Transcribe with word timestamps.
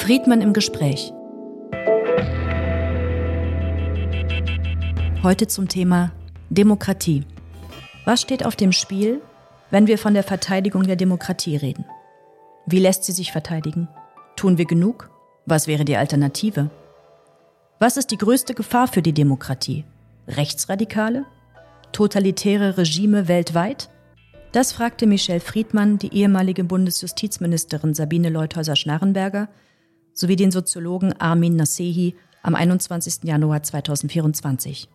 Friedmann 0.00 0.40
im 0.40 0.54
Gespräch. 0.54 1.12
Heute 5.22 5.46
zum 5.46 5.68
Thema 5.68 6.10
Demokratie. 6.48 7.24
Was 8.06 8.22
steht 8.22 8.46
auf 8.46 8.56
dem 8.56 8.72
Spiel, 8.72 9.20
wenn 9.70 9.86
wir 9.86 9.98
von 9.98 10.14
der 10.14 10.22
Verteidigung 10.22 10.84
der 10.84 10.96
Demokratie 10.96 11.54
reden? 11.54 11.84
Wie 12.64 12.78
lässt 12.78 13.04
sie 13.04 13.12
sich 13.12 13.30
verteidigen? 13.30 13.88
Tun 14.36 14.56
wir 14.56 14.64
genug? 14.64 15.10
Was 15.44 15.66
wäre 15.66 15.84
die 15.84 15.98
Alternative? 15.98 16.70
Was 17.78 17.98
ist 17.98 18.10
die 18.10 18.18
größte 18.18 18.54
Gefahr 18.54 18.88
für 18.88 19.02
die 19.02 19.12
Demokratie? 19.12 19.84
Rechtsradikale? 20.26 21.26
Totalitäre 21.92 22.78
Regime 22.78 23.28
weltweit? 23.28 23.90
Das 24.52 24.72
fragte 24.72 25.06
Michelle 25.06 25.40
Friedmann 25.40 25.98
die 25.98 26.14
ehemalige 26.14 26.64
Bundesjustizministerin 26.64 27.92
Sabine 27.92 28.30
Leuthäuser-Schnarrenberger 28.30 29.48
sowie 30.20 30.36
den 30.36 30.50
Soziologen 30.50 31.18
Armin 31.18 31.56
Nasehi 31.56 32.14
am 32.42 32.54
21. 32.54 33.24
Januar 33.24 33.62
2024. 33.62 34.86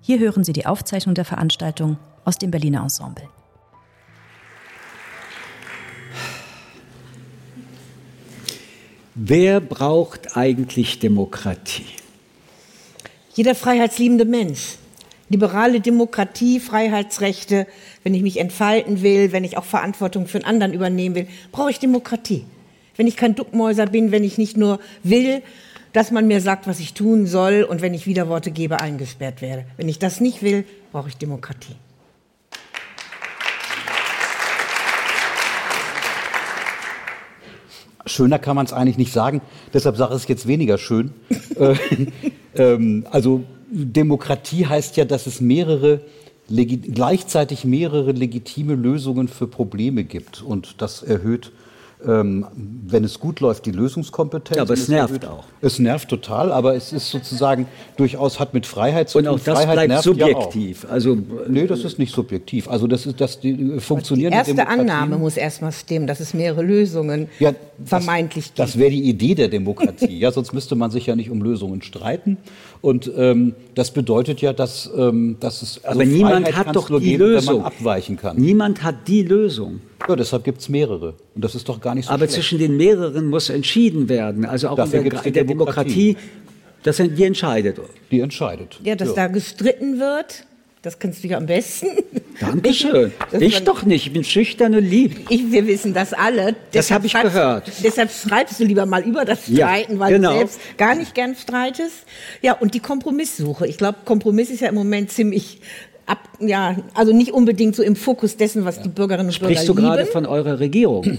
Hier 0.00 0.18
hören 0.18 0.44
Sie 0.44 0.54
die 0.54 0.64
Aufzeichnung 0.64 1.14
der 1.14 1.26
Veranstaltung 1.26 1.98
aus 2.24 2.38
dem 2.38 2.50
Berliner 2.50 2.82
Ensemble. 2.82 3.28
Wer 9.14 9.60
braucht 9.60 10.38
eigentlich 10.38 10.98
Demokratie? 11.00 11.84
Jeder 13.34 13.54
freiheitsliebende 13.54 14.24
Mensch. 14.24 14.76
Liberale 15.28 15.80
Demokratie, 15.80 16.60
Freiheitsrechte, 16.60 17.66
wenn 18.02 18.14
ich 18.14 18.22
mich 18.22 18.38
entfalten 18.38 19.02
will, 19.02 19.32
wenn 19.32 19.44
ich 19.44 19.58
auch 19.58 19.64
Verantwortung 19.64 20.26
für 20.26 20.38
einen 20.38 20.46
anderen 20.46 20.72
übernehmen 20.72 21.14
will, 21.14 21.28
brauche 21.52 21.70
ich 21.70 21.78
Demokratie. 21.78 22.46
Wenn 23.00 23.06
ich 23.06 23.16
kein 23.16 23.34
Duckmäuser 23.34 23.86
bin, 23.86 24.12
wenn 24.12 24.24
ich 24.24 24.36
nicht 24.36 24.58
nur 24.58 24.78
will, 25.02 25.40
dass 25.94 26.10
man 26.10 26.26
mir 26.26 26.42
sagt, 26.42 26.66
was 26.66 26.80
ich 26.80 26.92
tun 26.92 27.24
soll 27.24 27.62
und 27.62 27.80
wenn 27.80 27.94
ich 27.94 28.06
Widerworte 28.06 28.50
gebe, 28.50 28.78
eingesperrt 28.78 29.40
werde. 29.40 29.64
Wenn 29.78 29.88
ich 29.88 29.98
das 29.98 30.20
nicht 30.20 30.42
will, 30.42 30.66
brauche 30.92 31.08
ich 31.08 31.16
Demokratie. 31.16 31.76
Schöner 38.04 38.38
kann 38.38 38.54
man 38.54 38.66
es 38.66 38.74
eigentlich 38.74 38.98
nicht 38.98 39.14
sagen, 39.14 39.40
deshalb 39.72 39.96
sage 39.96 40.14
ich 40.14 40.24
es 40.24 40.28
jetzt 40.28 40.46
weniger 40.46 40.76
schön. 40.76 41.12
Äh, 41.58 41.76
ähm, 42.54 43.06
also 43.10 43.44
Demokratie 43.70 44.66
heißt 44.66 44.98
ja, 44.98 45.06
dass 45.06 45.26
es 45.26 45.40
mehrere 45.40 46.02
gleichzeitig 46.48 47.64
mehrere 47.64 48.12
legitime 48.12 48.74
Lösungen 48.74 49.28
für 49.28 49.46
Probleme 49.46 50.04
gibt 50.04 50.42
und 50.42 50.82
das 50.82 51.02
erhöht 51.02 51.52
ähm, 52.06 52.46
wenn 52.86 53.04
es 53.04 53.20
gut 53.20 53.40
läuft, 53.40 53.66
die 53.66 53.72
Lösungskompetenz. 53.72 54.56
Ja, 54.56 54.62
aber 54.62 54.74
es 54.74 54.88
nervt 54.88 55.26
auch. 55.26 55.44
Es 55.60 55.78
nervt 55.78 56.08
total, 56.08 56.52
aber 56.52 56.74
es 56.74 56.92
ist 56.92 57.10
sozusagen 57.10 57.66
durchaus 57.96 58.40
hat 58.40 58.54
mit 58.54 58.66
Freiheit 58.66 59.08
zu 59.08 59.18
tun. 59.18 59.28
Und 59.28 59.40
auch 59.40 59.44
das 59.44 59.62
Freiheit 59.62 59.86
bleibt 59.86 60.02
subjektiv. 60.02 60.84
Ja 60.84 60.90
also 61.00 61.16
nee, 61.48 61.66
das 61.66 61.84
ist 61.84 61.98
nicht 61.98 62.14
subjektiv. 62.14 62.68
Also 62.68 62.86
das 62.86 63.06
ist 63.06 63.20
das 63.20 63.40
die 63.40 63.80
funktioniert. 63.80 64.32
Die 64.32 64.36
erste 64.36 64.68
Annahme 64.68 65.18
muss 65.18 65.36
erstmal 65.36 65.72
stimmen, 65.72 66.06
dass 66.06 66.20
es 66.20 66.34
mehrere 66.34 66.62
Lösungen 66.62 67.28
ja, 67.38 67.54
vermeintlich 67.84 68.46
gibt. 68.46 68.58
Das 68.58 68.78
wäre 68.78 68.90
die 68.90 69.02
Idee 69.08 69.34
der 69.34 69.48
Demokratie. 69.48 70.18
ja, 70.18 70.30
sonst 70.30 70.52
müsste 70.52 70.74
man 70.74 70.90
sich 70.90 71.06
ja 71.06 71.16
nicht 71.16 71.30
um 71.30 71.42
Lösungen 71.42 71.82
streiten. 71.82 72.36
Und 72.82 73.10
ähm, 73.14 73.54
das 73.74 73.90
bedeutet 73.90 74.40
ja, 74.40 74.52
dass, 74.52 74.90
ähm, 74.96 75.36
dass 75.40 75.62
es 75.62 75.84
also 75.84 76.00
aber 76.00 76.08
niemand 76.08 76.48
Freiheit 76.48 76.66
hat 76.66 76.76
doch 76.76 76.88
die 76.88 77.10
geben, 77.10 77.24
Lösung. 77.24 77.62
abweichen 77.62 78.16
kann. 78.16 78.38
Niemand 78.38 78.82
hat 78.82 79.06
die 79.06 79.22
Lösung. 79.22 79.80
Ja, 80.08 80.16
deshalb 80.16 80.44
gibt 80.44 80.60
es 80.60 80.68
mehrere. 80.70 81.14
Und 81.34 81.44
das 81.44 81.54
ist 81.54 81.68
doch 81.68 81.80
gar 81.80 81.94
nicht 81.94 82.06
so 82.06 82.10
Aber 82.10 82.20
schlecht. 82.20 82.34
zwischen 82.34 82.58
den 82.58 82.76
mehreren 82.78 83.26
muss 83.26 83.50
entschieden 83.50 84.08
werden. 84.08 84.46
Also 84.46 84.68
auch 84.68 84.76
Dafür 84.76 85.00
in 85.00 85.10
der, 85.10 85.26
in 85.26 85.32
der 85.32 85.44
Demokratie. 85.44 86.16
Das 86.82 86.96
sind, 86.96 87.18
die 87.18 87.24
entscheidet. 87.24 87.78
Die 88.10 88.20
entscheidet. 88.20 88.80
Ja, 88.82 88.94
dass 88.94 89.08
ja. 89.08 89.14
da 89.14 89.26
gestritten 89.26 90.00
wird, 90.00 90.46
das 90.82 90.98
kannst 90.98 91.22
du 91.22 91.28
ja 91.28 91.36
am 91.36 91.46
besten. 91.46 91.88
Dankeschön. 92.40 93.12
Ich, 93.32 93.42
ich 93.42 93.64
doch 93.64 93.84
nicht. 93.84 94.06
Ich 94.06 94.12
bin 94.12 94.24
schüchtern 94.24 94.74
und 94.74 94.84
lieb. 94.84 95.26
Ich, 95.28 95.52
wir 95.52 95.66
wissen 95.66 95.94
das 95.94 96.12
alle. 96.12 96.56
Das 96.72 96.90
habe 96.90 97.06
ich 97.06 97.12
gehört. 97.12 97.70
Deshalb 97.84 98.10
schreibst 98.10 98.58
du 98.58 98.64
lieber 98.64 98.86
mal 98.86 99.02
über 99.02 99.24
das 99.24 99.44
Streiten, 99.44 99.94
ja, 99.94 99.98
weil 99.98 100.12
genau. 100.14 100.32
du 100.32 100.38
selbst 100.38 100.60
gar 100.78 100.94
nicht 100.94 101.14
gern 101.14 101.36
streitest. 101.36 102.06
Ja, 102.42 102.54
und 102.54 102.74
die 102.74 102.80
Kompromisssuche. 102.80 103.66
Ich 103.66 103.76
glaube, 103.76 103.98
Kompromiss 104.04 104.50
ist 104.50 104.60
ja 104.60 104.68
im 104.68 104.74
Moment 104.74 105.12
ziemlich 105.12 105.60
ab, 106.06 106.18
ja, 106.40 106.76
also 106.94 107.12
nicht 107.12 107.32
unbedingt 107.32 107.76
so 107.76 107.82
im 107.82 107.94
Fokus 107.94 108.36
dessen, 108.36 108.64
was 108.64 108.76
ja. 108.76 108.82
die 108.82 108.88
Bürgerinnen 108.88 109.28
und 109.28 109.38
Bürger 109.38 109.54
Sprichst 109.54 109.68
du 109.68 109.74
gerade 109.74 110.06
von 110.06 110.26
eurer 110.26 110.58
Regierung? 110.58 111.18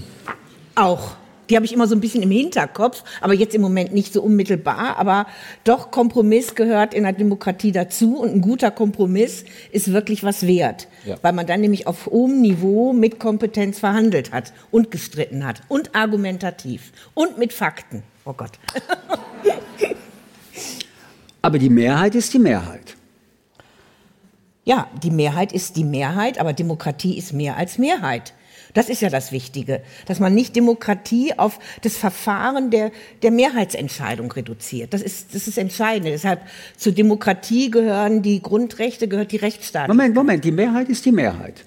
Auch. 0.75 1.15
Die 1.51 1.57
habe 1.57 1.65
ich 1.65 1.73
immer 1.73 1.85
so 1.85 1.95
ein 1.95 1.99
bisschen 1.99 2.23
im 2.23 2.31
Hinterkopf, 2.31 3.03
aber 3.19 3.33
jetzt 3.33 3.53
im 3.53 3.59
Moment 3.59 3.93
nicht 3.93 4.13
so 4.13 4.21
unmittelbar. 4.21 4.95
Aber 4.97 5.27
doch, 5.65 5.91
Kompromiss 5.91 6.55
gehört 6.55 6.93
in 6.93 7.03
der 7.03 7.11
Demokratie 7.11 7.73
dazu 7.73 8.19
und 8.19 8.33
ein 8.33 8.39
guter 8.39 8.71
Kompromiss 8.71 9.43
ist 9.69 9.91
wirklich 9.91 10.23
was 10.23 10.47
wert. 10.47 10.87
Ja. 11.05 11.17
Weil 11.21 11.33
man 11.33 11.45
dann 11.45 11.59
nämlich 11.59 11.87
auf 11.87 12.05
hohem 12.05 12.39
Niveau 12.39 12.93
mit 12.93 13.19
Kompetenz 13.19 13.79
verhandelt 13.79 14.31
hat 14.31 14.53
und 14.71 14.91
gestritten 14.91 15.45
hat 15.45 15.61
und 15.67 15.93
argumentativ 15.93 16.93
und 17.15 17.37
mit 17.37 17.51
Fakten. 17.51 18.03
Oh 18.23 18.31
Gott. 18.31 18.51
aber 21.41 21.59
die 21.59 21.69
Mehrheit 21.69 22.15
ist 22.15 22.33
die 22.33 22.39
Mehrheit. 22.39 22.95
Ja, 24.63 24.87
die 25.03 25.11
Mehrheit 25.11 25.51
ist 25.51 25.75
die 25.75 25.83
Mehrheit, 25.83 26.39
aber 26.39 26.53
Demokratie 26.53 27.17
ist 27.17 27.33
mehr 27.33 27.57
als 27.57 27.77
Mehrheit. 27.77 28.31
Das 28.73 28.89
ist 28.89 29.01
ja 29.01 29.09
das 29.09 29.31
Wichtige, 29.31 29.81
dass 30.05 30.19
man 30.19 30.33
nicht 30.33 30.55
Demokratie 30.55 31.33
auf 31.37 31.59
das 31.81 31.97
Verfahren 31.97 32.71
der, 32.71 32.91
der 33.21 33.31
Mehrheitsentscheidung 33.31 34.31
reduziert. 34.31 34.93
Das 34.93 35.01
ist, 35.01 35.33
das 35.33 35.47
ist 35.47 35.57
entscheidend. 35.57 36.07
Deshalb 36.07 36.41
zur 36.77 36.93
Demokratie 36.93 37.71
gehören 37.71 38.21
die 38.21 38.41
Grundrechte, 38.41 39.07
gehört 39.07 39.31
die 39.31 39.37
Rechtsstaatlichkeit. 39.37 39.95
Moment, 39.95 40.15
Moment, 40.15 40.43
die 40.45 40.51
Mehrheit 40.51 40.89
ist 40.89 41.05
die 41.05 41.11
Mehrheit. 41.11 41.65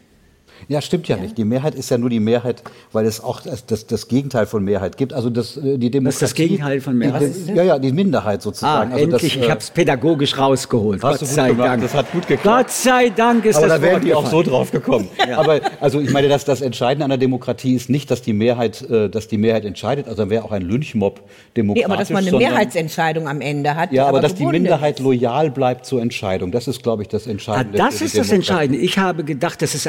Ja, 0.68 0.80
stimmt 0.80 1.08
ja, 1.08 1.16
ja, 1.16 1.22
nicht. 1.22 1.38
Die 1.38 1.44
Mehrheit 1.44 1.74
ist 1.74 1.90
ja 1.90 1.98
nur 1.98 2.10
die 2.10 2.20
Mehrheit, 2.20 2.62
weil 2.92 3.06
es 3.06 3.22
auch 3.22 3.40
das, 3.40 3.66
das, 3.66 3.86
das 3.86 4.08
Gegenteil 4.08 4.46
von 4.46 4.64
Mehrheit 4.64 4.96
gibt. 4.96 5.12
Also 5.12 5.30
das, 5.30 5.56
äh, 5.56 5.78
die 5.78 5.90
Demokratie. 5.90 6.04
Was 6.06 6.14
ist 6.14 6.22
das 6.22 6.34
Gegenteil 6.34 6.80
von 6.80 6.96
Mehrheit? 6.96 7.30
Die, 7.48 7.52
ja, 7.52 7.62
ja, 7.62 7.78
die 7.78 7.92
Minderheit 7.92 8.42
sozusagen. 8.42 8.90
Ah, 8.90 8.94
also 8.94 9.04
endlich, 9.04 9.34
das, 9.34 9.42
ich 9.42 9.50
habe 9.50 9.60
es 9.60 9.70
pädagogisch 9.70 10.38
rausgeholt. 10.38 11.00
Gott 11.00 11.18
sei 11.20 11.48
gemacht. 11.48 11.68
Dank. 11.68 11.82
Das 11.82 11.94
hat 11.94 12.12
gut 12.12 12.26
geklappt. 12.26 12.66
Gott 12.66 12.70
sei 12.70 13.10
Dank 13.10 13.44
ist 13.44 13.56
Aber 13.56 13.68
das 13.68 13.80
da 13.80 13.82
wären 13.82 14.02
die 14.02 14.14
auch 14.14 14.26
so 14.26 14.42
drauf 14.42 14.70
gekommen. 14.70 15.08
ja. 15.28 15.38
Aber 15.38 15.60
also 15.80 16.00
ich 16.00 16.10
meine, 16.10 16.28
dass 16.28 16.44
das 16.44 16.60
Entscheidende 16.60 17.04
an 17.04 17.10
der 17.10 17.18
Demokratie 17.18 17.74
ist 17.74 17.90
nicht, 17.90 18.10
dass 18.10 18.22
die 18.22 18.32
Mehrheit, 18.32 18.82
äh, 18.90 19.08
dass 19.08 19.28
die 19.28 19.38
Mehrheit 19.38 19.64
entscheidet. 19.64 20.06
Also 20.06 20.22
dann 20.22 20.30
wäre 20.30 20.44
auch 20.44 20.52
ein 20.52 20.62
Lynchmob 20.62 21.20
demokratisch. 21.56 21.86
Nee, 21.86 21.92
aber 21.92 21.96
dass 21.96 22.10
man 22.10 22.18
eine 22.18 22.30
sondern, 22.30 22.50
Mehrheitsentscheidung 22.50 23.28
am 23.28 23.40
Ende 23.40 23.74
hat. 23.74 23.92
Ja, 23.92 24.04
aber, 24.04 24.18
aber 24.18 24.20
dass 24.20 24.34
die 24.34 24.46
Minderheit 24.46 25.00
loyal 25.00 25.50
bleibt 25.50 25.86
zur 25.86 26.00
Entscheidung. 26.00 26.50
Das 26.50 26.68
ist, 26.68 26.82
glaube 26.82 27.02
ich, 27.02 27.08
das 27.08 27.26
Entscheidende. 27.26 27.80
Ah, 27.80 27.86
das 27.86 28.00
ist 28.00 28.16
das 28.16 28.30
Entscheidende. 28.30 28.78
Ich 28.80 28.98
habe 28.98 29.24
gedacht, 29.24 29.62
dass 29.62 29.74
es 29.74 29.86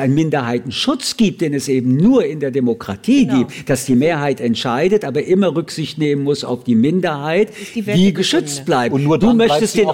einen 0.65 0.71
Minderheitenschutz 0.71 1.17
gibt 1.17 1.41
den 1.41 1.53
es 1.53 1.67
eben 1.67 1.95
nur 1.97 2.25
in 2.25 2.39
der 2.39 2.51
Demokratie 2.51 3.25
genau. 3.25 3.39
gibt, 3.39 3.69
dass 3.69 3.85
die 3.85 3.95
Mehrheit 3.95 4.39
entscheidet, 4.39 5.05
aber 5.05 5.23
immer 5.23 5.55
Rücksicht 5.55 5.97
nehmen 5.97 6.23
muss 6.23 6.43
auf 6.43 6.63
die 6.63 6.75
Minderheit, 6.75 7.49
die, 7.73 7.81
die 7.81 8.13
geschützt 8.13 8.65
bleibt. 8.65 8.93
Und 8.93 9.03
nur 9.03 9.17
du, 9.17 9.33
möchtest 9.33 9.77
den 9.77 9.87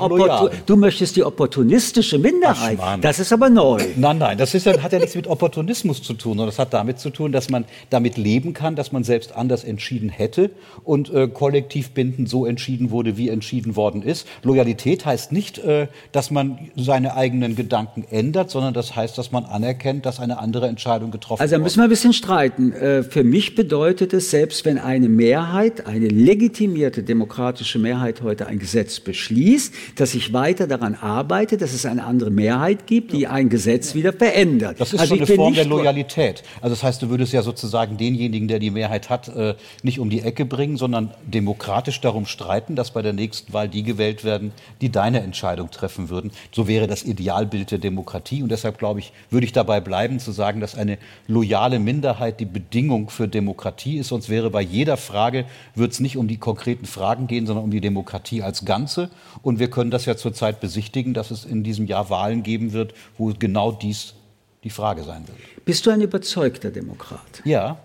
du 0.66 0.76
möchtest 0.76 1.16
die 1.16 1.24
opportunistische 1.24 2.18
Minderheit. 2.18 2.80
Ach, 2.82 3.00
das 3.00 3.20
ist 3.20 3.34
aber 3.34 3.50
neu. 3.50 3.82
Nein, 3.96 4.18
nein, 4.18 4.38
das 4.38 4.54
ist 4.54 4.68
hat 4.68 4.94
ja 4.94 5.00
nichts 5.00 5.16
mit 5.16 5.28
Opportunismus 5.28 6.02
zu 6.02 6.14
tun, 6.14 6.34
sondern 6.34 6.48
das 6.48 6.60
hat 6.60 6.74
damit 6.74 7.00
zu 7.00 7.10
tun, 7.10 7.32
dass 7.32 7.50
man 7.50 7.66
damit 7.90 8.18
leben 8.18 8.54
kann, 8.54 8.76
dass 8.76 8.92
man 8.92 9.04
selbst 9.04 9.36
anders 9.36 9.64
entschieden 9.64 10.10
hätte 10.10 10.52
und 10.84 11.14
äh, 11.14 11.28
kollektiv 11.28 11.92
bindend 11.92 12.30
so 12.30 12.46
entschieden 12.46 12.92
wurde, 12.92 13.18
wie 13.18 13.30
entschieden 13.30 13.76
worden 13.76 14.02
ist. 14.04 14.28
Loyalität 14.44 15.06
heißt 15.06 15.32
nicht, 15.32 15.58
äh, 15.60 15.88
dass 16.12 16.32
man 16.32 16.60
seine 16.76 17.16
eigenen 17.16 17.56
Gedanken 17.56 18.06
ändert, 18.10 18.50
sondern 18.50 18.74
das 18.74 18.96
heißt, 18.96 19.18
dass 19.18 19.32
man 19.32 19.46
anerkennt, 19.46 20.06
dass 20.06 20.20
eine 20.20 20.40
andere 20.40 20.61
Entscheidung 20.68 21.12
getroffen 21.12 21.42
also 21.42 21.56
da 21.56 21.62
müssen 21.62 21.80
wir 21.80 21.86
ein 21.86 21.90
bisschen 21.90 22.14
streiten. 22.14 22.72
Äh, 22.72 23.04
für 23.04 23.24
mich 23.24 23.56
bedeutet 23.56 24.14
es, 24.14 24.30
selbst 24.30 24.64
wenn 24.66 24.78
eine 24.78 25.10
Mehrheit, 25.10 25.88
eine 25.88 26.08
legitimierte 26.08 27.04
demokratische 27.04 27.80
Mehrheit 27.80 28.22
heute 28.22 28.48
ein 28.48 28.60
Gesetz 28.60 29.00
beschließt, 29.00 29.74
dass 29.96 30.14
ich 30.14 30.34
weiter 30.34 30.68
daran 30.68 30.96
arbeite, 30.96 31.58
dass 31.58 31.74
es 31.74 31.86
eine 31.86 32.04
andere 32.04 32.30
Mehrheit 32.30 32.88
gibt, 32.88 33.12
die 33.14 33.28
ein 33.28 33.50
Gesetz 33.50 33.96
wieder 33.96 34.14
verändert. 34.14 34.80
Das 34.80 34.94
ist 34.94 35.00
also 35.00 35.16
schon 35.16 35.26
eine 35.26 35.36
Form 35.36 35.54
der 35.54 35.66
Loyalität. 35.66 36.44
Also 36.62 36.76
das 36.76 36.84
heißt, 36.84 37.02
du 37.02 37.10
würdest 37.10 37.34
ja 37.34 37.42
sozusagen 37.42 37.98
denjenigen, 37.98 38.48
der 38.48 38.60
die 38.60 38.70
Mehrheit 38.70 39.10
hat, 39.10 39.28
äh, 39.30 39.56
nicht 39.84 40.00
um 40.00 40.10
die 40.10 40.22
Ecke 40.22 40.46
bringen, 40.46 40.78
sondern 40.78 41.12
demokratisch 41.26 42.02
darum 42.02 42.26
streiten, 42.26 42.76
dass 42.76 42.92
bei 42.92 43.02
der 43.02 43.14
nächsten 43.14 43.52
Wahl 43.54 43.68
die 43.68 43.84
gewählt 43.84 44.24
werden, 44.24 44.52
die 44.80 44.92
deine 44.92 45.22
Entscheidung 45.22 45.72
treffen 45.72 46.10
würden. 46.10 46.32
So 46.52 46.68
wäre 46.68 46.88
das 46.88 47.04
Idealbild 47.04 47.72
der 47.72 47.80
Demokratie. 47.80 48.44
Und 48.44 48.50
deshalb, 48.50 48.78
glaube 48.78 49.00
ich, 49.00 49.12
würde 49.30 49.46
ich 49.46 49.54
dabei 49.54 49.82
bleiben, 49.82 50.20
zu 50.20 50.32
sagen, 50.32 50.51
dass 50.60 50.76
eine 50.76 50.98
loyale 51.28 51.80
Minderheit 51.80 52.40
die 52.40 52.46
Bedingung 52.46 53.10
für 53.10 53.28
Demokratie 53.28 53.98
ist. 53.98 54.10
Sonst 54.10 54.30
wäre 54.30 54.50
bei 54.50 54.62
jeder 54.62 54.98
Frage, 54.98 55.46
wird 55.76 55.94
es 55.94 56.00
nicht 56.00 56.18
um 56.18 56.28
die 56.28 56.38
konkreten 56.38 56.86
Fragen 56.86 57.28
gehen, 57.28 57.46
sondern 57.46 57.64
um 57.64 57.72
die 57.72 57.82
Demokratie 57.82 58.42
als 58.42 58.66
Ganze. 58.66 59.10
Und 59.42 59.60
wir 59.60 59.70
können 59.70 59.92
das 59.92 60.06
ja 60.06 60.18
zurzeit 60.18 60.60
besichtigen, 60.60 61.14
dass 61.14 61.32
es 61.32 61.46
in 61.46 61.64
diesem 61.64 61.86
Jahr 61.86 62.10
Wahlen 62.10 62.44
geben 62.44 62.74
wird, 62.74 62.94
wo 63.18 63.32
genau 63.38 63.72
dies 63.72 64.16
die 64.64 64.70
Frage 64.70 65.04
sein 65.04 65.28
wird. 65.28 65.38
Bist 65.66 65.86
du 65.86 65.92
ein 65.92 66.02
überzeugter 66.02 66.72
Demokrat? 66.72 67.42
Ja, 67.46 67.78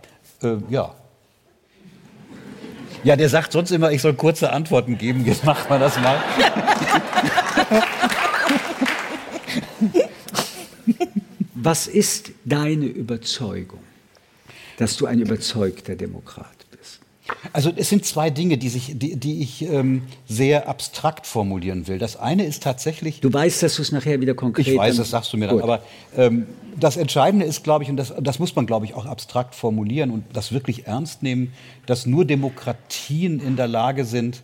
äh, 0.43 0.57
ja. 0.69 0.95
Ja, 3.05 3.15
der 3.15 3.29
sagt 3.29 3.53
sonst 3.53 3.71
immer, 3.71 3.93
ich 3.93 4.03
soll 4.03 4.15
kurze 4.15 4.53
Antworten 4.53 4.99
geben. 4.99 5.25
Jetzt 5.25 5.45
macht 5.45 5.71
man 5.71 5.81
das 5.81 5.97
mal. 6.01 6.19
Was 11.67 11.89
ist 11.89 12.31
deine 12.45 12.85
Überzeugung, 12.85 13.81
dass 14.77 14.97
du 14.97 15.07
ein 15.07 15.19
überzeugter 15.19 15.97
Demokrat 15.97 16.55
bist? 16.71 17.01
Also 17.53 17.73
es 17.75 17.89
sind 17.89 18.05
zwei 18.05 18.31
Dinge, 18.31 18.57
die, 18.57 18.69
sich, 18.69 18.97
die, 18.97 19.17
die 19.17 19.43
ich 19.43 19.63
ähm, 19.63 20.03
sehr 20.29 20.69
abstrakt 20.69 21.27
formulieren 21.27 21.89
will. 21.89 21.99
Das 21.99 22.17
eine 22.17 22.47
ist 22.47 22.63
tatsächlich. 22.63 23.19
Du 23.19 23.33
weißt, 23.33 23.65
dass 23.65 23.75
du 23.75 23.83
es 23.83 23.91
nachher 23.91 24.21
wieder 24.21 24.35
konkret. 24.35 24.69
Ich 24.69 24.77
weiß, 24.77 24.97
das 24.97 25.11
sagst 25.11 25.33
du 25.33 25.39
mir 25.39 25.49
dann. 25.49 25.61
Aber 25.61 25.83
ähm, 26.17 26.47
das 26.79 26.97
Entscheidende 26.97 27.45
ist, 27.45 27.65
glaube 27.65 27.83
ich, 27.83 27.91
und 27.91 27.97
das, 27.97 28.15
das 28.17 28.39
muss 28.39 28.55
man, 28.55 28.67
glaube 28.67 28.87
ich, 28.87 28.95
auch 28.95 29.05
abstrakt 29.05 29.57
formulieren 29.57 30.13
und 30.13 30.25
das 30.35 30.53
wirklich 30.53 30.87
ernst 30.87 31.25
nehmen, 31.25 31.53
dass 31.87 32.07
nur 32.07 32.25
Demokratien 32.25 33.41
in 33.41 33.57
der 33.57 33.67
Lage 33.67 34.05
sind, 34.05 34.41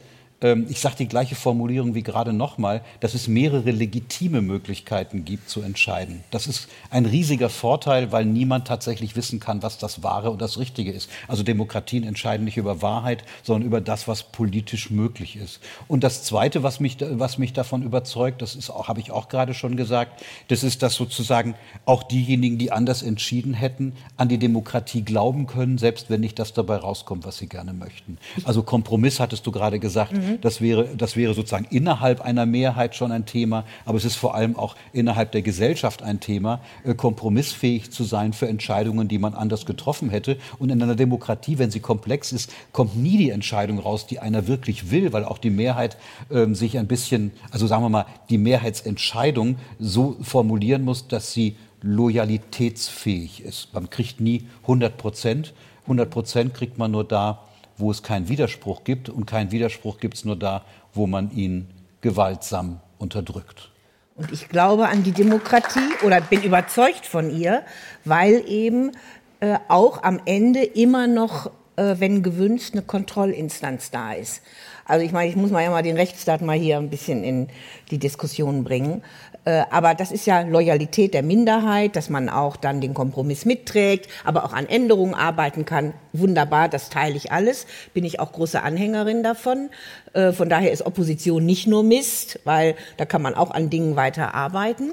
ich 0.68 0.80
sage 0.80 0.96
die 0.98 1.06
gleiche 1.06 1.36
Formulierung 1.36 1.94
wie 1.94 2.02
gerade 2.02 2.32
nochmal, 2.32 2.82
dass 2.98 3.14
es 3.14 3.28
mehrere 3.28 3.70
legitime 3.70 4.42
Möglichkeiten 4.42 5.24
gibt 5.24 5.48
zu 5.48 5.62
entscheiden. 5.62 6.24
Das 6.32 6.48
ist 6.48 6.68
ein 6.90 7.06
riesiger 7.06 7.48
Vorteil, 7.48 8.10
weil 8.10 8.24
niemand 8.24 8.66
tatsächlich 8.66 9.14
wissen 9.14 9.38
kann, 9.38 9.62
was 9.62 9.78
das 9.78 10.02
Wahre 10.02 10.30
und 10.30 10.42
das 10.42 10.58
Richtige 10.58 10.90
ist. 10.90 11.08
Also 11.28 11.44
Demokratien 11.44 12.02
entscheiden 12.02 12.44
nicht 12.44 12.56
über 12.56 12.82
Wahrheit, 12.82 13.22
sondern 13.44 13.66
über 13.66 13.80
das, 13.80 14.08
was 14.08 14.24
politisch 14.24 14.90
möglich 14.90 15.36
ist. 15.36 15.60
Und 15.86 16.02
das 16.02 16.24
Zweite, 16.24 16.64
was 16.64 16.80
mich, 16.80 16.96
was 17.00 17.38
mich 17.38 17.52
davon 17.52 17.84
überzeugt, 17.84 18.42
das 18.42 18.56
ist 18.56 18.68
auch, 18.68 18.88
habe 18.88 18.98
ich 18.98 19.12
auch 19.12 19.28
gerade 19.28 19.54
schon 19.54 19.76
gesagt, 19.76 20.24
das 20.48 20.64
ist, 20.64 20.82
dass 20.82 20.94
sozusagen 20.94 21.54
auch 21.84 22.02
diejenigen, 22.02 22.58
die 22.58 22.72
anders 22.72 23.02
entschieden 23.02 23.54
hätten, 23.54 23.92
an 24.16 24.28
die 24.28 24.38
Demokratie 24.38 25.02
glauben 25.02 25.46
können, 25.46 25.78
selbst 25.78 26.10
wenn 26.10 26.20
nicht 26.20 26.40
das 26.40 26.52
dabei 26.52 26.76
rauskommt, 26.76 27.24
was 27.24 27.38
sie 27.38 27.48
gerne 27.48 27.72
möchten. 27.72 28.18
Also 28.42 28.64
Kompromiss 28.64 29.20
hattest 29.20 29.46
du 29.46 29.52
gerade 29.52 29.78
gesagt. 29.78 30.12
Mhm. 30.12 30.31
Das 30.40 30.60
wäre, 30.60 30.88
das 30.96 31.16
wäre 31.16 31.34
sozusagen 31.34 31.66
innerhalb 31.70 32.20
einer 32.20 32.46
Mehrheit 32.46 32.94
schon 32.94 33.12
ein 33.12 33.26
Thema, 33.26 33.64
aber 33.84 33.98
es 33.98 34.04
ist 34.04 34.16
vor 34.16 34.34
allem 34.34 34.56
auch 34.56 34.76
innerhalb 34.92 35.32
der 35.32 35.42
Gesellschaft 35.42 36.02
ein 36.02 36.20
Thema, 36.20 36.60
äh, 36.84 36.94
kompromissfähig 36.94 37.90
zu 37.90 38.04
sein 38.04 38.32
für 38.32 38.48
Entscheidungen, 38.48 39.08
die 39.08 39.18
man 39.18 39.34
anders 39.34 39.66
getroffen 39.66 40.10
hätte. 40.10 40.36
Und 40.58 40.70
in 40.70 40.82
einer 40.82 40.94
Demokratie, 40.94 41.58
wenn 41.58 41.70
sie 41.70 41.80
komplex 41.80 42.32
ist, 42.32 42.52
kommt 42.72 42.96
nie 42.96 43.16
die 43.16 43.30
Entscheidung 43.30 43.78
raus, 43.78 44.06
die 44.06 44.18
einer 44.18 44.46
wirklich 44.46 44.90
will, 44.90 45.12
weil 45.12 45.24
auch 45.24 45.38
die 45.38 45.50
Mehrheit 45.50 45.96
ähm, 46.30 46.54
sich 46.54 46.78
ein 46.78 46.86
bisschen, 46.86 47.32
also 47.50 47.66
sagen 47.66 47.82
wir 47.82 47.88
mal, 47.88 48.06
die 48.30 48.38
Mehrheitsentscheidung 48.38 49.56
so 49.78 50.16
formulieren 50.22 50.82
muss, 50.84 51.08
dass 51.08 51.32
sie 51.32 51.56
loyalitätsfähig 51.82 53.42
ist. 53.42 53.74
Man 53.74 53.90
kriegt 53.90 54.20
nie 54.20 54.46
100 54.62 54.96
Prozent. 54.96 55.52
100 55.82 56.10
Prozent 56.10 56.54
kriegt 56.54 56.78
man 56.78 56.92
nur 56.92 57.04
da, 57.04 57.40
wo 57.82 57.90
es 57.90 58.02
keinen 58.02 58.28
Widerspruch 58.28 58.84
gibt. 58.84 59.10
Und 59.10 59.26
keinen 59.26 59.50
Widerspruch 59.50 59.98
gibt 59.98 60.14
es 60.14 60.24
nur 60.24 60.36
da, 60.36 60.64
wo 60.94 61.06
man 61.06 61.30
ihn 61.32 61.68
gewaltsam 62.00 62.80
unterdrückt. 62.98 63.70
Und 64.14 64.32
ich 64.32 64.48
glaube 64.48 64.88
an 64.88 65.02
die 65.02 65.12
Demokratie 65.12 65.90
oder 66.04 66.20
bin 66.20 66.42
überzeugt 66.42 67.06
von 67.06 67.30
ihr, 67.30 67.62
weil 68.04 68.44
eben 68.46 68.92
äh, 69.40 69.58
auch 69.68 70.02
am 70.02 70.20
Ende 70.24 70.62
immer 70.62 71.06
noch, 71.06 71.50
äh, 71.76 71.96
wenn 71.98 72.22
gewünscht, 72.22 72.74
eine 72.74 72.82
Kontrollinstanz 72.82 73.90
da 73.90 74.12
ist. 74.12 74.42
Also 74.84 75.04
ich 75.04 75.12
meine, 75.12 75.30
ich 75.30 75.36
muss 75.36 75.50
mal 75.50 75.62
ja 75.62 75.70
mal 75.70 75.82
den 75.82 75.96
Rechtsstaat 75.96 76.42
mal 76.42 76.58
hier 76.58 76.76
ein 76.76 76.90
bisschen 76.90 77.24
in 77.24 77.48
die 77.90 77.98
Diskussion 77.98 78.64
bringen. 78.64 79.02
Äh, 79.44 79.64
aber 79.70 79.94
das 79.94 80.12
ist 80.12 80.26
ja 80.26 80.42
Loyalität 80.42 81.14
der 81.14 81.22
Minderheit, 81.22 81.96
dass 81.96 82.10
man 82.10 82.28
auch 82.28 82.56
dann 82.56 82.80
den 82.80 82.94
Kompromiss 82.94 83.44
mitträgt, 83.44 84.08
aber 84.24 84.44
auch 84.44 84.52
an 84.52 84.68
Änderungen 84.68 85.14
arbeiten 85.14 85.64
kann. 85.64 85.94
Wunderbar, 86.12 86.68
das 86.68 86.90
teile 86.90 87.16
ich 87.16 87.32
alles. 87.32 87.66
Bin 87.94 88.04
ich 88.04 88.20
auch 88.20 88.32
große 88.32 88.62
Anhängerin 88.62 89.22
davon. 89.22 89.70
Äh, 90.12 90.32
von 90.32 90.48
daher 90.48 90.72
ist 90.72 90.84
Opposition 90.84 91.44
nicht 91.44 91.66
nur 91.66 91.82
Mist, 91.82 92.38
weil 92.44 92.74
da 92.96 93.04
kann 93.04 93.22
man 93.22 93.34
auch 93.34 93.50
an 93.50 93.70
Dingen 93.70 93.96
weiter 93.96 94.34
arbeiten. 94.34 94.92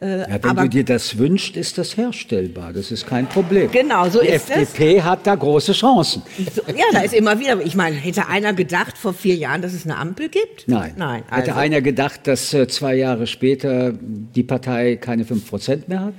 Äh, 0.00 0.20
ja, 0.20 0.26
wenn 0.28 0.50
aber, 0.50 0.62
du 0.62 0.68
dir 0.68 0.84
das 0.84 1.18
wünschst, 1.18 1.56
ist 1.56 1.78
das 1.78 1.96
herstellbar. 1.96 2.72
Das 2.72 2.90
ist 2.90 3.06
kein 3.06 3.26
Problem. 3.26 3.70
Genau, 3.70 4.08
so 4.08 4.20
Die 4.20 4.28
ist 4.28 4.50
FDP 4.50 4.98
es. 4.98 5.04
hat 5.04 5.26
da 5.26 5.34
große 5.34 5.72
Chancen. 5.72 6.22
So, 6.54 6.62
ja, 6.68 6.84
da 6.92 7.00
ist 7.00 7.14
immer 7.14 7.40
wieder. 7.40 7.60
Ich 7.64 7.74
meine, 7.74 7.96
hätte 7.96 8.28
einer 8.28 8.52
gedacht 8.52 8.96
vor 8.96 9.14
vier 9.14 9.34
Jahren, 9.34 9.62
dass 9.62 9.72
es 9.72 9.84
eine 9.84 9.96
Ampel 9.96 10.28
gibt? 10.28 10.68
Nein. 10.68 10.94
Nein. 10.96 11.24
Also. 11.30 11.48
Hätte 11.48 11.56
einer 11.56 11.80
gedacht, 11.80 12.26
dass 12.26 12.52
äh, 12.54 12.68
zwei 12.68 12.94
Jahre 12.94 13.26
später 13.26 13.92
die 13.92 14.42
Partei 14.42 14.96
keine 14.96 15.24
fünf 15.24 15.48
Prozent 15.48 15.88
mehr 15.88 16.00
hat? 16.00 16.14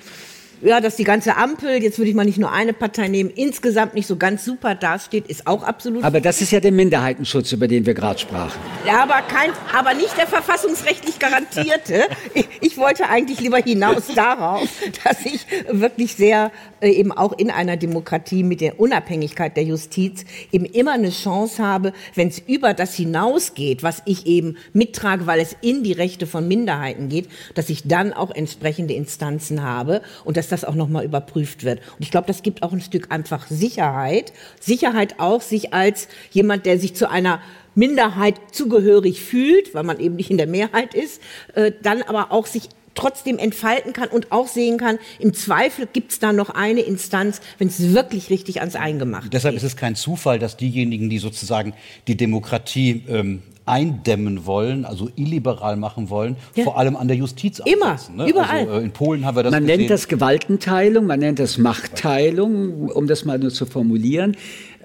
Ja, 0.62 0.82
dass 0.82 0.96
die 0.96 1.04
ganze 1.04 1.38
Ampel, 1.38 1.82
jetzt 1.82 1.98
würde 1.98 2.10
ich 2.10 2.16
mal 2.16 2.26
nicht 2.26 2.38
nur 2.38 2.52
eine 2.52 2.74
Partei 2.74 3.08
nehmen, 3.08 3.30
insgesamt 3.30 3.94
nicht 3.94 4.08
so 4.08 4.18
ganz 4.18 4.44
super 4.44 4.76
dasteht, 4.76 5.28
ist 5.28 5.48
auch 5.48 5.64
absolut. 5.64 6.04
Aber 6.04 6.20
das 6.20 6.42
ist 6.42 6.52
ja 6.52 6.60
der 6.60 6.72
Minderheitenschutz, 6.72 7.52
über 7.52 7.68
den 7.68 7.86
wir 7.86 7.94
gerade 7.94 8.20
sprachen. 8.20 8.60
Ja, 8.86 9.04
aber, 9.04 9.22
kein, 9.22 9.52
aber 9.74 9.94
nicht 9.94 10.18
der 10.18 10.28
verfassungsrechtlich 10.28 11.20
garantierte. 11.20 12.04
ich, 12.34 12.48
ich 12.62 12.78
wollte 12.78 13.08
eigentlich 13.10 13.40
lieber 13.40 13.58
hinaus 13.58 14.08
darauf, 14.16 14.68
dass 15.04 15.26
ich 15.26 15.46
wirklich 15.72 16.16
sehr 16.16 16.52
äh, 16.82 16.90
eben 16.92 17.12
auch 17.12 17.38
in 17.38 17.52
einer 17.52 17.78
Demokratie 17.78 18.44
mit 18.44 18.62
der 18.62 18.80
Unabhängigkeit 18.80 19.56
der 19.56 19.64
Justiz 19.64 20.26
eben 20.52 20.66
immer 20.66 20.94
eine 20.94 21.10
Chance 21.10 21.64
habe, 21.64 21.94
wenn 22.16 22.28
es 22.28 22.40
über 22.40 22.74
das 22.74 22.96
hinausgeht, 22.96 23.84
was 23.84 24.02
ich 24.06 24.26
eben 24.26 24.58
mittrage, 24.74 25.26
weil 25.26 25.40
es 25.40 25.56
in 25.62 25.84
die 25.84 25.94
Rechte 25.94 26.28
von 26.28 26.48
Minderheiten 26.48 27.10
geht, 27.10 27.30
dass 27.56 27.70
ich 27.70 27.88
dann 27.88 28.14
auch 28.14 28.32
entsprechende 28.32 28.94
Instanzen 28.94 29.64
habe 29.64 30.02
und 30.26 30.36
dass 30.38 30.49
das 30.50 30.66
auch 30.66 30.76
nochmal 30.76 31.06
überprüft 31.06 31.64
wird. 31.64 31.80
Und 31.80 32.02
ich 32.02 32.12
glaube, 32.12 32.28
das 32.28 32.44
gibt 32.44 32.64
auch 32.64 32.74
ein 32.74 32.82
Stück 32.82 33.12
einfach 33.12 33.48
Sicherheit. 33.48 34.34
Sicherheit 34.60 35.20
auch, 35.20 35.42
sich 35.42 35.74
als 35.74 36.08
jemand, 36.32 36.66
der 36.66 36.80
sich 36.80 36.96
zu 36.96 37.10
einer 37.10 37.42
Minderheit 37.76 38.36
zugehörig 38.52 39.22
fühlt, 39.22 39.74
weil 39.74 39.84
man 39.84 40.00
eben 40.00 40.16
nicht 40.16 40.30
in 40.30 40.38
der 40.38 40.48
Mehrheit 40.48 40.94
ist, 40.94 41.22
äh, 41.54 41.72
dann 41.82 42.02
aber 42.02 42.32
auch 42.32 42.46
sich 42.46 42.70
trotzdem 42.96 43.38
entfalten 43.38 43.94
kann 43.94 44.10
und 44.10 44.32
auch 44.32 44.48
sehen 44.48 44.78
kann, 44.78 45.00
im 45.20 45.34
Zweifel 45.34 45.88
gibt 45.92 46.12
es 46.12 46.20
da 46.20 46.34
noch 46.34 46.50
eine 46.50 46.82
Instanz, 46.82 47.40
wenn 47.58 47.70
es 47.70 47.94
wirklich 47.94 48.30
richtig 48.30 48.60
ans 48.60 48.76
Eingemachte 48.76 49.30
Deshalb 49.30 49.54
geht. 49.54 49.64
ist 49.64 49.68
es 49.68 49.78
kein 49.78 49.96
Zufall, 49.96 50.40
dass 50.40 50.58
diejenigen, 50.58 51.10
die 51.10 51.20
sozusagen 51.20 51.74
die 52.08 52.18
Demokratie 52.18 53.04
ähm, 53.08 53.42
eindämmen 53.70 54.46
wollen, 54.46 54.86
also 54.86 55.10
illiberal 55.16 55.76
machen 55.76 56.10
wollen, 56.10 56.36
ja. 56.56 56.64
vor 56.64 56.78
allem 56.78 56.96
an 56.96 57.08
der 57.08 57.18
Justiz 57.18 57.62
Immer, 57.66 57.98
ne? 58.14 58.28
überall. 58.28 58.68
Also, 58.68 58.74
äh, 58.74 58.84
in 58.84 58.92
Polen 58.92 59.26
haben 59.26 59.36
wir 59.36 59.44
das 59.44 59.52
Man 59.52 59.64
gesehen. 59.64 59.80
nennt 59.80 59.92
das 59.92 60.08
Gewaltenteilung, 60.08 61.06
man 61.06 61.20
nennt 61.20 61.40
das 61.40 61.58
Machtteilung, 61.58 62.90
um 62.90 63.08
das 63.08 63.26
mal 63.26 63.40
nur 63.40 63.52
zu 63.52 63.66
formulieren. 63.66 64.36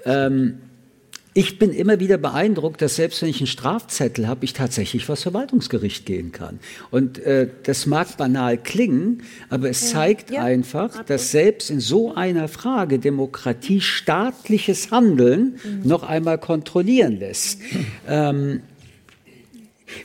Ähm, 0.04 0.58
ich 1.36 1.58
bin 1.58 1.72
immer 1.72 1.98
wieder 1.98 2.16
beeindruckt, 2.16 2.80
dass 2.80 2.94
selbst 2.94 3.20
wenn 3.20 3.28
ich 3.28 3.40
einen 3.40 3.48
Strafzettel 3.48 4.28
habe, 4.28 4.44
ich 4.44 4.52
tatsächlich 4.52 5.04
vor 5.04 5.16
das 5.16 5.24
Verwaltungsgericht 5.24 6.06
gehen 6.06 6.30
kann. 6.30 6.60
Und 6.92 7.18
äh, 7.18 7.48
das 7.64 7.86
mag 7.86 8.16
banal 8.16 8.56
klingen, 8.56 9.24
aber 9.50 9.68
es 9.68 9.90
zeigt 9.90 10.30
ja, 10.30 10.44
einfach, 10.44 11.04
dass 11.04 11.32
selbst 11.32 11.70
in 11.70 11.80
so 11.80 12.14
einer 12.14 12.46
Frage 12.46 13.00
Demokratie 13.00 13.80
staatliches 13.80 14.92
Handeln 14.92 15.58
mhm. 15.64 15.88
noch 15.88 16.04
einmal 16.04 16.38
kontrollieren 16.38 17.18
lässt. 17.18 17.60
Ähm, 18.06 18.60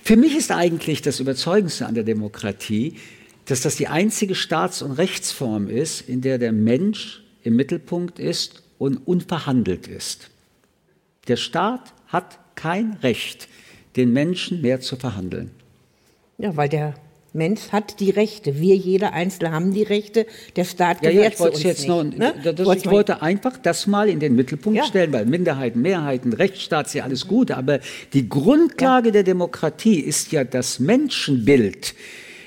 für 0.04 0.18
mich 0.18 0.36
ist 0.36 0.52
eigentlich 0.52 1.02
das 1.02 1.20
Überzeugendste 1.20 1.86
an 1.86 1.96
der 1.96 2.04
Demokratie, 2.04 2.96
dass 3.46 3.62
das 3.62 3.76
die 3.76 3.88
einzige 3.88 4.36
Staats- 4.36 4.82
und 4.82 4.92
Rechtsform 4.92 5.68
ist, 5.68 6.02
in 6.02 6.22
der 6.22 6.38
der 6.38 6.52
Mensch 6.52 7.24
im 7.44 7.56
Mittelpunkt 7.56 8.20
ist 8.20 8.64
und 8.78 8.98
unverhandelt 8.98 9.88
ist. 9.88 10.30
Der 11.28 11.38
Staat 11.38 11.94
hat 12.08 12.40
kein 12.56 12.94
Recht, 13.02 13.48
den 13.96 14.14
Menschen 14.14 14.62
mehr 14.62 14.82
zu 14.82 14.96
verhandeln. 14.98 15.52
Ja, 16.38 16.56
weil 16.56 16.70
der 16.70 16.94
Mensch 17.34 17.72
hat 17.72 18.00
die 18.00 18.10
Rechte. 18.10 18.60
Wir, 18.60 18.76
jeder 18.76 19.14
Einzelne, 19.14 19.52
haben 19.52 19.74
die 19.74 19.84
Rechte. 19.84 20.26
Der 20.56 20.66
Staat 20.66 21.02
gewährt 21.02 21.16
ja, 21.16 21.22
ja, 21.22 21.30
ich 21.30 21.40
wollte 21.40 21.62
jetzt 21.62 21.80
nicht, 21.80 21.88
noch, 21.88 22.04
ne? 22.04 22.34
das, 22.44 22.78
ich 22.78 22.90
wollte 22.90 23.22
einfach 23.22 23.58
das 23.58 23.88
mal 23.88 24.10
in 24.10 24.20
den 24.20 24.36
Mittelpunkt 24.36 24.78
ja. 24.78 24.86
stellen, 24.86 25.14
weil 25.14 25.26
Minderheiten, 25.26 25.82
Mehrheiten, 25.82 26.34
Rechtsstaat 26.34 26.88
ist 26.88 26.94
ja 26.94 27.04
alles 27.04 27.28
gut. 27.28 27.52
Aber 27.52 27.80
die 28.14 28.28
Grundlage 28.28 29.10
ja. 29.10 29.14
der 29.14 29.24
Demokratie 29.24 30.00
ist 30.00 30.32
ja 30.32 30.44
das 30.44 30.80
Menschenbild. 30.80 31.94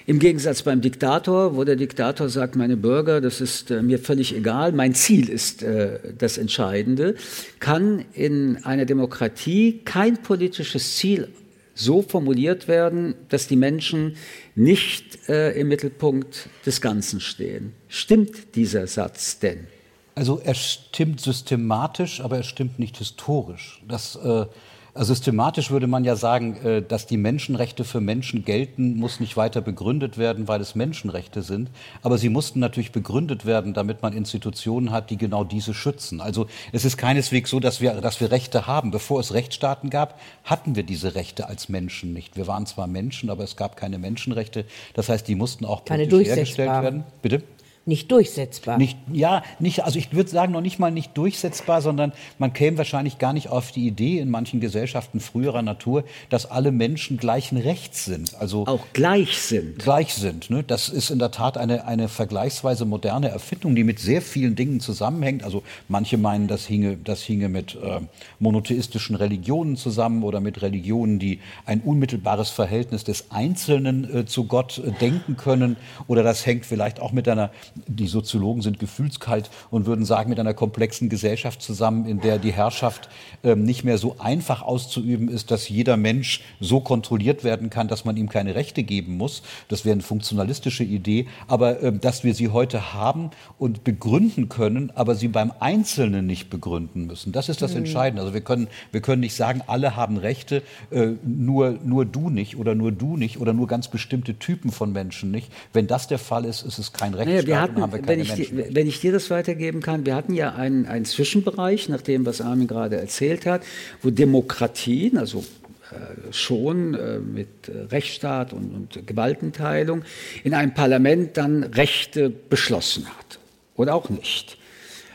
Im 0.04 0.18
Gegensatz 0.18 0.62
beim 0.62 0.80
Diktator, 0.80 1.56
wo 1.56 1.62
der 1.62 1.76
Diktator 1.76 2.28
sagt, 2.28 2.56
meine 2.56 2.76
Bürger, 2.76 3.20
das 3.20 3.40
ist 3.40 3.70
äh, 3.70 3.82
mir 3.82 4.00
völlig 4.00 4.34
egal, 4.34 4.72
mein 4.72 4.94
Ziel 4.94 5.28
ist 5.28 5.62
äh, 5.62 6.00
das 6.18 6.38
Entscheidende, 6.38 7.14
kann 7.60 8.04
in 8.12 8.58
einer 8.64 8.84
Demokratie 8.84 9.80
kein 9.84 10.16
politisches 10.16 10.96
Ziel 10.96 11.28
so 11.74 12.02
formuliert 12.02 12.68
werden, 12.68 13.14
dass 13.28 13.48
die 13.48 13.56
Menschen 13.56 14.16
nicht 14.54 15.28
äh, 15.28 15.52
im 15.52 15.68
Mittelpunkt 15.68 16.48
des 16.66 16.80
Ganzen 16.80 17.20
stehen. 17.20 17.74
Stimmt 17.88 18.54
dieser 18.54 18.86
Satz 18.86 19.38
denn? 19.38 19.66
Also 20.14 20.40
er 20.44 20.54
stimmt 20.54 21.20
systematisch, 21.20 22.20
aber 22.20 22.36
er 22.36 22.42
stimmt 22.42 22.78
nicht 22.78 22.98
historisch. 22.98 23.82
Das, 23.88 24.16
äh, 24.16 24.46
systematisch 24.94 25.70
würde 25.70 25.86
man 25.86 26.04
ja 26.04 26.16
sagen, 26.16 26.56
äh, 26.64 26.82
dass 26.82 27.06
die 27.06 27.16
Menschenrechte 27.16 27.84
für 27.84 28.00
Menschen 28.00 28.44
gelten, 28.44 28.96
muss 28.96 29.20
nicht 29.20 29.36
weiter 29.36 29.60
begründet 29.60 30.18
werden, 30.18 30.48
weil 30.48 30.60
es 30.60 30.74
Menschenrechte 30.74 31.42
sind. 31.42 31.70
Aber 32.02 32.18
sie 32.18 32.28
mussten 32.28 32.60
natürlich 32.60 32.92
begründet 32.92 33.46
werden, 33.46 33.72
damit 33.72 34.02
man 34.02 34.12
Institutionen 34.12 34.90
hat, 34.90 35.10
die 35.10 35.16
genau 35.16 35.44
diese 35.44 35.72
schützen. 35.72 36.20
Also 36.20 36.46
es 36.72 36.84
ist 36.84 36.98
keineswegs 36.98 37.50
so, 37.50 37.60
dass 37.60 37.80
wir, 37.80 37.94
dass 37.94 38.20
wir 38.20 38.30
Rechte 38.30 38.66
haben. 38.66 38.90
Bevor 38.90 39.20
es 39.20 39.32
Rechtsstaaten 39.32 39.88
gab, 39.88 40.20
hatten 40.44 40.76
wir 40.76 40.82
diese 40.82 41.14
Rechte 41.14 41.48
als 41.48 41.68
Menschen 41.68 42.12
nicht. 42.12 42.36
Wir 42.36 42.46
waren 42.46 42.66
zwar 42.66 42.86
Menschen, 42.86 43.30
aber 43.30 43.44
es 43.44 43.56
gab 43.56 43.76
keine 43.76 43.98
Menschenrechte. 43.98 44.66
Das 44.94 45.08
heißt, 45.08 45.26
die 45.26 45.34
mussten 45.34 45.64
auch 45.64 45.84
politisch 45.84 46.28
hergestellt 46.28 46.70
werden. 46.70 47.04
Bitte? 47.22 47.42
Nicht 47.84 48.12
durchsetzbar. 48.12 48.78
Nicht, 48.78 48.96
ja, 49.12 49.42
nicht, 49.58 49.84
also 49.84 49.98
ich 49.98 50.12
würde 50.12 50.30
sagen, 50.30 50.52
noch 50.52 50.60
nicht 50.60 50.78
mal 50.78 50.92
nicht 50.92 51.16
durchsetzbar, 51.16 51.82
sondern 51.82 52.12
man 52.38 52.52
käme 52.52 52.78
wahrscheinlich 52.78 53.18
gar 53.18 53.32
nicht 53.32 53.48
auf 53.48 53.72
die 53.72 53.86
Idee 53.86 54.18
in 54.18 54.30
manchen 54.30 54.60
Gesellschaften 54.60 55.18
früherer 55.20 55.62
Natur, 55.62 56.04
dass 56.30 56.46
alle 56.46 56.70
Menschen 56.70 57.16
gleichen 57.16 57.58
Rechts 57.58 58.04
sind. 58.04 58.34
Also 58.36 58.66
auch 58.66 58.86
gleich 58.92 59.38
sind. 59.38 59.80
Gleich 59.80 60.14
sind. 60.14 60.50
Ne? 60.50 60.62
Das 60.62 60.88
ist 60.88 61.10
in 61.10 61.18
der 61.18 61.32
Tat 61.32 61.58
eine, 61.58 61.84
eine 61.86 62.08
vergleichsweise 62.08 62.84
moderne 62.84 63.28
Erfindung, 63.28 63.74
die 63.74 63.84
mit 63.84 63.98
sehr 63.98 64.22
vielen 64.22 64.54
Dingen 64.54 64.78
zusammenhängt. 64.78 65.42
Also 65.42 65.62
manche 65.88 66.18
meinen, 66.18 66.46
das 66.46 66.64
hinge, 66.66 66.96
das 66.96 67.22
hinge 67.22 67.48
mit 67.48 67.74
äh, 67.74 68.00
monotheistischen 68.38 69.16
Religionen 69.16 69.76
zusammen 69.76 70.22
oder 70.22 70.40
mit 70.40 70.62
Religionen, 70.62 71.18
die 71.18 71.40
ein 71.66 71.80
unmittelbares 71.80 72.50
Verhältnis 72.50 73.02
des 73.02 73.30
Einzelnen 73.30 74.18
äh, 74.18 74.26
zu 74.26 74.44
Gott 74.44 74.78
äh, 74.78 74.92
denken 74.92 75.36
können. 75.36 75.76
Oder 76.06 76.22
das 76.22 76.46
hängt 76.46 76.64
vielleicht 76.64 77.00
auch 77.00 77.10
mit 77.10 77.28
einer 77.28 77.50
die 77.86 78.06
Soziologen 78.06 78.62
sind 78.62 78.78
gefühlskalt 78.78 79.50
und 79.70 79.86
würden 79.86 80.04
sagen, 80.04 80.30
mit 80.30 80.40
einer 80.40 80.54
komplexen 80.54 81.08
Gesellschaft 81.08 81.62
zusammen, 81.62 82.06
in 82.06 82.20
der 82.20 82.38
die 82.38 82.52
Herrschaft 82.52 83.08
ähm, 83.44 83.64
nicht 83.64 83.84
mehr 83.84 83.98
so 83.98 84.16
einfach 84.18 84.62
auszuüben 84.62 85.28
ist, 85.28 85.50
dass 85.50 85.68
jeder 85.68 85.96
Mensch 85.96 86.42
so 86.60 86.80
kontrolliert 86.80 87.44
werden 87.44 87.70
kann, 87.70 87.88
dass 87.88 88.04
man 88.04 88.16
ihm 88.16 88.28
keine 88.28 88.54
Rechte 88.54 88.82
geben 88.82 89.16
muss. 89.16 89.42
Das 89.68 89.84
wäre 89.84 89.92
eine 89.92 90.02
funktionalistische 90.02 90.84
Idee. 90.84 91.26
Aber 91.48 91.82
äh, 91.82 91.92
dass 91.92 92.24
wir 92.24 92.34
sie 92.34 92.48
heute 92.48 92.94
haben 92.94 93.30
und 93.58 93.84
begründen 93.84 94.48
können, 94.48 94.90
aber 94.94 95.14
sie 95.14 95.28
beim 95.28 95.52
Einzelnen 95.60 96.26
nicht 96.26 96.50
begründen 96.50 97.06
müssen, 97.06 97.32
das 97.32 97.48
ist 97.48 97.62
das 97.62 97.72
mhm. 97.72 97.78
Entscheidende. 97.78 98.22
Also 98.22 98.34
wir 98.34 98.40
können, 98.42 98.68
wir 98.90 99.00
können 99.00 99.20
nicht 99.20 99.34
sagen, 99.34 99.62
alle 99.66 99.96
haben 99.96 100.16
Rechte, 100.16 100.62
äh, 100.90 101.12
nur, 101.24 101.78
nur 101.84 102.04
du 102.04 102.30
nicht 102.30 102.56
oder 102.56 102.74
nur 102.74 102.92
du 102.92 103.16
nicht 103.16 103.40
oder 103.40 103.52
nur 103.52 103.66
ganz 103.66 103.88
bestimmte 103.88 104.38
Typen 104.38 104.70
von 104.70 104.92
Menschen 104.92 105.30
nicht. 105.30 105.50
Wenn 105.72 105.86
das 105.86 106.06
der 106.06 106.18
Fall 106.18 106.44
ist, 106.44 106.62
ist 106.62 106.78
es 106.78 106.92
kein 106.92 107.14
Rechtsstaat. 107.14 107.48
Naja, 107.48 107.61
hatten, 107.62 108.06
wenn 108.06 108.20
ich, 108.20 108.52
wenn 108.54 108.86
ich 108.86 109.00
dir 109.00 109.12
das 109.12 109.30
weitergeben 109.30 109.80
kann, 109.80 110.04
wir 110.04 110.14
hatten 110.14 110.34
ja 110.34 110.54
einen, 110.54 110.86
einen 110.86 111.04
Zwischenbereich, 111.04 111.88
nach 111.88 112.02
dem, 112.02 112.26
was 112.26 112.40
Armin 112.40 112.66
gerade 112.66 112.96
erzählt 112.96 113.46
hat, 113.46 113.62
wo 114.02 114.10
Demokratien, 114.10 115.16
also 115.16 115.44
äh, 115.92 116.32
schon 116.32 116.94
äh, 116.94 117.18
mit 117.18 117.48
Rechtsstaat 117.90 118.52
und, 118.52 118.74
und, 118.74 119.06
Gewaltenteilung 119.06 120.02
in 120.44 120.54
einem 120.54 120.74
Parlament 120.74 121.36
dann 121.36 121.64
Rechte 121.64 122.30
beschlossen 122.30 123.06
hat 123.06 123.38
oder 123.76 123.94
auch 123.94 124.08
nicht. 124.08 124.58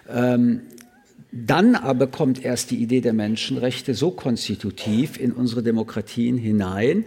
Ähm, 0.09 0.61
dann 1.31 1.75
aber 1.75 2.07
kommt 2.07 2.43
erst 2.43 2.71
die 2.71 2.77
Idee 2.77 3.01
der 3.01 3.13
Menschenrechte 3.13 3.93
so 3.93 4.11
konstitutiv 4.11 5.19
in 5.19 5.33
unsere 5.33 5.61
Demokratien 5.61 6.37
hinein, 6.37 7.05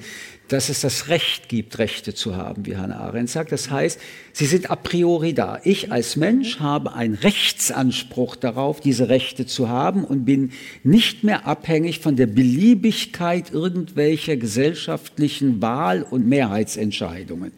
dass 0.50 0.68
es 0.68 0.80
das 0.80 1.06
Recht 1.06 1.48
gibt, 1.48 1.78
Rechte 1.78 2.12
zu 2.12 2.36
haben, 2.36 2.66
wie 2.66 2.76
Hannah 2.76 2.98
Arendt 2.98 3.30
sagt. 3.30 3.52
Das 3.52 3.70
heißt, 3.70 4.00
sie 4.32 4.46
sind 4.46 4.68
a 4.68 4.74
priori 4.74 5.32
da. 5.32 5.60
Ich 5.62 5.92
als 5.92 6.16
Mensch 6.16 6.58
habe 6.58 6.92
einen 6.92 7.14
Rechtsanspruch 7.14 8.34
darauf, 8.34 8.80
diese 8.80 9.08
Rechte 9.08 9.46
zu 9.46 9.68
haben 9.68 10.02
und 10.02 10.24
bin 10.24 10.50
nicht 10.82 11.22
mehr 11.22 11.46
abhängig 11.46 12.00
von 12.00 12.16
der 12.16 12.26
Beliebigkeit 12.26 13.52
irgendwelcher 13.52 14.36
gesellschaftlichen 14.36 15.62
Wahl- 15.62 16.02
und 16.02 16.26
Mehrheitsentscheidungen. 16.26 17.52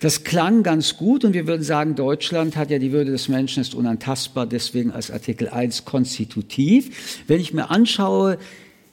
Das 0.00 0.22
klang 0.22 0.62
ganz 0.62 0.98
gut 0.98 1.24
und 1.24 1.32
wir 1.32 1.46
würden 1.46 1.62
sagen, 1.62 1.94
Deutschland 1.94 2.54
hat 2.56 2.70
ja 2.70 2.78
die 2.78 2.92
Würde 2.92 3.12
des 3.12 3.28
Menschen 3.28 3.62
ist 3.62 3.74
unantastbar, 3.74 4.44
deswegen 4.46 4.90
als 4.90 5.10
Artikel 5.10 5.48
1 5.48 5.86
konstitutiv. 5.86 7.24
Wenn 7.26 7.40
ich 7.40 7.54
mir 7.54 7.70
anschaue, 7.70 8.36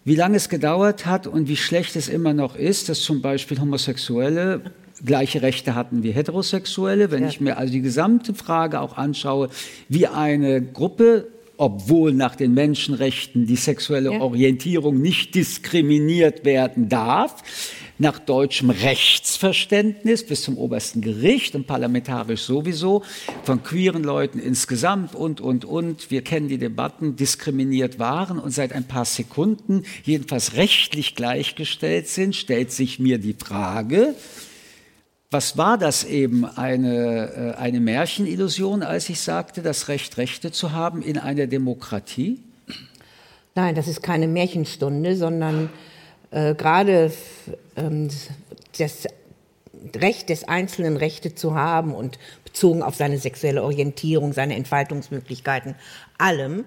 wie 0.05 0.15
lange 0.15 0.37
es 0.37 0.49
gedauert 0.49 1.05
hat 1.05 1.27
und 1.27 1.47
wie 1.47 1.55
schlecht 1.55 1.95
es 1.95 2.09
immer 2.09 2.33
noch 2.33 2.55
ist, 2.55 2.89
dass 2.89 3.01
zum 3.01 3.21
Beispiel 3.21 3.59
Homosexuelle 3.59 4.61
gleiche 5.05 5.41
Rechte 5.41 5.75
hatten 5.75 6.03
wie 6.03 6.11
Heterosexuelle. 6.11 7.11
Wenn 7.11 7.23
ja. 7.23 7.29
ich 7.29 7.41
mir 7.41 7.57
also 7.57 7.71
die 7.71 7.81
gesamte 7.81 8.33
Frage 8.33 8.79
auch 8.79 8.97
anschaue, 8.97 9.49
wie 9.89 10.07
eine 10.07 10.61
Gruppe 10.61 11.27
obwohl 11.57 12.13
nach 12.13 12.35
den 12.35 12.53
Menschenrechten 12.53 13.45
die 13.45 13.55
sexuelle 13.55 14.13
ja. 14.13 14.21
Orientierung 14.21 15.01
nicht 15.01 15.35
diskriminiert 15.35 16.45
werden 16.45 16.89
darf, 16.89 17.43
nach 17.99 18.19
deutschem 18.19 18.69
Rechtsverständnis 18.69 20.25
bis 20.25 20.41
zum 20.41 20.57
obersten 20.57 21.01
Gericht 21.01 21.55
und 21.55 21.67
parlamentarisch 21.67 22.41
sowieso 22.41 23.03
von 23.43 23.63
queeren 23.63 24.03
Leuten 24.03 24.39
insgesamt 24.39 25.15
und, 25.15 25.41
und, 25.41 25.63
und, 25.63 26.09
wir 26.09 26.23
kennen 26.23 26.47
die 26.47 26.57
Debatten, 26.57 27.15
diskriminiert 27.15 27.99
waren 27.99 28.39
und 28.39 28.51
seit 28.51 28.73
ein 28.73 28.85
paar 28.85 29.05
Sekunden 29.05 29.83
jedenfalls 30.03 30.55
rechtlich 30.55 31.15
gleichgestellt 31.15 32.07
sind, 32.07 32.35
stellt 32.35 32.71
sich 32.71 32.99
mir 32.99 33.19
die 33.19 33.35
Frage, 33.35 34.15
was 35.33 35.57
war 35.57 35.77
das 35.77 36.03
eben, 36.03 36.45
eine, 36.45 37.55
äh, 37.55 37.59
eine 37.59 37.79
Märchenillusion, 37.79 38.83
als 38.83 39.09
ich 39.09 39.19
sagte, 39.19 39.61
das 39.61 39.87
Recht, 39.87 40.17
Rechte 40.17 40.51
zu 40.51 40.71
haben 40.71 41.01
in 41.01 41.17
einer 41.17 41.47
Demokratie? 41.47 42.39
Nein, 43.55 43.75
das 43.75 43.87
ist 43.87 44.01
keine 44.01 44.27
Märchenstunde, 44.27 45.15
sondern 45.15 45.69
äh, 46.31 46.55
gerade 46.55 47.11
ähm, 47.75 48.09
das 48.77 49.07
Recht 49.95 50.29
des 50.29 50.47
Einzelnen, 50.47 50.97
Rechte 50.97 51.35
zu 51.35 51.55
haben 51.55 51.93
und 51.93 52.17
bezogen 52.45 52.81
auf 52.81 52.95
seine 52.95 53.17
sexuelle 53.17 53.63
Orientierung, 53.63 54.33
seine 54.33 54.55
Entfaltungsmöglichkeiten, 54.55 55.75
allem, 56.17 56.65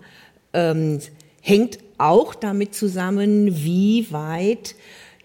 ähm, 0.53 1.01
hängt 1.41 1.79
auch 1.99 2.35
damit 2.35 2.75
zusammen, 2.75 3.65
wie 3.65 4.11
weit, 4.13 4.75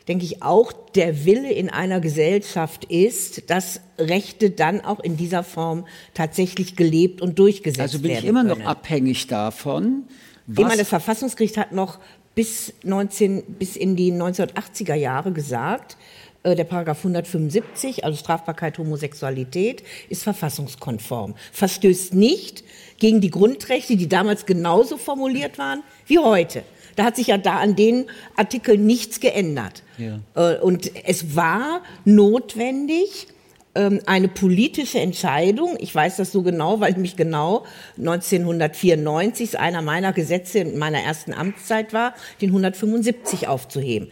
denke 0.08 0.26
ich, 0.26 0.42
auch 0.42 0.72
der 0.72 1.26
Wille 1.26 1.52
in 1.52 1.70
einer 1.70 2.00
Gesellschaft 2.00 2.86
ist, 2.86 3.50
dass 3.50 3.82
Rechte 3.98 4.50
dann 4.50 4.82
auch 4.82 5.00
in 5.00 5.18
dieser 5.18 5.44
Form 5.44 5.86
tatsächlich 6.14 6.76
gelebt 6.76 7.22
und 7.22 7.40
durchgesetzt 7.40 7.78
werden. 7.78 7.92
Also 7.92 8.02
bin 8.02 8.12
ich 8.12 8.26
immer 8.26 8.44
können. 8.44 8.60
noch 8.60 8.66
abhängig 8.66 9.28
davon. 9.28 10.04
Was 10.48 10.58
ich 10.58 10.66
meine, 10.66 10.78
das 10.80 10.90
Verfassungsgericht 10.90 11.58
hat 11.58 11.72
noch 11.72 12.00
bis, 12.36 12.74
19, 12.84 13.44
bis 13.60 13.76
in 13.76 13.96
die 13.96 14.12
1980er 14.12 14.96
Jahre 14.96 15.32
gesagt, 15.32 15.98
äh, 16.44 16.56
der 16.56 16.64
Paragraph 16.64 16.98
175, 17.00 18.04
also 18.04 18.18
Strafbarkeit 18.18 18.78
Homosexualität, 18.78 19.84
ist 20.10 20.24
verfassungskonform, 20.24 21.36
verstößt 21.52 22.14
nicht 22.14 22.64
gegen 22.98 23.22
die 23.22 23.30
Grundrechte, 23.30 23.96
die 23.96 24.08
damals 24.08 24.46
genauso 24.46 24.98
formuliert 24.98 25.58
waren 25.58 25.84
wie 26.08 26.20
heute. 26.20 26.64
Da 26.96 27.04
hat 27.04 27.16
sich 27.16 27.28
ja 27.28 27.38
da 27.38 27.58
an 27.58 27.76
den 27.76 28.06
Artikeln 28.36 28.86
nichts 28.86 29.20
geändert. 29.20 29.84
Ja. 29.98 30.20
Äh, 30.36 30.60
und 30.60 30.92
es 31.06 31.36
war 31.36 31.82
notwendig, 32.06 33.28
ähm, 33.74 34.02
eine 34.06 34.28
politische 34.28 35.00
Entscheidung, 35.00 35.78
ich 35.80 35.96
weiß 35.96 36.18
das 36.18 36.32
so 36.32 36.42
genau, 36.42 36.82
weil 36.82 36.98
mich 36.98 37.16
genau 37.16 37.66
1994 37.98 39.60
einer 39.60 39.82
meiner 39.82 40.12
Gesetze 40.12 40.60
in 40.60 40.78
meiner 40.78 41.00
ersten 41.00 41.34
Amtszeit 41.34 41.94
war, 41.94 42.14
den 42.42 42.50
175 42.50 43.48
aufzuheben. 43.48 44.10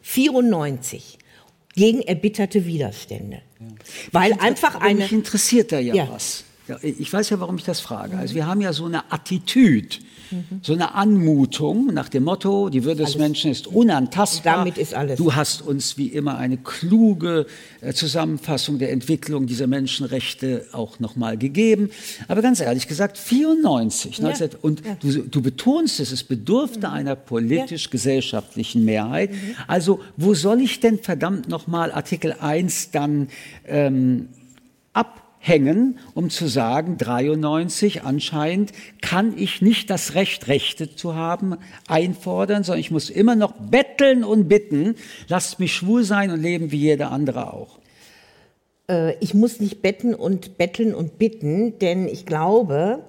94 0.00 1.18
gegen 1.74 2.00
erbitterte 2.02 2.64
Widerstände. 2.64 3.42
Ja. 3.60 3.66
Weil 4.12 4.32
einfach 4.34 4.80
eine. 4.80 5.00
Mich 5.00 5.12
interessiert 5.12 5.72
da 5.72 5.78
ja, 5.78 5.94
ja. 5.94 6.08
was. 6.10 6.44
Ja, 6.68 6.78
ich 6.80 7.12
weiß 7.12 7.30
ja, 7.30 7.40
warum 7.40 7.56
ich 7.58 7.64
das 7.64 7.80
frage. 7.80 8.16
Also 8.16 8.34
wir 8.34 8.46
haben 8.46 8.60
ja 8.60 8.72
so 8.72 8.86
eine 8.86 9.10
Attitüde, 9.12 9.96
mhm. 10.32 10.60
so 10.62 10.72
eine 10.72 10.94
Anmutung 10.94 11.86
nach 11.86 12.08
dem 12.08 12.24
Motto, 12.24 12.68
die 12.68 12.84
Würde 12.84 13.04
des 13.04 13.16
Menschen 13.16 13.50
ist 13.50 13.66
unantastbar. 13.66 14.58
Damit 14.58 14.78
ist 14.78 14.94
alles. 14.94 15.18
Du 15.18 15.34
hast 15.34 15.62
uns 15.62 15.98
wie 15.98 16.08
immer 16.08 16.36
eine 16.38 16.56
kluge 16.56 17.46
äh, 17.80 17.92
Zusammenfassung 17.92 18.78
der 18.78 18.92
Entwicklung 18.92 19.46
dieser 19.46 19.66
Menschenrechte 19.66 20.66
auch 20.72 21.00
nochmal 21.00 21.36
gegeben. 21.36 21.90
Aber 22.28 22.42
ganz 22.42 22.60
ehrlich 22.60 22.88
gesagt, 22.88 23.18
94, 23.18 24.18
ja. 24.18 24.24
19, 24.24 24.50
und 24.60 24.84
ja. 24.84 24.96
du, 25.00 25.22
du, 25.22 25.42
betonst 25.42 26.00
es, 26.00 26.12
es 26.12 26.24
bedurfte 26.24 26.88
mhm. 26.88 26.94
einer 26.94 27.16
politisch-gesellschaftlichen 27.16 28.84
Mehrheit. 28.84 29.32
Mhm. 29.32 29.36
Also 29.66 30.00
wo 30.16 30.34
soll 30.34 30.60
ich 30.60 30.80
denn 30.80 30.98
verdammt 30.98 31.48
nochmal 31.48 31.92
Artikel 31.92 32.32
1 32.32 32.90
dann 32.90 33.28
ähm, 33.66 34.28
ab 34.92 35.21
hängen, 35.44 35.98
um 36.14 36.30
zu 36.30 36.46
sagen, 36.46 36.96
93 36.98 38.04
anscheinend 38.04 38.70
kann 39.00 39.36
ich 39.36 39.60
nicht 39.60 39.90
das 39.90 40.14
Recht, 40.14 40.46
Rechte 40.46 40.94
zu 40.94 41.16
haben, 41.16 41.56
einfordern, 41.88 42.62
sondern 42.62 42.80
ich 42.80 42.92
muss 42.92 43.10
immer 43.10 43.34
noch 43.34 43.52
betteln 43.52 44.22
und 44.22 44.48
bitten, 44.48 44.94
lasst 45.26 45.58
mich 45.58 45.74
schwul 45.74 46.04
sein 46.04 46.30
und 46.30 46.40
leben 46.40 46.70
wie 46.70 46.78
jeder 46.78 47.10
andere 47.10 47.52
auch. 47.52 47.80
Äh, 48.88 49.16
ich 49.18 49.34
muss 49.34 49.58
nicht 49.58 49.82
betten 49.82 50.14
und 50.14 50.58
betteln 50.58 50.94
und 50.94 51.18
bitten, 51.18 51.76
denn 51.80 52.06
ich 52.06 52.24
glaube, 52.24 53.00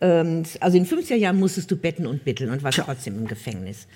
ähm, 0.00 0.42
also 0.58 0.76
in 0.76 0.84
50er 0.84 1.14
Jahren 1.14 1.38
musstest 1.38 1.70
du 1.70 1.76
betten 1.76 2.08
und 2.08 2.24
bitteln 2.24 2.50
und 2.50 2.64
warst 2.64 2.78
trotzdem 2.78 3.16
im 3.18 3.28
Gefängnis. 3.28 3.86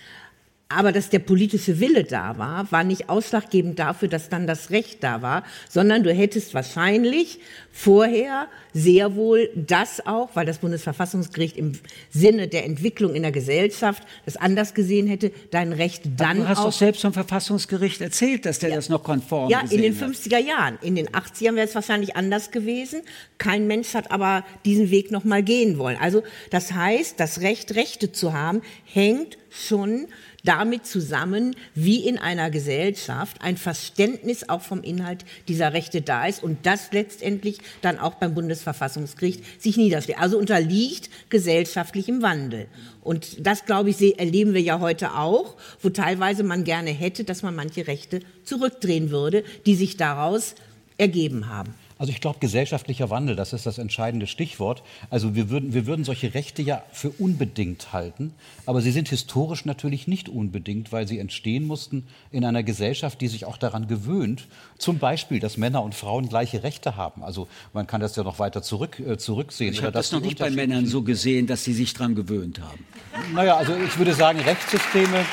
Aber 0.77 0.93
dass 0.93 1.11
der 1.11 1.19
politische 1.19 1.81
Wille 1.81 2.05
da 2.05 2.39
war, 2.39 2.71
war 2.71 2.85
nicht 2.85 3.09
ausschlaggebend 3.09 3.79
dafür, 3.79 4.09
dass 4.09 4.29
dann 4.29 4.47
das 4.47 4.71
Recht 4.71 5.03
da 5.03 5.23
war, 5.23 5.45
sondern 5.69 6.03
du 6.03 6.13
hättest 6.13 6.55
wahrscheinlich 6.55 7.39
vorher 7.71 8.49
sehr 8.75 9.17
wohl 9.17 9.51
das 9.55 10.07
auch, 10.07 10.31
weil 10.35 10.47
das 10.47 10.59
Bundesverfassungsgericht 10.59 11.57
im 11.57 11.73
Sinne 12.11 12.49
der 12.49 12.65
Entwicklung 12.65 13.15
in 13.15 13.23
der 13.23 13.33
Gesellschaft 13.33 14.03
das 14.25 14.37
anders 14.37 14.75
gesehen 14.75 15.07
hätte, 15.07 15.33
dein 15.51 15.73
Recht 15.73 16.03
dann 16.17 16.39
du 16.39 16.49
hast 16.49 16.59
auch 16.59 16.65
doch 16.67 16.73
selbst 16.73 17.03
vom 17.03 17.13
Verfassungsgericht 17.13 18.01
erzählt, 18.01 18.47
dass 18.47 18.59
der 18.59 18.75
das 18.75 18.89
noch 18.89 19.03
konform 19.03 19.51
ja, 19.51 19.61
in 19.71 19.83
den 19.83 19.99
hat. 19.99 20.09
50er 20.09 20.39
Jahren. 20.39 20.79
In 20.83 20.95
den 20.95 21.09
80ern 21.09 21.55
wäre 21.55 21.67
es 21.67 21.75
wahrscheinlich 21.75 22.17
anders 22.17 22.51
gewesen. 22.51 23.03
Kein 23.39 23.67
Mensch 23.67 23.95
hat 23.95 24.11
aber 24.11 24.45
diesen 24.65 24.91
Weg 24.91 25.11
noch 25.11 25.25
mal 25.25 25.43
gehen 25.43 25.79
wollen. 25.79 25.97
Also 26.01 26.23
das 26.51 26.73
heißt, 26.73 27.19
das 27.19 27.41
Recht, 27.41 27.75
Rechte 27.75 28.13
zu 28.13 28.33
haben, 28.33 28.63
hängt 28.85 29.39
schon 29.51 30.07
damit 30.45 30.87
zusammen, 30.87 31.55
wie 31.75 32.07
in 32.07 32.19
einer 32.19 32.51
Gesellschaft 32.51 33.41
ein 33.41 33.57
Verständnis 33.57 34.49
auch 34.49 34.61
vom 34.61 34.83
Inhalt 34.83 35.25
dieser 35.49 35.73
Rechte 35.73 36.03
da 36.03 36.27
ist 36.27 36.43
und 36.43 36.67
das 36.67 36.93
letztendlich 36.93 37.59
dann 37.81 37.99
auch 37.99 38.15
beim 38.15 38.35
Bundesverfassungsgericht 38.35 39.63
sich 39.63 39.77
niederschlägt. 39.77 40.21
Also 40.21 40.39
unterliegt 40.39 41.11
gesellschaftlichem 41.29 42.23
Wandel. 42.23 42.67
Und 43.03 43.47
das, 43.47 43.65
glaube 43.65 43.91
ich, 43.91 44.19
erleben 44.19 44.55
wir 44.55 44.61
ja 44.61 44.81
heute 44.81 45.15
auch, 45.15 45.57
wo 45.81 45.91
teilweise 45.91 46.43
man 46.43 46.65
gerne 46.65 46.91
hätte, 46.91 47.25
dass 47.25 47.43
man 47.43 47.55
manche 47.55 47.87
Rechte 47.87 48.21
zurückdrehen 48.45 49.11
würde, 49.11 49.45
die 49.67 49.75
sich 49.75 49.97
daraus 49.97 50.55
ergeben 50.99 51.49
haben. 51.49 51.75
Also 52.03 52.11
ich 52.11 52.21
glaube, 52.21 52.41
gesellschaftlicher 52.41 53.11
Wandel, 53.11 53.37
das 53.37 53.53
ist 53.53 53.65
das 53.65 53.79
entscheidende 53.79 54.27
Stichwort. 54.27 54.83
Also 55.09 55.37
wir 55.37 55.51
würden, 55.51 55.73
wir 55.73 55.87
würden 55.87 56.05
solche 56.05 56.35
Rechte 56.35 56.61
ja 56.61 56.83
für 56.91 57.11
unbedingt 57.11 57.93
halten, 57.93 58.35
aber 58.67 58.81
sie 58.81 58.91
sind 58.91 59.09
historisch 59.09 59.65
natürlich 59.67 60.09
nicht 60.09 60.29
unbedingt, 60.29 60.91
weil 60.91 61.07
sie 61.07 61.21
entstehen 61.21 61.65
mussten 61.65 62.09
in 62.33 62.45
einer 62.45 62.65
Gesellschaft, 62.65 63.21
die 63.21 63.29
sich 63.29 63.45
auch 63.45 63.57
daran 63.57 63.87
gewöhnt, 63.87 64.49
zum 64.79 64.99
Beispiel, 64.99 65.39
dass 65.39 65.57
Männer 65.57 65.85
und 65.85 65.95
Frauen 65.95 66.29
gleiche 66.29 66.65
Rechte 66.65 66.97
haben. 66.97 67.23
Also 67.23 67.47
man 67.73 67.87
kann 67.87 68.01
das 68.01 68.17
ja 68.17 68.25
noch 68.25 68.41
weiter 68.41 68.63
zurück, 68.63 68.99
äh, 68.99 69.17
zurücksehen. 69.17 69.73
Ich 69.73 69.85
habe 69.85 69.93
das 69.93 70.11
noch 70.11 70.23
nicht 70.23 70.41
bei 70.41 70.51
Männern 70.51 70.87
so 70.87 71.03
gesehen, 71.03 71.47
dass 71.47 71.63
sie 71.63 71.73
sich 71.73 71.95
dran 71.95 72.17
gewöhnt 72.17 72.59
haben. 72.59 72.85
Naja, 73.33 73.57
also 73.57 73.77
ich 73.77 73.97
würde 73.97 74.15
sagen, 74.15 74.41
Rechtssysteme. 74.41 75.25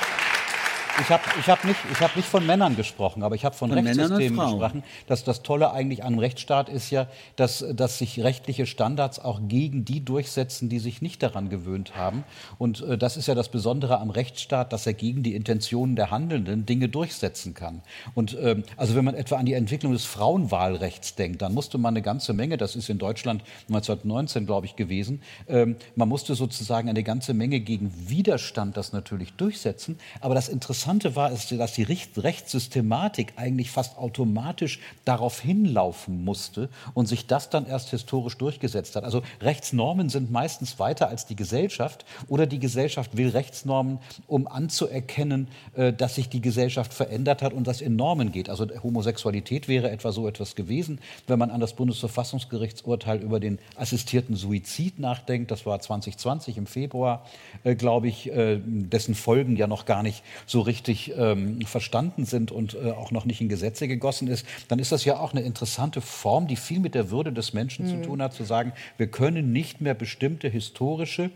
Ich 1.01 1.09
habe 1.09 1.23
ich 1.39 1.47
hab 1.47 1.63
nicht, 1.63 1.79
ich 1.91 1.99
hab 2.01 2.15
nicht 2.15 2.27
von 2.27 2.45
Männern 2.45 2.75
gesprochen, 2.75 3.23
aber 3.23 3.35
ich 3.35 3.45
habe 3.45 3.55
von, 3.55 3.69
Von 3.69 3.77
Rechtssystemen 3.79 4.37
gesprochen. 4.37 4.83
Dass 5.07 5.23
das 5.23 5.43
Tolle 5.43 5.71
eigentlich 5.71 6.03
an 6.03 6.13
einem 6.13 6.19
Rechtsstaat 6.19 6.69
ist 6.69 6.89
ja, 6.89 7.07
dass, 7.35 7.63
dass 7.73 7.97
sich 7.97 8.21
rechtliche 8.21 8.65
Standards 8.65 9.19
auch 9.19 9.39
gegen 9.47 9.85
die 9.85 10.03
durchsetzen, 10.03 10.69
die 10.69 10.79
sich 10.79 11.01
nicht 11.01 11.23
daran 11.23 11.49
gewöhnt 11.49 11.95
haben. 11.95 12.23
Und 12.57 12.81
äh, 12.81 12.97
das 12.97 13.17
ist 13.17 13.27
ja 13.27 13.35
das 13.35 13.49
Besondere 13.49 13.99
am 13.99 14.09
Rechtsstaat, 14.09 14.73
dass 14.73 14.85
er 14.85 14.93
gegen 14.93 15.23
die 15.23 15.35
Intentionen 15.35 15.95
der 15.95 16.11
Handelnden 16.11 16.65
Dinge 16.65 16.89
durchsetzen 16.89 17.53
kann. 17.53 17.81
Und 18.13 18.37
ähm, 18.41 18.63
also 18.75 18.95
wenn 18.95 19.05
man 19.05 19.15
etwa 19.15 19.37
an 19.37 19.45
die 19.45 19.53
Entwicklung 19.53 19.93
des 19.93 20.05
Frauenwahlrechts 20.05 21.15
denkt, 21.15 21.41
dann 21.41 21.53
musste 21.53 21.77
man 21.77 21.93
eine 21.93 22.01
ganze 22.01 22.33
Menge, 22.33 22.57
das 22.57 22.75
ist 22.75 22.89
in 22.89 22.97
Deutschland 22.97 23.43
1919, 23.69 24.45
glaube 24.45 24.65
ich, 24.65 24.75
gewesen, 24.75 25.21
ähm, 25.47 25.77
man 25.95 26.09
musste 26.09 26.35
sozusagen 26.35 26.89
eine 26.89 27.03
ganze 27.03 27.33
Menge 27.33 27.59
gegen 27.59 27.93
Widerstand 28.09 28.75
das 28.75 28.91
natürlich 28.91 29.33
durchsetzen. 29.33 29.97
Aber 30.19 30.35
das 30.35 30.49
Interessante 30.49 30.88
war, 31.15 31.31
ist, 31.31 31.51
dass 31.51 31.73
die 31.73 31.83
Recht- 31.83 32.17
Rechtssystematik 32.17 33.33
eigentlich 33.35 33.69
fast 33.69 33.97
automatisch 33.97 34.79
darauf 35.05 35.39
hinlaufen 35.39 36.23
musste 36.23 36.69
und 36.95 37.07
sich 37.07 37.27
das 37.27 37.49
dann 37.49 37.67
erst 37.67 37.91
historisch 37.91 38.37
durchgesetzt 38.37 38.95
hat. 38.95 39.03
Also 39.03 39.21
Rechtsnormen 39.41 40.09
sind 40.09 40.31
meistens 40.31 40.79
weiter 40.79 41.09
als 41.09 41.27
die 41.27 41.35
Gesellschaft 41.35 42.05
oder 42.27 42.47
die 42.47 42.59
Gesellschaft 42.59 43.15
will 43.17 43.29
Rechtsnormen, 43.29 43.99
um 44.27 44.47
anzuerkennen, 44.47 45.47
äh, 45.75 45.93
dass 45.93 46.15
sich 46.15 46.29
die 46.29 46.41
Gesellschaft 46.41 46.93
verändert 46.93 47.41
hat 47.43 47.53
und 47.53 47.67
das 47.67 47.81
in 47.81 47.95
Normen 47.95 48.31
geht. 48.31 48.49
Also 48.49 48.65
Homosexualität 48.81 49.67
wäre 49.67 49.91
etwa 49.91 50.11
so 50.11 50.27
etwas 50.27 50.55
gewesen, 50.55 50.99
wenn 51.27 51.37
man 51.37 51.51
an 51.51 51.59
das 51.59 51.73
Bundesverfassungsgerichtsurteil 51.73 53.21
über 53.21 53.39
den 53.39 53.59
assistierten 53.75 54.35
Suizid 54.35 54.97
nachdenkt. 54.97 55.51
Das 55.51 55.65
war 55.67 55.79
2020 55.79 56.57
im 56.57 56.65
Februar, 56.65 57.25
äh, 57.63 57.75
glaube 57.75 58.07
ich, 58.07 58.31
äh, 58.31 58.59
dessen 58.63 59.13
Folgen 59.13 59.55
ja 59.55 59.67
noch 59.67 59.85
gar 59.85 60.01
nicht 60.01 60.23
so 60.45 60.61
richtig 60.61 60.78
ähm, 60.87 61.61
verstanden 61.65 62.25
sind 62.25 62.51
und 62.51 62.75
äh, 62.75 62.91
auch 62.91 63.11
noch 63.11 63.25
nicht 63.25 63.41
in 63.41 63.49
Gesetze 63.49 63.87
gegossen 63.87 64.27
ist, 64.27 64.45
dann 64.67 64.79
ist 64.79 64.91
das 64.91 65.05
ja 65.05 65.19
auch 65.19 65.33
eine 65.33 65.41
interessante 65.41 66.01
Form, 66.01 66.47
die 66.47 66.55
viel 66.55 66.79
mit 66.79 66.95
der 66.95 67.11
Würde 67.11 67.33
des 67.33 67.53
Menschen 67.53 67.87
zu 67.87 68.01
tun 68.01 68.21
hat, 68.21 68.33
zu 68.33 68.43
sagen, 68.43 68.73
wir 68.97 69.07
können 69.07 69.51
nicht 69.51 69.81
mehr 69.81 69.93
bestimmte 69.93 70.47
historische 70.47 71.31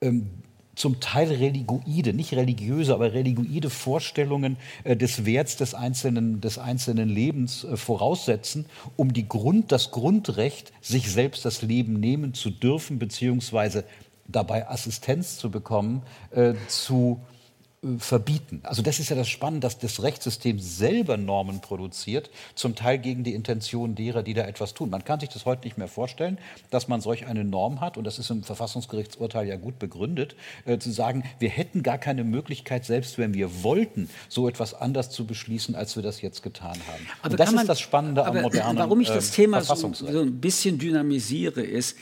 ähm, 0.00 0.30
zum 0.78 1.00
Teil 1.00 1.28
religioide, 1.32 2.14
nicht 2.14 2.32
religiöse, 2.32 2.94
aber 2.94 3.12
religioide 3.12 3.68
Vorstellungen 3.68 4.56
äh, 4.84 4.96
des 4.96 5.26
Werts 5.26 5.56
des 5.56 5.74
einzelnen, 5.74 6.40
des 6.40 6.58
einzelnen 6.58 7.08
Lebens 7.08 7.64
äh, 7.64 7.76
voraussetzen, 7.76 8.66
um 8.96 9.12
die 9.12 9.28
Grund, 9.28 9.72
das 9.72 9.90
Grundrecht, 9.90 10.72
sich 10.80 11.10
selbst 11.10 11.44
das 11.44 11.62
Leben 11.62 11.98
nehmen 11.98 12.32
zu 12.32 12.50
dürfen, 12.50 12.98
beziehungsweise 12.98 13.84
dabei 14.28 14.68
Assistenz 14.68 15.36
zu 15.38 15.50
bekommen, 15.50 16.02
äh, 16.30 16.54
zu 16.68 17.20
verbieten. 17.98 18.60
Also 18.64 18.82
das 18.82 18.98
ist 18.98 19.08
ja 19.08 19.14
das 19.14 19.28
Spannende, 19.28 19.64
dass 19.64 19.78
das 19.78 20.02
Rechtssystem 20.02 20.58
selber 20.58 21.16
Normen 21.16 21.60
produziert, 21.60 22.28
zum 22.56 22.74
Teil 22.74 22.98
gegen 22.98 23.22
die 23.22 23.34
Intention 23.34 23.94
derer, 23.94 24.24
die 24.24 24.34
da 24.34 24.42
etwas 24.46 24.74
tun. 24.74 24.90
Man 24.90 25.04
kann 25.04 25.20
sich 25.20 25.28
das 25.28 25.46
heute 25.46 25.64
nicht 25.64 25.78
mehr 25.78 25.86
vorstellen, 25.86 26.38
dass 26.70 26.88
man 26.88 27.00
solch 27.00 27.26
eine 27.26 27.44
Norm 27.44 27.80
hat, 27.80 27.96
und 27.96 28.02
das 28.04 28.18
ist 28.18 28.30
im 28.30 28.42
Verfassungsgerichtsurteil 28.42 29.46
ja 29.46 29.56
gut 29.56 29.78
begründet, 29.78 30.34
äh, 30.64 30.78
zu 30.78 30.90
sagen, 30.90 31.22
wir 31.38 31.50
hätten 31.50 31.84
gar 31.84 31.98
keine 31.98 32.24
Möglichkeit, 32.24 32.84
selbst 32.84 33.16
wenn 33.16 33.32
wir 33.32 33.62
wollten, 33.62 34.10
so 34.28 34.48
etwas 34.48 34.74
anders 34.74 35.10
zu 35.10 35.24
beschließen, 35.24 35.76
als 35.76 35.94
wir 35.94 36.02
das 36.02 36.20
jetzt 36.20 36.42
getan 36.42 36.76
haben. 36.88 37.30
und 37.30 37.38
das 37.38 37.52
ist 37.52 37.68
das 37.68 37.78
Spannende 37.78 38.22
am 38.22 38.30
aber 38.30 38.42
modernen 38.42 38.78
Warum 38.78 39.00
ich 39.00 39.08
das 39.08 39.30
Thema 39.30 39.60
so, 39.60 39.66
Verfassungsrecht. 39.66 40.12
so 40.12 40.20
ein 40.20 40.40
bisschen 40.40 40.78
dynamisiere, 40.78 41.62
ist, 41.62 41.96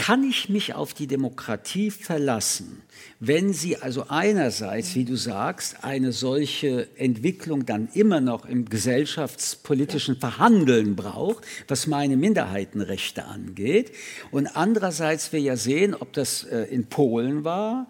kann 0.00 0.24
ich 0.24 0.48
mich 0.48 0.72
auf 0.74 0.94
die 0.94 1.06
Demokratie 1.06 1.90
verlassen, 1.90 2.80
wenn 3.18 3.52
sie 3.52 3.76
also 3.76 4.06
einerseits, 4.08 4.94
wie 4.94 5.04
du 5.04 5.14
sagst, 5.14 5.84
eine 5.84 6.12
solche 6.12 6.88
Entwicklung 6.96 7.66
dann 7.66 7.86
immer 7.92 8.22
noch 8.22 8.46
im 8.46 8.64
gesellschaftspolitischen 8.64 10.16
Verhandeln 10.16 10.96
braucht, 10.96 11.44
was 11.68 11.86
meine 11.86 12.16
Minderheitenrechte 12.16 13.26
angeht, 13.26 13.92
und 14.30 14.46
andererseits 14.46 15.34
wir 15.34 15.40
ja 15.40 15.56
sehen, 15.56 15.94
ob 15.94 16.14
das 16.14 16.44
äh, 16.44 16.62
in 16.62 16.86
Polen 16.86 17.44
war, 17.44 17.86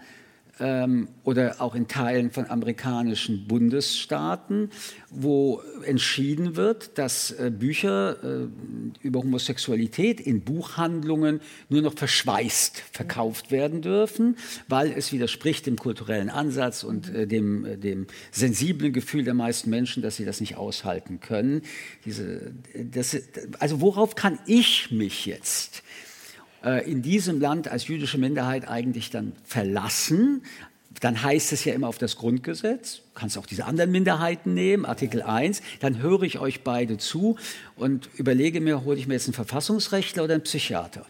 ähm, 0.60 1.08
oder 1.24 1.56
auch 1.60 1.74
in 1.74 1.88
Teilen 1.88 2.30
von 2.30 2.48
amerikanischen 2.48 3.46
Bundesstaaten, 3.46 4.70
wo 5.10 5.62
entschieden 5.84 6.56
wird, 6.56 6.98
dass 6.98 7.30
äh, 7.32 7.50
Bücher 7.50 8.16
äh, 8.22 8.48
über 9.02 9.20
Homosexualität 9.20 10.20
in 10.20 10.42
Buchhandlungen 10.42 11.40
nur 11.68 11.82
noch 11.82 11.94
verschweißt 11.94 12.82
verkauft 12.92 13.50
werden 13.50 13.82
dürfen, 13.82 14.36
weil 14.68 14.92
es 14.92 15.12
widerspricht 15.12 15.66
dem 15.66 15.76
kulturellen 15.76 16.30
Ansatz 16.30 16.84
und 16.84 17.12
äh, 17.14 17.26
dem, 17.26 17.64
äh, 17.64 17.76
dem 17.76 18.06
sensiblen 18.30 18.92
Gefühl 18.92 19.24
der 19.24 19.34
meisten 19.34 19.70
Menschen, 19.70 20.02
dass 20.02 20.16
sie 20.16 20.24
das 20.24 20.40
nicht 20.40 20.56
aushalten 20.56 21.20
können. 21.20 21.62
Diese, 22.04 22.52
das, 22.74 23.16
also 23.58 23.80
worauf 23.80 24.14
kann 24.14 24.38
ich 24.46 24.90
mich 24.90 25.26
jetzt 25.26 25.78
äh, 25.78 25.89
in 26.86 27.02
diesem 27.02 27.40
Land 27.40 27.68
als 27.68 27.88
jüdische 27.88 28.18
Minderheit 28.18 28.68
eigentlich 28.68 29.10
dann 29.10 29.32
verlassen. 29.44 30.42
Dann 31.00 31.22
heißt 31.22 31.52
es 31.52 31.64
ja 31.64 31.72
immer 31.72 31.88
auf 31.88 31.98
das 31.98 32.16
Grundgesetz. 32.16 32.96
Du 32.96 33.02
kannst 33.14 33.38
auch 33.38 33.46
diese 33.46 33.64
anderen 33.64 33.90
Minderheiten 33.90 34.52
nehmen, 34.52 34.84
Artikel 34.84 35.22
1. 35.22 35.62
Dann 35.80 36.02
höre 36.02 36.22
ich 36.22 36.38
euch 36.38 36.62
beide 36.62 36.98
zu 36.98 37.36
und 37.76 38.10
überlege 38.16 38.60
mir, 38.60 38.84
hole 38.84 38.98
ich 38.98 39.06
mir 39.06 39.14
jetzt 39.14 39.26
einen 39.26 39.34
Verfassungsrechtler 39.34 40.24
oder 40.24 40.34
einen 40.34 40.42
Psychiater? 40.42 41.06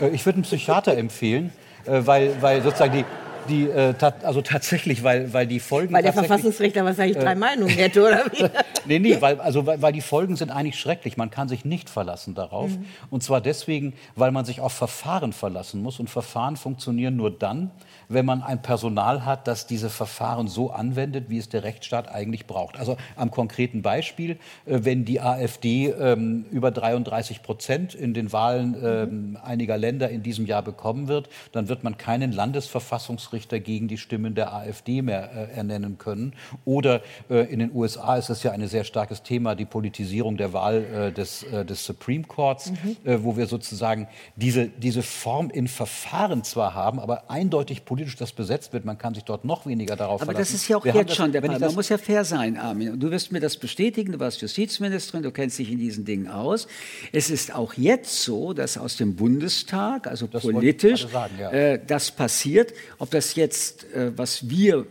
Äh, 0.00 0.08
Ich 0.10 0.24
würde 0.24 0.36
einen 0.36 0.44
Psychiater 0.44 0.96
empfehlen, 0.96 1.50
äh, 1.84 2.02
weil, 2.06 2.40
weil 2.40 2.62
sozusagen 2.62 2.94
die, 2.94 3.04
die 3.48 3.64
äh, 3.64 3.94
tat, 3.94 4.24
also 4.24 4.42
tatsächlich, 4.42 5.02
weil, 5.02 5.32
weil 5.32 5.46
die 5.46 5.60
Folgen 5.60 5.94
Weil 5.94 6.02
der 6.02 6.12
Verfassungsrechtler 6.12 6.84
wahrscheinlich 6.84 7.16
drei 7.16 7.34
Meinungen 7.34 7.74
hätte, 7.74 8.02
oder 8.02 8.24
wie? 8.32 8.44
Nee, 8.86 8.98
nee, 8.98 9.16
weil, 9.20 9.40
also, 9.40 9.66
weil, 9.66 9.82
weil 9.82 9.92
die 9.92 10.00
Folgen 10.00 10.36
sind 10.36 10.50
eigentlich 10.50 10.78
schrecklich. 10.78 11.16
Man 11.16 11.30
kann 11.30 11.48
sich 11.48 11.64
nicht 11.64 11.90
verlassen 11.90 12.34
darauf. 12.34 12.70
Und 13.10 13.22
zwar 13.22 13.40
deswegen, 13.40 13.94
weil 14.14 14.30
man 14.30 14.44
sich 14.44 14.60
auf 14.60 14.72
Verfahren 14.72 15.32
verlassen 15.32 15.82
muss. 15.82 15.98
Und 15.98 16.08
Verfahren 16.08 16.56
funktionieren 16.56 17.16
nur 17.16 17.30
dann, 17.30 17.70
wenn 18.08 18.24
man 18.24 18.42
ein 18.42 18.62
Personal 18.62 19.24
hat, 19.24 19.48
das 19.48 19.66
diese 19.66 19.90
Verfahren 19.90 20.48
so 20.48 20.70
anwendet, 20.70 21.24
wie 21.28 21.38
es 21.38 21.48
der 21.48 21.64
Rechtsstaat 21.64 22.08
eigentlich 22.08 22.46
braucht. 22.46 22.78
Also 22.78 22.96
am 23.16 23.30
konkreten 23.30 23.82
Beispiel, 23.82 24.32
äh, 24.66 24.80
wenn 24.82 25.04
die 25.04 25.20
AfD 25.20 25.88
ähm, 25.88 26.46
über 26.50 26.70
33 26.70 27.42
Prozent 27.42 27.94
in 27.94 28.14
den 28.14 28.32
Wahlen 28.32 28.76
ähm, 28.82 29.38
einiger 29.42 29.76
Länder 29.76 30.10
in 30.10 30.22
diesem 30.22 30.46
Jahr 30.46 30.62
bekommen 30.62 31.08
wird, 31.08 31.28
dann 31.52 31.68
wird 31.68 31.82
man 31.82 31.98
keinen 31.98 32.32
Landesverfassungsrichter 32.32 33.35
Bundesrichter 33.36 33.60
gegen 33.60 33.88
die 33.88 33.98
Stimmen 33.98 34.34
der 34.34 34.54
AfD 34.54 35.02
mehr 35.02 35.30
äh, 35.32 35.56
ernennen 35.56 35.98
können. 35.98 36.32
Oder 36.64 37.02
äh, 37.28 37.52
in 37.52 37.58
den 37.58 37.70
USA 37.74 38.16
ist 38.16 38.30
es 38.30 38.42
ja 38.42 38.52
ein 38.52 38.66
sehr 38.66 38.84
starkes 38.84 39.22
Thema, 39.22 39.54
die 39.54 39.66
Politisierung 39.66 40.36
der 40.36 40.52
Wahl 40.52 40.84
äh, 40.84 41.12
des, 41.12 41.42
äh, 41.42 41.64
des 41.64 41.84
Supreme 41.84 42.24
Courts, 42.24 42.70
mhm. 42.70 42.96
Äh, 43.04 43.22
wo 43.22 43.36
wir 43.36 43.46
sozusagen 43.46 44.08
diese, 44.36 44.68
diese 44.68 45.02
Form 45.02 45.50
in 45.50 45.68
Verfahren 45.68 46.44
zwar 46.44 46.74
haben, 46.74 46.98
aber 46.98 47.30
eindeutig 47.30 47.84
politisch 47.84 48.16
das 48.16 48.32
besetzt 48.32 48.72
wird. 48.72 48.84
Man 48.84 48.96
kann 48.96 49.14
sich 49.14 49.24
dort 49.24 49.44
noch 49.44 49.66
weniger 49.66 49.96
darauf 49.96 50.22
aber 50.22 50.32
verlassen. 50.32 50.36
Aber 50.36 50.38
das 50.38 50.54
ist 50.54 50.68
ja 50.68 50.76
auch 50.76 50.84
wir 50.84 50.94
jetzt 50.94 51.10
das, 51.10 51.16
schon 51.16 51.32
der 51.32 51.42
Fall. 51.42 51.58
Man 51.58 51.74
muss 51.74 51.88
ja 51.88 51.98
fair 51.98 52.24
sein, 52.24 52.56
Armin. 52.56 52.98
Du 52.98 53.10
wirst 53.10 53.32
mir 53.32 53.40
das 53.40 53.56
bestätigen. 53.56 54.12
Du 54.12 54.20
warst 54.20 54.40
Justizministerin, 54.40 55.22
du 55.22 55.30
kennst 55.30 55.58
dich 55.58 55.70
in 55.70 55.78
diesen 55.78 56.04
Dingen 56.04 56.28
aus. 56.28 56.66
Es 57.12 57.30
ist 57.30 57.54
auch 57.54 57.74
jetzt 57.74 58.22
so, 58.22 58.54
dass 58.54 58.78
aus 58.78 58.96
dem 58.96 59.14
Bundestag, 59.14 60.06
also 60.06 60.26
das 60.26 60.42
politisch, 60.42 61.06
sagen, 61.06 61.34
ja. 61.38 61.50
äh, 61.50 61.80
das 61.84 62.10
passiert. 62.10 62.72
Ob 62.98 63.10
das 63.10 63.25
jetzt, 63.34 63.84
äh, 63.92 64.16
was 64.16 64.48
wir 64.48 64.86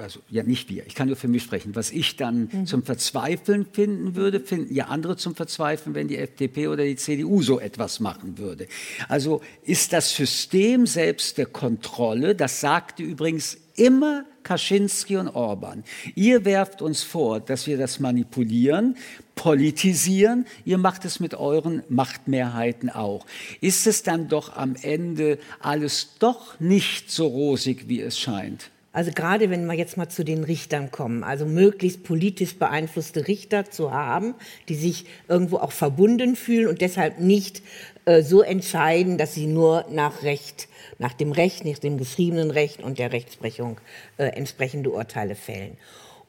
also 0.00 0.20
ja 0.28 0.42
nicht 0.42 0.68
wir, 0.68 0.86
ich 0.86 0.94
kann 0.94 1.08
nur 1.08 1.16
für 1.16 1.28
mich 1.28 1.42
sprechen, 1.42 1.74
was 1.74 1.90
ich 1.90 2.16
dann 2.16 2.48
mhm. 2.52 2.66
zum 2.66 2.82
Verzweifeln 2.82 3.66
finden 3.70 4.16
würde, 4.16 4.40
finden 4.40 4.74
ja 4.74 4.86
andere 4.86 5.16
zum 5.16 5.34
Verzweifeln, 5.34 5.94
wenn 5.94 6.08
die 6.08 6.16
FDP 6.16 6.68
oder 6.68 6.84
die 6.84 6.96
CDU 6.96 7.42
so 7.42 7.60
etwas 7.60 8.00
machen 8.00 8.38
würde. 8.38 8.66
Also 9.08 9.40
ist 9.62 9.92
das 9.92 10.14
System 10.14 10.86
selbst 10.86 11.38
der 11.38 11.46
Kontrolle, 11.46 12.34
das 12.34 12.60
sagte 12.60 13.02
übrigens 13.02 13.58
immer 13.76 14.24
Kaczynski 14.42 15.16
und 15.16 15.28
Orban. 15.28 15.84
Ihr 16.14 16.44
werft 16.44 16.82
uns 16.82 17.02
vor, 17.02 17.40
dass 17.40 17.66
wir 17.66 17.78
das 17.78 18.00
manipulieren, 18.00 18.96
politisieren. 19.34 20.46
Ihr 20.64 20.78
macht 20.78 21.04
es 21.04 21.20
mit 21.20 21.34
euren 21.34 21.82
Machtmehrheiten 21.88 22.90
auch. 22.90 23.26
Ist 23.60 23.86
es 23.86 24.02
dann 24.02 24.28
doch 24.28 24.56
am 24.56 24.76
Ende 24.80 25.38
alles 25.60 26.14
doch 26.18 26.58
nicht 26.58 27.10
so 27.10 27.26
rosig, 27.26 27.88
wie 27.88 28.00
es 28.00 28.18
scheint? 28.18 28.70
Also 28.92 29.12
gerade 29.12 29.50
wenn 29.50 29.66
wir 29.66 29.74
jetzt 29.74 29.96
mal 29.96 30.08
zu 30.08 30.24
den 30.24 30.42
Richtern 30.42 30.90
kommen, 30.90 31.22
also 31.22 31.46
möglichst 31.46 32.02
politisch 32.02 32.58
beeinflusste 32.58 33.28
Richter 33.28 33.70
zu 33.70 33.92
haben, 33.92 34.34
die 34.68 34.74
sich 34.74 35.06
irgendwo 35.28 35.58
auch 35.58 35.70
verbunden 35.70 36.34
fühlen 36.34 36.66
und 36.66 36.80
deshalb 36.80 37.20
nicht 37.20 37.62
äh, 38.04 38.22
so 38.22 38.42
entscheiden, 38.42 39.16
dass 39.16 39.34
sie 39.34 39.46
nur 39.46 39.86
nach 39.90 40.24
Recht, 40.24 40.68
nach 40.98 41.12
dem 41.12 41.30
Recht, 41.30 41.64
nach 41.64 41.78
dem 41.78 41.98
geschriebenen 41.98 42.50
Recht 42.50 42.82
und 42.82 42.98
der 42.98 43.12
Rechtsprechung 43.12 43.80
äh, 44.16 44.24
entsprechende 44.24 44.90
Urteile 44.90 45.36
fällen. 45.36 45.76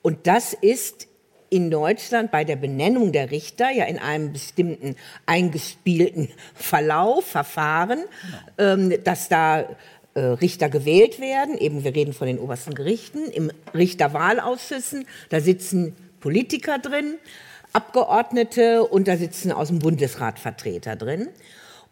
Und 0.04 0.28
das 0.28 0.54
ist 0.54 1.08
in 1.50 1.70
Deutschland 1.70 2.32
bei 2.32 2.44
der 2.46 2.56
Benennung 2.56 3.12
der 3.12 3.32
Richter 3.32 3.72
ja 3.72 3.86
in 3.86 3.98
einem 3.98 4.34
bestimmten 4.34 4.96
eingespielten 5.26 6.30
Verlauf, 6.54 7.26
Verfahren, 7.26 8.04
genau. 8.58 8.74
ähm, 8.74 9.04
dass 9.04 9.30
da 9.30 9.68
äh, 10.14 10.22
Richter 10.22 10.70
gewählt 10.70 11.20
werden. 11.20 11.58
Eben, 11.58 11.84
wir 11.84 11.96
reden 11.96 12.14
von 12.14 12.28
den 12.28 12.40
obersten 12.40 12.74
Gerichten. 12.74 13.30
Im 13.32 13.52
Richterwahlausschüssen, 13.74 15.06
da 15.30 15.40
sitzen 15.40 15.96
Politiker 16.20 16.80
drin, 16.80 17.16
Abgeordnete 17.74 18.84
und 18.84 19.08
da 19.08 19.16
sitzen 19.18 19.52
aus 19.52 19.70
dem 19.70 19.80
Bundesrat 19.80 20.40
Vertreter 20.40 20.96
drin. 20.96 21.30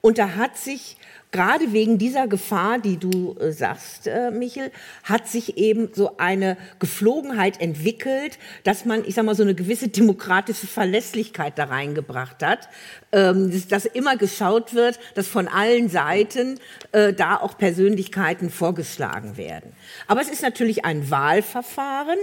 Und 0.02 0.18
da 0.18 0.36
hat 0.36 0.58
sich 0.58 0.98
gerade 1.32 1.74
wegen 1.74 1.98
dieser 1.98 2.28
Gefahr, 2.28 2.80
die 2.80 2.98
du 2.98 3.36
äh, 3.40 3.52
sagst, 3.52 4.08
äh, 4.08 4.32
Michel, 4.32 4.72
hat 5.04 5.28
sich 5.28 5.58
eben 5.58 5.90
so 5.94 6.18
eine 6.18 6.58
Geflogenheit 6.80 7.62
entwickelt, 7.62 8.40
dass 8.64 8.86
man, 8.86 9.06
ich 9.06 9.16
sag 9.16 9.26
mal, 9.26 9.36
so 9.36 9.44
eine 9.44 9.54
gewisse 9.54 9.90
demokratische 9.90 10.66
Verlässlichkeit 10.66 11.58
da 11.58 11.66
reingebracht 11.66 12.44
hat, 12.44 12.70
ähm, 13.12 13.52
dass, 13.52 13.68
dass, 13.68 13.86
immer 13.86 14.18
geschaut 14.18 14.74
wird, 14.74 15.00
dass 15.14 15.28
von 15.28 15.48
allen 15.48 15.90
Seiten 15.90 16.60
äh, 16.92 17.14
da 17.14 17.38
auch 17.38 17.58
Persönlichkeiten 17.58 18.50
vorgeschlagen 18.50 19.38
werden. 19.38 19.74
Aber 20.08 20.22
es 20.22 20.30
ist 20.30 20.42
natürlich 20.42 20.84
ein 20.86 21.12
Wahlverfahren, 21.12 22.20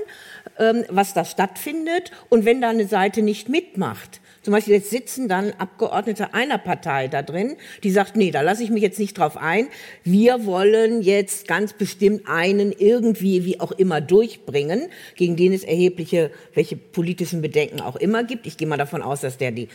ähm, 0.59 0.85
was 0.89 1.15
da 1.15 1.25
stattfindet, 1.25 2.11
und 2.29 2.45
wenn 2.45 2.61
da 2.61 2.71
eine 2.71 2.87
Seite 2.89 3.23
nicht 3.23 3.49
mitmacht, 3.49 4.21
zum 4.47 4.53
Beispiel 4.53 4.75
jetzt 4.75 4.91
sitzen 4.91 5.27
dann 5.27 5.55
Abgeordnete 5.59 6.33
einer 6.33 6.57
Partei 6.57 7.09
da 7.09 7.23
drin, 7.23 7.57
die 7.83 7.91
sagt, 7.91 8.15
nee, 8.15 8.31
da 8.31 8.43
lasse 8.43 8.63
ich 8.63 8.71
mich 8.71 8.81
jetzt 8.81 9.01
nicht 9.01 9.19
drauf 9.19 9.37
ein. 9.37 9.67
Wir 10.05 10.47
wollen 10.47 11.03
jetzt 11.03 11.49
ganz 11.49 11.73
bestimmt 11.73 12.29
einen 12.29 12.71
irgendwie, 12.71 13.45
wie 13.45 13.59
auch 13.59 13.73
immer, 13.73 14.01
durchbringen, 14.01 14.87
gegen 15.17 15.35
den 15.35 15.53
es 15.53 15.65
erhebliche, 15.65 16.31
welche 16.55 16.77
politischen 16.77 17.43
Bedenken 17.43 17.81
auch 17.81 17.97
immer 17.97 18.23
gibt. 18.23 18.47
Ich 18.47 18.57
gehe 18.57 18.69
mal 18.69 18.77
davon 18.77 19.03
aus, 19.03 19.21
dass 19.21 19.37
der 19.37 19.51
die 19.51 19.67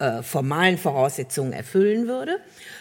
äh, 0.00 0.22
formalen 0.22 0.78
Voraussetzungen 0.78 1.52
erfüllen 1.52 2.06
würde. 2.06 2.38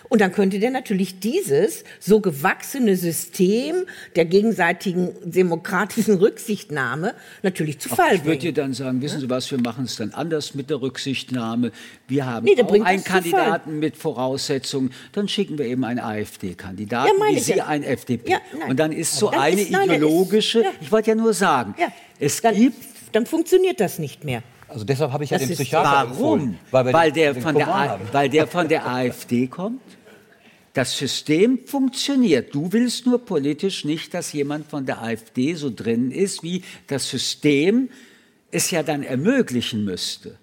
Und 0.08 0.22
dann 0.22 0.32
könnte 0.32 0.60
der 0.60 0.70
natürlich 0.70 1.20
dieses 1.20 1.84
so 2.00 2.20
gewachsene 2.20 2.96
System 2.96 3.86
der 4.16 4.26
gegenseitigen 4.26 5.10
demokratischen 5.24 6.16
Rücksichtnahme 6.16 7.16
natürlich 7.42 7.80
zu 7.80 7.90
Fall 7.90 8.10
bringen. 8.10 8.20
Ich 8.20 8.26
würde 8.26 8.40
dir 8.40 8.54
dann 8.54 8.74
sagen, 8.74 9.02
wissen 9.02 9.20
Sie 9.20 9.30
was, 9.30 9.50
wir 9.50 9.60
machen 9.60 9.86
es 9.86 9.96
dann 9.96 10.14
anders 10.14 10.54
mit 10.54 10.70
der 10.70 10.80
Rücksichtnahme. 10.80 11.72
Wir 12.08 12.26
haben 12.28 12.46
nee, 12.46 12.62
auch 12.62 12.86
einen 12.86 13.04
Kandidaten 13.04 13.80
mit 13.80 13.98
Voraussetzungen. 13.98 14.94
Dann 15.12 15.28
schicken 15.28 15.58
wir 15.58 15.66
eben 15.66 15.84
einen 15.84 16.00
AfD-Kandidaten, 16.00 17.10
ja, 17.20 17.36
wie 17.36 17.40
Sie 17.40 17.60
ein 17.62 17.84
FDP. 17.84 18.34
Ja, 18.34 18.40
Und 18.70 18.78
dann 18.80 18.92
ist 18.92 19.16
so 19.16 19.32
dann 19.32 19.40
eine 19.40 19.62
ist, 19.62 19.72
nein, 19.72 19.90
ideologische, 19.90 20.60
ist, 20.60 20.66
ja. 20.66 20.72
ich 20.82 20.92
wollte 20.92 21.10
ja 21.10 21.16
nur 21.16 21.34
sagen, 21.34 21.74
es 22.20 22.42
dann, 22.42 22.56
gibt... 22.56 22.78
Dann 23.14 23.26
funktioniert 23.26 23.80
das 23.80 24.00
nicht 24.00 24.24
mehr. 24.24 24.44
Also 24.68 24.84
deshalb 24.84 25.12
habe 25.12 25.24
ich 25.24 25.30
das 25.30 25.42
ja 25.42 25.48
den 25.48 25.56
Psychiater 25.56 26.10
warum? 26.10 26.40
empfohlen. 26.40 26.60
Weil, 26.72 26.94
weil, 26.94 27.12
der 27.12 27.36
von 27.36 27.56
der, 27.56 28.00
weil 28.12 28.30
der 28.30 28.48
von 28.48 28.68
der 28.68 28.88
AfD 28.88 29.48
kommt? 29.48 29.82
Das 30.74 30.96
System 30.96 31.60
funktioniert. 31.66 32.54
Du 32.54 32.72
willst 32.72 33.06
nur 33.06 33.26
politisch 33.26 33.84
nicht, 33.84 34.14
dass 34.14 34.34
jemand 34.34 34.68
von 34.68 34.86
der 34.86 35.02
AfD 35.02 35.56
so 35.56 35.72
drin 35.74 36.12
ist, 36.12 36.44
wie 36.44 36.64
das 36.86 37.10
System 37.10 37.90
es 38.52 38.70
ja 38.72 38.84
dann 38.84 39.04
ermöglichen 39.04 39.84
müsste. 39.86 40.38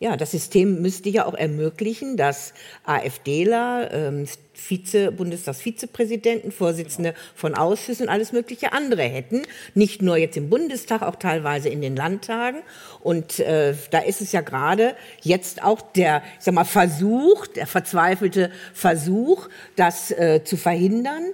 Ja, 0.00 0.16
das 0.16 0.30
System 0.30 0.80
müsste 0.80 1.08
ja 1.08 1.26
auch 1.26 1.34
ermöglichen, 1.34 2.16
dass 2.16 2.54
AfDler, 2.84 3.90
ähm, 3.92 4.28
Vize, 4.54 5.10
Bundestagsvizepräsidenten, 5.10 6.52
Vorsitzende 6.52 7.14
von 7.34 7.56
Ausschüssen 7.56 8.04
und 8.06 8.08
alles 8.08 8.30
mögliche 8.30 8.72
andere 8.72 9.02
hätten. 9.02 9.42
Nicht 9.74 10.00
nur 10.00 10.16
jetzt 10.16 10.36
im 10.36 10.50
Bundestag, 10.50 11.02
auch 11.02 11.16
teilweise 11.16 11.68
in 11.68 11.80
den 11.80 11.96
Landtagen. 11.96 12.60
Und 13.00 13.40
äh, 13.40 13.74
da 13.90 13.98
ist 13.98 14.20
es 14.20 14.30
ja 14.30 14.40
gerade 14.40 14.94
jetzt 15.22 15.64
auch 15.64 15.80
der, 15.80 16.22
ich 16.38 16.44
sag 16.44 16.54
mal, 16.54 16.62
Versuch, 16.62 17.48
der 17.48 17.66
verzweifelte 17.66 18.52
Versuch, 18.74 19.48
das 19.74 20.12
äh, 20.12 20.44
zu 20.44 20.56
verhindern 20.56 21.24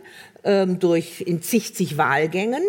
ähm, 0.42 0.78
durch 0.78 1.20
in 1.20 1.42
zig, 1.42 1.74
zig 1.74 1.98
Wahlgängen. 1.98 2.62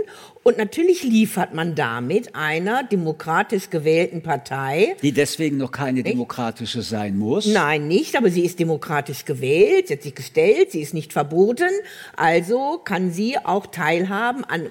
Und 0.47 0.60
natürlich 0.60 1.01
liefert 1.01 1.55
man 1.55 1.73
damit 1.73 2.36
einer 2.36 2.84
demokratisch 2.84 3.71
gewählten 3.71 4.21
Partei. 4.21 4.95
Die 5.01 5.12
deswegen 5.12 5.58
noch 5.58 5.71
keine 5.71 6.03
demokratische 6.03 6.84
sein 6.84 7.17
muss? 7.17 7.47
Nein, 7.47 7.88
nicht, 7.88 8.15
aber 8.15 8.29
sie 8.29 8.45
ist 8.45 8.60
demokratisch 8.60 9.25
gewählt, 9.25 9.88
sie 9.88 9.95
hat 9.95 10.03
sich 10.03 10.13
gestellt, 10.13 10.71
sie 10.71 10.81
ist 10.81 10.93
nicht 10.93 11.13
verboten. 11.13 11.71
Also 12.15 12.79
kann 12.84 13.10
sie 13.10 13.39
auch 13.39 13.65
teilhaben 13.65 14.45
an 14.45 14.67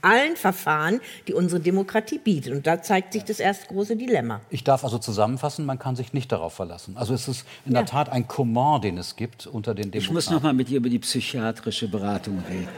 allen 0.00 0.36
Verfahren, 0.36 1.00
die 1.26 1.34
unsere 1.34 1.60
Demokratie 1.60 2.18
bietet. 2.18 2.52
Und 2.52 2.68
da 2.68 2.80
zeigt 2.80 3.12
sich 3.12 3.24
das 3.24 3.40
erste 3.40 3.66
große 3.66 3.96
Dilemma. 3.96 4.42
Ich 4.48 4.62
darf 4.62 4.84
also 4.84 4.98
zusammenfassen, 4.98 5.66
man 5.66 5.80
kann 5.80 5.96
sich 5.96 6.12
nicht 6.12 6.30
darauf 6.30 6.52
verlassen. 6.52 6.96
Also 6.96 7.14
es 7.14 7.26
ist 7.26 7.44
in 7.66 7.72
ja. 7.72 7.80
der 7.80 7.86
Tat 7.86 8.12
ein 8.12 8.28
Comment, 8.28 8.84
den 8.84 8.96
es 8.96 9.16
gibt 9.16 9.48
unter 9.48 9.74
den 9.74 9.90
Demokraten. 9.90 10.04
Ich 10.04 10.12
muss 10.12 10.30
noch 10.30 10.44
mal 10.44 10.52
mit 10.52 10.68
dir 10.68 10.76
über 10.76 10.88
die 10.88 11.00
psychiatrische 11.00 11.88
Beratung 11.88 12.44
reden. 12.48 12.68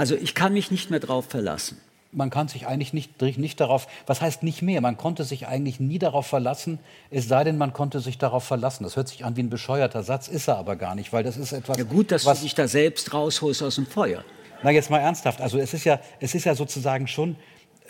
Also 0.00 0.14
ich 0.14 0.34
kann 0.34 0.54
mich 0.54 0.70
nicht 0.70 0.88
mehr 0.88 0.98
darauf 0.98 1.26
verlassen. 1.26 1.78
Man 2.10 2.30
kann 2.30 2.48
sich 2.48 2.66
eigentlich 2.66 2.94
nicht, 2.94 3.20
nicht 3.20 3.60
darauf, 3.60 3.86
was 4.06 4.22
heißt 4.22 4.42
nicht 4.42 4.62
mehr? 4.62 4.80
Man 4.80 4.96
konnte 4.96 5.24
sich 5.24 5.46
eigentlich 5.46 5.78
nie 5.78 5.98
darauf 5.98 6.26
verlassen, 6.26 6.78
es 7.10 7.28
sei 7.28 7.44
denn, 7.44 7.58
man 7.58 7.74
konnte 7.74 8.00
sich 8.00 8.16
darauf 8.16 8.42
verlassen. 8.44 8.84
Das 8.84 8.96
hört 8.96 9.08
sich 9.08 9.26
an 9.26 9.36
wie 9.36 9.42
ein 9.42 9.50
bescheuerter 9.50 10.02
Satz, 10.02 10.26
ist 10.26 10.48
er 10.48 10.56
aber 10.56 10.76
gar 10.76 10.94
nicht, 10.94 11.12
weil 11.12 11.22
das 11.22 11.36
ist 11.36 11.52
etwas. 11.52 11.76
Ja 11.76 11.84
gut, 11.84 12.12
dass 12.12 12.24
was, 12.24 12.38
du 12.38 12.44
dich 12.44 12.54
da 12.54 12.66
selbst 12.66 13.12
rausholst 13.12 13.62
aus 13.62 13.74
dem 13.74 13.84
Feuer. 13.84 14.24
Na 14.62 14.70
jetzt 14.70 14.88
mal 14.88 15.00
ernsthaft. 15.00 15.42
Also 15.42 15.58
es 15.58 15.74
ist 15.74 15.84
ja, 15.84 16.00
es 16.18 16.34
ist 16.34 16.44
ja 16.44 16.54
sozusagen 16.54 17.06
schon 17.06 17.36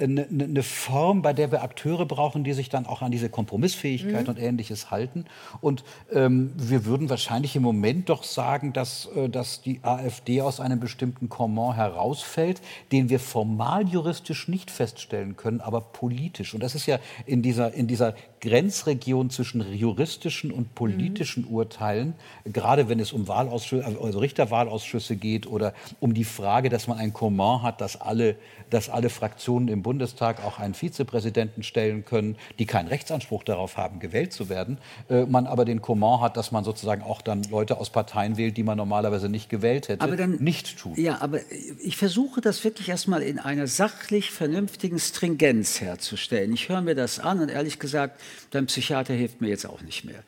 eine, 0.01 0.27
eine, 0.29 0.63
Form, 0.63 1.23
bei 1.23 1.33
der 1.33 1.53
wir 1.53 1.63
Akteure 1.63 2.07
brauchen, 2.07 2.45
die 2.45 2.53
sich 2.53 2.69
dann 2.69 2.87
auch 2.87 3.03
an 3.03 3.11
diese 3.11 3.29
Kompromissfähigkeit 3.29 4.25
mhm. 4.25 4.29
und 4.31 4.39
Ähnliches 4.39 4.91
halten. 4.91 5.25
Und 5.61 5.85
ähm, 6.13 6.53
wir 6.57 6.85
würden 6.85 7.11
wahrscheinlich 7.11 7.57
im 7.57 7.63
Moment 7.63 8.09
doch 8.09 8.25
sagen, 8.25 8.73
dass, 8.73 9.09
äh, 9.15 9.29
dass 9.29 9.63
die 9.63 9.81
AfD 9.83 10.41
aus 10.43 10.61
einem 10.61 10.81
bestimmten 10.81 11.29
Comment 11.29 11.77
herausfällt, 11.77 12.61
den 12.93 13.09
wir 13.09 13.21
formal 13.21 13.89
juristisch 13.89 14.49
nicht 14.49 14.71
feststellen 14.71 15.37
können, 15.37 15.61
aber 15.61 15.81
politisch. 15.81 16.55
Und 16.55 16.63
das 16.63 16.75
ist 16.75 16.87
ja 16.87 16.99
in 17.27 17.43
dieser, 17.43 17.73
in 17.75 17.87
dieser 17.87 18.15
Grenzregion 18.41 19.31
zwischen 19.31 19.73
juristischen 19.73 20.51
und 20.51 20.75
politischen 20.75 21.45
mhm. 21.45 21.55
Urteilen, 21.55 22.15
gerade 22.45 22.89
wenn 22.89 22.99
es 22.99 23.13
um 23.13 23.29
Wahlausschüsse, 23.29 23.85
also 23.87 24.19
Richterwahlausschüsse 24.19 25.17
geht 25.17 25.47
oder 25.47 25.73
um 26.01 26.15
die 26.15 26.25
Frage, 26.25 26.69
dass 26.69 26.89
man 26.89 26.99
ein 26.99 27.13
Comment 27.13 27.63
hat, 27.63 27.81
dass 27.81 28.01
alle, 28.01 28.37
dass 28.71 28.89
alle 28.89 29.09
Fraktionen 29.09 29.69
im 29.69 29.83
Bund 29.83 30.01
Bundestag 30.01 30.43
auch 30.45 30.59
einen 30.59 30.73
Vizepräsidenten 30.73 31.63
stellen 31.63 32.07
können, 32.07 32.37
die 32.59 32.65
keinen 32.65 32.89
Rechtsanspruch 32.89 33.45
darauf 33.45 33.77
haben, 33.77 34.01
gewählt 34.01 34.33
zu 34.33 34.49
werden, 34.49 34.79
äh, 35.11 35.27
man 35.27 35.47
aber 35.47 35.67
den 35.67 35.83
Comment 35.83 36.23
hat, 36.23 36.39
dass 36.39 36.53
man 36.53 36.65
sozusagen 36.65 37.03
auch 37.03 37.21
dann 37.21 37.43
Leute 37.51 37.77
aus 37.77 37.91
Parteien 37.91 38.39
wählt, 38.39 38.57
die 38.57 38.63
man 38.63 38.79
normalerweise 38.79 39.29
nicht 39.29 39.51
gewählt 39.51 39.89
hätte, 39.89 40.03
aber 40.03 40.17
dann, 40.17 40.37
nicht 40.37 40.79
tut. 40.79 40.97
Ja, 40.97 41.21
aber 41.21 41.41
ich 41.85 41.99
versuche 41.99 42.41
das 42.41 42.65
wirklich 42.65 42.89
erstmal 42.89 43.21
in 43.21 43.39
einer 43.39 43.67
sachlich 43.67 44.31
vernünftigen 44.31 44.99
Stringenz 44.99 45.83
herzustellen. 45.83 46.55
Ich 46.55 46.71
höre 46.71 46.81
mir 46.81 46.95
das 46.95 47.19
an 47.19 47.41
und 47.41 47.51
ehrlich 47.51 47.79
gesagt, 47.79 48.19
dein 48.51 48.67
Psychiater 48.67 49.15
hilft 49.15 49.41
mir 49.41 49.49
jetzt 49.49 49.67
auch 49.67 49.83
nicht 49.83 50.05
mehr. 50.05 50.23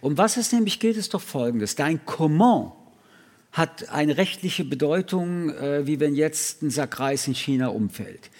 Um 0.00 0.18
was 0.18 0.36
es 0.36 0.52
nämlich 0.52 0.78
geht, 0.78 0.96
ist 0.96 1.14
doch 1.14 1.20
Folgendes. 1.20 1.74
Dein 1.74 2.04
Comment 2.04 2.72
hat 3.52 3.88
eine 3.88 4.18
rechtliche 4.18 4.64
Bedeutung, 4.64 5.50
äh, 5.50 5.86
wie 5.86 5.98
wenn 5.98 6.14
jetzt 6.14 6.62
ein 6.62 6.70
Sack 6.70 7.00
Reis 7.00 7.26
in 7.26 7.34
China 7.34 7.68
umfällt. 7.68 8.30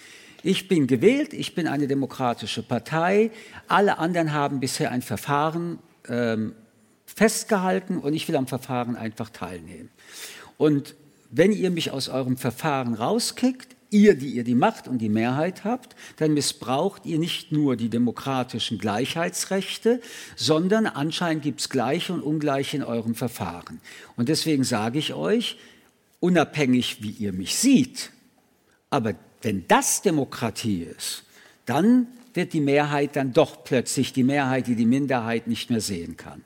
Ich 0.43 0.67
bin 0.67 0.85
gewählt, 0.85 1.33
ich 1.33 1.55
bin 1.55 1.67
eine 1.67 1.87
demokratische 1.87 2.61
Partei, 2.61 3.31
alle 3.67 3.97
anderen 3.97 4.33
haben 4.33 4.59
bisher 4.59 4.91
ein 4.91 5.01
Verfahren 5.01 5.79
ähm, 6.07 6.53
festgehalten 7.05 7.97
und 7.97 8.13
ich 8.13 8.27
will 8.27 8.35
am 8.35 8.45
Verfahren 8.45 8.95
einfach 8.95 9.29
teilnehmen. 9.29 9.89
Und 10.57 10.95
wenn 11.31 11.51
ihr 11.51 11.71
mich 11.71 11.91
aus 11.91 12.09
eurem 12.09 12.37
Verfahren 12.37 12.93
rauskickt, 12.93 13.75
ihr, 13.89 14.15
die 14.15 14.29
ihr 14.29 14.43
die 14.43 14.55
Macht 14.55 14.87
und 14.87 14.99
die 14.99 15.09
Mehrheit 15.09 15.63
habt, 15.63 15.95
dann 16.17 16.33
missbraucht 16.33 17.05
ihr 17.05 17.19
nicht 17.19 17.51
nur 17.51 17.75
die 17.75 17.89
demokratischen 17.89 18.77
Gleichheitsrechte, 18.77 20.01
sondern 20.35 20.85
anscheinend 20.85 21.43
gibt 21.43 21.61
es 21.61 21.69
Gleiche 21.69 22.13
und 22.13 22.21
Ungleiche 22.21 22.77
in 22.77 22.83
eurem 22.83 23.15
Verfahren. 23.15 23.79
Und 24.15 24.29
deswegen 24.29 24.63
sage 24.63 24.99
ich 24.99 25.13
euch, 25.13 25.57
unabhängig 26.19 27.01
wie 27.01 27.11
ihr 27.11 27.33
mich 27.33 27.55
seht, 27.57 28.11
aber 28.89 29.15
wenn 29.41 29.67
das 29.67 30.01
Demokratie 30.01 30.83
ist, 30.83 31.23
dann 31.65 32.07
wird 32.33 32.53
die 32.53 32.61
Mehrheit 32.61 33.15
dann 33.15 33.33
doch 33.33 33.63
plötzlich 33.63 34.13
die 34.13 34.23
Mehrheit, 34.23 34.67
die 34.67 34.75
die 34.75 34.85
Minderheit 34.85 35.47
nicht 35.47 35.69
mehr 35.69 35.81
sehen 35.81 36.17
kann. 36.17 36.43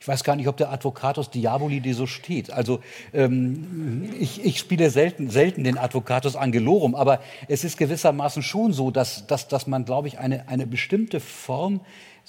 Ich 0.00 0.08
weiß 0.08 0.24
gar 0.24 0.36
nicht, 0.36 0.48
ob 0.48 0.56
der 0.56 0.72
Advocatus 0.72 1.30
Diaboli 1.30 1.80
dir 1.80 1.94
so 1.94 2.06
steht. 2.06 2.50
Also 2.50 2.80
ähm, 3.12 4.10
ich, 4.18 4.44
ich, 4.44 4.58
spiele 4.58 4.90
selten, 4.90 5.30
selten 5.30 5.64
den 5.64 5.78
Advocatus 5.78 6.36
Angelorum, 6.36 6.94
aber 6.94 7.20
es 7.48 7.64
ist 7.64 7.76
gewissermaßen 7.76 8.42
schon 8.42 8.72
so, 8.72 8.90
dass, 8.90 9.26
dass, 9.26 9.48
dass 9.48 9.66
man, 9.66 9.84
glaube 9.84 10.08
ich, 10.08 10.18
eine, 10.18 10.48
eine 10.48 10.66
bestimmte 10.66 11.20
Form 11.20 11.80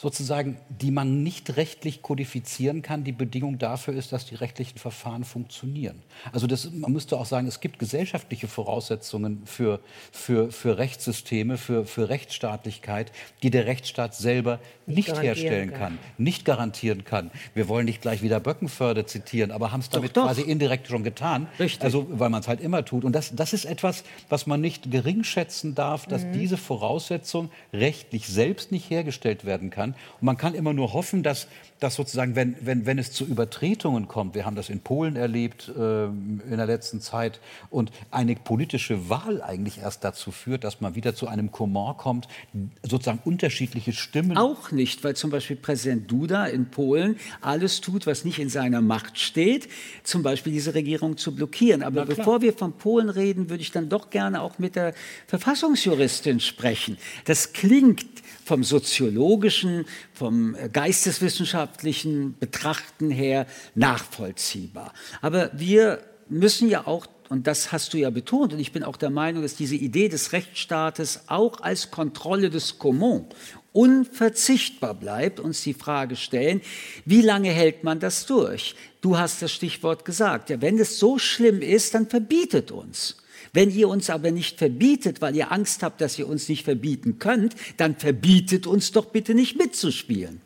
sozusagen, 0.02 0.58
die 0.68 0.90
man 0.90 1.22
nicht 1.22 1.58
rechtlich 1.58 2.02
kodifizieren 2.02 2.82
kann, 2.82 3.04
die 3.04 3.12
Bedingung 3.12 3.60
dafür 3.60 3.94
ist, 3.94 4.12
dass 4.12 4.26
die 4.26 4.34
rechtlichen 4.34 4.80
Verfahren 4.80 5.24
funktionieren. 5.24 6.02
Also 6.32 6.48
das, 6.48 6.72
man 6.72 6.92
müsste 6.92 7.20
auch 7.20 7.28
sagen, 7.28 7.46
es 7.46 7.60
gibt 7.60 7.78
gesellschaftliche 7.78 8.48
Voraussetzungen 8.48 9.44
für, 9.46 9.80
für, 10.12 10.52
für 10.52 10.80
Rechtssysteme, 10.80 11.60
für, 11.60 11.86
für 11.86 12.10
Rechtsstaatlichkeit, 12.10 13.12
die 13.44 13.52
der 13.52 13.68
Rechtsstaat 13.68 14.16
selber 14.16 14.60
nicht, 14.88 15.10
nicht 15.10 15.22
herstellen 15.22 15.70
kann, 15.70 15.80
kann, 15.80 16.00
nicht 16.18 16.46
garantieren 16.46 17.04
kann. 17.04 17.30
Wir 17.54 17.68
wollen 17.68 17.86
nicht 17.86 18.02
gleich 18.02 18.24
wieder 18.24 18.40
Böckenförde 18.40 19.06
zitieren, 19.06 19.52
aber 19.52 19.72
haben 19.72 19.82
es 19.82 19.90
damit 19.90 20.18
doch, 20.18 20.24
doch. 20.24 20.30
quasi 20.30 20.42
indirekt 20.42 20.88
schon 20.88 21.04
getan. 21.04 21.48
Richtig. 21.60 21.84
Also, 21.84 22.08
weil 22.10 22.32
man 22.32 22.42
es 22.42 22.48
halt 22.48 22.60
immer 22.60 22.84
tut. 22.84 23.06
Und 23.06 23.14
das, 23.14 23.36
das 23.36 23.54
ist 23.54 23.66
etwas, 23.66 24.04
was 24.30 24.48
man 24.48 24.62
nicht 24.62 24.90
geringschätzen 24.90 25.76
darf, 25.76 26.08
dass 26.08 26.24
mhm. 26.24 26.34
diese 26.34 26.58
Voraussetzung 26.58 27.52
rechtlich 27.72 28.28
selbst 28.28 28.72
nicht 28.72 28.90
hergestellt 28.90 29.46
werden 29.46 29.70
kann 29.70 29.91
und 30.20 30.26
man 30.26 30.38
kann 30.38 30.54
immer 30.54 30.74
nur 30.74 30.94
hoffen, 30.94 31.24
dass, 31.24 31.48
dass 31.80 31.96
sozusagen, 31.96 32.36
wenn, 32.36 32.56
wenn, 32.62 32.86
wenn 32.86 33.00
es 33.00 33.12
zu 33.12 33.26
Übertretungen 33.26 34.08
kommt, 34.08 34.36
wir 34.36 34.46
haben 34.46 34.56
das 34.56 34.70
in 34.70 34.80
Polen 34.80 35.16
erlebt 35.16 35.72
äh, 35.76 36.06
in 36.06 36.58
der 36.58 36.66
letzten 36.66 37.02
Zeit, 37.02 37.40
und 37.70 37.92
eine 38.12 38.36
politische 38.36 39.10
Wahl 39.10 39.42
eigentlich 39.42 39.80
erst 39.80 40.04
dazu 40.04 40.32
führt, 40.32 40.64
dass 40.64 40.82
man 40.82 40.96
wieder 40.96 41.16
zu 41.16 41.28
einem 41.28 41.52
Komor 41.52 41.98
kommt, 41.98 42.28
sozusagen 42.84 43.20
unterschiedliche 43.24 43.94
Stimmen. 43.94 44.38
Auch 44.38 44.72
nicht, 44.72 45.04
weil 45.04 45.16
zum 45.16 45.30
Beispiel 45.32 45.56
Präsident 45.56 46.10
Duda 46.12 46.46
in 46.46 46.70
Polen 46.70 47.18
alles 47.42 47.82
tut, 47.82 48.08
was 48.08 48.26
nicht 48.26 48.40
in 48.40 48.50
seiner 48.50 48.82
Macht 48.82 49.20
steht, 49.20 49.68
zum 50.04 50.24
Beispiel 50.24 50.54
diese 50.54 50.74
Regierung 50.74 51.18
zu 51.18 51.34
blockieren. 51.36 51.84
Aber 51.84 52.06
bevor 52.06 52.42
wir 52.42 52.54
von 52.54 52.74
Polen 52.74 53.10
reden, 53.10 53.50
würde 53.50 53.62
ich 53.62 53.72
dann 53.72 53.90
doch 53.90 54.10
gerne 54.10 54.42
auch 54.42 54.60
mit 54.60 54.76
der 54.76 54.94
Verfassungsjuristin 55.28 56.40
sprechen. 56.40 56.98
Das 57.26 57.54
klingt 57.54 58.11
vom 58.52 58.66
soziologischen, 58.66 59.86
vom 60.12 60.58
geisteswissenschaftlichen 60.74 62.38
Betrachten 62.38 63.10
her 63.10 63.48
nachvollziehbar. 63.76 64.92
Aber 65.22 65.52
wir 65.54 66.04
müssen 66.28 66.68
ja 66.68 66.86
auch 66.86 67.08
und 67.30 67.48
das 67.48 67.72
hast 67.72 67.94
du 67.94 67.98
ja 67.98 68.10
betont, 68.10 68.52
und 68.52 68.60
ich 68.60 68.74
bin 68.74 68.84
auch 68.84 68.98
der 68.98 69.10
Meinung, 69.10 69.42
dass 69.42 69.56
diese 69.56 69.76
Idee 69.76 70.10
des 70.10 70.34
Rechtsstaates 70.34 71.22
auch 71.28 71.62
als 71.62 71.92
Kontrolle 71.92 72.50
des 72.50 72.78
Common 72.78 73.26
unverzichtbar 73.72 74.96
bleibt, 74.96 75.40
uns 75.40 75.62
die 75.64 75.74
Frage 75.74 76.18
stellen, 76.18 76.60
wie 77.06 77.22
lange 77.22 77.52
hält 77.52 77.86
man 77.86 78.02
das 78.02 78.26
durch? 78.26 78.76
Du 79.00 79.18
hast 79.18 79.42
das 79.42 79.54
Stichwort 79.54 80.04
gesagt. 80.04 80.50
Ja, 80.50 80.60
wenn 80.60 80.78
es 80.78 81.00
so 81.00 81.18
schlimm 81.18 81.62
ist, 81.62 81.94
dann 81.94 82.10
verbietet 82.10 82.70
uns. 82.70 83.16
Wenn 83.54 83.70
ihr 83.70 83.90
uns 83.90 84.10
aber 84.10 84.32
nicht 84.32 84.58
verbietet, 84.58 85.22
weil 85.22 85.36
ihr 85.36 85.52
Angst 85.52 85.84
habt, 85.84 86.00
dass 86.00 86.18
ihr 86.18 86.28
uns 86.28 86.48
nicht 86.48 86.64
verbieten 86.64 87.20
könnt, 87.20 87.56
dann 87.78 87.96
verbietet 87.96 88.66
uns 88.66 88.92
doch 88.92 89.06
bitte 89.06 89.34
nicht 89.34 89.58
mitzuspielen. 89.58 90.42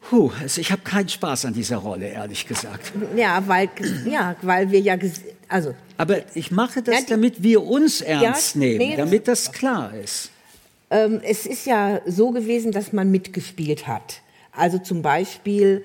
Puh, 0.00 0.30
also 0.40 0.60
ich 0.60 0.70
habe 0.70 0.82
keinen 0.82 1.08
Spaß 1.08 1.46
an 1.46 1.54
dieser 1.54 1.78
Rolle, 1.78 2.08
ehrlich 2.08 2.46
gesagt. 2.46 2.92
Ja, 3.16 3.42
weil, 3.46 3.70
ja, 4.04 4.36
weil 4.42 4.70
wir 4.70 4.80
ja, 4.80 4.98
also. 5.48 5.74
Aber 5.96 6.18
ich 6.36 6.50
mache 6.50 6.82
das, 6.82 6.94
ja, 6.94 7.00
die, 7.02 7.10
damit 7.10 7.42
wir 7.42 7.62
uns 7.62 8.00
ernst 8.02 8.54
ja, 8.54 8.60
nehmen, 8.60 8.78
nee, 8.78 8.96
damit 8.96 9.28
das 9.28 9.52
klar 9.52 9.94
ist. 9.94 10.30
Ähm, 10.90 11.20
es 11.24 11.46
ist 11.46 11.64
ja 11.64 12.00
so 12.06 12.32
gewesen, 12.32 12.70
dass 12.70 12.92
man 12.92 13.10
mitgespielt 13.10 13.86
hat. 13.86 14.20
Also 14.52 14.78
zum 14.78 15.00
Beispiel 15.00 15.84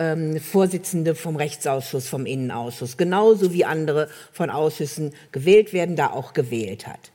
ähm, 0.00 0.40
Vorsitzende 0.40 1.14
vom 1.14 1.36
Rechtsausschuss, 1.36 2.08
vom 2.08 2.26
Innenausschuss, 2.26 2.96
genauso 2.96 3.52
wie 3.52 3.64
andere 3.64 4.08
von 4.32 4.50
Ausschüssen 4.50 5.12
gewählt 5.30 5.72
werden, 5.72 5.94
da 5.94 6.08
auch 6.08 6.32
gewählt 6.32 6.86
hat. 6.86 7.12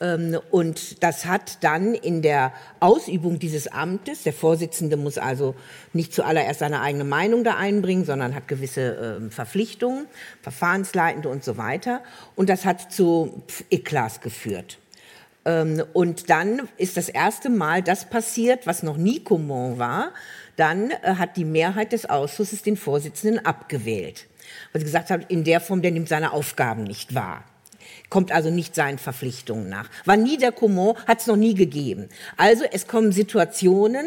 Ähm, 0.00 0.38
und 0.50 1.02
das 1.02 1.26
hat 1.26 1.62
dann 1.62 1.94
in 1.94 2.20
der 2.20 2.52
Ausübung 2.80 3.38
dieses 3.38 3.68
Amtes, 3.68 4.24
der 4.24 4.32
Vorsitzende 4.32 4.96
muss 4.96 5.16
also 5.16 5.54
nicht 5.92 6.12
zuallererst 6.12 6.58
seine 6.58 6.80
eigene 6.80 7.04
Meinung 7.04 7.44
da 7.44 7.56
einbringen, 7.56 8.04
sondern 8.04 8.34
hat 8.34 8.48
gewisse 8.48 9.20
äh, 9.22 9.30
Verpflichtungen, 9.30 10.06
Verfahrensleitende 10.42 11.28
und 11.28 11.44
so 11.44 11.56
weiter. 11.56 12.02
Und 12.34 12.50
das 12.50 12.64
hat 12.64 12.92
zu 12.92 13.42
Eklas 13.70 14.20
geführt. 14.20 14.78
Ähm, 15.44 15.84
und 15.92 16.30
dann 16.30 16.68
ist 16.76 16.96
das 16.96 17.08
erste 17.08 17.48
Mal 17.48 17.82
das 17.82 18.10
passiert, 18.10 18.66
was 18.66 18.82
noch 18.82 18.96
nie 18.96 19.20
Common 19.20 19.78
war, 19.78 20.12
dann 20.58 20.90
äh, 20.90 21.14
hat 21.14 21.36
die 21.36 21.44
Mehrheit 21.44 21.92
des 21.92 22.08
Ausschusses 22.08 22.62
den 22.62 22.76
Vorsitzenden 22.76 23.44
abgewählt. 23.44 24.26
Weil 24.72 24.80
sie 24.80 24.86
gesagt 24.86 25.10
haben, 25.10 25.24
in 25.28 25.44
der 25.44 25.60
Form, 25.60 25.82
der 25.82 25.90
nimmt 25.90 26.08
seine 26.08 26.32
Aufgaben 26.32 26.84
nicht 26.84 27.14
wahr. 27.14 27.44
Kommt 28.10 28.32
also 28.32 28.50
nicht 28.50 28.74
seinen 28.74 28.98
Verpflichtungen 28.98 29.68
nach. 29.68 29.88
War 30.04 30.16
nie 30.16 30.38
der 30.38 30.52
Common, 30.52 30.96
hat 31.06 31.20
es 31.20 31.26
noch 31.26 31.36
nie 31.36 31.54
gegeben. 31.54 32.08
Also 32.36 32.64
es 32.70 32.86
kommen 32.86 33.12
Situationen, 33.12 34.06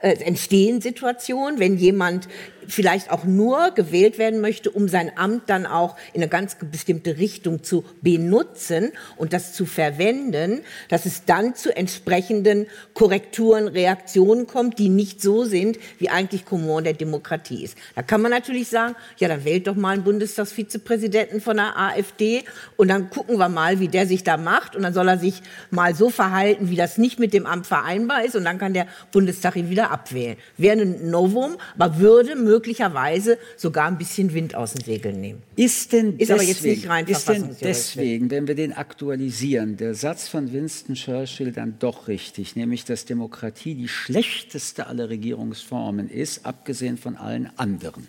äh, 0.00 0.12
entstehen 0.24 0.80
Situationen, 0.80 1.58
wenn 1.58 1.76
jemand 1.76 2.28
vielleicht 2.66 3.10
auch 3.10 3.24
nur 3.24 3.72
gewählt 3.72 4.18
werden 4.18 4.40
möchte, 4.40 4.70
um 4.70 4.88
sein 4.88 5.12
Amt 5.16 5.48
dann 5.48 5.66
auch 5.66 5.96
in 6.12 6.22
eine 6.22 6.28
ganz 6.28 6.56
bestimmte 6.70 7.18
Richtung 7.18 7.62
zu 7.62 7.84
benutzen 8.02 8.92
und 9.16 9.32
das 9.32 9.52
zu 9.52 9.66
verwenden, 9.66 10.60
dass 10.88 11.06
es 11.06 11.24
dann 11.24 11.54
zu 11.54 11.74
entsprechenden 11.76 12.66
Korrekturen, 12.94 13.68
Reaktionen 13.68 14.46
kommt, 14.46 14.78
die 14.78 14.88
nicht 14.88 15.20
so 15.20 15.44
sind, 15.44 15.78
wie 15.98 16.10
eigentlich 16.10 16.44
Common 16.44 16.84
der 16.84 16.94
Demokratie 16.94 17.64
ist. 17.64 17.76
Da 17.94 18.02
kann 18.02 18.22
man 18.22 18.30
natürlich 18.30 18.68
sagen, 18.68 18.94
ja, 19.18 19.28
dann 19.28 19.44
wählt 19.44 19.66
doch 19.66 19.76
mal 19.76 19.94
einen 19.94 20.04
Bundestagsvizepräsidenten 20.04 21.40
von 21.40 21.56
der 21.56 21.78
AfD 21.78 22.44
und 22.76 22.88
dann 22.88 23.10
gucken 23.10 23.38
wir 23.38 23.48
mal, 23.48 23.80
wie 23.80 23.88
der 23.88 24.06
sich 24.06 24.24
da 24.24 24.36
macht 24.36 24.76
und 24.76 24.82
dann 24.82 24.94
soll 24.94 25.08
er 25.08 25.18
sich 25.18 25.42
mal 25.70 25.94
so 25.94 26.10
verhalten, 26.10 26.70
wie 26.70 26.76
das 26.76 26.98
nicht 26.98 27.18
mit 27.18 27.32
dem 27.32 27.46
Amt 27.46 27.66
vereinbar 27.66 28.24
ist 28.24 28.36
und 28.36 28.44
dann 28.44 28.58
kann 28.58 28.74
der 28.74 28.86
Bundestag 29.12 29.56
ihn 29.56 29.70
wieder 29.70 29.90
abwählen. 29.90 30.36
Wäre 30.56 30.80
ein 30.80 31.10
Novum, 31.10 31.56
aber 31.78 31.98
würde 31.98 32.36
möglicherweise 32.50 33.38
sogar 33.56 33.86
ein 33.86 33.96
bisschen 33.96 34.34
Wind 34.34 34.54
aus 34.54 34.74
den 34.74 34.84
Segeln 34.84 35.20
nehmen. 35.20 35.42
Ist 35.54 35.92
denn 35.92 36.18
ist 36.18 36.30
deswegen, 36.30 36.32
aber 36.32 36.42
jetzt 36.42 36.64
nicht 36.64 36.88
rein 36.88 37.06
ist 37.06 37.28
denn 37.28 37.56
deswegen, 37.60 38.30
wenn 38.30 38.48
wir 38.48 38.56
den 38.56 38.72
aktualisieren, 38.72 39.76
der 39.76 39.94
Satz 39.94 40.26
von 40.28 40.52
Winston 40.52 40.96
Churchill 40.96 41.52
dann 41.52 41.76
doch 41.78 42.08
richtig, 42.08 42.56
nämlich 42.56 42.84
dass 42.84 43.04
Demokratie 43.04 43.74
die 43.74 43.88
schlechteste 43.88 44.88
aller 44.88 45.08
Regierungsformen 45.08 46.10
ist, 46.10 46.44
abgesehen 46.44 46.98
von 46.98 47.16
allen 47.16 47.50
anderen? 47.56 48.08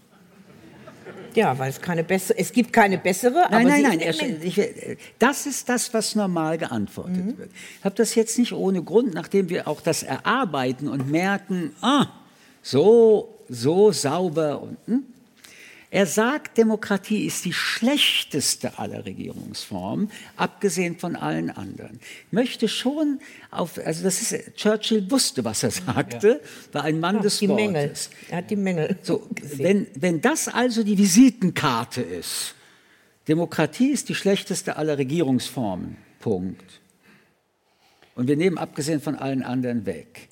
Ja, 1.34 1.58
weil 1.58 1.70
es 1.70 1.80
keine 1.80 2.04
bessere, 2.04 2.38
es 2.38 2.52
gibt 2.52 2.74
keine 2.74 2.98
bessere. 2.98 3.46
Nein, 3.50 3.68
nein, 3.68 3.84
nein. 3.84 4.00
Er, 4.00 4.44
ich, 4.44 4.60
das 5.18 5.46
ist 5.46 5.70
das, 5.70 5.94
was 5.94 6.16
normal 6.16 6.58
geantwortet 6.58 7.26
mhm. 7.26 7.38
wird. 7.38 7.50
Ich 7.80 7.86
habe 7.86 7.96
das 7.96 8.16
jetzt 8.16 8.38
nicht 8.38 8.54
ohne 8.54 8.84
Grund, 8.84 9.14
nachdem 9.14 9.50
wir 9.50 9.68
auch 9.68 9.82
das 9.82 10.04
erarbeiten 10.04 10.88
und 10.90 11.10
merken, 11.10 11.74
ah, 11.82 12.08
so, 12.62 13.31
so 13.52 13.92
sauber 13.92 14.62
und 14.62 14.78
hm, 14.86 15.04
Er 15.94 16.06
sagt, 16.06 16.58
Demokratie 16.58 17.26
ist 17.26 17.44
die 17.44 17.52
schlechteste 17.52 18.80
aller 18.80 19.06
Regierungsformen, 19.06 20.10
abgesehen 20.38 20.98
von 20.98 21.18
allen 21.18 21.50
anderen. 21.50 22.00
Ich 22.28 22.32
möchte 22.32 22.70
schon 22.70 23.20
auf, 23.52 23.78
also 23.78 24.06
das 24.06 24.22
ist, 24.22 24.56
Churchill 24.56 25.12
wusste, 25.12 25.44
was 25.44 25.64
er 25.64 25.72
sagte, 25.72 26.40
war 26.72 26.86
ein 26.86 27.02
Mann 27.02 27.18
Ach, 27.18 27.24
des 27.24 27.40
die 27.40 27.50
Wortes. 27.50 27.66
Mängel. 27.66 27.94
Er 28.30 28.38
hat 28.38 28.50
die 28.50 28.56
Mängel. 28.56 28.98
So, 29.04 29.28
gesehen. 29.36 29.60
wenn, 29.60 29.88
wenn 29.96 30.22
das 30.22 30.48
also 30.48 30.82
die 30.84 30.98
Visitenkarte 30.98 32.02
ist, 32.02 32.56
Demokratie 33.28 33.90
ist 33.90 34.08
die 34.08 34.16
schlechteste 34.16 34.78
aller 34.78 34.98
Regierungsformen, 34.98 35.98
Punkt. 36.20 36.80
Und 38.16 38.30
wir 38.30 38.38
nehmen 38.38 38.58
abgesehen 38.58 39.02
von 39.02 39.16
allen 39.16 39.44
anderen 39.44 39.86
weg. 39.86 40.30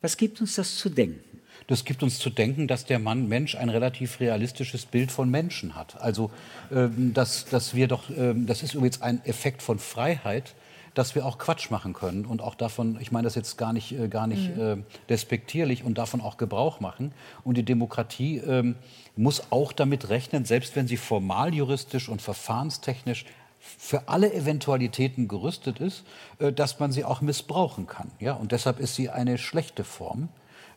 Was 0.00 0.16
gibt 0.16 0.40
uns 0.40 0.54
das 0.54 0.76
zu 0.76 0.88
denken? 0.88 1.25
Das 1.66 1.84
gibt 1.84 2.02
uns 2.02 2.18
zu 2.18 2.30
denken, 2.30 2.68
dass 2.68 2.84
der 2.84 2.98
Mann 2.98 3.28
Mensch 3.28 3.56
ein 3.56 3.68
relativ 3.68 4.20
realistisches 4.20 4.86
Bild 4.86 5.10
von 5.10 5.30
Menschen 5.30 5.74
hat. 5.74 6.00
Also, 6.00 6.30
ähm, 6.72 7.12
dass, 7.12 7.44
dass 7.46 7.74
wir 7.74 7.88
doch, 7.88 8.04
ähm, 8.10 8.46
das 8.46 8.62
ist 8.62 8.74
übrigens 8.74 9.02
ein 9.02 9.24
Effekt 9.24 9.62
von 9.62 9.78
Freiheit, 9.78 10.54
dass 10.96 11.14
wir 11.14 11.26
auch 11.26 11.36
Quatsch 11.36 11.70
machen 11.70 11.92
können 11.92 12.24
und 12.24 12.40
auch 12.40 12.54
davon, 12.54 12.98
ich 13.00 13.12
meine 13.12 13.24
das 13.24 13.34
jetzt 13.34 13.58
gar 13.58 13.74
nicht, 13.74 13.92
äh, 13.92 14.08
gar 14.08 14.26
nicht 14.26 14.56
äh, 14.56 14.78
despektierlich 15.10 15.84
und 15.84 15.98
davon 15.98 16.22
auch 16.22 16.38
Gebrauch 16.38 16.80
machen. 16.80 17.12
Und 17.44 17.58
die 17.58 17.64
Demokratie 17.64 18.38
ähm, 18.38 18.76
muss 19.14 19.52
auch 19.52 19.72
damit 19.72 20.08
rechnen, 20.08 20.46
selbst 20.46 20.74
wenn 20.74 20.88
sie 20.88 20.96
formal 20.96 21.52
juristisch 21.52 22.08
und 22.08 22.22
verfahrenstechnisch 22.22 23.26
für 23.60 24.08
alle 24.08 24.32
Eventualitäten 24.32 25.28
gerüstet 25.28 25.80
ist, 25.80 26.04
äh, 26.38 26.50
dass 26.50 26.80
man 26.80 26.92
sie 26.92 27.04
auch 27.04 27.20
missbrauchen 27.20 27.86
kann. 27.86 28.10
Ja? 28.18 28.32
Und 28.32 28.52
deshalb 28.52 28.80
ist 28.80 28.94
sie 28.94 29.10
eine 29.10 29.36
schlechte 29.36 29.84
Form. 29.84 30.28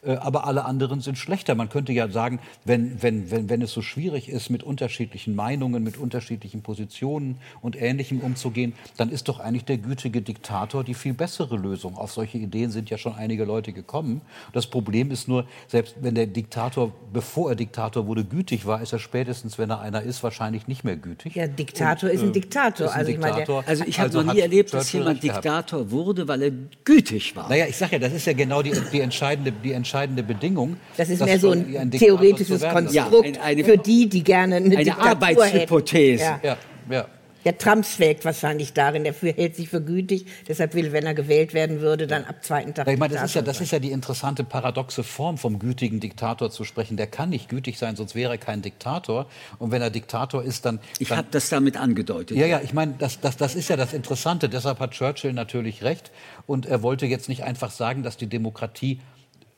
Äh, 0.04 0.14
Aber 0.14 0.46
alle 0.48 0.66
anderen 0.66 1.02
sind 1.02 1.18
schlechter. 1.18 1.56
Man 1.56 1.70
könnte 1.70 1.92
ja 1.92 2.10
sagen, 2.10 2.40
wenn, 2.66 3.02
wenn, 3.02 3.32
wenn, 3.32 3.50
wenn 3.50 3.62
es 3.62 3.72
so 3.72 3.82
schwierig 3.82 4.30
ist, 4.30 4.50
mit 4.50 4.64
unterschiedlichen 4.64 5.36
Meinungen, 5.36 5.84
mit 5.84 5.98
unterschiedlichen 5.98 6.62
Positionen 6.62 7.38
und 7.62 7.76
Ähnlichem 7.76 8.20
umzugehen, 8.22 8.74
dann 8.98 9.10
ist 9.10 9.28
doch 9.28 9.40
eigentlich 9.40 9.66
der 9.66 9.78
gütige 9.78 10.22
Diktator 10.22 10.84
die 10.84 10.94
viel 10.94 11.14
bessere 11.14 11.58
Lösung. 11.58 11.98
Auf 11.98 12.12
solche 12.12 12.38
Ideen 12.38 12.72
sind 12.72 12.90
ja 12.90 12.98
schon 12.98 13.14
einige 13.16 13.44
Leute 13.46 13.74
gekommen. 13.74 14.22
Das 14.54 14.68
Problem 14.68 15.12
ist 15.12 15.28
nur, 15.28 15.46
selbst 15.68 15.96
wenn 16.02 16.16
der 16.16 16.28
Diktator, 16.28 16.94
bevor 17.12 17.50
er 17.50 17.56
Diktator 17.56 18.08
wurde, 18.08 18.24
gütig 18.24 18.66
war, 18.66 18.82
ist 18.82 18.94
er 18.94 19.00
spätestens, 19.00 19.58
wenn 19.58 19.70
er 19.70 19.82
einer 19.82 20.02
ist, 20.02 20.24
wahrscheinlich 20.24 20.68
nicht 20.68 20.84
mehr 20.84 20.96
gütig. 20.96 21.36
Ja, 21.36 21.48
Diktator 21.48 22.10
ist 22.10 22.24
ein 22.24 22.32
Diktator. 22.34 22.88
ist 22.88 22.94
ein 22.94 23.00
Also 23.00 23.12
ich 23.12 23.18
Diktator. 23.20 23.64
Also 23.66 23.84
ich 23.86 24.00
habe 24.00 24.08
Also 24.10 24.22
noch 24.22 24.34
nie 24.34 24.40
erlebt, 24.40 24.74
dass 24.74 24.92
jemand 24.94 25.10
recht 25.10 25.22
gehabt. 25.24 25.46
Diktator 25.46 25.92
wurde, 25.92 26.28
weil 26.28 26.42
er 26.42 26.52
gütig 26.84 27.36
war. 27.36 27.50
Naja, 27.50 27.66
ich 27.68 27.76
sage 27.76 27.94
ja, 27.94 28.00
das 28.00 28.14
ist 28.14 28.26
ja 28.26 28.34
genau 28.34 28.62
die, 28.62 28.72
die, 28.92 29.02
entscheidende, 29.02 29.52
die 29.52 29.72
entscheidende 29.74 29.89
Bedingung. 30.24 30.78
Das 30.98 31.10
ist 31.10 31.24
mehr 31.24 31.40
so 31.40 31.52
ein 31.52 31.90
Diktator 31.92 32.18
theoretisches 32.20 32.58
ist. 32.58 32.62
Ja, 32.64 32.72
Konstrukt 32.74 33.26
ein- 33.26 33.38
eine- 33.42 33.64
für 33.64 33.78
die, 33.78 34.08
die 34.10 34.24
gerne 34.24 34.56
eine, 34.58 34.66
eine 34.66 34.84
Diktatur 34.84 35.06
Arbeitshypothese. 35.12 36.24
hätten. 36.24 36.46
Ja. 36.46 36.58
Ja, 36.90 36.96
ja. 36.96 37.06
Der 37.46 37.58
Trump 37.58 37.86
schwelgt 37.86 38.26
wahrscheinlich 38.26 38.74
darin, 38.74 39.06
der 39.06 39.14
für- 39.14 39.32
hält 39.32 39.56
sich 39.56 39.70
für 39.70 39.82
gütig, 39.82 40.26
deshalb 40.50 40.74
will, 40.74 40.92
wenn 40.92 41.06
er 41.06 41.14
gewählt 41.14 41.54
werden 41.54 41.80
würde, 41.80 42.06
dann 42.06 42.26
ab 42.26 42.44
zweiten 42.44 42.74
Tag. 42.74 42.86
Ich 42.90 43.00
meine, 43.00 43.14
das 43.14 43.24
ist, 43.24 43.34
ja, 43.36 43.42
das 43.42 43.62
ist 43.62 43.72
ja 43.72 43.80
die 43.80 43.92
interessante 43.92 44.44
paradoxe 44.44 45.04
Form, 45.04 45.38
vom 45.38 45.58
gütigen 45.58 46.02
Diktator 46.02 46.52
zu 46.52 46.66
sprechen. 46.66 46.98
Der 46.98 47.08
kann 47.08 47.30
nicht 47.30 47.48
gütig 47.48 47.80
sein, 47.80 47.96
sonst 47.96 48.14
wäre 48.14 48.34
er 48.34 48.38
kein 48.40 48.62
Diktator. 48.62 49.26
Und 49.58 49.72
wenn 49.72 49.82
er 49.82 49.90
Diktator 49.90 50.44
ist, 50.44 50.66
dann. 50.66 50.82
Ich 51.00 51.10
habe 51.12 51.28
das 51.32 51.48
damit 51.48 51.78
angedeutet. 51.78 52.36
ja, 52.36 52.46
ja, 52.46 52.60
ich 52.62 52.74
meine, 52.74 52.96
das, 53.00 53.22
das, 53.22 53.38
das 53.38 53.56
ist 53.56 53.70
ja 53.70 53.78
das 53.78 53.94
Interessante. 53.94 54.50
Deshalb 54.50 54.82
hat 54.82 54.92
Churchill 54.92 55.32
natürlich 55.32 55.82
recht. 55.82 56.12
Und 56.46 56.66
er 56.66 56.84
wollte 56.84 57.06
jetzt 57.06 57.30
nicht 57.30 57.46
einfach 57.46 57.72
sagen, 57.72 58.04
dass 58.04 58.18
die 58.18 58.28
Demokratie 58.28 59.00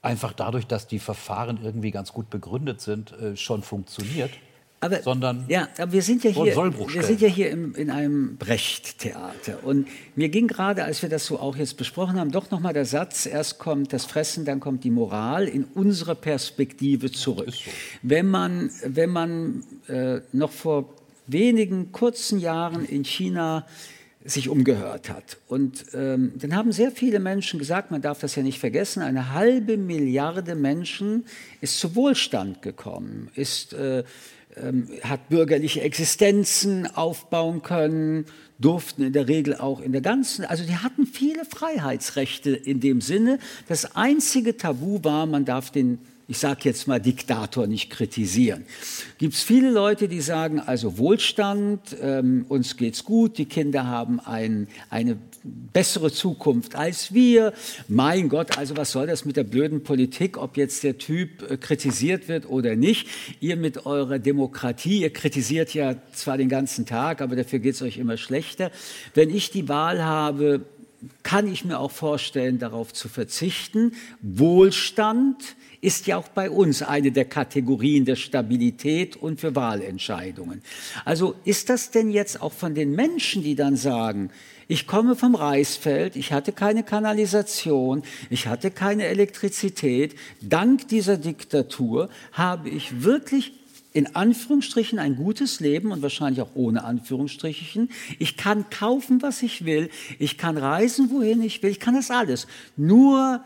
einfach 0.02 0.34
dadurch, 0.34 0.68
dass 0.68 0.88
die 0.88 1.00
Verfahren 1.00 1.60
irgendwie 1.64 1.92
ganz 1.92 2.14
gut 2.14 2.30
begründet 2.30 2.82
sind, 2.82 3.12
äh, 3.14 3.36
schon 3.36 3.62
funktioniert. 3.64 4.32
Aber, 4.84 5.00
sondern 5.04 5.46
ja, 5.48 5.68
aber 5.78 5.92
wir 5.92 6.02
sind 6.02 6.24
ja 6.24 6.32
hier, 6.32 6.56
wir 6.56 7.04
sind 7.04 7.22
ja 7.22 7.28
hier 7.28 7.52
im, 7.52 7.76
in 7.76 7.92
einem 7.92 8.38
Brecht-Theater. 8.38 9.64
Und 9.64 9.88
mir 10.16 10.30
ging 10.30 10.48
gerade, 10.48 10.84
als 10.84 11.04
wir 11.04 11.10
das 11.10 11.28
so 11.28 11.40
auch 11.40 11.56
jetzt 11.56 11.78
besprochen 11.78 12.20
haben, 12.20 12.32
doch 12.32 12.50
nochmal 12.50 12.74
der 12.74 12.86
Satz, 12.86 13.28
erst 13.28 13.60
kommt 13.60 13.94
das 13.94 14.06
Fressen, 14.06 14.44
dann 14.44 14.60
kommt 14.60 14.84
die 14.84 14.90
Moral 14.90 15.48
in 15.48 15.66
unserer 15.66 16.16
Perspektive 16.16 17.12
zurück. 17.12 17.54
Wenn 18.02 18.28
man, 18.28 18.72
wenn 18.84 19.12
man 19.12 19.64
äh, 19.88 20.22
noch 20.32 20.52
vor 20.52 20.90
wenigen 21.28 21.92
kurzen 21.92 22.40
Jahren 22.40 22.84
in 22.84 23.06
China 23.06 23.68
sich 24.24 24.50
umgehört 24.50 25.10
hat. 25.10 25.38
Und 25.48 25.86
ähm, 25.94 26.34
dann 26.36 26.56
haben 26.56 26.72
sehr 26.72 26.92
viele 26.92 27.20
Menschen 27.20 27.60
gesagt, 27.60 27.92
man 27.92 28.02
darf 28.02 28.20
das 28.20 28.36
ja 28.36 28.44
nicht 28.44 28.60
vergessen, 28.60 29.02
eine 29.02 29.34
halbe 29.34 29.78
Milliarde 29.78 30.56
Menschen 30.56 31.26
ist 31.60 31.80
zu 31.80 31.96
Wohlstand 31.96 32.62
gekommen, 32.62 33.30
ist, 33.36 33.74
äh, 33.74 34.04
ähm, 34.58 34.88
hat 35.04 35.30
bürgerliche 35.30 35.82
Existenzen 35.82 36.88
aufbauen 36.96 37.64
können, 37.64 38.26
durften 38.60 39.04
in 39.04 39.14
der 39.14 39.28
Regel 39.28 39.56
auch 39.56 39.82
in 39.82 39.92
der 39.92 40.02
ganzen, 40.02 40.46
also 40.46 40.64
die 40.64 40.76
hatten 40.76 41.08
viele 41.08 41.46
Freiheitsrechte 41.46 42.52
in 42.52 42.80
dem 42.80 43.02
Sinne. 43.02 43.40
Das 43.68 43.96
einzige 43.96 44.56
Tabu 44.56 45.04
war, 45.04 45.26
man 45.26 45.46
darf 45.46 45.72
den 45.72 45.98
ich 46.28 46.38
sage 46.38 46.62
jetzt 46.64 46.88
mal 46.88 47.00
Diktator 47.00 47.68
nicht 47.68 47.90
kritisieren. 47.90 48.66
Gibt 49.18 49.34
es 49.34 49.44
viele 49.44 49.72
Leute, 49.72 50.08
die 50.08 50.22
sagen, 50.22 50.60
also 50.60 50.98
Wohlstand, 50.98 51.96
ähm, 52.02 52.46
uns 52.48 52.78
geht's 52.78 53.04
gut, 53.04 53.38
die 53.38 53.46
Kinder 53.46 53.88
haben 53.88 54.20
ein, 54.20 54.68
eine 54.90 55.18
bessere 55.44 56.12
Zukunft 56.12 56.76
als 56.76 57.14
wir. 57.14 57.54
Mein 57.88 58.30
Gott, 58.30 58.58
also 58.58 58.78
was 58.78 58.92
soll 58.92 59.08
das 59.08 59.26
mit 59.26 59.38
der 59.38 59.44
blöden 59.44 59.84
Politik, 59.84 60.38
ob 60.38 60.58
jetzt 60.58 60.84
der 60.84 60.98
Typ 60.98 61.50
äh, 61.50 61.58
kritisiert 61.58 62.28
wird 62.28 62.50
oder 62.50 62.76
nicht? 62.76 63.08
Ihr 63.40 63.56
mit 63.56 63.86
eurer 63.86 64.20
Demokratie, 64.20 65.02
ihr 65.02 65.12
kritisiert 65.12 65.74
ja 65.74 65.96
zwar 66.14 66.38
den 66.38 66.50
ganzen 66.50 66.86
Tag, 66.86 67.22
aber 67.22 67.36
dafür 67.36 67.60
geht's 67.60 67.82
euch 67.82 67.98
immer 67.98 68.18
schlechter. 68.18 68.72
Wenn 69.14 69.30
ich 69.30 69.52
die 69.52 69.68
Wahl 69.68 70.04
habe, 70.04 70.66
kann 71.24 71.52
ich 71.52 71.66
mir 71.66 71.80
auch 71.80 71.92
vorstellen, 71.92 72.60
darauf 72.60 72.94
zu 72.94 73.10
verzichten. 73.10 73.94
Wohlstand 74.22 75.56
ist 75.82 76.06
ja 76.06 76.18
auch 76.18 76.28
bei 76.28 76.50
uns 76.50 76.84
eine 76.84 77.12
der 77.12 77.26
Kategorien 77.26 78.06
der 78.06 78.16
Stabilität 78.16 79.16
und 79.16 79.40
für 79.40 79.56
Wahlentscheidungen. 79.56 80.62
Also 81.06 81.36
ist 81.44 81.70
das 81.70 81.90
denn 81.90 82.12
jetzt 82.12 82.42
auch 82.42 82.54
von 82.54 82.76
den 82.76 82.96
Menschen, 82.96 83.44
die 83.44 83.56
dann 83.56 83.76
sagen, 83.76 84.30
ich 84.68 84.88
komme 84.88 85.16
vom 85.16 85.36
Reisfeld, 85.36 86.16
ich 86.16 86.32
hatte 86.32 86.54
keine 86.54 86.84
Kanalisation, 86.84 88.04
ich 88.30 88.48
hatte 88.48 88.72
keine 88.72 89.06
Elektrizität, 89.06 90.16
dank 90.40 90.88
dieser 90.88 91.18
Diktatur 91.18 92.10
habe 92.32 92.70
ich 92.70 93.04
wirklich 93.04 93.61
in 93.94 94.16
Anführungsstrichen 94.16 95.00
ein 95.00 95.16
gutes 95.16 95.60
Leben 95.60 95.92
und 95.92 96.02
wahrscheinlich 96.02 96.42
auch 96.42 96.52
ohne 96.56 96.84
Anführungsstrichen. 96.84 97.90
Ich 98.20 98.38
kann 98.38 98.70
kaufen, 98.70 99.22
was 99.22 99.44
ich 99.44 99.66
will. 99.66 99.90
Ich 100.20 100.38
kann 100.38 100.58
reisen, 100.58 101.10
wohin 101.12 101.42
ich 101.44 101.62
will. 101.62 101.72
Ich 101.72 101.80
kann 101.80 101.96
das 101.96 102.10
alles. 102.10 102.48
Nur 102.78 103.42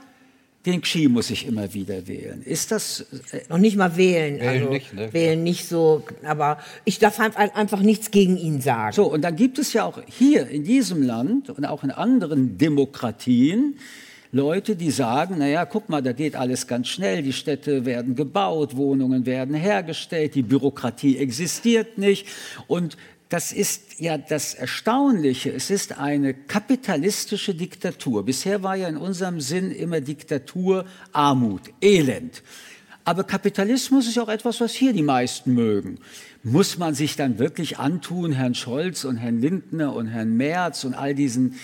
den 0.66 0.82
Xi 0.82 1.08
muss 1.08 1.30
ich 1.30 1.46
immer 1.48 1.74
wieder 1.76 2.08
wählen. 2.08 2.42
Ist 2.44 2.72
das 2.72 3.06
äh, 3.32 3.42
Noch 3.50 3.60
nicht 3.60 3.76
mal 3.78 3.98
wählen. 3.98 4.40
Wählen 4.40 4.48
also, 4.62 4.70
nicht, 4.70 4.94
ne? 4.94 5.14
Wählen 5.14 5.44
nicht 5.44 5.68
so, 5.68 6.04
aber 6.24 6.58
ich 6.86 6.98
darf 7.00 7.20
ein- 7.20 7.36
einfach 7.36 7.82
nichts 7.82 8.10
gegen 8.12 8.36
ihn 8.38 8.62
sagen. 8.62 8.94
so? 8.94 9.06
Und 9.06 9.22
dann 9.22 9.36
gibt 9.36 9.60
es 9.60 9.74
ja 9.74 9.84
auch 9.86 10.02
hier 10.08 10.48
in 10.48 10.64
diesem 10.64 11.04
Land 11.04 11.50
und 11.52 11.66
auch 11.66 11.84
in 11.84 11.92
anderen 11.92 12.58
Demokratien 12.58 13.78
Leute, 14.36 14.76
die 14.76 14.92
sagen, 14.92 15.38
naja, 15.38 15.64
guck 15.64 15.88
mal, 15.88 16.02
da 16.02 16.12
geht 16.12 16.36
alles 16.36 16.68
ganz 16.68 16.90
schnell, 16.90 17.24
die 17.24 17.32
Städte 17.32 17.86
werden 17.86 18.18
gebaut, 18.18 18.76
Wohnungen 18.76 19.26
werden 19.26 19.56
hergestellt, 19.56 20.36
die 20.36 20.42
Bürokratie 20.42 21.18
existiert 21.18 21.98
nicht. 21.98 22.28
Und 22.68 22.98
das 23.30 23.54
ist 23.54 23.98
ja 24.02 24.18
das 24.18 24.54
Erstaunliche. 24.54 25.54
Es 25.54 25.70
ist 25.70 25.98
eine 26.00 26.34
kapitalistische 26.34 27.56
Diktatur. 27.56 28.26
Bisher 28.26 28.62
war 28.62 28.76
ja 28.76 28.90
in 28.90 28.98
unserem 28.98 29.40
Sinn 29.40 29.72
immer 29.72 30.02
Diktatur 30.02 30.84
Armut, 31.14 31.62
Elend. 31.82 32.44
Aber 33.06 33.24
Kapitalismus 33.24 34.06
ist 34.06 34.16
ja 34.16 34.24
auch 34.24 34.28
etwas, 34.28 34.60
was 34.60 34.74
hier 34.74 34.92
die 34.92 35.02
meisten 35.02 35.54
mögen. 35.54 35.98
Muss 36.44 36.78
man 36.78 36.94
sich 36.94 37.16
dann 37.16 37.40
wirklich 37.40 37.80
antun, 37.80 38.34
Herrn 38.34 38.54
Scholz 38.54 39.06
und 39.06 39.16
Herrn 39.16 39.40
Lindner 39.40 39.96
und 39.96 40.08
Herrn 40.08 40.36
Merz 40.36 40.84
und 40.84 40.94
all 40.94 41.16
diesen 41.16 41.56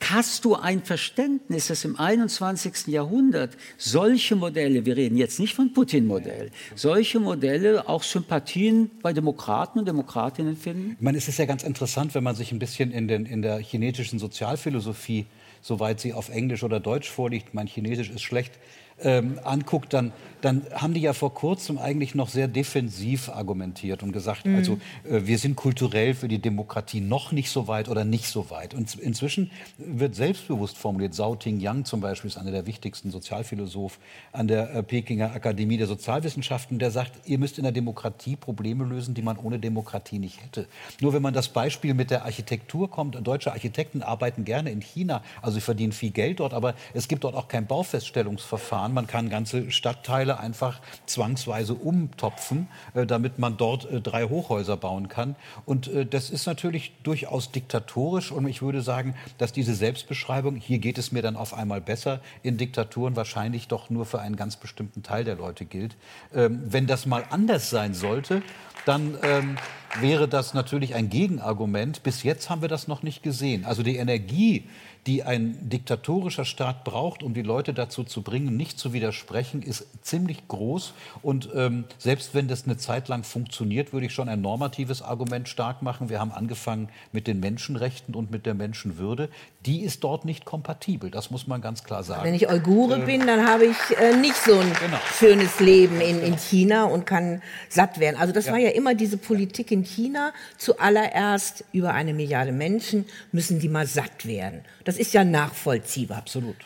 Hast 0.00 0.44
du 0.44 0.54
ein 0.54 0.82
Verständnis, 0.82 1.68
dass 1.68 1.84
im 1.84 1.98
21. 1.98 2.88
Jahrhundert 2.88 3.56
solche 3.78 4.36
Modelle, 4.36 4.84
wir 4.84 4.96
reden 4.96 5.16
jetzt 5.16 5.40
nicht 5.40 5.54
von 5.54 5.72
Putin-Modell, 5.72 6.50
solche 6.74 7.18
Modelle 7.18 7.88
auch 7.88 8.02
Sympathien 8.02 8.90
bei 9.02 9.12
Demokraten 9.12 9.80
und 9.80 9.88
Demokratinnen 9.88 10.56
finden? 10.56 10.92
Ich 10.98 11.02
meine, 11.02 11.18
es 11.18 11.28
ist 11.28 11.38
ja 11.38 11.46
ganz 11.46 11.62
interessant, 11.62 12.14
wenn 12.14 12.22
man 12.22 12.36
sich 12.36 12.52
ein 12.52 12.58
bisschen 12.58 12.92
in, 12.92 13.08
den, 13.08 13.26
in 13.26 13.42
der 13.42 13.58
chinesischen 13.58 14.18
Sozialphilosophie, 14.18 15.26
soweit 15.62 15.98
sie 15.98 16.12
auf 16.12 16.28
Englisch 16.28 16.62
oder 16.62 16.78
Deutsch 16.78 17.10
vorliegt, 17.10 17.54
mein 17.54 17.66
Chinesisch 17.66 18.10
ist 18.10 18.22
schlecht, 18.22 18.52
ähm, 19.00 19.40
anguckt, 19.44 19.92
dann, 19.92 20.12
dann 20.46 20.62
haben 20.72 20.94
die 20.94 21.00
ja 21.00 21.12
vor 21.12 21.34
kurzem 21.34 21.76
eigentlich 21.76 22.14
noch 22.14 22.28
sehr 22.28 22.46
defensiv 22.46 23.30
argumentiert 23.30 24.04
und 24.04 24.12
gesagt, 24.12 24.46
mhm. 24.46 24.54
also 24.54 24.78
äh, 25.02 25.26
wir 25.26 25.38
sind 25.38 25.56
kulturell 25.56 26.14
für 26.14 26.28
die 26.28 26.38
Demokratie 26.38 27.00
noch 27.00 27.32
nicht 27.32 27.50
so 27.50 27.66
weit 27.66 27.88
oder 27.88 28.04
nicht 28.04 28.28
so 28.28 28.48
weit. 28.48 28.72
Und 28.72 28.94
inzwischen 28.94 29.50
wird 29.76 30.14
selbstbewusst 30.14 30.78
formuliert, 30.78 31.14
Zhao 31.14 31.34
Ting 31.34 31.58
Yang 31.58 31.86
zum 31.86 32.00
Beispiel 32.00 32.28
ist 32.28 32.36
einer 32.36 32.52
der 32.52 32.64
wichtigsten 32.64 33.10
Sozialphilosophen 33.10 34.00
an 34.30 34.46
der 34.46 34.72
äh, 34.72 34.82
Pekinger 34.84 35.32
Akademie 35.32 35.78
der 35.78 35.88
Sozialwissenschaften, 35.88 36.78
der 36.78 36.92
sagt, 36.92 37.28
ihr 37.28 37.38
müsst 37.38 37.58
in 37.58 37.64
der 37.64 37.72
Demokratie 37.72 38.36
Probleme 38.36 38.84
lösen, 38.84 39.14
die 39.14 39.22
man 39.22 39.38
ohne 39.38 39.58
Demokratie 39.58 40.20
nicht 40.20 40.40
hätte. 40.40 40.68
Nur 41.00 41.12
wenn 41.12 41.22
man 41.22 41.34
das 41.34 41.48
Beispiel 41.48 41.92
mit 41.92 42.12
der 42.12 42.24
Architektur 42.24 42.88
kommt, 42.88 43.18
deutsche 43.26 43.50
Architekten 43.50 44.00
arbeiten 44.00 44.44
gerne 44.44 44.70
in 44.70 44.80
China, 44.80 45.24
also 45.42 45.56
sie 45.56 45.60
verdienen 45.60 45.90
viel 45.90 46.12
Geld 46.12 46.38
dort, 46.38 46.54
aber 46.54 46.76
es 46.94 47.08
gibt 47.08 47.24
dort 47.24 47.34
auch 47.34 47.48
kein 47.48 47.66
Baufeststellungsverfahren. 47.66 48.94
Man 48.94 49.08
kann 49.08 49.28
ganze 49.28 49.72
Stadtteile 49.72 50.35
einfach 50.36 50.80
zwangsweise 51.06 51.74
umtopfen, 51.74 52.68
äh, 52.94 53.06
damit 53.06 53.38
man 53.38 53.56
dort 53.56 53.90
äh, 53.90 54.00
drei 54.00 54.24
Hochhäuser 54.24 54.76
bauen 54.76 55.08
kann. 55.08 55.36
Und 55.64 55.88
äh, 55.88 56.06
das 56.06 56.30
ist 56.30 56.46
natürlich 56.46 56.92
durchaus 57.02 57.52
diktatorisch. 57.52 58.32
Und 58.32 58.46
ich 58.46 58.62
würde 58.62 58.82
sagen, 58.82 59.14
dass 59.38 59.52
diese 59.52 59.74
Selbstbeschreibung, 59.74 60.56
hier 60.56 60.78
geht 60.78 60.98
es 60.98 61.12
mir 61.12 61.22
dann 61.22 61.36
auf 61.36 61.54
einmal 61.54 61.80
besser, 61.80 62.20
in 62.42 62.56
Diktaturen 62.56 63.16
wahrscheinlich 63.16 63.68
doch 63.68 63.90
nur 63.90 64.06
für 64.06 64.20
einen 64.20 64.36
ganz 64.36 64.56
bestimmten 64.56 65.02
Teil 65.02 65.24
der 65.24 65.36
Leute 65.36 65.64
gilt. 65.64 65.96
Ähm, 66.34 66.62
wenn 66.66 66.86
das 66.86 67.06
mal 67.06 67.24
anders 67.30 67.70
sein 67.70 67.94
sollte, 67.94 68.42
dann 68.84 69.18
ähm, 69.22 69.56
wäre 70.00 70.28
das 70.28 70.54
natürlich 70.54 70.94
ein 70.94 71.10
Gegenargument. 71.10 72.02
Bis 72.02 72.22
jetzt 72.22 72.48
haben 72.50 72.62
wir 72.62 72.68
das 72.68 72.88
noch 72.88 73.02
nicht 73.02 73.22
gesehen. 73.22 73.64
Also 73.64 73.82
die 73.82 73.96
Energie, 73.96 74.64
die 75.06 75.22
ein 75.22 75.56
diktatorischer 75.68 76.44
Staat 76.44 76.82
braucht, 76.84 77.22
um 77.22 77.32
die 77.32 77.42
Leute 77.42 77.72
dazu 77.72 78.02
zu 78.02 78.22
bringen, 78.22 78.56
nicht 78.56 78.78
zu 78.78 78.92
widersprechen, 78.92 79.62
ist 79.62 79.86
ziemlich 80.02 80.48
groß. 80.48 80.94
Und 81.22 81.48
ähm, 81.54 81.84
selbst 81.98 82.34
wenn 82.34 82.48
das 82.48 82.64
eine 82.64 82.76
Zeit 82.76 83.06
lang 83.08 83.22
funktioniert, 83.22 83.92
würde 83.92 84.06
ich 84.06 84.12
schon 84.12 84.28
ein 84.28 84.40
normatives 84.40 85.02
Argument 85.02 85.48
stark 85.48 85.82
machen. 85.82 86.08
Wir 86.08 86.18
haben 86.18 86.32
angefangen 86.32 86.88
mit 87.12 87.28
den 87.28 87.38
Menschenrechten 87.38 88.14
und 88.14 88.32
mit 88.32 88.46
der 88.46 88.54
Menschenwürde. 88.54 89.28
Die 89.66 89.82
ist 89.82 90.02
dort 90.02 90.24
nicht 90.24 90.44
kompatibel. 90.44 91.10
Das 91.10 91.30
muss 91.30 91.46
man 91.46 91.60
ganz 91.60 91.84
klar 91.84 92.02
sagen. 92.02 92.24
Wenn 92.24 92.34
ich 92.34 92.48
Uigure 92.48 93.02
äh, 93.02 93.06
bin, 93.06 93.26
dann 93.26 93.46
habe 93.46 93.66
ich 93.66 93.76
äh, 93.98 94.16
nicht 94.16 94.36
so 94.36 94.58
ein 94.58 94.72
genau. 94.80 94.98
schönes 95.18 95.60
Leben 95.60 96.00
in, 96.00 96.20
in 96.20 96.36
China 96.36 96.84
und 96.84 97.06
kann 97.06 97.42
satt 97.68 98.00
werden. 98.00 98.16
Also 98.16 98.32
das 98.32 98.46
ja. 98.46 98.52
war 98.52 98.58
ja 98.58 98.70
immer 98.70 98.94
diese 98.94 99.18
Politik 99.18 99.70
in 99.70 99.84
China. 99.84 100.32
Zuallererst 100.58 101.64
über 101.72 101.94
eine 101.94 102.12
Milliarde 102.12 102.52
Menschen 102.52 103.04
müssen 103.30 103.60
die 103.60 103.68
mal 103.68 103.86
satt 103.86 104.26
werden. 104.26 104.62
Das 104.84 104.96
das 104.96 105.06
ist 105.08 105.12
ja 105.12 105.24
nachvollziehbar. 105.24 106.18
Absolut. 106.18 106.56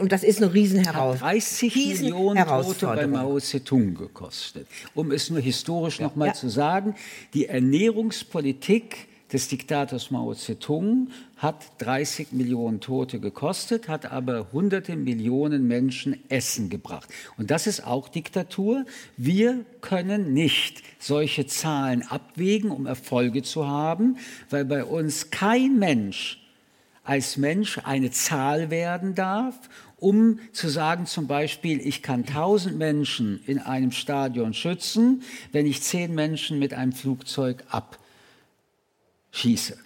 Und 0.00 0.10
das 0.10 0.24
ist 0.24 0.42
eine 0.42 0.52
Riesenherausforderung. 0.52 1.18
30 1.18 1.74
Riesen 1.74 2.04
Millionen 2.06 2.44
Tote 2.44 2.86
bei 2.86 3.06
Mao 3.06 3.38
Zedong 3.38 3.94
gekostet. 3.94 4.66
Um 4.94 5.12
es 5.12 5.30
nur 5.30 5.40
historisch 5.40 6.00
ja. 6.00 6.06
nochmal 6.06 6.28
ja. 6.28 6.34
zu 6.34 6.48
sagen, 6.48 6.96
die 7.32 7.46
Ernährungspolitik 7.46 9.06
des 9.32 9.48
Diktators 9.48 10.10
Mao 10.10 10.34
Zedong 10.34 11.08
hat 11.36 11.64
30 11.78 12.32
Millionen 12.32 12.80
Tote 12.80 13.18
gekostet, 13.18 13.88
hat 13.88 14.10
aber 14.10 14.52
hunderte 14.52 14.96
Millionen 14.96 15.66
Menschen 15.66 16.18
Essen 16.28 16.70
gebracht. 16.70 17.08
Und 17.36 17.50
das 17.50 17.66
ist 17.66 17.84
auch 17.84 18.08
Diktatur. 18.08 18.86
Wir 19.16 19.64
können 19.80 20.32
nicht 20.32 20.82
solche 20.98 21.46
Zahlen 21.46 22.02
abwägen, 22.02 22.70
um 22.70 22.86
Erfolge 22.86 23.42
zu 23.42 23.66
haben, 23.66 24.16
weil 24.50 24.64
bei 24.64 24.84
uns 24.84 25.30
kein 25.30 25.78
Mensch 25.78 26.40
als 27.02 27.36
Mensch 27.36 27.78
eine 27.84 28.10
Zahl 28.10 28.70
werden 28.70 29.14
darf, 29.14 29.54
um 29.98 30.40
zu 30.52 30.68
sagen 30.68 31.06
zum 31.06 31.26
Beispiel, 31.26 31.80
ich 31.80 32.02
kann 32.02 32.26
tausend 32.26 32.76
Menschen 32.76 33.40
in 33.46 33.58
einem 33.58 33.92
Stadion 33.92 34.54
schützen, 34.54 35.22
wenn 35.52 35.66
ich 35.66 35.82
zehn 35.82 36.14
Menschen 36.14 36.58
mit 36.58 36.74
einem 36.74 36.92
Flugzeug 36.92 37.64
abschieße, 39.36 39.76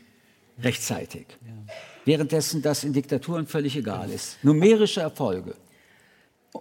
rechtzeitig. 0.62 1.26
Ja. 1.44 1.74
Währenddessen 2.04 2.62
das 2.62 2.84
in 2.84 2.92
Diktaturen 2.92 3.48
völlig 3.48 3.76
egal 3.76 4.08
ist. 4.08 4.38
Numerische 4.44 5.00
Erfolge. 5.00 5.56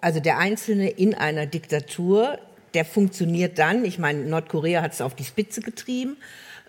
Also 0.01 0.19
der 0.19 0.39
Einzelne 0.39 0.89
in 0.89 1.13
einer 1.13 1.45
Diktatur, 1.45 2.39
der 2.73 2.85
funktioniert 2.85 3.59
dann, 3.59 3.85
ich 3.85 3.99
meine, 3.99 4.25
Nordkorea 4.25 4.81
hat 4.81 4.93
es 4.93 5.01
auf 5.01 5.13
die 5.13 5.23
Spitze 5.23 5.61
getrieben, 5.61 6.17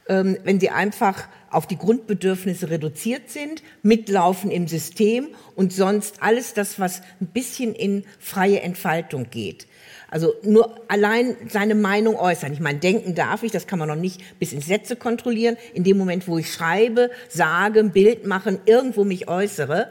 ähm, 0.09 0.37
wenn 0.45 0.61
sie 0.61 0.69
einfach 0.69 1.27
auf 1.51 1.67
die 1.67 1.79
Grundbedürfnisse 1.79 2.69
reduziert 2.69 3.31
sind, 3.31 3.63
mitlaufen 3.83 4.51
im 4.51 4.69
System 4.69 5.29
und 5.57 5.73
sonst 5.73 6.23
alles 6.23 6.53
das, 6.53 6.79
was 6.79 7.01
ein 7.23 7.29
bisschen 7.29 7.75
in 7.75 8.05
freie 8.19 8.61
Entfaltung 8.61 9.31
geht. 9.31 9.67
Also 10.11 10.35
nur 10.43 10.81
allein 10.89 11.37
seine 11.49 11.75
Meinung 11.75 12.17
äußern. 12.17 12.53
Ich 12.53 12.61
meine, 12.61 12.79
denken 12.79 13.15
darf 13.15 13.43
ich, 13.43 13.53
das 13.53 13.67
kann 13.67 13.79
man 13.79 13.89
noch 13.89 13.97
nicht 13.97 14.39
bis 14.39 14.53
ins 14.53 14.67
Sätze 14.67 14.97
kontrollieren. 14.97 15.57
In 15.73 15.85
dem 15.85 15.97
Moment, 15.97 16.27
wo 16.27 16.39
ich 16.39 16.53
schreibe, 16.53 17.11
sage, 17.29 17.81
ein 17.81 17.93
Bild 17.93 18.27
machen, 18.27 18.59
irgendwo 18.67 19.05
mich 19.05 19.29
äußere, 19.29 19.89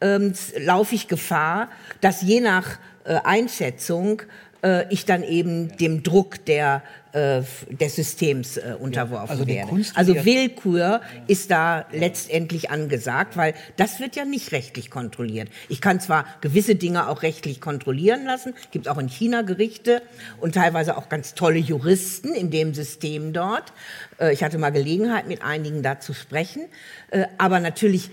ähm, 0.00 0.34
laufe 0.58 0.94
ich 0.94 1.08
Gefahr, 1.08 1.70
dass 2.00 2.22
je 2.22 2.40
nach 2.40 2.78
äh, 3.04 3.14
Einschätzung 3.24 4.22
äh, 4.62 4.86
ich 4.92 5.04
dann 5.04 5.22
eben 5.22 5.76
dem 5.76 6.02
Druck 6.02 6.44
der 6.46 6.82
äh, 7.12 7.42
des 7.68 7.96
Systems 7.96 8.56
äh, 8.56 8.74
unterworfen 8.78 9.36
ja, 9.36 9.40
also 9.40 9.46
werde. 9.46 9.68
Kunst, 9.68 9.96
also 9.96 10.24
Willkür 10.24 10.78
ja. 10.78 11.00
ist 11.26 11.50
da 11.50 11.84
letztendlich 11.92 12.70
angesagt, 12.70 13.36
weil 13.36 13.54
das 13.76 14.00
wird 14.00 14.16
ja 14.16 14.24
nicht 14.24 14.52
rechtlich 14.52 14.90
kontrolliert. 14.90 15.48
Ich 15.68 15.80
kann 15.80 16.00
zwar 16.00 16.24
gewisse 16.40 16.74
Dinge 16.74 17.08
auch 17.08 17.22
rechtlich 17.22 17.60
kontrollieren 17.60 18.24
lassen, 18.24 18.54
gibt 18.70 18.88
auch 18.88 18.98
in 18.98 19.08
China 19.08 19.42
Gerichte 19.42 20.02
und 20.40 20.54
teilweise 20.54 20.96
auch 20.96 21.08
ganz 21.08 21.34
tolle 21.34 21.58
Juristen 21.58 22.32
in 22.32 22.50
dem 22.50 22.72
System 22.72 23.32
dort. 23.32 23.72
Äh, 24.18 24.32
ich 24.32 24.42
hatte 24.42 24.58
mal 24.58 24.70
Gelegenheit, 24.70 25.28
mit 25.28 25.42
einigen 25.42 25.82
da 25.82 26.00
zu 26.00 26.14
sprechen, 26.14 26.62
äh, 27.10 27.26
aber 27.36 27.60
natürlich 27.60 28.10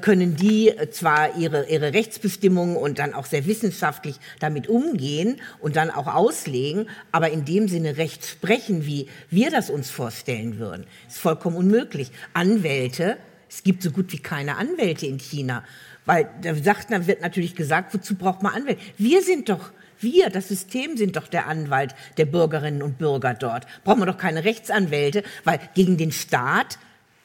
können 0.00 0.36
die 0.36 0.72
zwar 0.90 1.36
ihre, 1.36 1.68
ihre 1.68 1.92
Rechtsbestimmungen 1.92 2.76
und 2.76 2.98
dann 2.98 3.14
auch 3.14 3.26
sehr 3.26 3.46
wissenschaftlich 3.46 4.16
damit 4.40 4.68
umgehen 4.68 5.40
und 5.60 5.76
dann 5.76 5.90
auch 5.90 6.06
auslegen, 6.06 6.88
aber 7.10 7.30
in 7.30 7.44
dem 7.44 7.68
Sinne 7.68 7.96
Recht 7.96 8.24
sprechen, 8.24 8.86
wie 8.86 9.08
wir 9.30 9.50
das 9.50 9.70
uns 9.70 9.90
vorstellen 9.90 10.58
würden, 10.58 10.86
ist 11.08 11.18
vollkommen 11.18 11.56
unmöglich. 11.56 12.10
Anwälte, 12.32 13.16
es 13.48 13.62
gibt 13.62 13.82
so 13.82 13.90
gut 13.90 14.12
wie 14.12 14.18
keine 14.18 14.56
Anwälte 14.56 15.06
in 15.06 15.18
China, 15.18 15.64
weil 16.04 16.28
da 16.42 16.54
sagt, 16.54 16.90
dann 16.90 17.06
wird 17.06 17.20
natürlich 17.20 17.54
gesagt, 17.54 17.94
wozu 17.94 18.16
braucht 18.16 18.42
man 18.42 18.54
Anwälte? 18.54 18.80
Wir 18.98 19.22
sind 19.22 19.48
doch 19.48 19.72
wir, 19.98 20.30
das 20.30 20.48
System, 20.48 20.96
sind 20.96 21.16
doch 21.16 21.28
der 21.28 21.46
Anwalt 21.46 21.94
der 22.16 22.24
Bürgerinnen 22.24 22.82
und 22.82 22.98
Bürger 22.98 23.34
dort. 23.34 23.66
Brauchen 23.84 24.00
wir 24.00 24.06
doch 24.06 24.18
keine 24.18 24.44
Rechtsanwälte, 24.44 25.22
weil 25.44 25.60
gegen 25.74 25.96
den 25.96 26.10
Staat 26.10 26.78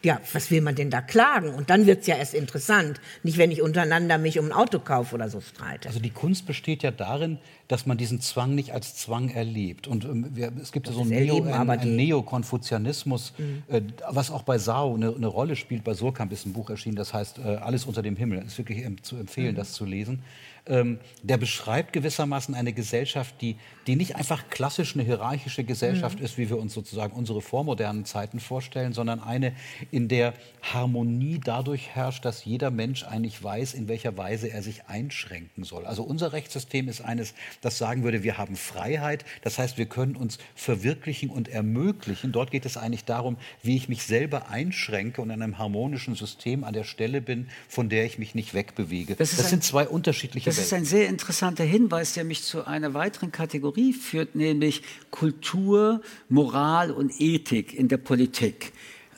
ja, 0.08 0.22
was 0.32 0.49
will 0.51 0.62
man 0.62 0.74
denn 0.74 0.89
da 0.89 1.01
klagen? 1.01 1.49
Und 1.49 1.70
dann 1.70 1.86
wird's 1.86 2.08
ja 2.08 2.16
erst 2.16 2.34
interessant. 2.34 3.01
Nicht, 3.24 3.38
wenn 3.38 3.51
ich 3.51 3.62
untereinander 3.62 4.18
mich 4.18 4.39
um 4.39 4.45
ein 4.45 4.51
Auto 4.53 4.80
kaufe 4.80 5.14
oder 5.14 5.30
so 5.30 5.41
streite. 5.41 5.89
Also 5.89 5.99
die 5.99 6.12
Kunst 6.12 6.45
besteht 6.45 6.82
ja 6.82 6.91
darin, 6.91 7.39
dass 7.68 7.86
man 7.86 7.97
diesen 7.97 8.22
Zwang 8.22 8.55
nicht 8.55 8.72
als 8.72 8.95
Zwang 8.95 9.30
erlebt. 9.30 9.86
Und 9.86 10.05
ähm, 10.05 10.28
wir, 10.34 10.53
es 10.62 10.72
gibt 10.72 10.88
ja 10.88 10.93
so 10.93 11.01
einen, 11.01 11.10
Neo, 11.10 11.43
einen, 11.43 11.70
einen 11.70 11.95
Neokonfuzianismus, 11.97 13.34
mhm. 13.38 13.64
äh, 13.68 13.82
was 14.10 14.32
auch 14.32 14.43
bei 14.43 14.58
Sao 14.58 14.95
eine, 14.95 15.14
eine, 15.14 15.28
Rolle 15.28 15.58
spielt. 15.58 15.84
Bei 15.84 15.93
Surkamp 15.93 16.32
ist 16.32 16.45
ein 16.45 16.53
Buch 16.53 16.70
erschienen, 16.70 16.95
das 16.95 17.14
heißt 17.14 17.39
äh, 17.39 17.58
Alles 17.58 17.84
unter 17.84 18.01
dem 18.01 18.16
Himmel. 18.16 18.39
Es 18.39 18.53
ist 18.53 18.58
wirklich 18.60 18.88
zu 19.01 19.18
empfehlen, 19.18 19.51
mhm. 19.51 19.58
das 19.58 19.74
zu 19.74 19.84
lesen 19.84 20.24
ähm, 20.68 20.99
der 21.24 21.38
beschreibt 21.38 21.93
gewissermaßen 21.93 22.55
eine 22.55 22.74
Gesellschaft, 22.74 23.36
die, 23.41 23.57
die 23.88 23.95
nicht 23.95 24.15
einfach 24.15 24.49
klassisch 24.49 24.95
eine 24.95 25.03
hierarchische 25.03 25.63
Gesellschaft 25.63 26.20
mhm. 26.20 26.26
ist, 26.26 26.38
wie 26.38 26.49
wir 26.49 26.57
uns 26.57 26.74
sozusagen 26.74 27.13
unsere 27.13 27.41
vormodernen 27.41 28.05
Zeiten 28.05 28.39
vorstellen, 28.39 28.93
sondern 28.93 29.20
eine, 29.20 29.53
in 29.91 30.07
der 30.07 30.34
Harmonie 30.61 31.39
dadurch 31.43 31.89
herrscht, 31.89 32.26
dass 32.26 32.45
jeder 32.45 32.72
Mensch 32.72 33.03
eigentlich 33.03 33.41
weiß, 33.41 33.74
in 33.74 33.88
welcher 33.88 34.18
Weise 34.18 34.49
er 34.49 34.61
sich 34.61 34.86
einschränken 34.88 35.63
soll. 35.63 35.86
Also 35.86 36.03
unser 36.03 36.34
Rechtssystem 36.34 36.89
ist 36.89 37.01
eines, 37.01 37.34
das 37.61 37.78
sagen 37.78 38.03
würde, 38.03 38.24
wir 38.24 38.38
haben 38.38 38.55
Freiheit, 38.55 39.26
das 39.41 39.57
heißt, 39.57 39.78
wir 39.78 39.86
können 39.86 40.15
uns 40.15 40.38
verwirklichen 40.55 41.30
und 41.30 41.47
ermöglichen. 41.47 42.32
Dort 42.32 42.51
geht 42.51 42.65
es 42.65 42.78
eigentlich 42.78 43.05
darum, 43.05 43.38
wie 43.63 43.76
ich 43.76 43.89
mich 43.89 44.03
selber 44.03 44.49
einschränke 44.49 45.22
und 45.22 45.30
in 45.30 45.41
einem 45.41 45.57
harmonischen 45.57 46.15
System 46.15 46.63
an 46.63 46.74
der 46.74 46.84
Stelle 46.84 47.22
bin, 47.22 47.47
von 47.70 47.89
der 47.89 48.05
ich 48.05 48.18
mich 48.18 48.36
nicht 48.36 48.53
wegbewege. 48.53 49.15
Das, 49.15 49.36
das 49.36 49.49
sind 49.49 49.63
zwei 49.63 49.88
unterschiedliche 49.88 50.51
das 50.58 50.66
ist 50.66 50.74
ein 50.74 50.86
sehr 50.86 51.08
interessanter 51.08 51.64
Hinweis, 51.64 52.14
der 52.14 52.24
mich 52.24 52.43
zu 52.43 52.66
einer 52.66 52.93
weiteren 52.93 53.32
Kategorie 53.32 53.93
führt, 53.93 54.36
nämlich 54.36 54.82
Kultur, 55.12 56.01
Moral 56.30 56.91
und 56.91 57.12
Ethik 57.20 57.74
in 57.74 57.88
der 57.88 57.97
Politik. 57.97 58.74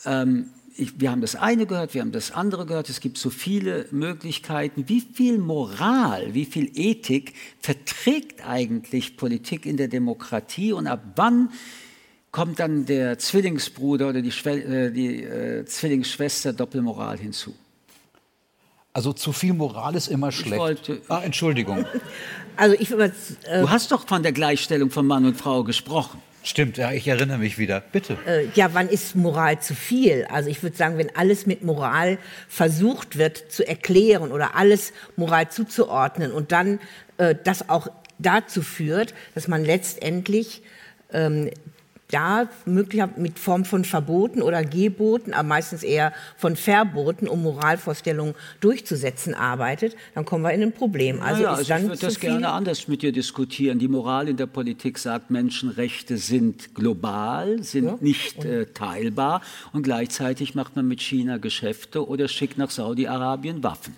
Ähm, 0.05 0.51
ich, 0.75 0.99
wir 0.99 1.11
haben 1.11 1.21
das 1.21 1.35
eine 1.35 1.65
gehört, 1.65 1.93
wir 1.93 2.01
haben 2.01 2.11
das 2.11 2.31
andere 2.31 2.65
gehört. 2.65 2.89
Es 2.89 3.01
gibt 3.01 3.17
so 3.17 3.29
viele 3.29 3.87
Möglichkeiten. 3.91 4.85
Wie 4.87 5.01
viel 5.01 5.37
Moral, 5.37 6.33
wie 6.33 6.45
viel 6.45 6.71
Ethik 6.73 7.33
verträgt 7.59 8.47
eigentlich 8.47 9.17
Politik 9.17 9.65
in 9.65 9.77
der 9.77 9.87
Demokratie 9.87 10.71
und 10.73 10.87
ab 10.87 11.03
wann 11.15 11.51
kommt 12.31 12.59
dann 12.59 12.85
der 12.85 13.17
Zwillingsbruder 13.17 14.09
oder 14.09 14.21
die, 14.21 14.31
Schwe 14.31 14.61
äh, 14.63 14.91
die 14.91 15.23
äh, 15.23 15.65
Zwillingsschwester 15.65 16.53
Doppelmoral 16.53 17.17
hinzu? 17.17 17.53
Also 18.93 19.13
zu 19.13 19.31
viel 19.31 19.53
Moral 19.53 19.95
ist 19.95 20.07
immer 20.07 20.31
schlecht. 20.31 20.57
wollte- 20.57 21.01
ah, 21.09 21.21
Entschuldigung. 21.23 21.85
Also 22.57 22.75
ich 22.77 22.91
äh, 22.91 23.09
Du 23.61 23.69
hast 23.69 23.89
doch 23.93 24.05
von 24.05 24.21
der 24.21 24.33
Gleichstellung 24.33 24.91
von 24.91 25.07
Mann 25.07 25.23
und 25.25 25.37
Frau 25.37 25.63
gesprochen. 25.63 26.21
Stimmt, 26.43 26.77
ja, 26.77 26.91
ich 26.91 27.07
erinnere 27.07 27.37
mich 27.37 27.57
wieder. 27.57 27.79
Bitte. 27.79 28.17
äh, 28.27 28.47
ja, 28.53 28.73
wann 28.73 28.89
ist 28.89 29.15
Moral 29.15 29.61
zu 29.61 29.73
viel? 29.75 30.25
Also 30.29 30.49
ich 30.49 30.61
würde 30.61 30.75
sagen, 30.75 30.97
wenn 30.97 31.15
alles 31.15 31.45
mit 31.45 31.63
Moral 31.63 32.17
versucht 32.49 33.17
wird 33.17 33.49
zu 33.49 33.65
erklären 33.65 34.33
oder 34.33 34.55
alles 34.57 34.91
Moral 35.15 35.49
zuzuordnen 35.49 36.33
und 36.33 36.51
dann 36.51 36.79
äh, 37.17 37.33
das 37.45 37.69
auch 37.69 37.87
dazu 38.17 38.61
führt, 38.61 39.13
dass 39.35 39.47
man 39.47 39.63
letztendlich 39.63 40.61
ähm, 41.13 41.51
da 42.11 42.49
möglicherweise 42.65 43.19
mit 43.19 43.39
Form 43.39 43.65
von 43.65 43.85
Verboten 43.85 44.41
oder 44.41 44.63
Geboten, 44.63 45.33
aber 45.33 45.47
meistens 45.47 45.83
eher 45.83 46.11
von 46.37 46.55
Verboten, 46.55 47.27
um 47.27 47.43
Moralvorstellungen 47.43 48.35
durchzusetzen, 48.59 49.35
arbeitet, 49.35 49.95
dann 50.15 50.25
kommen 50.25 50.43
wir 50.43 50.51
in 50.51 50.63
ein 50.63 50.71
Problem. 50.71 51.21
Also 51.21 51.43
ist 51.43 51.49
also 51.49 51.73
ich 51.73 51.81
würde 51.83 51.97
das 51.97 52.19
gerne 52.19 52.49
anders 52.49 52.87
mit 52.87 53.01
dir 53.01 53.11
diskutieren. 53.11 53.79
Die 53.79 53.87
Moral 53.87 54.27
in 54.27 54.37
der 54.37 54.47
Politik 54.47 54.97
sagt, 54.97 55.29
Menschenrechte 55.29 56.17
sind 56.17 56.73
global, 56.73 57.61
sind 57.63 58.01
nicht 58.01 58.43
äh, 58.43 58.65
teilbar 58.65 59.41
und 59.71 59.83
gleichzeitig 59.83 60.55
macht 60.55 60.75
man 60.75 60.87
mit 60.87 61.01
China 61.01 61.37
Geschäfte 61.37 62.07
oder 62.07 62.27
schickt 62.27 62.57
nach 62.57 62.71
Saudi-Arabien 62.71 63.63
Waffen. 63.63 63.95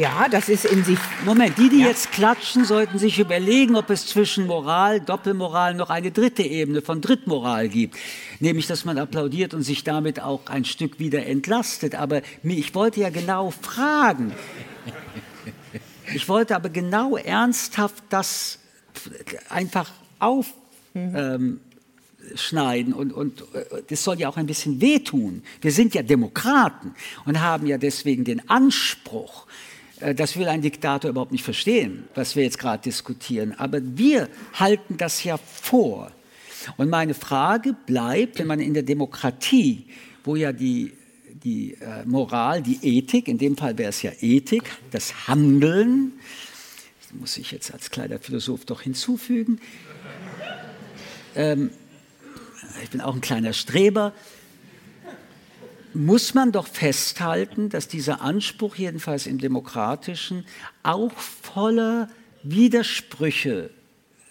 Ja, 0.00 0.30
das 0.30 0.48
ist 0.48 0.64
in 0.64 0.82
sich 0.82 0.98
Moment, 1.26 1.58
die, 1.58 1.68
die 1.68 1.80
jetzt 1.80 2.10
klatschen, 2.10 2.64
sollten 2.64 2.98
sich 2.98 3.18
überlegen, 3.18 3.76
ob 3.76 3.90
es 3.90 4.06
zwischen 4.06 4.46
Moral, 4.46 4.98
Doppelmoral 4.98 5.74
noch 5.74 5.90
eine 5.90 6.10
dritte 6.10 6.42
Ebene 6.42 6.80
von 6.80 7.02
Drittmoral 7.02 7.68
gibt. 7.68 7.98
Nämlich, 8.38 8.66
dass 8.66 8.86
man 8.86 8.96
applaudiert 8.96 9.52
und 9.52 9.62
sich 9.62 9.84
damit 9.84 10.18
auch 10.18 10.46
ein 10.46 10.64
Stück 10.64 10.98
wieder 11.00 11.26
entlastet. 11.26 11.96
Aber 11.96 12.22
ich 12.42 12.74
wollte 12.74 13.00
ja 13.00 13.10
genau 13.10 13.50
fragen. 13.50 14.32
Ich 16.14 16.30
wollte 16.30 16.56
aber 16.56 16.70
genau 16.70 17.18
ernsthaft 17.18 18.02
das 18.08 18.58
einfach 19.50 19.90
aufschneiden 20.18 21.60
schneiden 22.34 22.92
und, 22.92 23.12
und 23.12 23.40
äh, 23.54 23.82
das 23.88 24.04
soll 24.04 24.20
ja 24.20 24.28
auch 24.28 24.36
ein 24.36 24.46
bisschen 24.46 24.80
wehtun. 24.80 25.42
Wir 25.62 25.72
sind 25.72 25.94
ja 25.94 26.02
Demokraten 26.02 26.94
und 27.24 27.40
haben 27.40 27.66
ja 27.66 27.78
deswegen 27.78 28.24
den 28.24 28.48
Anspruch, 28.48 29.46
äh, 29.46 29.69
das 30.00 30.36
will 30.36 30.48
ein 30.48 30.62
Diktator 30.62 31.10
überhaupt 31.10 31.32
nicht 31.32 31.44
verstehen, 31.44 32.04
was 32.14 32.36
wir 32.36 32.42
jetzt 32.42 32.58
gerade 32.58 32.82
diskutieren. 32.82 33.54
Aber 33.58 33.80
wir 33.82 34.28
halten 34.54 34.96
das 34.96 35.24
ja 35.24 35.36
vor. 35.36 36.10
Und 36.76 36.90
meine 36.90 37.14
Frage 37.14 37.74
bleibt, 37.86 38.38
wenn 38.38 38.46
man 38.46 38.60
in 38.60 38.74
der 38.74 38.82
Demokratie, 38.82 39.86
wo 40.24 40.36
ja 40.36 40.52
die, 40.52 40.92
die 41.44 41.74
äh, 41.74 42.04
Moral, 42.04 42.62
die 42.62 42.78
Ethik, 42.82 43.28
in 43.28 43.38
dem 43.38 43.56
Fall 43.56 43.78
wäre 43.78 43.90
es 43.90 44.02
ja 44.02 44.12
Ethik, 44.20 44.64
das 44.90 45.28
Handeln, 45.28 46.12
das 47.02 47.18
muss 47.18 47.36
ich 47.36 47.50
jetzt 47.50 47.72
als 47.72 47.90
kleiner 47.90 48.18
Philosoph 48.18 48.64
doch 48.64 48.82
hinzufügen, 48.82 49.60
ähm, 51.34 51.70
ich 52.82 52.90
bin 52.90 53.00
auch 53.00 53.14
ein 53.14 53.20
kleiner 53.20 53.52
Streber, 53.52 54.12
muss 55.94 56.34
man 56.34 56.52
doch 56.52 56.66
festhalten, 56.66 57.68
dass 57.68 57.88
dieser 57.88 58.20
Anspruch, 58.20 58.76
jedenfalls 58.76 59.26
im 59.26 59.38
Demokratischen, 59.38 60.44
auch 60.82 61.12
voller 61.12 62.08
Widersprüche 62.42 63.70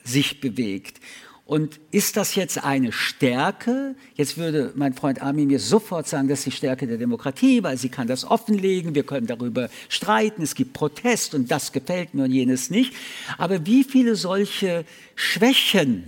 sich 0.04 0.42
bewegt. 0.42 1.00
Und 1.46 1.80
ist 1.90 2.16
das 2.16 2.36
jetzt 2.36 2.64
eine 2.64 2.92
Stärke? 2.92 3.96
Jetzt 4.14 4.38
würde 4.38 4.72
mein 4.76 4.94
Freund 4.94 5.20
Armin 5.24 5.48
mir 5.48 5.60
sofort 5.60 6.08
sagen, 6.08 6.28
das 6.28 6.42
ist 6.42 6.46
die 6.46 6.52
Stärke 6.52 6.86
der 6.86 7.00
Demokratie, 7.00 7.64
weil 7.64 7.76
sie 7.76 7.90
kann 7.90 8.08
das 8.08 8.24
offenlegen, 8.24 8.94
wir 8.94 9.04
können 9.04 9.26
darüber 9.26 9.68
streiten, 9.90 10.44
es 10.44 10.54
gibt 10.54 10.74
Protest 10.74 11.34
und 11.34 11.50
das 11.50 11.72
gefällt 11.72 12.14
mir 12.14 12.26
und 12.26 12.32
jenes 12.32 12.70
nicht. 12.70 12.94
Aber 13.40 13.66
wie 13.66 13.84
viele 13.84 14.16
solche 14.16 14.86
Schwächen 15.16 16.04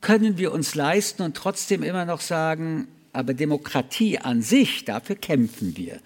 können 0.00 0.36
wir 0.36 0.50
uns 0.50 0.74
leisten 0.74 1.22
und 1.22 1.36
trotzdem 1.36 1.84
immer 1.84 2.04
noch 2.04 2.20
sagen, 2.20 2.88
aber 3.18 3.34
Demokratie 3.34 4.18
an 4.18 4.42
sich, 4.42 4.84
dafür 4.84 5.16
kämpfen 5.16 5.76
wir. 5.76 5.98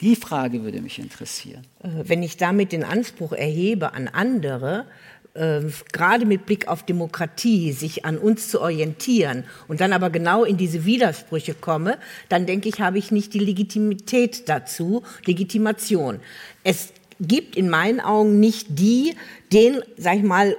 Die 0.00 0.16
Frage 0.16 0.64
würde 0.64 0.80
mich 0.80 0.98
interessieren. 0.98 1.64
Äh, 1.80 1.88
wenn 2.02 2.24
ich 2.24 2.36
damit 2.36 2.72
den 2.72 2.82
Anspruch 2.82 3.32
erhebe 3.32 3.94
an 3.94 4.08
andere, 4.08 4.86
äh, 5.34 5.60
gerade 5.92 6.26
mit 6.26 6.44
Blick 6.44 6.66
auf 6.66 6.82
Demokratie, 6.82 7.70
sich 7.70 8.04
an 8.04 8.18
uns 8.18 8.48
zu 8.48 8.60
orientieren 8.60 9.44
und 9.68 9.80
dann 9.80 9.92
aber 9.92 10.10
genau 10.10 10.42
in 10.42 10.56
diese 10.56 10.84
Widersprüche 10.84 11.54
komme, 11.54 11.98
dann 12.28 12.46
denke 12.46 12.68
ich, 12.68 12.80
habe 12.80 12.98
ich 12.98 13.12
nicht 13.12 13.32
die 13.34 13.38
Legitimität 13.38 14.48
dazu, 14.48 15.04
Legitimation. 15.24 16.18
Es 16.64 16.92
gibt 17.20 17.54
in 17.56 17.70
meinen 17.70 18.00
Augen 18.00 18.40
nicht 18.40 18.66
die, 18.70 19.14
den, 19.52 19.82
sag 19.96 20.16
ich 20.16 20.24
mal, 20.24 20.56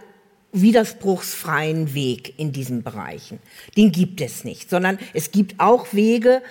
widerspruchsfreien 0.54 1.94
Weg 1.94 2.34
in 2.38 2.52
diesen 2.52 2.84
Bereichen. 2.84 3.40
Den 3.76 3.92
gibt 3.92 4.22
es 4.22 4.44
nicht, 4.44 4.70
sondern 4.70 4.98
es 5.14 5.32
gibt 5.32 5.60
auch 5.60 5.94
Wege, 5.94 6.42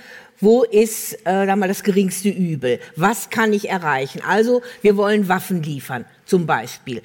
wo 0.41 0.65
ist 0.65 1.15
äh, 1.27 1.47
da 1.47 1.57
mal 1.57 1.69
das 1.69 1.83
geringste 1.83 2.29
Übel? 2.29 2.79
Was 2.95 3.31
kann 3.31 3.53
ich 3.53 3.71
erreichen? 3.71 4.21
Also 4.27 4.63
wir 4.83 4.97
wollen 4.97 5.29
Waffen 5.29 5.63
liefern, 5.63 6.05
zum 6.27 6.47
Beispiel. 6.47 7.03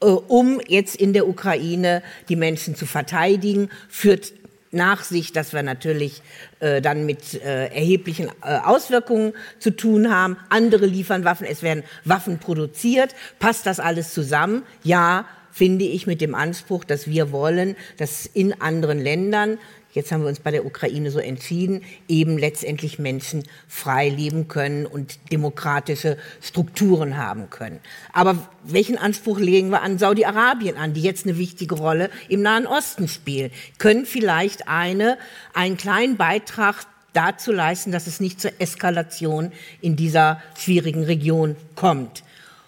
Äh, 0.00 0.06
Um 0.06 0.60
jetzt 0.66 0.96
in 0.96 1.12
der 1.12 1.28
Ukraine 1.28 2.02
die 2.28 2.36
Menschen 2.36 2.74
zu 2.74 2.86
verteidigen, 2.86 3.68
führt 3.88 4.32
nach 4.72 5.04
sich, 5.04 5.32
dass 5.32 5.52
wir 5.52 5.62
natürlich 5.62 6.22
äh, 6.60 6.80
dann 6.80 7.06
mit 7.06 7.34
äh, 7.34 7.66
erheblichen 7.66 8.28
äh, 8.42 8.58
Auswirkungen 8.58 9.32
zu 9.58 9.70
tun 9.70 10.12
haben. 10.12 10.36
Andere 10.48 10.86
liefern 10.86 11.24
Waffen, 11.24 11.46
es 11.46 11.62
werden 11.62 11.84
Waffen 12.04 12.38
produziert. 12.38 13.14
Passt 13.38 13.66
das 13.66 13.80
alles 13.80 14.12
zusammen? 14.12 14.62
Ja, 14.82 15.26
finde 15.56 15.86
ich 15.86 16.06
mit 16.06 16.20
dem 16.20 16.34
Anspruch, 16.34 16.84
dass 16.84 17.06
wir 17.06 17.32
wollen, 17.32 17.76
dass 17.96 18.26
in 18.26 18.60
anderen 18.60 18.98
Ländern, 18.98 19.56
jetzt 19.94 20.12
haben 20.12 20.20
wir 20.20 20.28
uns 20.28 20.40
bei 20.40 20.50
der 20.50 20.66
Ukraine 20.66 21.10
so 21.10 21.18
entschieden, 21.18 21.82
eben 22.08 22.36
letztendlich 22.36 22.98
Menschen 22.98 23.42
frei 23.66 24.10
leben 24.10 24.48
können 24.48 24.84
und 24.84 25.18
demokratische 25.32 26.18
Strukturen 26.42 27.16
haben 27.16 27.48
können. 27.48 27.80
Aber 28.12 28.36
welchen 28.64 28.98
Anspruch 28.98 29.38
legen 29.38 29.70
wir 29.70 29.80
an 29.80 29.96
Saudi-Arabien 29.96 30.76
an, 30.76 30.92
die 30.92 31.00
jetzt 31.00 31.24
eine 31.24 31.38
wichtige 31.38 31.76
Rolle 31.76 32.10
im 32.28 32.42
Nahen 32.42 32.66
Osten 32.66 33.08
spielen? 33.08 33.50
Können 33.78 34.04
vielleicht 34.04 34.68
eine, 34.68 35.16
einen 35.54 35.78
kleinen 35.78 36.18
Beitrag 36.18 36.84
dazu 37.14 37.50
leisten, 37.50 37.92
dass 37.92 38.06
es 38.06 38.20
nicht 38.20 38.42
zur 38.42 38.52
Eskalation 38.58 39.52
in 39.80 39.96
dieser 39.96 40.42
schwierigen 40.54 41.04
Region 41.04 41.56
kommt? 41.76 42.24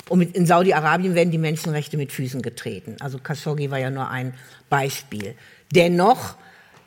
Und 0.09 0.19
mit, 0.21 0.35
in 0.35 0.47
Saudi-Arabien 0.47 1.15
werden 1.15 1.31
die 1.31 1.39
Menschenrechte 1.39 1.97
mit 1.97 2.13
Füßen 2.13 2.43
getreten. 2.43 2.97
Also 3.01 3.19
Khashoggi 3.19 3.71
war 3.71 3.79
ja 3.79 3.91
nur 3.91 4.09
ein 4.09 4.35
Beispiel. 4.71 5.35
Dennoch, 5.75 6.37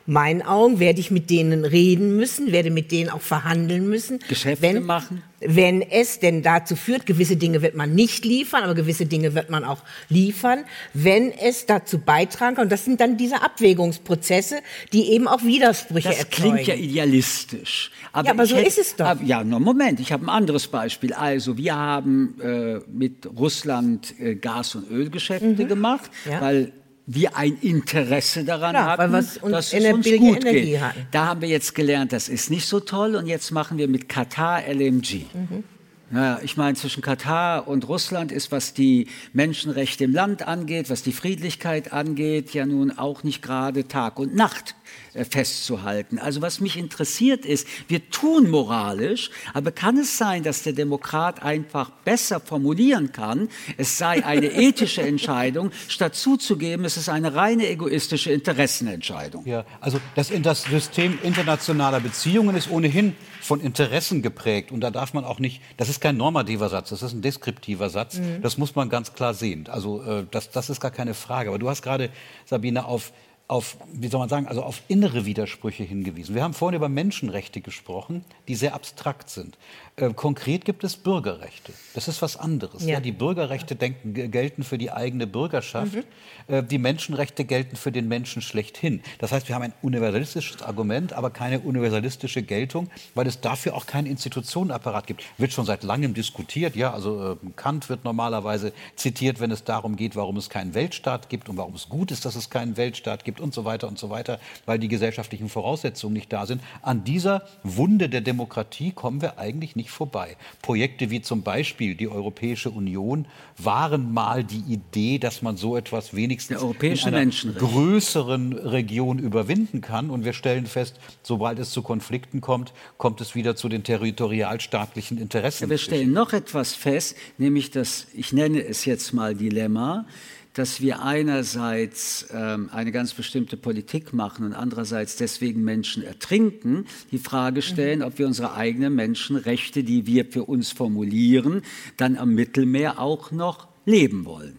meinen 0.06 0.42
Augen, 0.42 0.80
werde 0.80 1.00
ich 1.00 1.10
mit 1.10 1.30
denen 1.30 1.64
reden 1.64 2.16
müssen, 2.16 2.52
werde 2.52 2.70
mit 2.70 2.90
denen 2.92 3.08
auch 3.10 3.20
verhandeln 3.20 3.88
müssen. 3.88 4.18
Geschäfte 4.28 4.62
wenn, 4.62 4.82
machen. 4.84 5.22
Wenn 5.44 5.82
es 5.82 6.20
denn 6.20 6.42
dazu 6.42 6.76
führt, 6.76 7.04
gewisse 7.06 7.36
Dinge 7.36 7.62
wird 7.62 7.74
man 7.74 7.94
nicht 7.94 8.24
liefern, 8.24 8.62
aber 8.62 8.74
gewisse 8.74 9.06
Dinge 9.06 9.34
wird 9.34 9.50
man 9.50 9.64
auch 9.64 9.82
liefern, 10.08 10.64
wenn 10.94 11.32
es 11.32 11.66
dazu 11.66 11.98
beitragen 11.98 12.56
kann. 12.56 12.64
Und 12.66 12.70
das 12.72 12.84
sind 12.84 13.00
dann 13.00 13.16
diese 13.16 13.42
Abwägungsprozesse, 13.42 14.60
die 14.92 15.10
eben 15.12 15.26
auch 15.28 15.42
Widersprüche 15.42 16.08
Das 16.10 16.18
erzeugen. 16.18 16.52
klingt 16.54 16.66
ja 16.68 16.74
idealistisch. 16.74 17.90
Ja, 18.14 18.30
aber 18.30 18.46
so 18.46 18.56
hätte- 18.56 18.68
ist 18.68 18.78
es 18.78 18.96
doch. 18.96 19.06
Aber, 19.06 19.24
ja, 19.24 19.42
nur 19.42 19.60
Moment, 19.60 20.00
ich 20.00 20.12
habe 20.12 20.24
ein 20.26 20.28
anderes 20.28 20.68
Beispiel. 20.68 21.12
Also, 21.12 21.56
wir 21.56 21.74
haben 21.74 22.40
äh, 22.40 22.80
mit 22.92 23.26
Russland 23.36 24.14
äh, 24.20 24.34
Gas- 24.36 24.74
und 24.74 24.90
Ölgeschäfte 24.90 25.64
gemacht, 25.66 26.10
Mhm. 26.24 26.30
Ja. 26.32 26.40
weil 26.40 26.72
wir 27.06 27.36
ein 27.36 27.58
Interesse 27.60 28.44
daran 28.44 28.74
weil 28.74 28.84
hatten, 28.84 29.12
dass 29.12 29.36
es 29.36 29.38
uns 29.38 29.70
gut 29.70 30.44
Energie 30.44 30.62
geht. 30.62 30.80
hatten. 30.80 31.06
Da 31.10 31.26
haben 31.26 31.40
wir 31.40 31.48
jetzt 31.48 31.74
gelernt, 31.74 32.12
das 32.12 32.28
ist 32.28 32.50
nicht 32.50 32.66
so 32.66 32.80
toll 32.80 33.16
und 33.16 33.26
jetzt 33.26 33.50
machen 33.50 33.78
wir 33.78 33.88
mit 33.88 34.08
Katar 34.08 34.62
LMG. 34.66 35.26
Mhm. 35.34 35.64
Naja, 36.12 36.40
ich 36.42 36.58
meine, 36.58 36.76
zwischen 36.76 37.02
Katar 37.02 37.66
und 37.66 37.88
Russland 37.88 38.32
ist, 38.32 38.52
was 38.52 38.74
die 38.74 39.08
Menschenrechte 39.32 40.04
im 40.04 40.12
Land 40.12 40.46
angeht, 40.46 40.90
was 40.90 41.02
die 41.02 41.12
Friedlichkeit 41.12 41.94
angeht, 41.94 42.52
ja 42.52 42.66
nun 42.66 42.90
auch 42.90 43.22
nicht 43.22 43.40
gerade 43.40 43.88
Tag 43.88 44.18
und 44.18 44.34
Nacht 44.34 44.74
äh, 45.14 45.24
festzuhalten. 45.24 46.18
Also 46.18 46.42
was 46.42 46.60
mich 46.60 46.76
interessiert 46.76 47.46
ist, 47.46 47.66
wir 47.88 48.10
tun 48.10 48.50
moralisch, 48.50 49.30
aber 49.54 49.72
kann 49.72 49.96
es 49.96 50.18
sein, 50.18 50.42
dass 50.42 50.62
der 50.62 50.74
Demokrat 50.74 51.42
einfach 51.42 51.88
besser 51.88 52.40
formulieren 52.40 53.12
kann, 53.12 53.48
es 53.78 53.96
sei 53.96 54.22
eine 54.22 54.46
ethische 54.52 55.00
Entscheidung, 55.00 55.70
statt 55.88 56.14
zuzugeben, 56.14 56.84
es 56.84 56.98
ist 56.98 57.08
eine 57.08 57.34
reine 57.34 57.66
egoistische 57.68 58.32
Interessenentscheidung? 58.32 59.46
Ja, 59.46 59.64
also 59.80 59.98
das, 60.14 60.30
das 60.42 60.64
System 60.64 61.18
internationaler 61.22 62.00
Beziehungen 62.00 62.54
ist 62.54 62.70
ohnehin 62.70 63.16
von 63.42 63.60
Interessen 63.60 64.22
geprägt. 64.22 64.70
Und 64.72 64.80
da 64.80 64.90
darf 64.90 65.14
man 65.14 65.24
auch 65.24 65.38
nicht, 65.38 65.60
das 65.76 65.88
ist 65.88 66.00
kein 66.00 66.16
normativer 66.16 66.68
Satz, 66.68 66.90
das 66.90 67.02
ist 67.02 67.12
ein 67.12 67.22
deskriptiver 67.22 67.90
Satz. 67.90 68.20
Das 68.40 68.56
muss 68.56 68.74
man 68.74 68.88
ganz 68.88 69.12
klar 69.14 69.34
sehen. 69.34 69.68
Also 69.68 70.02
äh, 70.02 70.24
das, 70.30 70.50
das 70.50 70.70
ist 70.70 70.80
gar 70.80 70.90
keine 70.90 71.14
Frage. 71.14 71.48
Aber 71.50 71.58
du 71.58 71.68
hast 71.68 71.82
gerade, 71.82 72.10
Sabine, 72.46 72.84
auf, 72.84 73.12
auf, 73.48 73.76
wie 73.92 74.08
soll 74.08 74.20
man 74.20 74.28
sagen, 74.28 74.46
also 74.46 74.62
auf 74.62 74.82
innere 74.88 75.26
Widersprüche 75.26 75.82
hingewiesen. 75.82 76.34
Wir 76.34 76.42
haben 76.42 76.54
vorhin 76.54 76.76
über 76.76 76.88
Menschenrechte 76.88 77.60
gesprochen, 77.60 78.24
die 78.48 78.54
sehr 78.54 78.74
abstrakt 78.74 79.28
sind. 79.28 79.58
Äh, 79.96 80.14
konkret 80.14 80.64
gibt 80.64 80.84
es 80.84 80.96
Bürgerrechte. 80.96 81.72
Das 81.92 82.08
ist 82.08 82.22
was 82.22 82.38
anderes. 82.38 82.82
Ja. 82.82 82.94
ja 82.94 83.00
die 83.00 83.12
Bürgerrechte 83.12 83.76
denken, 83.76 84.30
gelten 84.30 84.62
für 84.62 84.78
die 84.78 84.90
eigene 84.90 85.26
Bürgerschaft. 85.26 85.94
Mhm. 85.94 86.04
Äh, 86.48 86.62
die 86.62 86.78
Menschenrechte 86.78 87.44
gelten 87.44 87.76
für 87.76 87.92
den 87.92 88.08
Menschen 88.08 88.40
schlechthin. 88.40 89.02
Das 89.18 89.32
heißt, 89.32 89.48
wir 89.48 89.54
haben 89.54 89.62
ein 89.62 89.74
universalistisches 89.82 90.62
Argument, 90.62 91.12
aber 91.12 91.28
keine 91.28 91.60
universalistische 91.60 92.42
Geltung, 92.42 92.88
weil 93.14 93.26
es 93.26 93.42
dafür 93.42 93.74
auch 93.74 93.84
keinen 93.84 94.06
Institutionenapparat 94.06 95.06
gibt. 95.06 95.24
Wird 95.36 95.52
schon 95.52 95.66
seit 95.66 95.82
langem 95.82 96.14
diskutiert. 96.14 96.74
Ja, 96.74 96.94
also 96.94 97.32
äh, 97.32 97.36
Kant 97.56 97.90
wird 97.90 98.02
normalerweise 98.04 98.72
zitiert, 98.96 99.40
wenn 99.40 99.50
es 99.50 99.62
darum 99.64 99.96
geht, 99.96 100.16
warum 100.16 100.38
es 100.38 100.48
keinen 100.48 100.72
Weltstaat 100.72 101.28
gibt 101.28 101.50
und 101.50 101.58
warum 101.58 101.74
es 101.74 101.90
gut 101.90 102.10
ist, 102.10 102.24
dass 102.24 102.34
es 102.34 102.48
keinen 102.48 102.78
Weltstaat 102.78 103.26
gibt 103.26 103.40
und 103.40 103.52
so 103.52 103.66
weiter 103.66 103.88
und 103.88 103.98
so 103.98 104.08
weiter, 104.08 104.40
weil 104.64 104.78
die 104.78 104.88
gesellschaftlichen 104.88 105.50
Voraussetzungen 105.50 106.14
nicht 106.14 106.32
da 106.32 106.46
sind. 106.46 106.62
An 106.80 107.04
dieser 107.04 107.42
Wunde 107.62 108.08
der 108.08 108.22
Demokratie 108.22 108.92
kommen 108.92 109.20
wir 109.20 109.38
eigentlich 109.38 109.76
nicht 109.76 109.81
vorbei. 109.90 110.36
Projekte 110.60 111.10
wie 111.10 111.20
zum 111.20 111.42
Beispiel 111.42 111.94
die 111.94 112.08
Europäische 112.08 112.70
Union 112.70 113.26
waren 113.58 114.12
mal 114.12 114.44
die 114.44 114.62
Idee, 114.72 115.18
dass 115.18 115.42
man 115.42 115.56
so 115.56 115.76
etwas 115.76 116.14
wenigstens 116.14 116.62
in 116.62 117.14
einer 117.14 117.30
größeren 117.30 118.52
Region 118.52 119.18
überwinden 119.18 119.80
kann. 119.80 120.10
Und 120.10 120.24
wir 120.24 120.32
stellen 120.32 120.66
fest, 120.66 120.98
sobald 121.22 121.58
es 121.58 121.70
zu 121.70 121.82
Konflikten 121.82 122.40
kommt, 122.40 122.72
kommt 122.98 123.20
es 123.20 123.34
wieder 123.34 123.56
zu 123.56 123.68
den 123.68 123.84
territorialstaatlichen 123.84 125.18
Interessen. 125.18 125.64
Ja, 125.64 125.70
wir 125.70 125.78
stellen 125.78 126.12
noch 126.12 126.32
etwas 126.32 126.74
fest, 126.74 127.16
nämlich 127.38 127.70
das, 127.70 128.06
ich 128.14 128.32
nenne 128.32 128.62
es 128.64 128.84
jetzt 128.84 129.12
mal 129.12 129.34
Dilemma, 129.34 130.06
dass 130.54 130.80
wir 130.80 131.02
einerseits 131.02 132.26
ähm, 132.32 132.68
eine 132.72 132.92
ganz 132.92 133.14
bestimmte 133.14 133.56
Politik 133.56 134.12
machen 134.12 134.44
und 134.44 134.52
andererseits 134.52 135.16
deswegen 135.16 135.62
Menschen 135.62 136.02
ertrinken, 136.02 136.86
die 137.10 137.18
Frage 137.18 137.60
mhm. 137.60 137.62
stellen, 137.62 137.98
mhm. 138.00 138.06
ob 138.06 138.18
wir 138.18 138.26
unsere 138.26 138.54
eigenen 138.54 138.94
Menschenrechte, 138.94 139.82
die 139.84 140.06
wir 140.06 140.26
für 140.26 140.44
uns 140.44 140.72
formulieren, 140.72 141.62
dann 141.96 142.16
am 142.16 142.34
Mittelmeer 142.34 142.98
auch 142.98 143.30
noch 143.30 143.68
leben 143.86 144.24
wollen. 144.24 144.58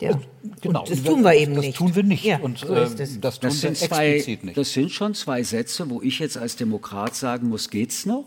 Ja, 0.00 0.20
genau. 0.60 0.84
das 0.84 1.02
tun 1.04 1.22
wir 1.22 1.34
eben 1.34 1.54
das 1.54 1.64
nicht. 1.64 1.74
Das 1.74 1.78
tun 1.78 1.94
wir 1.94 2.02
nicht. 2.02 2.24
Ja, 2.24 2.38
und 2.40 2.58
so 2.58 2.74
äh, 2.74 2.80
das. 2.80 3.20
das 3.20 3.38
tun 3.38 3.50
das 3.50 3.62
wir 3.62 3.74
zwei, 3.74 4.14
explizit 4.14 4.44
nicht. 4.44 4.56
Das 4.56 4.72
sind 4.72 4.90
schon 4.90 5.14
zwei 5.14 5.44
Sätze, 5.44 5.88
wo 5.88 6.02
ich 6.02 6.18
jetzt 6.18 6.36
als 6.36 6.56
Demokrat 6.56 7.14
sagen 7.14 7.48
muss, 7.48 7.70
geht's 7.70 8.04
noch? 8.04 8.24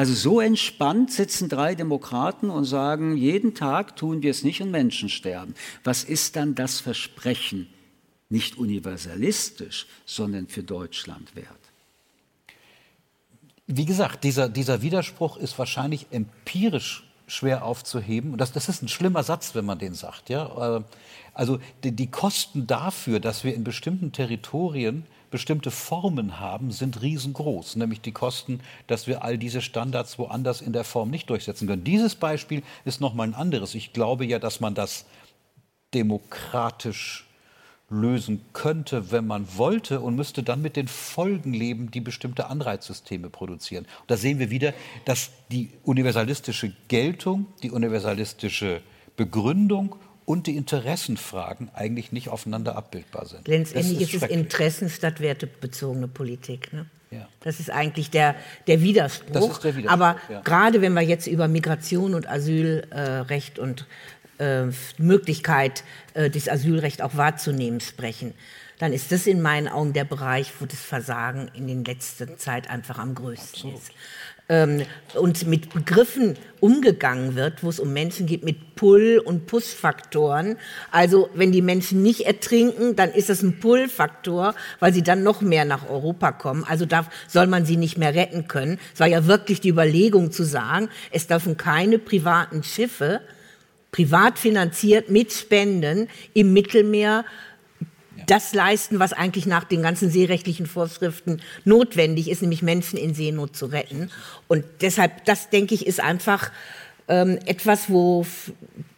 Also 0.00 0.14
so 0.14 0.40
entspannt 0.40 1.12
sitzen 1.12 1.50
drei 1.50 1.74
Demokraten 1.74 2.48
und 2.48 2.64
sagen, 2.64 3.18
jeden 3.18 3.54
Tag 3.54 3.96
tun 3.96 4.22
wir 4.22 4.30
es 4.30 4.42
nicht 4.44 4.62
und 4.62 4.70
Menschen 4.70 5.10
sterben. 5.10 5.54
Was 5.84 6.04
ist 6.04 6.36
dann 6.36 6.54
das 6.54 6.80
Versprechen? 6.80 7.66
Nicht 8.30 8.56
universalistisch, 8.56 9.86
sondern 10.06 10.48
für 10.48 10.62
Deutschland 10.62 11.36
wert. 11.36 11.48
Wie 13.66 13.84
gesagt, 13.84 14.24
dieser, 14.24 14.48
dieser 14.48 14.80
Widerspruch 14.80 15.36
ist 15.36 15.58
wahrscheinlich 15.58 16.06
empirisch 16.12 17.04
schwer 17.26 17.66
aufzuheben. 17.66 18.38
Das, 18.38 18.52
das 18.52 18.70
ist 18.70 18.82
ein 18.82 18.88
schlimmer 18.88 19.22
Satz, 19.22 19.54
wenn 19.54 19.66
man 19.66 19.78
den 19.78 19.92
sagt. 19.92 20.30
Ja? 20.30 20.78
Äh, 20.78 20.82
also 21.34 21.58
die, 21.84 21.92
die 21.92 22.10
Kosten 22.10 22.66
dafür, 22.66 23.20
dass 23.20 23.44
wir 23.44 23.54
in 23.54 23.64
bestimmten 23.64 24.12
Territorien 24.12 25.04
bestimmte 25.30 25.70
Formen 25.70 26.40
haben, 26.40 26.70
sind 26.70 27.02
riesengroß, 27.02 27.76
nämlich 27.76 28.00
die 28.00 28.12
Kosten, 28.12 28.60
dass 28.86 29.06
wir 29.06 29.24
all 29.24 29.38
diese 29.38 29.62
Standards 29.62 30.18
woanders 30.18 30.60
in 30.60 30.72
der 30.72 30.84
Form 30.84 31.10
nicht 31.10 31.30
durchsetzen 31.30 31.68
können. 31.68 31.84
Dieses 31.84 32.14
Beispiel 32.14 32.62
ist 32.84 33.00
noch 33.00 33.14
mal 33.14 33.24
ein 33.24 33.34
anderes. 33.34 33.74
Ich 33.74 33.92
glaube 33.92 34.24
ja, 34.24 34.38
dass 34.38 34.60
man 34.60 34.74
das 34.74 35.06
demokratisch 35.94 37.26
lösen 37.90 38.40
könnte, 38.52 39.10
wenn 39.10 39.26
man 39.26 39.46
wollte 39.56 40.00
und 40.00 40.14
müsste 40.14 40.44
dann 40.44 40.62
mit 40.62 40.76
den 40.76 40.86
Folgen 40.86 41.52
leben, 41.52 41.90
die 41.90 42.00
bestimmte 42.00 42.46
Anreizsysteme 42.46 43.30
produzieren. 43.30 43.84
Und 44.02 44.10
da 44.10 44.16
sehen 44.16 44.38
wir 44.38 44.50
wieder, 44.50 44.72
dass 45.04 45.30
die 45.50 45.70
universalistische 45.82 46.72
Geltung, 46.86 47.46
die 47.64 47.72
universalistische 47.72 48.80
Begründung 49.16 49.96
und 50.30 50.46
die 50.46 50.56
Interessenfragen 50.56 51.70
eigentlich 51.74 52.12
nicht 52.12 52.28
aufeinander 52.28 52.76
abbildbar 52.76 53.26
sind. 53.26 53.48
Letztendlich 53.48 54.00
ist, 54.00 54.14
ist, 54.14 54.22
es 54.22 54.30
Interessen 54.30 54.88
statt 54.88 55.18
wertebezogene 55.18 56.06
Politik. 56.06 56.72
Ne? 56.72 56.86
Ja. 57.10 57.26
Das 57.40 57.58
ist 57.58 57.68
eigentlich 57.68 58.10
der, 58.10 58.36
der, 58.68 58.80
Widerspruch. 58.80 59.50
Ist 59.50 59.64
der 59.64 59.76
Widerspruch. 59.76 59.92
Aber 59.92 60.20
ja. 60.28 60.40
gerade 60.42 60.82
wenn 60.82 60.92
wir 60.92 61.00
jetzt 61.00 61.26
über 61.26 61.48
Migration 61.48 62.14
und 62.14 62.28
Asylrecht 62.30 63.58
äh, 63.58 63.60
und 63.60 63.86
äh, 64.38 64.66
Möglichkeit, 64.98 65.82
äh, 66.14 66.30
das 66.30 66.48
Asylrecht 66.48 67.02
auch 67.02 67.16
wahrzunehmen, 67.16 67.80
sprechen, 67.80 68.32
dann 68.78 68.92
ist 68.92 69.10
das 69.10 69.26
in 69.26 69.42
meinen 69.42 69.66
Augen 69.66 69.94
der 69.94 70.04
Bereich, 70.04 70.52
wo 70.60 70.64
das 70.64 70.78
Versagen 70.78 71.50
in 71.54 71.66
den 71.66 71.84
letzten 71.84 72.38
Zeit 72.38 72.70
einfach 72.70 73.00
am 73.00 73.16
größten 73.16 73.72
Absolut. 73.72 73.78
ist 73.78 73.92
ähm, 74.50 74.82
und 75.14 75.46
mit 75.46 75.72
Begriffen 75.72 76.36
umgegangen 76.58 77.36
wird, 77.36 77.62
wo 77.62 77.70
es 77.70 77.80
um 77.80 77.92
Menschen 77.92 78.26
geht 78.26 78.44
mit 78.44 78.74
Pull- 78.74 79.22
und 79.24 79.46
Push-Faktoren. 79.46 80.58
Also 80.90 81.30
wenn 81.32 81.52
die 81.52 81.62
Menschen 81.62 82.02
nicht 82.02 82.26
ertrinken, 82.26 82.96
dann 82.96 83.12
ist 83.12 83.30
es 83.30 83.42
ein 83.42 83.60
Pull-Faktor, 83.60 84.54
weil 84.80 84.92
sie 84.92 85.02
dann 85.02 85.22
noch 85.22 85.40
mehr 85.40 85.64
nach 85.64 85.88
Europa 85.88 86.32
kommen. 86.32 86.64
Also 86.64 86.84
da 86.84 87.06
soll 87.28 87.46
man 87.46 87.64
sie 87.64 87.76
nicht 87.76 87.96
mehr 87.96 88.14
retten 88.14 88.48
können. 88.48 88.78
Es 88.92 89.00
war 89.00 89.06
ja 89.06 89.26
wirklich 89.26 89.60
die 89.60 89.70
Überlegung 89.70 90.32
zu 90.32 90.42
sagen, 90.42 90.90
es 91.12 91.28
dürfen 91.28 91.56
keine 91.56 91.98
privaten 91.98 92.62
Schiffe 92.62 93.20
privat 93.92 94.38
finanziert 94.38 95.10
mit 95.10 95.32
Spenden 95.32 96.08
im 96.32 96.52
Mittelmeer 96.52 97.24
das 98.30 98.54
leisten, 98.54 99.00
was 99.00 99.12
eigentlich 99.12 99.46
nach 99.46 99.64
den 99.64 99.82
ganzen 99.82 100.10
seerechtlichen 100.10 100.66
Vorschriften 100.66 101.40
notwendig 101.64 102.30
ist, 102.30 102.42
nämlich 102.42 102.62
Menschen 102.62 102.96
in 102.96 103.14
Seenot 103.14 103.56
zu 103.56 103.66
retten. 103.66 104.10
Und 104.46 104.64
deshalb, 104.80 105.24
das 105.24 105.50
denke 105.50 105.74
ich, 105.74 105.86
ist 105.86 106.00
einfach 106.00 106.52
ähm, 107.08 107.38
etwas, 107.46 107.90
wo, 107.90 108.24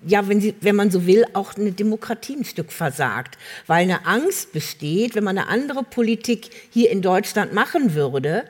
ja, 0.06 0.28
wenn, 0.28 0.40
sie, 0.40 0.54
wenn 0.60 0.76
man 0.76 0.90
so 0.90 1.06
will, 1.06 1.24
auch 1.32 1.56
eine 1.56 1.72
Demokratie 1.72 2.36
ein 2.36 2.44
Stück 2.44 2.72
versagt. 2.72 3.38
Weil 3.66 3.84
eine 3.84 4.06
Angst 4.06 4.52
besteht, 4.52 5.14
wenn 5.14 5.24
man 5.24 5.38
eine 5.38 5.48
andere 5.48 5.82
Politik 5.82 6.50
hier 6.70 6.90
in 6.90 7.00
Deutschland 7.00 7.54
machen 7.54 7.94
würde, 7.94 8.44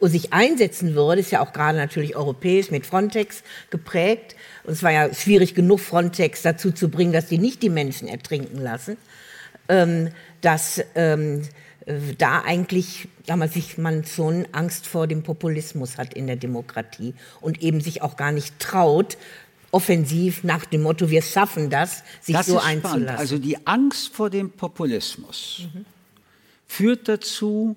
und 0.00 0.10
sich 0.10 0.32
einsetzen 0.32 0.96
würde, 0.96 1.20
ist 1.20 1.30
ja 1.30 1.40
auch 1.40 1.52
gerade 1.52 1.78
natürlich 1.78 2.16
europäisch 2.16 2.70
mit 2.70 2.84
Frontex 2.84 3.42
geprägt. 3.70 4.34
Und 4.64 4.72
es 4.72 4.82
war 4.82 4.90
ja 4.90 5.14
schwierig 5.14 5.54
genug, 5.54 5.80
Frontex 5.80 6.42
dazu 6.42 6.72
zu 6.72 6.90
bringen, 6.90 7.12
dass 7.12 7.26
die 7.26 7.38
nicht 7.38 7.62
die 7.62 7.70
Menschen 7.70 8.08
ertrinken 8.08 8.60
lassen 8.60 8.98
ähm, 9.68 10.10
dass 10.40 10.82
ähm, 10.94 11.42
da 12.18 12.40
eigentlich 12.40 13.08
damals 13.26 13.54
sich 13.54 13.78
man 13.78 14.04
schon 14.04 14.46
Angst 14.52 14.86
vor 14.86 15.06
dem 15.06 15.22
Populismus 15.22 15.98
hat 15.98 16.14
in 16.14 16.26
der 16.26 16.36
Demokratie 16.36 17.14
und 17.40 17.62
eben 17.62 17.80
sich 17.80 18.02
auch 18.02 18.16
gar 18.16 18.32
nicht 18.32 18.58
traut, 18.58 19.18
offensiv 19.70 20.44
nach 20.44 20.64
dem 20.64 20.82
Motto, 20.82 21.10
wir 21.10 21.22
schaffen 21.22 21.68
das, 21.68 22.04
sich 22.20 22.34
das 22.34 22.46
so 22.46 22.58
ist 22.58 22.64
einzulassen. 22.64 23.02
Spannend. 23.02 23.18
Also 23.18 23.38
die 23.38 23.66
Angst 23.66 24.14
vor 24.14 24.30
dem 24.30 24.50
Populismus 24.50 25.66
mhm. 25.74 25.84
führt 26.66 27.08
dazu, 27.08 27.76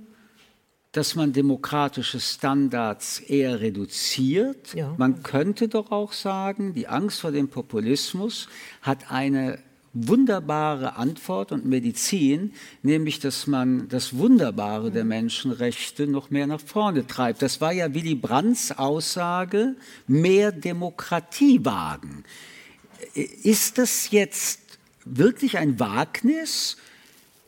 dass 0.92 1.16
man 1.16 1.34
demokratische 1.34 2.20
Standards 2.20 3.20
eher 3.20 3.62
reduziert. 3.62 4.74
Ja. 4.74 4.94
Man 4.98 5.22
könnte 5.24 5.68
doch 5.68 5.92
auch 5.92 6.14
sagen, 6.14 6.74
die 6.74 6.88
Angst 6.88 7.20
vor 7.20 7.32
dem 7.32 7.50
Populismus 7.50 8.48
hat 8.82 9.12
eine 9.12 9.60
wunderbare 10.06 10.96
Antwort 10.96 11.52
und 11.52 11.66
Medizin, 11.66 12.54
nämlich 12.84 13.20
dass 13.20 13.48
man 13.48 13.88
das 13.88 14.18
Wunderbare 14.18 14.92
der 14.92 15.06
Menschenrechte 15.06 16.08
noch 16.08 16.30
mehr 16.30 16.48
nach 16.48 16.62
vorne 16.62 17.08
treibt. 17.08 17.42
Das 17.42 17.62
war 17.62 17.72
ja 17.72 17.94
Willy 17.94 18.16
Brandts 18.16 18.78
Aussage, 18.78 19.76
mehr 20.08 20.52
Demokratie 20.52 21.64
wagen. 21.64 22.24
Ist 23.14 23.78
das 23.78 24.12
jetzt 24.12 24.60
wirklich 25.06 25.58
ein 25.58 25.80
Wagnis? 25.80 26.78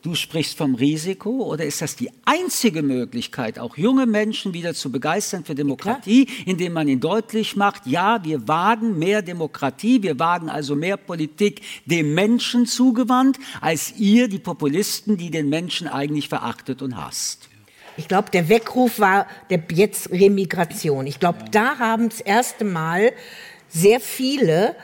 Du 0.02 0.14
sprichst 0.14 0.56
vom 0.56 0.76
Risiko 0.76 1.42
oder 1.44 1.66
ist 1.66 1.82
das 1.82 1.94
die 1.94 2.10
einzige 2.24 2.82
Möglichkeit, 2.82 3.58
auch 3.58 3.76
junge 3.76 4.06
Menschen 4.06 4.54
wieder 4.54 4.72
zu 4.72 4.90
begeistern 4.90 5.44
für 5.44 5.54
Demokratie, 5.54 6.26
indem 6.46 6.72
man 6.72 6.88
ihnen 6.88 7.02
deutlich 7.02 7.54
macht, 7.54 7.86
ja, 7.86 8.24
wir 8.24 8.48
wagen 8.48 8.98
mehr 8.98 9.20
Demokratie, 9.20 10.02
wir 10.02 10.18
wagen 10.18 10.48
also 10.48 10.74
mehr 10.74 10.96
Politik 10.96 11.60
dem 11.84 12.14
Menschen 12.14 12.64
zugewandt, 12.64 13.38
als 13.60 13.92
ihr, 13.98 14.28
die 14.28 14.38
Populisten, 14.38 15.18
die 15.18 15.30
den 15.30 15.50
Menschen 15.50 15.86
eigentlich 15.86 16.30
verachtet 16.30 16.80
und 16.80 16.96
hasst. 16.96 17.50
Ich 17.98 18.08
glaube, 18.08 18.30
der 18.30 18.48
Weckruf 18.48 19.00
war 19.00 19.26
der 19.50 19.62
jetzt 19.70 20.10
Remigration. 20.10 21.06
Ich 21.06 21.20
glaube, 21.20 21.44
da 21.50 21.78
haben 21.78 22.08
das 22.08 22.22
erste 22.22 22.64
Mal 22.64 23.12
sehr 23.68 24.00
viele 24.00 24.74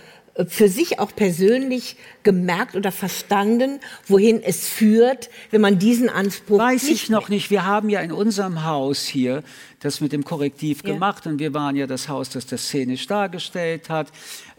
für 0.48 0.68
sich 0.68 0.98
auch 0.98 1.14
persönlich 1.14 1.96
gemerkt 2.22 2.76
oder 2.76 2.92
verstanden, 2.92 3.80
wohin 4.06 4.42
es 4.42 4.68
führt, 4.68 5.30
wenn 5.50 5.60
man 5.60 5.78
diesen 5.78 6.08
Anspruch 6.08 6.58
Weiß 6.58 6.84
nicht 6.84 7.04
ich 7.04 7.10
noch 7.10 7.28
nicht. 7.28 7.50
Wir 7.50 7.64
haben 7.64 7.88
ja 7.88 8.00
in 8.00 8.12
unserem 8.12 8.64
Haus 8.64 9.06
hier 9.06 9.42
das 9.80 10.00
mit 10.00 10.12
dem 10.12 10.24
Korrektiv 10.24 10.82
ja. 10.84 10.92
gemacht 10.92 11.26
und 11.26 11.38
wir 11.38 11.54
waren 11.54 11.76
ja 11.76 11.86
das 11.86 12.08
Haus, 12.08 12.28
das 12.30 12.46
das 12.46 12.68
szenisch 12.68 13.06
dargestellt 13.06 13.88
hat. 13.88 14.08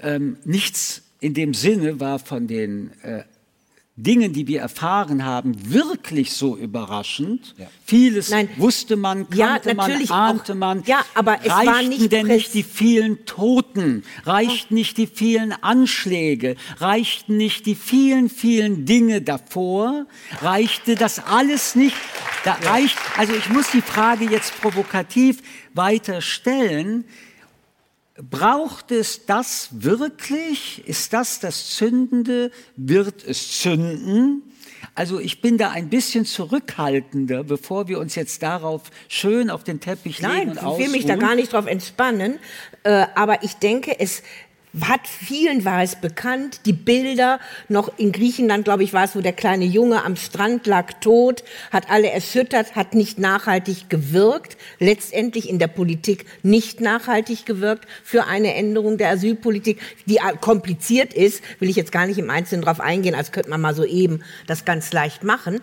Ähm, 0.01 0.37
nichts 0.45 1.03
in 1.19 1.33
dem 1.33 1.53
Sinne 1.53 1.99
war 1.99 2.19
von 2.19 2.47
den 2.47 2.91
äh, 3.03 3.23
Dingen, 3.99 4.31
die 4.31 4.45
wir 4.45 4.61
erfahren 4.61 5.25
haben, 5.25 5.71
wirklich 5.71 6.31
so 6.33 6.55
überraschend. 6.55 7.55
Ja. 7.57 7.65
Vieles 7.83 8.29
Nein. 8.29 8.47
wusste 8.57 8.95
man, 8.95 9.25
Ja, 9.33 9.57
kannte 9.57 9.73
natürlich 9.73 10.09
man, 10.09 10.37
ahnte 10.37 10.53
auch. 10.53 10.57
man. 10.57 10.83
Ja, 10.85 11.03
aber 11.15 11.39
es 11.43 11.49
Reichten 11.51 11.67
war 11.67 11.81
nicht 11.81 12.11
denn 12.11 12.27
nicht 12.27 12.53
die 12.53 12.61
vielen 12.61 13.25
Toten? 13.25 14.03
Reichten 14.23 14.75
nicht 14.75 14.97
die 14.99 15.07
vielen 15.07 15.51
Anschläge? 15.51 16.57
Reichten 16.77 17.37
nicht 17.37 17.65
die 17.65 17.73
vielen, 17.73 18.29
vielen 18.29 18.85
Dinge 18.85 19.23
davor? 19.23 20.05
Reichte 20.41 20.93
das 20.93 21.17
alles 21.25 21.73
nicht? 21.73 21.95
Da 22.43 22.53
reicht, 22.53 22.97
also 23.17 23.33
ich 23.33 23.49
muss 23.49 23.71
die 23.71 23.81
Frage 23.81 24.25
jetzt 24.25 24.61
provokativ 24.61 25.41
weiter 25.73 26.21
stellen. 26.21 27.03
Braucht 28.21 28.91
es 28.91 29.25
das 29.25 29.69
wirklich? 29.71 30.87
Ist 30.87 31.13
das 31.13 31.39
das 31.39 31.75
Zündende? 31.75 32.51
Wird 32.75 33.23
es 33.23 33.59
zünden? 33.61 34.43
Also 34.95 35.19
ich 35.19 35.41
bin 35.41 35.59
da 35.59 35.69
ein 35.69 35.89
bisschen 35.89 36.25
zurückhaltender, 36.25 37.43
bevor 37.43 37.87
wir 37.87 37.99
uns 37.99 38.15
jetzt 38.15 38.41
darauf 38.41 38.83
schön 39.07 39.51
auf 39.51 39.63
den 39.63 39.79
Teppich 39.79 40.19
legen 40.19 40.33
Nein, 40.33 40.49
und 40.49 40.57
ich 40.57 40.77
will 40.79 40.89
mich 40.89 41.05
da 41.05 41.15
gar 41.15 41.35
nicht 41.35 41.53
drauf 41.53 41.67
entspannen. 41.67 42.39
Äh, 42.83 43.05
aber 43.13 43.43
ich 43.43 43.53
denke, 43.55 43.99
es 43.99 44.23
hat 44.81 45.07
vielen 45.07 45.65
war 45.65 45.81
es 45.81 45.95
bekannt, 45.95 46.61
die 46.65 46.73
Bilder 46.73 47.39
noch 47.67 47.97
in 47.97 48.11
Griechenland, 48.11 48.65
glaube 48.65 48.83
ich, 48.83 48.93
war 48.93 49.03
es, 49.03 49.15
wo 49.15 49.21
der 49.21 49.33
kleine 49.33 49.65
Junge 49.65 50.03
am 50.03 50.15
Strand 50.15 50.67
lag 50.67 50.93
tot, 51.01 51.43
hat 51.71 51.89
alle 51.89 52.09
erschüttert, 52.09 52.75
hat 52.75 52.93
nicht 52.93 53.19
nachhaltig 53.19 53.89
gewirkt, 53.89 54.57
letztendlich 54.79 55.49
in 55.49 55.59
der 55.59 55.67
Politik 55.67 56.25
nicht 56.43 56.81
nachhaltig 56.81 57.45
gewirkt 57.45 57.87
für 58.03 58.25
eine 58.25 58.53
Änderung 58.55 58.97
der 58.97 59.09
Asylpolitik, 59.09 59.79
die 60.05 60.19
kompliziert 60.41 61.13
ist, 61.13 61.43
will 61.59 61.69
ich 61.69 61.75
jetzt 61.75 61.91
gar 61.91 62.05
nicht 62.05 62.17
im 62.17 62.29
Einzelnen 62.29 62.63
drauf 62.63 62.79
eingehen, 62.79 63.15
als 63.15 63.31
könnte 63.31 63.49
man 63.49 63.61
mal 63.61 63.75
so 63.75 63.85
eben 63.85 64.21
das 64.47 64.65
ganz 64.65 64.91
leicht 64.93 65.23
machen. 65.23 65.61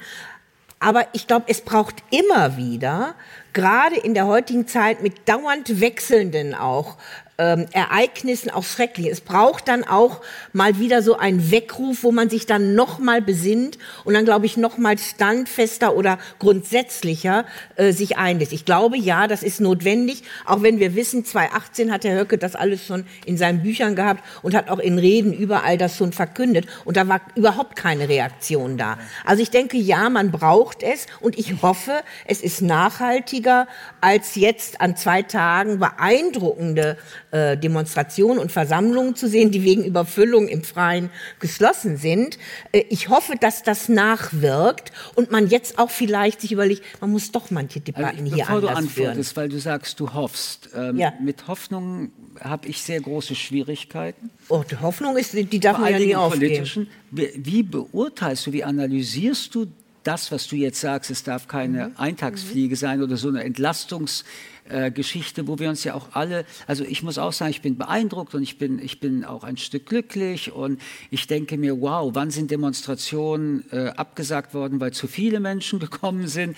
Aber 0.80 1.06
ich 1.12 1.26
glaube, 1.26 1.46
es 1.48 1.62
braucht 1.62 2.02
immer 2.10 2.58
wieder, 2.58 3.14
gerade 3.54 3.96
in 3.96 4.12
der 4.12 4.26
heutigen 4.26 4.66
Zeit 4.66 5.02
mit 5.02 5.26
dauernd 5.26 5.80
wechselnden 5.80 6.54
auch 6.54 6.98
ähm, 7.38 7.66
Ereignissen, 7.72 8.50
auch 8.50 8.64
schrecklich. 8.64 9.08
Es 9.08 9.20
braucht 9.20 9.68
dann 9.68 9.84
auch 9.84 10.20
mal 10.52 10.78
wieder 10.78 11.02
so 11.02 11.16
einen 11.16 11.50
Weckruf, 11.50 12.02
wo 12.02 12.12
man 12.12 12.30
sich 12.30 12.46
dann 12.46 12.74
noch 12.74 12.98
mal 12.98 13.20
besinnt 13.20 13.78
und 14.04 14.14
dann, 14.14 14.24
glaube 14.24 14.46
ich, 14.46 14.56
noch 14.56 14.78
mal 14.78 14.96
standfester 14.98 15.96
oder 15.96 16.18
grundsätzlicher 16.38 17.44
äh, 17.76 17.92
sich 17.92 18.16
einlässt. 18.16 18.52
Ich 18.52 18.64
glaube, 18.64 18.96
ja, 18.96 19.26
das 19.26 19.42
ist 19.42 19.60
notwendig, 19.60 20.22
auch 20.44 20.62
wenn 20.62 20.78
wir 20.78 20.94
wissen, 20.94 21.24
2018 21.24 21.92
hat 21.92 22.04
Herr 22.04 22.20
Höcke 22.20 22.38
das 22.38 22.54
alles 22.54 22.86
schon 22.86 23.04
in 23.26 23.36
seinen 23.36 23.62
Büchern 23.62 23.96
gehabt 23.96 24.22
und 24.42 24.54
hat 24.54 24.70
auch 24.70 24.78
in 24.78 24.98
Reden 24.98 25.32
überall 25.32 25.76
das 25.76 25.96
schon 25.96 26.12
verkündet 26.12 26.66
und 26.84 26.96
da 26.96 27.08
war 27.08 27.20
überhaupt 27.34 27.74
keine 27.74 28.08
Reaktion 28.08 28.78
da. 28.78 28.98
Also 29.24 29.42
ich 29.42 29.50
denke, 29.50 29.76
ja, 29.76 30.08
man 30.08 30.30
braucht 30.30 30.82
es 30.82 31.06
und 31.20 31.36
ich 31.38 31.62
hoffe, 31.62 32.02
es 32.26 32.40
ist 32.42 32.62
nachhaltiger 32.62 33.66
als 34.00 34.36
jetzt 34.36 34.80
an 34.80 34.96
zwei 34.96 35.22
Tagen 35.22 35.78
beeindruckende 35.80 36.96
äh, 37.34 37.56
Demonstrationen 37.58 38.38
und 38.38 38.52
Versammlungen 38.52 39.16
zu 39.16 39.28
sehen, 39.28 39.50
die 39.50 39.64
wegen 39.64 39.84
Überfüllung 39.84 40.46
im 40.46 40.62
Freien 40.62 41.10
geschlossen 41.40 41.96
sind. 41.96 42.38
Äh, 42.70 42.84
ich 42.90 43.08
hoffe, 43.08 43.34
dass 43.38 43.64
das 43.64 43.88
nachwirkt 43.88 44.92
und 45.16 45.32
man 45.32 45.48
jetzt 45.48 45.78
auch 45.78 45.90
vielleicht 45.90 46.40
sich 46.42 46.52
überlegt, 46.52 46.82
man 47.00 47.10
muss 47.10 47.32
doch 47.32 47.50
manche 47.50 47.80
Debatten 47.80 48.20
Also, 48.20 48.34
hier 48.36 48.44
bevor 48.44 48.60
du 48.60 48.68
anders 48.68 48.92
führen. 48.92 49.06
antwortest, 49.08 49.36
weil 49.36 49.48
du 49.48 49.58
sagst, 49.58 49.98
du 49.98 50.12
hoffst. 50.12 50.70
Ähm, 50.76 50.96
Ja. 50.98 51.12
Mit 51.20 51.48
Hoffnung 51.48 52.12
habe 52.40 52.68
ich 52.68 52.80
sehr 52.82 53.00
große 53.00 53.34
Schwierigkeiten. 53.34 54.30
Oh, 54.48 54.62
die 54.70 54.76
Hoffnung 54.76 55.16
ist, 55.16 55.32
die 55.34 55.60
darf 55.60 55.76
Vor 55.76 55.84
man 55.86 55.92
ja 55.92 55.98
nie 55.98 56.14
aufgeben. 56.16 56.86
Wie, 57.10 57.30
wie 57.36 57.62
beurteilst 57.64 58.46
du, 58.46 58.52
wie 58.52 58.62
analysierst 58.64 59.54
du 59.54 59.66
das, 60.04 60.30
was 60.30 60.46
du 60.46 60.56
jetzt 60.56 60.80
sagst, 60.80 61.10
es 61.10 61.22
darf 61.22 61.48
keine 61.48 61.88
Mhm. 61.88 61.94
Eintagsfliege 61.96 62.76
sein 62.76 63.02
oder 63.02 63.16
so 63.16 63.28
eine 63.28 63.42
Entlastungsgeschichte, 63.42 65.48
wo 65.48 65.58
wir 65.58 65.68
uns 65.68 65.84
ja 65.84 65.94
auch 65.94 66.08
alle, 66.12 66.44
also 66.66 66.84
ich 66.84 67.02
muss 67.02 67.18
auch 67.18 67.32
sagen, 67.32 67.50
ich 67.50 67.62
bin 67.62 67.76
beeindruckt 67.76 68.34
und 68.34 68.42
ich 68.42 68.58
bin, 68.58 68.78
ich 68.78 69.00
bin 69.00 69.24
auch 69.24 69.44
ein 69.44 69.56
Stück 69.56 69.86
glücklich 69.86 70.52
und 70.52 70.80
ich 71.10 71.26
denke 71.26 71.56
mir, 71.56 71.80
wow, 71.80 72.10
wann 72.14 72.30
sind 72.30 72.50
Demonstrationen 72.50 73.64
äh, 73.72 73.88
abgesagt 73.88 74.54
worden, 74.54 74.80
weil 74.80 74.92
zu 74.92 75.06
viele 75.06 75.40
Menschen 75.40 75.78
gekommen 75.80 76.28
sind? 76.28 76.56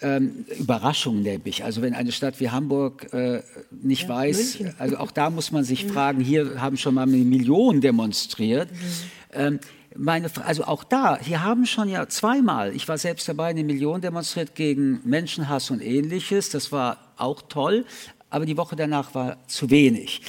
Ähm, 0.00 0.44
Überraschung 0.56 1.22
nämlich. 1.22 1.64
Also 1.64 1.82
wenn 1.82 1.92
eine 1.92 2.12
Stadt 2.12 2.38
wie 2.38 2.50
Hamburg 2.50 3.12
äh, 3.12 3.42
nicht 3.82 4.08
weiß, 4.08 4.58
also 4.78 4.98
auch 4.98 5.10
da 5.10 5.28
muss 5.28 5.50
man 5.50 5.64
sich 5.64 5.86
fragen, 5.86 6.20
hier 6.20 6.60
haben 6.60 6.76
schon 6.76 6.94
mal 6.94 7.02
eine 7.02 7.16
Million 7.16 7.80
demonstriert. 7.80 8.68
Ähm, 9.32 9.58
meine, 9.98 10.30
also 10.44 10.64
auch 10.64 10.84
da, 10.84 11.18
hier 11.18 11.42
haben 11.42 11.66
schon 11.66 11.88
ja 11.88 12.08
zweimal, 12.08 12.74
ich 12.74 12.86
war 12.88 12.98
selbst 12.98 13.28
dabei, 13.28 13.48
eine 13.48 13.64
Million 13.64 14.00
demonstriert 14.00 14.54
gegen 14.54 15.00
Menschenhass 15.04 15.70
und 15.70 15.82
ähnliches. 15.82 16.50
Das 16.50 16.70
war 16.70 16.98
auch 17.16 17.42
toll, 17.42 17.84
aber 18.30 18.46
die 18.46 18.56
Woche 18.56 18.76
danach 18.76 19.14
war 19.14 19.36
zu 19.48 19.70
wenig. 19.70 20.22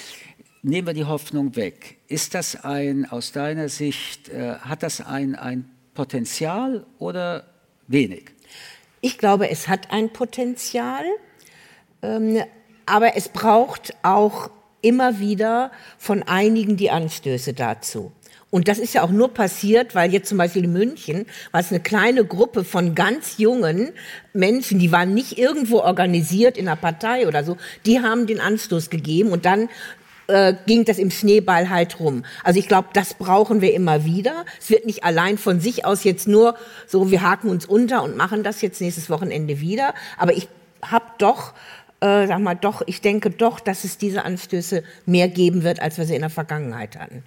Nehmen 0.61 0.88
wir 0.88 0.93
die 0.93 1.05
Hoffnung 1.05 1.55
weg. 1.55 1.97
Ist 2.07 2.34
das 2.34 2.63
ein, 2.63 3.09
aus 3.09 3.32
deiner 3.32 3.70
Sicht, 3.70 4.30
äh, 4.30 4.55
hat 4.55 4.84
das 4.84 5.01
ein, 5.01 5.36
ein 5.36 5.70
Potenzial 5.93 6.86
oder 6.97 7.45
wenig? 7.88 8.32
Ich 9.01 9.17
glaube, 9.17 9.49
es 9.49 9.67
hat 9.67 9.91
ein 9.91 10.11
Potenzial, 10.11 11.05
ähm, 12.01 12.41
aber 12.86 13.15
es 13.15 13.30
braucht 13.30 13.93
auch 14.01 14.49
immer 14.82 15.20
wieder 15.20 15.72
von 15.97 16.24
einigen 16.24 16.76
die 16.76 16.89
Anstöße 16.89 17.53
dazu. 17.53 18.11
Und 18.51 18.67
das 18.67 18.79
ist 18.79 18.95
ja 18.95 19.03
auch 19.03 19.11
nur 19.11 19.33
passiert, 19.33 19.93
weil 19.93 20.11
jetzt 20.11 20.29
zum 20.29 20.39
Beispiel 20.39 20.63
in 20.63 20.73
München 20.73 21.27
war 21.51 21.61
es 21.61 21.69
eine 21.69 21.79
kleine 21.79 22.25
Gruppe 22.25 22.63
von 22.63 22.95
ganz 22.95 23.37
jungen 23.37 23.91
Menschen, 24.33 24.79
die 24.79 24.91
waren 24.91 25.13
nicht 25.13 25.37
irgendwo 25.37 25.79
organisiert 25.79 26.57
in 26.57 26.67
einer 26.67 26.75
Partei 26.75 27.27
oder 27.27 27.43
so, 27.43 27.57
die 27.85 28.01
haben 28.01 28.25
den 28.25 28.39
Anstoß 28.39 28.89
gegeben 28.89 29.31
und 29.31 29.45
dann 29.45 29.69
äh, 30.29 30.55
ging 30.65 30.83
das 30.83 30.97
im 30.97 31.11
Schneeball 31.11 31.69
halt 31.69 31.99
rum. 31.99 32.23
Also 32.43 32.59
ich 32.59 32.67
glaube, 32.67 32.89
das 32.93 33.13
brauchen 33.13 33.61
wir 33.61 33.73
immer 33.73 34.05
wieder. 34.05 34.45
Es 34.59 34.69
wird 34.71 34.85
nicht 34.85 35.03
allein 35.03 35.37
von 35.37 35.59
sich 35.59 35.85
aus 35.85 36.03
jetzt 36.03 36.27
nur 36.27 36.55
so, 36.87 37.11
wir 37.11 37.21
haken 37.21 37.49
uns 37.49 37.65
unter 37.65 38.03
und 38.03 38.17
machen 38.17 38.43
das 38.43 38.61
jetzt 38.61 38.81
nächstes 38.81 39.11
Wochenende 39.11 39.59
wieder. 39.59 39.93
Aber 40.17 40.33
ich 40.33 40.47
habe 40.81 41.05
doch, 41.19 41.53
äh, 41.99 42.25
sag 42.25 42.39
mal, 42.39 42.55
doch, 42.55 42.81
ich 42.87 43.01
denke 43.01 43.29
doch, 43.29 43.59
dass 43.59 43.83
es 43.83 43.99
diese 43.99 44.23
Anstöße 44.23 44.83
mehr 45.05 45.27
geben 45.27 45.63
wird, 45.63 45.81
als 45.81 45.99
wir 45.99 46.05
sie 46.05 46.15
in 46.15 46.21
der 46.21 46.29
Vergangenheit 46.29 46.97
hatten. 46.97 47.23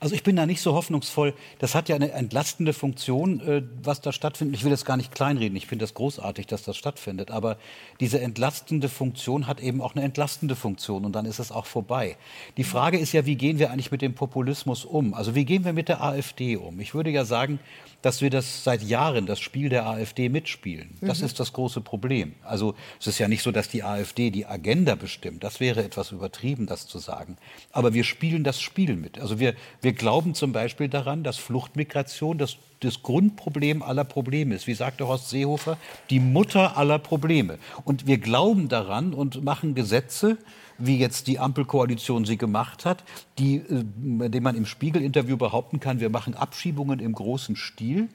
Also 0.00 0.14
ich 0.14 0.22
bin 0.22 0.36
da 0.36 0.46
nicht 0.46 0.60
so 0.60 0.74
hoffnungsvoll. 0.74 1.34
Das 1.58 1.74
hat 1.74 1.88
ja 1.88 1.96
eine 1.96 2.12
entlastende 2.12 2.72
Funktion, 2.72 3.40
äh, 3.40 3.62
was 3.82 4.00
da 4.00 4.12
stattfindet. 4.12 4.56
Ich 4.56 4.64
will 4.64 4.70
das 4.70 4.84
gar 4.84 4.96
nicht 4.96 5.12
kleinreden. 5.12 5.56
Ich 5.56 5.66
finde 5.66 5.82
das 5.82 5.94
großartig, 5.94 6.46
dass 6.46 6.62
das 6.62 6.76
stattfindet. 6.76 7.30
Aber 7.30 7.56
diese 7.98 8.20
entlastende 8.20 8.88
Funktion 8.88 9.46
hat 9.46 9.60
eben 9.60 9.80
auch 9.80 9.94
eine 9.94 10.04
entlastende 10.04 10.54
Funktion 10.54 11.04
und 11.04 11.12
dann 11.12 11.26
ist 11.26 11.40
es 11.40 11.50
auch 11.50 11.66
vorbei. 11.66 12.16
Die 12.56 12.64
Frage 12.64 12.98
ist 12.98 13.12
ja, 13.12 13.26
wie 13.26 13.36
gehen 13.36 13.58
wir 13.58 13.72
eigentlich 13.72 13.90
mit 13.90 14.02
dem 14.02 14.14
Populismus 14.14 14.84
um? 14.84 15.14
Also 15.14 15.34
wie 15.34 15.44
gehen 15.44 15.64
wir 15.64 15.72
mit 15.72 15.88
der 15.88 16.02
AfD 16.02 16.56
um? 16.56 16.78
Ich 16.80 16.94
würde 16.94 17.10
ja 17.10 17.24
sagen, 17.24 17.58
dass 18.02 18.22
wir 18.22 18.30
das 18.30 18.62
seit 18.62 18.82
Jahren, 18.82 19.26
das 19.26 19.40
Spiel 19.40 19.68
der 19.68 19.86
AfD 19.86 20.28
mitspielen. 20.28 20.96
Das 21.00 21.20
ist 21.20 21.40
das 21.40 21.52
große 21.52 21.80
Problem. 21.80 22.34
Also 22.44 22.74
es 23.00 23.08
ist 23.08 23.18
ja 23.18 23.26
nicht 23.26 23.42
so, 23.42 23.50
dass 23.50 23.68
die 23.68 23.82
AfD 23.82 24.30
die 24.30 24.46
Agenda 24.46 24.94
bestimmt. 24.94 25.42
Das 25.42 25.58
wäre 25.58 25.82
etwas 25.82 26.12
übertrieben, 26.12 26.66
das 26.66 26.86
zu 26.86 27.00
sagen. 27.00 27.36
Aber 27.72 27.94
wir 27.94 28.04
spielen 28.04 28.44
das 28.44 28.60
Spiel 28.60 28.94
mit. 28.94 29.20
Also 29.20 29.40
wir, 29.40 29.54
wir 29.82 29.92
glauben 29.92 30.34
zum 30.34 30.52
Beispiel 30.52 30.88
daran, 30.88 31.24
dass 31.24 31.38
Fluchtmigration 31.38 32.38
das, 32.38 32.56
das 32.80 33.02
Grundproblem 33.02 33.82
aller 33.82 34.04
Probleme 34.04 34.54
ist. 34.54 34.68
Wie 34.68 34.74
sagte 34.74 35.08
Horst 35.08 35.30
Seehofer, 35.30 35.76
die 36.10 36.20
Mutter 36.20 36.76
aller 36.76 37.00
Probleme. 37.00 37.58
Und 37.84 38.06
wir 38.06 38.18
glauben 38.18 38.68
daran 38.68 39.12
und 39.12 39.42
machen 39.42 39.74
Gesetze, 39.74 40.38
wie 40.78 40.98
jetzt 40.98 41.26
die 41.26 41.38
Ampelkoalition 41.38 42.24
sie 42.24 42.38
gemacht 42.38 42.84
hat, 42.84 43.04
die, 43.38 43.56
äh, 43.56 43.84
bei 43.96 44.28
dem 44.28 44.42
man 44.42 44.56
im 44.56 44.66
Spiegel-Interview 44.66 45.36
behaupten 45.36 45.80
kann, 45.80 46.00
wir 46.00 46.10
machen 46.10 46.34
Abschiebungen 46.34 47.00
im 47.00 47.12
großen 47.12 47.56
Stil. 47.56 48.08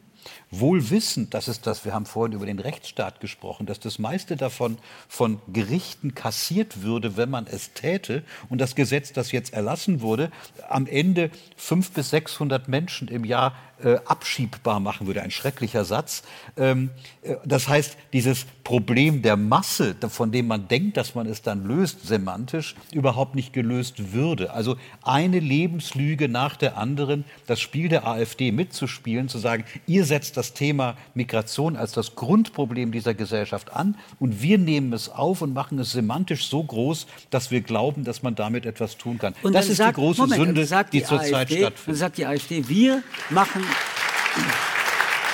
Wohl 0.52 0.90
wissend, 0.90 1.34
dass 1.34 1.48
es 1.48 1.62
das, 1.62 1.84
wir 1.84 1.94
haben 1.94 2.06
vorhin 2.06 2.34
über 2.34 2.46
den 2.46 2.60
Rechtsstaat 2.60 3.20
gesprochen, 3.20 3.66
dass 3.66 3.80
das 3.80 4.00
meiste 4.00 4.36
davon 4.36 4.78
von 5.08 5.42
Gerichten 5.52 6.16
kassiert 6.16 6.82
würde, 6.82 7.18
wenn 7.18 7.30
man 7.30 7.48
es 7.48 7.74
täte. 7.74 8.24
Und 8.50 8.62
das 8.62 8.76
Gesetz, 8.76 9.12
das 9.12 9.32
jetzt 9.32 9.54
erlassen 9.54 10.02
wurde, 10.02 10.32
am 10.70 10.88
Ende 10.88 11.30
500 11.58 11.94
bis 11.94 12.10
600 12.12 12.68
Menschen 12.68 13.08
im 13.10 13.26
Jahr 13.26 13.54
äh, 13.84 13.98
abschiebbar 14.06 14.80
machen 14.80 15.08
würde. 15.08 15.22
Ein 15.22 15.32
schrecklicher 15.32 15.84
Satz. 15.84 16.24
Ähm, 16.58 16.92
äh, 17.22 17.36
das 17.44 17.68
heißt, 17.68 17.98
dieses 18.14 18.46
Problem 18.64 19.22
der 19.22 19.36
Masse, 19.36 19.96
von 20.10 20.32
dem 20.32 20.48
man 20.48 20.68
denkt, 20.68 20.96
dass 20.98 21.16
man 21.16 21.28
es 21.28 21.42
dann 21.42 21.66
löst, 21.66 22.08
semantisch, 22.08 22.76
überhaupt 22.94 23.36
nicht 23.36 23.52
gelöst 23.52 24.14
würde. 24.14 24.54
Also 24.54 24.78
eine 25.04 25.40
Lebenslüge 25.40 26.30
nach 26.30 26.56
der 26.56 26.78
anderen, 26.78 27.26
das 27.46 27.60
Spiel 27.60 27.90
der 27.90 28.08
AfD 28.08 28.52
mitzuspielen, 28.52 29.28
zu 29.28 29.38
sagen, 29.38 29.66
ihr 29.86 30.06
setzt 30.06 30.38
das 30.38 30.54
Thema 30.54 30.96
Migration 31.14 31.76
als 31.76 31.92
das 31.92 32.16
Grundproblem 32.16 32.92
dieser 32.92 33.14
Gesellschaft 33.14 33.74
an 33.74 33.98
und 34.20 34.42
wir 34.42 34.58
nehmen 34.58 34.94
es 34.94 35.10
auf 35.10 35.42
und 35.42 35.54
machen 35.54 35.78
es 35.80 35.92
semantisch 35.92 36.48
so 36.48 36.64
groß, 36.64 37.08
dass 37.30 37.52
wir 37.52 37.62
glauben, 37.62 38.04
dass 38.04 38.24
man 38.24 38.36
damit 38.36 38.66
etwas 38.66 38.98
tun 38.98 39.18
kann. 39.18 39.36
Und 39.44 39.54
das 39.54 39.68
ist 39.68 39.78
sagt, 39.78 39.98
die 39.98 40.02
große 40.02 40.22
Moment, 40.22 40.58
Sünde, 40.58 40.86
die, 40.92 41.00
die 41.00 41.04
zurzeit 41.04 41.34
AfD, 41.34 41.56
Dann 41.56 41.72
stattfindet. 41.72 42.00
sagt 42.00 42.18
die 42.18 42.26
AfD, 42.26 42.70
wir 42.70 43.04
machen 43.30 43.62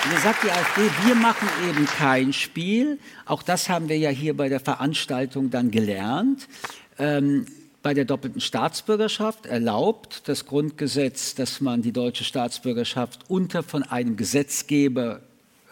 Mir 0.08 0.18
sagt 0.20 0.44
die 0.44 0.50
AfD, 0.50 0.82
wir 1.06 1.16
machen 1.16 1.48
eben 1.68 1.86
kein 1.86 2.32
Spiel. 2.32 3.00
Auch 3.26 3.44
das 3.44 3.68
haben 3.68 3.90
wir 3.90 3.98
ja 3.98 4.10
hier 4.10 4.36
bei 4.36 4.48
der 4.48 4.62
Veranstaltung 4.62 5.50
dann 5.50 5.72
gelernt. 5.72 6.48
Ähm, 6.98 7.46
bei 7.84 7.94
der 7.94 8.06
doppelten 8.06 8.40
Staatsbürgerschaft 8.40 9.46
erlaubt 9.46 10.24
das 10.28 10.46
Grundgesetz, 10.46 11.36
dass 11.36 11.60
man 11.60 11.82
die 11.82 11.92
deutsche 11.92 12.24
Staatsbürgerschaft 12.24 13.26
unter 13.28 13.62
von 13.62 13.84
einem 13.84 14.16
Gesetzgeber 14.16 15.20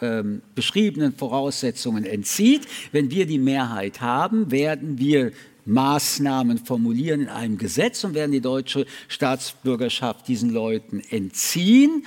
ähm, 0.02 0.42
beschriebenen 0.54 1.14
Voraussetzungen 1.14 2.04
entzieht. 2.04 2.68
Wenn 2.92 3.10
wir 3.10 3.26
die 3.26 3.38
Mehrheit 3.38 4.02
haben, 4.02 4.50
werden 4.50 4.98
wir 4.98 5.32
Maßnahmen 5.64 6.58
formulieren 6.58 7.22
in 7.22 7.28
einem 7.28 7.58
Gesetz 7.58 8.04
und 8.04 8.14
werden 8.14 8.32
die 8.32 8.40
deutsche 8.40 8.86
Staatsbürgerschaft 9.08 10.28
diesen 10.28 10.50
Leuten 10.50 11.02
entziehen. 11.10 12.04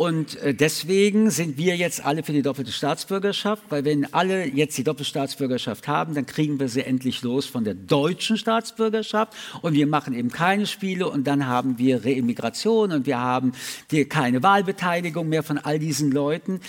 Und 0.00 0.36
äh, 0.36 0.54
deswegen 0.54 1.28
sind 1.28 1.58
wir 1.58 1.76
jetzt 1.76 2.02
alle 2.02 2.22
für 2.22 2.32
die 2.32 2.40
doppelte 2.40 2.72
Staatsbürgerschaft, 2.72 3.64
weil 3.68 3.84
wenn 3.84 4.14
alle 4.14 4.46
jetzt 4.46 4.78
die 4.78 4.82
doppelte 4.82 5.04
Staatsbürgerschaft 5.10 5.88
haben, 5.88 6.14
dann 6.14 6.24
kriegen 6.24 6.58
wir 6.58 6.70
sie 6.70 6.80
endlich 6.80 7.20
los 7.20 7.44
von 7.44 7.64
der 7.64 7.74
deutschen 7.74 8.38
Staatsbürgerschaft 8.38 9.34
und 9.60 9.74
wir 9.74 9.86
machen 9.86 10.14
eben 10.14 10.30
keine 10.30 10.66
Spiele 10.66 11.06
und 11.06 11.26
dann 11.26 11.46
haben 11.46 11.76
wir 11.76 12.02
Reimmigration 12.02 12.92
und 12.92 13.04
wir 13.04 13.18
haben 13.18 13.52
keine 14.08 14.42
Wahlbeteiligung 14.42 15.28
mehr 15.28 15.42
von 15.42 15.58
all 15.58 15.78
diesen 15.78 16.10
Leuten. 16.10 16.62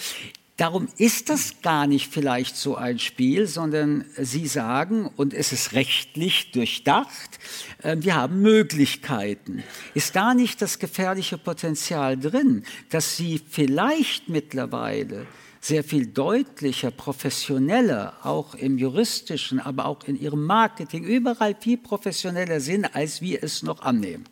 Darum 0.62 0.90
ist 0.98 1.32
das 1.32 1.64
gar 1.64 1.88
nicht 1.88 2.14
vielleicht 2.14 2.56
so 2.56 2.76
ein 2.76 3.00
Spiel, 3.00 3.48
sondern 3.48 4.06
Sie 4.16 4.46
sagen, 4.46 5.10
und 5.16 5.34
es 5.34 5.54
ist 5.54 5.74
rechtlich 5.74 6.52
durchdacht, 6.52 7.40
äh, 7.82 7.98
wir 8.00 8.14
haben 8.16 8.44
Möglichkeiten. 8.44 9.64
Ist 9.96 10.16
da 10.16 10.36
nicht 10.36 10.62
das 10.62 10.78
gefährliche 10.78 11.40
Potenzial 11.40 12.16
drin, 12.16 12.62
dass 12.92 13.18
Sie 13.18 13.42
vielleicht 13.50 14.30
mittlerweile 14.30 15.26
sehr 15.62 15.84
viel 15.84 16.06
deutlicher, 16.06 16.92
professioneller, 16.92 18.14
auch 18.22 18.54
im 18.54 18.78
juristischen, 18.78 19.60
aber 19.60 19.88
auch 19.88 20.04
in 20.04 20.22
ihrem 20.22 20.46
Marketing, 20.46 21.04
überall 21.04 21.56
viel 21.60 21.80
professioneller 21.80 22.60
sind, 22.60 22.86
als 22.94 23.20
wir 23.20 23.44
es 23.44 23.64
noch 23.64 23.82
annehmen? 23.82 24.26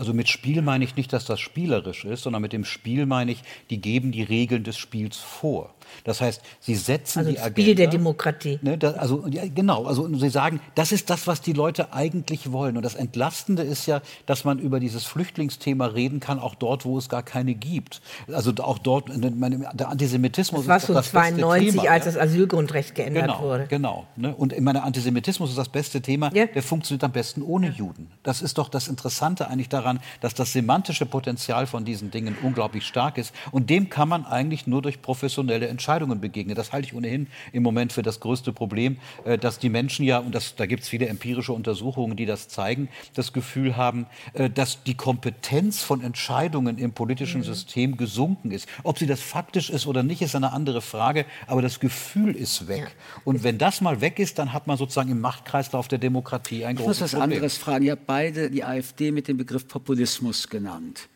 Also 0.00 0.14
mit 0.14 0.30
Spiel 0.30 0.62
meine 0.62 0.82
ich 0.82 0.96
nicht, 0.96 1.12
dass 1.12 1.26
das 1.26 1.40
spielerisch 1.40 2.06
ist, 2.06 2.22
sondern 2.22 2.40
mit 2.40 2.54
dem 2.54 2.64
Spiel 2.64 3.04
meine 3.04 3.32
ich, 3.32 3.42
die 3.68 3.82
geben 3.82 4.12
die 4.12 4.22
Regeln 4.22 4.64
des 4.64 4.78
Spiels 4.78 5.18
vor. 5.18 5.74
Das 6.04 6.20
heißt, 6.20 6.42
sie 6.60 6.74
setzen 6.74 7.20
also 7.20 7.30
die 7.30 7.38
Agenda. 7.38 7.62
Spiel 7.62 7.74
der 7.74 7.86
Demokratie. 7.88 8.58
Ne, 8.62 8.78
das, 8.78 8.94
also 8.94 9.26
ja, 9.30 9.42
genau. 9.52 9.84
Also 9.84 10.08
sie 10.16 10.30
sagen, 10.30 10.60
das 10.74 10.92
ist 10.92 11.10
das, 11.10 11.26
was 11.26 11.40
die 11.40 11.52
Leute 11.52 11.92
eigentlich 11.92 12.52
wollen. 12.52 12.76
Und 12.76 12.82
das 12.82 12.94
Entlastende 12.94 13.62
ist 13.62 13.86
ja, 13.86 14.00
dass 14.26 14.44
man 14.44 14.58
über 14.58 14.80
dieses 14.80 15.04
Flüchtlingsthema 15.04 15.86
reden 15.86 16.20
kann, 16.20 16.38
auch 16.38 16.54
dort, 16.54 16.84
wo 16.84 16.98
es 16.98 17.08
gar 17.08 17.22
keine 17.22 17.54
gibt. 17.54 18.00
Also 18.32 18.52
auch 18.58 18.78
dort, 18.78 19.10
meine, 19.36 19.70
der 19.74 19.88
Antisemitismus. 19.88 20.66
Das 20.66 20.88
war 20.88 21.02
schon 21.02 21.02
92, 21.02 21.70
Thema, 21.70 21.90
als 21.90 22.04
das 22.04 22.16
Asylgrundrecht 22.16 22.94
geändert 22.94 23.26
genau, 23.26 23.42
wurde. 23.42 23.66
Genau. 23.68 24.06
Ne? 24.16 24.34
Und 24.34 24.52
ich 24.52 24.60
meine, 24.60 24.82
Antisemitismus 24.82 25.50
ist 25.50 25.58
das 25.58 25.68
beste 25.68 26.00
Thema. 26.00 26.30
Ja. 26.34 26.46
Der 26.46 26.62
funktioniert 26.62 27.04
am 27.04 27.12
besten 27.12 27.42
ohne 27.42 27.68
ja. 27.68 27.72
Juden. 27.72 28.10
Das 28.22 28.42
ist 28.42 28.58
doch 28.58 28.68
das 28.68 28.88
Interessante 28.88 29.48
eigentlich 29.48 29.68
daran, 29.68 30.00
dass 30.20 30.34
das 30.34 30.52
semantische 30.52 31.06
Potenzial 31.06 31.66
von 31.66 31.84
diesen 31.84 32.10
Dingen 32.10 32.36
unglaublich 32.42 32.86
stark 32.86 33.18
ist. 33.18 33.34
Und 33.50 33.70
dem 33.70 33.88
kann 33.88 34.08
man 34.08 34.24
eigentlich 34.24 34.66
nur 34.66 34.82
durch 34.82 35.02
professionelle 35.02 35.68
Entscheidungen 35.80 36.10
Entscheidungen 36.10 36.20
begegne. 36.20 36.54
Das 36.54 36.72
halte 36.72 36.88
ich 36.88 36.94
ohnehin 36.94 37.26
im 37.52 37.62
Moment 37.62 37.92
für 37.92 38.02
das 38.02 38.20
größte 38.20 38.52
Problem, 38.52 38.98
äh, 39.24 39.38
dass 39.38 39.58
die 39.58 39.70
Menschen 39.70 40.04
ja, 40.04 40.18
und 40.18 40.34
das, 40.34 40.54
da 40.54 40.66
gibt 40.66 40.82
es 40.82 40.88
viele 40.88 41.08
empirische 41.08 41.52
Untersuchungen, 41.52 42.16
die 42.16 42.26
das 42.26 42.48
zeigen, 42.48 42.88
das 43.14 43.32
Gefühl 43.32 43.76
haben, 43.76 44.06
äh, 44.34 44.50
dass 44.50 44.82
die 44.84 44.94
Kompetenz 44.94 45.82
von 45.82 46.02
Entscheidungen 46.02 46.78
im 46.78 46.92
politischen 46.92 47.40
mhm. 47.40 47.44
System 47.44 47.96
gesunken 47.96 48.50
ist. 48.50 48.68
Ob 48.82 48.98
sie 48.98 49.06
das 49.06 49.20
faktisch 49.20 49.70
ist 49.70 49.86
oder 49.86 50.02
nicht, 50.02 50.22
ist 50.22 50.36
eine 50.36 50.52
andere 50.52 50.82
Frage, 50.82 51.24
aber 51.46 51.62
das 51.62 51.80
Gefühl 51.80 52.36
ist 52.36 52.68
weg. 52.68 52.82
Ja. 52.82 53.22
Und 53.24 53.42
wenn 53.42 53.58
das 53.58 53.80
mal 53.80 54.00
weg 54.00 54.18
ist, 54.18 54.38
dann 54.38 54.52
hat 54.52 54.66
man 54.66 54.76
sozusagen 54.76 55.10
im 55.10 55.20
Machtkreislauf 55.20 55.88
der 55.88 55.98
Demokratie 55.98 56.64
ein 56.64 56.76
großes 56.76 56.76
Problem. 56.76 56.92
Ich 56.94 57.00
muss 57.00 57.12
was 57.12 57.20
anderes 57.20 57.56
fragen. 57.58 57.84
Ihr 57.84 57.92
habt 57.92 58.06
beide 58.06 58.50
die 58.50 58.64
AfD 58.64 59.12
mit 59.12 59.28
dem 59.28 59.38
Begriff 59.38 59.66
Populismus 59.66 60.48
genannt. 60.48 61.08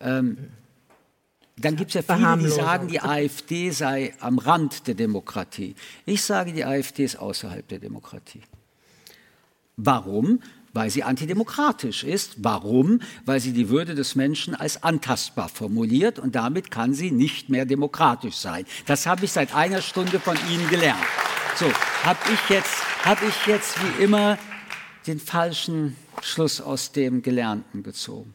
Ähm, 0.00 0.50
dann 1.60 1.76
gibt 1.76 1.94
es 1.94 1.94
ja 2.06 2.16
viele, 2.16 2.38
die 2.38 2.48
sagen, 2.48 2.88
die 2.88 3.00
AfD 3.00 3.70
sei 3.70 4.14
am 4.20 4.38
Rand 4.38 4.86
der 4.86 4.94
Demokratie. 4.94 5.74
Ich 6.06 6.22
sage, 6.22 6.52
die 6.52 6.64
AfD 6.64 7.04
ist 7.04 7.16
außerhalb 7.16 7.66
der 7.68 7.78
Demokratie. 7.78 8.42
Warum? 9.76 10.40
Weil 10.72 10.90
sie 10.90 11.02
antidemokratisch 11.02 12.04
ist. 12.04 12.44
Warum? 12.44 13.00
Weil 13.24 13.40
sie 13.40 13.52
die 13.52 13.68
Würde 13.68 13.94
des 13.94 14.14
Menschen 14.14 14.54
als 14.54 14.82
antastbar 14.82 15.48
formuliert 15.48 16.18
und 16.18 16.34
damit 16.34 16.70
kann 16.70 16.94
sie 16.94 17.10
nicht 17.10 17.48
mehr 17.48 17.66
demokratisch 17.66 18.36
sein. 18.36 18.64
Das 18.86 19.06
habe 19.06 19.24
ich 19.24 19.32
seit 19.32 19.54
einer 19.54 19.82
Stunde 19.82 20.20
von 20.20 20.36
Ihnen 20.50 20.68
gelernt. 20.68 21.02
So, 21.56 21.66
habe 22.04 22.18
ich, 22.32 22.48
jetzt, 22.48 23.04
hab 23.04 23.20
ich 23.22 23.46
jetzt 23.46 23.76
wie 23.82 24.04
immer 24.04 24.38
den 25.06 25.18
falschen 25.18 25.96
Schluss 26.22 26.60
aus 26.60 26.92
dem 26.92 27.22
Gelernten 27.22 27.82
gezogen. 27.82 28.34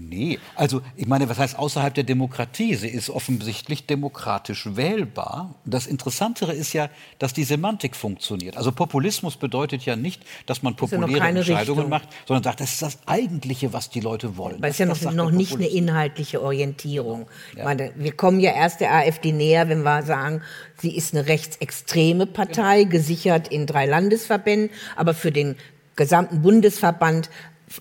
Nee, 0.00 0.38
also 0.54 0.80
ich 0.96 1.06
meine, 1.06 1.28
was 1.28 1.38
heißt 1.38 1.58
außerhalb 1.58 1.92
der 1.92 2.04
Demokratie? 2.04 2.76
Sie 2.76 2.88
ist 2.88 3.10
offensichtlich 3.10 3.86
demokratisch 3.86 4.76
wählbar. 4.76 5.56
Das 5.64 5.88
Interessantere 5.88 6.52
ist 6.52 6.72
ja, 6.72 6.88
dass 7.18 7.32
die 7.32 7.42
Semantik 7.42 7.96
funktioniert. 7.96 8.56
Also 8.56 8.70
Populismus 8.70 9.36
bedeutet 9.36 9.84
ja 9.84 9.96
nicht, 9.96 10.22
dass 10.46 10.62
man 10.62 10.76
populäre 10.76 11.10
ja 11.10 11.26
Entscheidungen 11.26 11.80
Richtung. 11.80 11.90
macht, 11.90 12.08
sondern 12.26 12.44
sagt, 12.44 12.60
das 12.60 12.74
ist 12.74 12.82
das 12.82 12.98
Eigentliche, 13.06 13.72
was 13.72 13.90
die 13.90 14.00
Leute 14.00 14.36
wollen. 14.36 14.62
Weil 14.62 14.70
es 14.70 14.78
ja 14.78 14.86
noch, 14.86 15.00
noch 15.12 15.32
nicht 15.32 15.54
eine 15.54 15.66
inhaltliche 15.66 16.42
Orientierung. 16.42 17.26
Ja. 17.56 17.64
Meine, 17.64 17.92
wir 17.96 18.12
kommen 18.12 18.38
ja 18.38 18.52
erst 18.52 18.80
der 18.80 18.94
AfD 18.94 19.32
näher, 19.32 19.68
wenn 19.68 19.82
wir 19.82 20.04
sagen, 20.04 20.42
sie 20.80 20.96
ist 20.96 21.12
eine 21.12 21.26
rechtsextreme 21.26 22.26
Partei, 22.26 22.84
genau. 22.84 22.90
gesichert 22.92 23.48
in 23.48 23.66
drei 23.66 23.86
Landesverbänden, 23.86 24.70
aber 24.94 25.12
für 25.12 25.32
den 25.32 25.56
gesamten 25.96 26.42
Bundesverband 26.42 27.28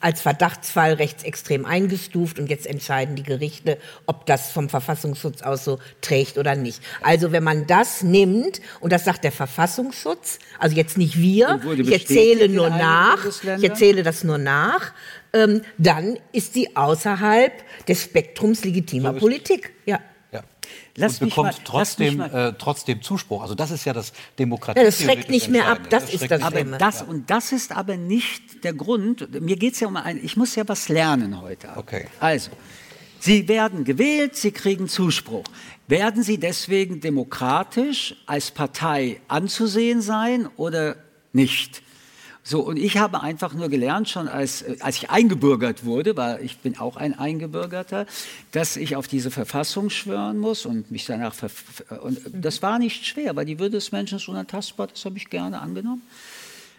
als 0.02 0.22
Verdachtsfall 0.22 0.94
rechtsextrem 0.94 1.66
eingestuft 1.66 2.40
und 2.40 2.50
jetzt 2.50 2.68
entscheiden 2.68 3.16
die 3.16 3.24
Gerichte, 3.24 3.78
ob 4.06 4.26
das 4.26 4.52
vom 4.52 4.70
Verfassungsschutz 4.70 5.42
aus 5.42 5.64
so 5.64 5.80
trägt 6.02 6.38
oder 6.38 6.56
nicht. 6.56 6.82
Also 7.02 7.32
wenn 7.32 7.44
man 7.44 7.68
das 7.68 8.04
nimmt, 8.04 8.62
und 8.80 8.92
das 8.92 9.06
sagt 9.06 9.24
der 9.24 9.32
Verfassungsschutz, 9.32 10.40
also 10.60 10.76
jetzt 10.76 10.98
nicht 10.98 11.18
wir, 11.18 11.60
ich 11.78 11.92
erzähle 11.92 12.50
nur 12.50 12.70
nach, 12.70 13.26
ich 13.26 13.64
erzähle 13.64 14.04
das 14.04 14.24
nur 14.24 14.38
nach, 14.38 14.94
ähm, 15.34 15.62
dann 15.78 16.18
ist 16.32 16.54
sie 16.54 16.76
außerhalb 16.76 17.54
des 17.88 18.04
Spektrums 18.04 18.64
legitimer 18.64 19.14
Politik. 19.14 19.74
Ja. 19.86 20.00
Lass 20.96 21.22
und 21.22 21.30
bekommt 21.30 21.54
mal, 21.54 21.62
trotzdem, 21.64 22.22
äh, 22.22 22.54
trotzdem 22.54 23.02
Zuspruch. 23.02 23.42
Also 23.42 23.56
das 23.56 23.72
ist 23.72 23.86
ja 23.86 23.94
das 23.94 24.14
Demokratie. 24.40 24.80
Ja, 24.80 24.86
das 24.86 25.02
schreckt 25.02 25.30
nicht 25.30 25.50
mehr 25.50 25.68
ab, 25.68 25.90
das, 25.90 26.06
das 26.06 26.14
ist 26.14 26.32
das 26.32 26.42
aber 26.42 26.64
das 26.64 27.02
Und 27.02 27.30
das 27.30 27.52
ist 27.52 27.72
aber 27.72 27.98
nicht 27.98 28.64
der 28.64 28.74
Grund. 28.74 29.42
Mir 29.42 29.56
geht 29.56 29.76
es 29.76 29.80
ja 29.80 29.88
um 29.88 29.96
ein, 29.96 30.24
ich 30.24 30.38
muss 30.38 30.56
ja 30.56 30.68
was 30.68 30.90
lernen 30.90 31.42
heute. 31.42 31.70
Okay. 31.76 32.08
Also, 32.20 32.52
Sie 33.20 33.48
werden 33.48 33.84
gewählt, 33.84 34.36
Sie 34.36 34.52
kriegen 34.52 34.88
Zuspruch. 34.88 35.46
Werden 35.88 36.24
Sie 36.24 36.38
deswegen 36.38 37.00
demokratisch 37.00 38.16
als 38.26 38.52
Partei 38.52 39.22
anzusehen 39.28 40.02
sein 40.02 40.48
oder 40.58 40.98
nicht? 41.34 41.82
So, 42.50 42.62
und 42.62 42.78
ich 42.78 42.96
habe 42.96 43.22
einfach 43.24 43.54
nur 43.54 43.68
gelernt, 43.68 44.08
schon 44.08 44.30
als, 44.30 44.62
äh, 44.62 44.78
als 44.80 44.96
ich 44.96 45.10
eingebürgert 45.10 45.84
wurde, 45.84 46.16
weil 46.16 46.42
ich 46.42 46.60
bin 46.60 46.80
auch 46.80 46.96
ein 46.96 47.20
Eingebürgerter, 47.20 48.06
dass 48.54 48.78
ich 48.78 48.96
auf 48.96 49.10
diese 49.10 49.32
Verfassung 49.32 49.90
schwören 49.90 50.38
muss 50.38 50.66
und 50.66 50.90
mich 50.90 51.06
danach, 51.06 51.34
und 52.02 52.22
das 52.32 52.62
war 52.62 52.80
nicht 52.80 53.06
schwer, 53.06 53.36
weil 53.36 53.44
die 53.44 53.60
Würde 53.60 53.72
des 53.72 53.92
Menschen 53.92 54.16
ist 54.16 54.30
unantastbar, 54.30 54.88
das 54.88 55.04
habe 55.04 55.18
ich 55.18 55.30
gerne 55.30 55.60
angenommen. 55.60 56.04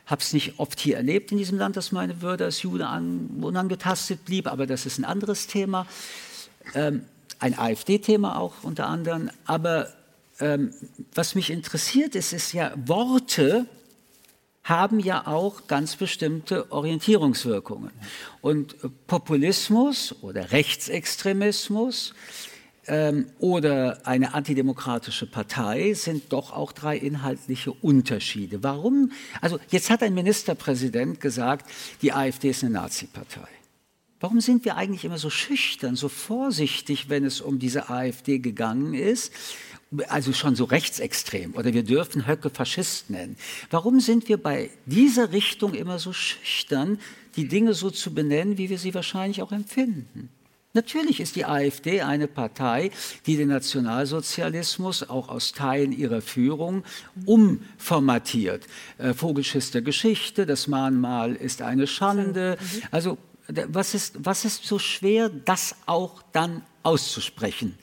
Habe 0.06 0.22
es 0.22 0.32
nicht 0.32 0.58
oft 0.58 0.80
hier 0.80 0.96
erlebt 0.96 1.32
in 1.32 1.36
diesem 1.36 1.58
Land, 1.58 1.76
dass 1.76 1.92
meine 1.92 2.22
Würde 2.22 2.46
als 2.46 2.62
Jude 2.62 2.86
an, 2.86 3.28
unangetastet 3.42 4.24
blieb, 4.24 4.46
aber 4.46 4.66
das 4.66 4.86
ist 4.86 4.96
ein 4.96 5.04
anderes 5.04 5.48
Thema. 5.48 5.86
Ähm, 6.72 7.02
ein 7.40 7.58
AfD-Thema 7.58 8.38
auch 8.38 8.54
unter 8.62 8.86
anderem. 8.86 9.28
Aber 9.44 9.88
ähm, 10.40 10.72
was 11.14 11.34
mich 11.34 11.50
interessiert 11.50 12.14
ist, 12.14 12.32
ist 12.32 12.54
ja 12.54 12.72
Worte, 12.86 13.66
haben 14.68 15.00
ja 15.00 15.26
auch 15.26 15.66
ganz 15.66 15.96
bestimmte 15.96 16.70
Orientierungswirkungen. 16.70 17.90
Und 18.42 18.76
Populismus 19.06 20.14
oder 20.20 20.52
Rechtsextremismus 20.52 22.14
ähm, 22.86 23.26
oder 23.38 24.06
eine 24.06 24.34
antidemokratische 24.34 25.26
Partei 25.26 25.94
sind 25.94 26.32
doch 26.32 26.52
auch 26.52 26.72
drei 26.72 26.96
inhaltliche 26.98 27.72
Unterschiede. 27.72 28.62
Warum? 28.62 29.12
Also 29.40 29.58
jetzt 29.70 29.88
hat 29.90 30.02
ein 30.02 30.14
Ministerpräsident 30.14 31.20
gesagt, 31.20 31.70
die 32.02 32.12
AfD 32.12 32.50
ist 32.50 32.62
eine 32.62 32.74
Nazi-Partei. 32.74 33.48
Warum 34.20 34.40
sind 34.40 34.64
wir 34.64 34.76
eigentlich 34.76 35.04
immer 35.04 35.18
so 35.18 35.30
schüchtern, 35.30 35.94
so 35.94 36.08
vorsichtig, 36.08 37.08
wenn 37.08 37.24
es 37.24 37.40
um 37.40 37.60
diese 37.60 37.88
AfD 37.88 38.40
gegangen 38.40 38.94
ist? 38.94 39.32
Also 40.08 40.32
schon 40.32 40.54
so 40.54 40.64
rechtsextrem 40.64 41.54
oder 41.54 41.72
wir 41.72 41.82
dürfen 41.82 42.26
Höcke 42.26 42.50
Faschist 42.50 43.10
nennen. 43.10 43.36
Warum 43.70 44.00
sind 44.00 44.28
wir 44.28 44.36
bei 44.36 44.70
dieser 44.86 45.32
Richtung 45.32 45.74
immer 45.74 45.98
so 45.98 46.12
schüchtern, 46.12 46.98
die 47.36 47.48
Dinge 47.48 47.74
so 47.74 47.90
zu 47.90 48.12
benennen, 48.12 48.58
wie 48.58 48.68
wir 48.68 48.78
sie 48.78 48.94
wahrscheinlich 48.94 49.40
auch 49.42 49.52
empfinden? 49.52 50.28
Natürlich 50.74 51.20
ist 51.20 51.34
die 51.34 51.46
AfD 51.46 52.02
eine 52.02 52.28
Partei, 52.28 52.90
die 53.26 53.36
den 53.36 53.48
Nationalsozialismus 53.48 55.08
auch 55.08 55.28
aus 55.28 55.52
Teilen 55.52 55.92
ihrer 55.92 56.20
Führung 56.20 56.84
umformatiert. 57.24 58.66
Äh, 58.98 59.14
Vogelschiss 59.14 59.70
der 59.70 59.82
Geschichte, 59.82 60.44
das 60.44 60.66
Mahnmal 60.66 61.34
ist 61.34 61.62
eine 61.62 61.86
Schande. 61.86 62.58
Also 62.90 63.16
was 63.48 63.94
ist, 63.94 64.16
was 64.18 64.44
ist 64.44 64.66
so 64.66 64.78
schwer, 64.78 65.30
das 65.30 65.74
auch 65.86 66.22
dann 66.32 66.62
auszusprechen? 66.82 67.78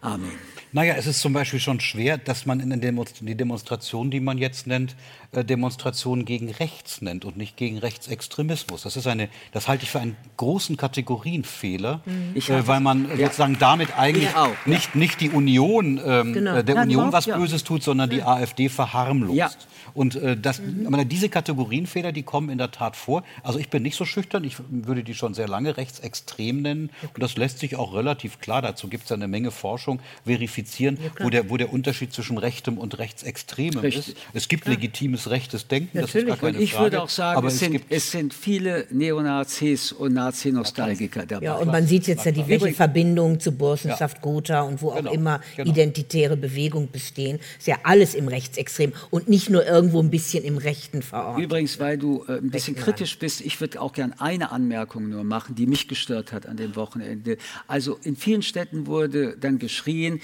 Amen. 0.00 0.30
Naja, 0.74 0.94
es 0.96 1.06
ist 1.06 1.20
zum 1.20 1.34
Beispiel 1.34 1.60
schon 1.60 1.80
schwer, 1.80 2.16
dass 2.16 2.46
man 2.46 2.58
in 2.60 2.80
die 2.80 3.34
Demonstration, 3.34 4.10
die 4.10 4.20
man 4.20 4.38
jetzt 4.38 4.66
nennt, 4.66 4.96
Demonstrationen 5.32 6.26
gegen 6.26 6.50
rechts 6.50 7.00
nennt 7.00 7.24
und 7.24 7.38
nicht 7.38 7.56
gegen 7.56 7.78
Rechtsextremismus. 7.78 8.82
Das 8.82 8.96
ist 8.96 9.06
eine, 9.06 9.30
das 9.52 9.66
halte 9.66 9.84
ich 9.84 9.90
für 9.90 10.00
einen 10.00 10.14
großen 10.36 10.76
Kategorienfehler, 10.76 12.02
mhm. 12.04 12.36
äh, 12.36 12.66
weil 12.66 12.80
man 12.80 13.08
ja. 13.08 13.26
sozusagen 13.26 13.56
damit 13.58 13.98
eigentlich 13.98 14.36
auch, 14.36 14.54
nicht, 14.66 14.94
nicht 14.94 15.22
die 15.22 15.30
Union, 15.30 15.98
ähm, 16.04 16.34
genau. 16.34 16.56
Äh, 16.56 16.64
der 16.64 16.74
ja, 16.74 16.82
Union 16.82 17.12
was. 17.12 17.24
Böses 17.24 17.64
tut, 17.64 17.82
sondern 17.82 18.10
die 18.10 18.22
AfD 18.22 18.68
verharmlost. 18.68 19.68
Und 19.94 20.16
äh, 20.16 20.36
das, 20.36 20.60
mhm. 20.60 21.08
diese 21.08 21.30
Kategorienfehler, 21.30 22.12
die 22.12 22.24
kommen 22.24 22.50
in 22.50 22.58
der 22.58 22.70
Tat 22.70 22.94
vor. 22.94 23.24
Also 23.42 23.58
ich 23.58 23.70
bin 23.70 23.82
nicht 23.82 23.96
so 23.96 24.04
schüchtern, 24.04 24.44
ich 24.44 24.56
würde 24.68 25.02
die 25.02 25.14
schon 25.14 25.32
sehr 25.32 25.48
lange 25.48 25.78
rechtsextrem 25.78 26.60
nennen. 26.60 26.90
Und 27.14 27.22
das 27.22 27.36
lässt 27.36 27.58
sich 27.58 27.76
auch 27.76 27.94
relativ 27.94 28.38
klar, 28.38 28.60
dazu 28.60 28.88
gibt 28.88 29.04
es 29.04 29.10
ja 29.10 29.16
eine 29.16 29.28
Menge 29.28 29.50
Forschung, 29.50 30.00
verifizieren, 30.26 30.98
ja, 31.02 31.24
wo, 31.24 31.30
der, 31.30 31.48
wo 31.48 31.56
der 31.56 31.72
Unterschied 31.72 32.12
zwischen 32.12 32.36
Rechtem 32.36 32.76
und 32.76 32.98
Rechtsextremem 32.98 33.78
Richtig. 33.78 34.08
ist. 34.08 34.16
Es 34.34 34.48
gibt 34.48 34.66
ja. 34.66 34.72
legitimes 34.72 35.21
rechtes 35.30 35.66
Denken, 35.66 35.98
Natürlich. 35.98 36.12
das 36.12 36.22
ist 36.22 36.26
gar 36.28 36.36
keine 36.36 36.58
und 36.58 36.64
ich 36.64 36.72
Frage. 36.72 36.84
würde 36.84 37.02
auch 37.02 37.08
sagen, 37.08 37.38
aber 37.38 37.48
es, 37.48 37.58
sind, 37.58 37.80
es 37.88 38.10
sind 38.10 38.34
viele 38.34 38.86
Neonazis 38.90 39.92
und 39.92 40.14
Nazi-Nostalgiker 40.14 41.26
dabei. 41.26 41.44
Ja, 41.44 41.54
und 41.54 41.68
man 41.68 41.86
sieht 41.86 42.06
jetzt 42.06 42.24
ja 42.24 42.32
die 42.32 42.46
welche 42.48 42.72
Verbindungen 42.72 43.40
zu 43.40 43.52
Burschenschaft, 43.52 44.20
Gotha 44.22 44.62
und 44.62 44.82
wo 44.82 44.90
genau. 44.90 45.10
auch 45.10 45.14
immer 45.14 45.40
genau. 45.56 45.70
identitäre 45.70 46.36
Bewegungen 46.36 46.90
bestehen. 46.90 47.38
Ist 47.58 47.66
ja 47.66 47.76
alles 47.84 48.14
im 48.14 48.28
Rechtsextrem 48.28 48.92
und 49.10 49.28
nicht 49.28 49.50
nur 49.50 49.66
irgendwo 49.66 50.00
ein 50.00 50.10
bisschen 50.10 50.44
im 50.44 50.58
Rechten 50.58 51.02
verortet. 51.02 51.44
Übrigens, 51.44 51.78
weil 51.78 51.98
du 51.98 52.24
äh, 52.28 52.38
ein 52.38 52.50
bisschen 52.50 52.76
kritisch 52.76 53.18
bist, 53.18 53.40
ich 53.40 53.60
würde 53.60 53.80
auch 53.80 53.92
gerne 53.92 54.20
eine 54.20 54.50
Anmerkung 54.52 55.08
nur 55.08 55.24
machen, 55.24 55.54
die 55.54 55.66
mich 55.66 55.88
gestört 55.88 56.32
hat 56.32 56.46
an 56.46 56.56
dem 56.56 56.76
Wochenende. 56.76 57.36
Also 57.66 57.98
in 58.02 58.16
vielen 58.16 58.42
Städten 58.42 58.86
wurde 58.86 59.36
dann 59.38 59.58
geschrien, 59.58 60.20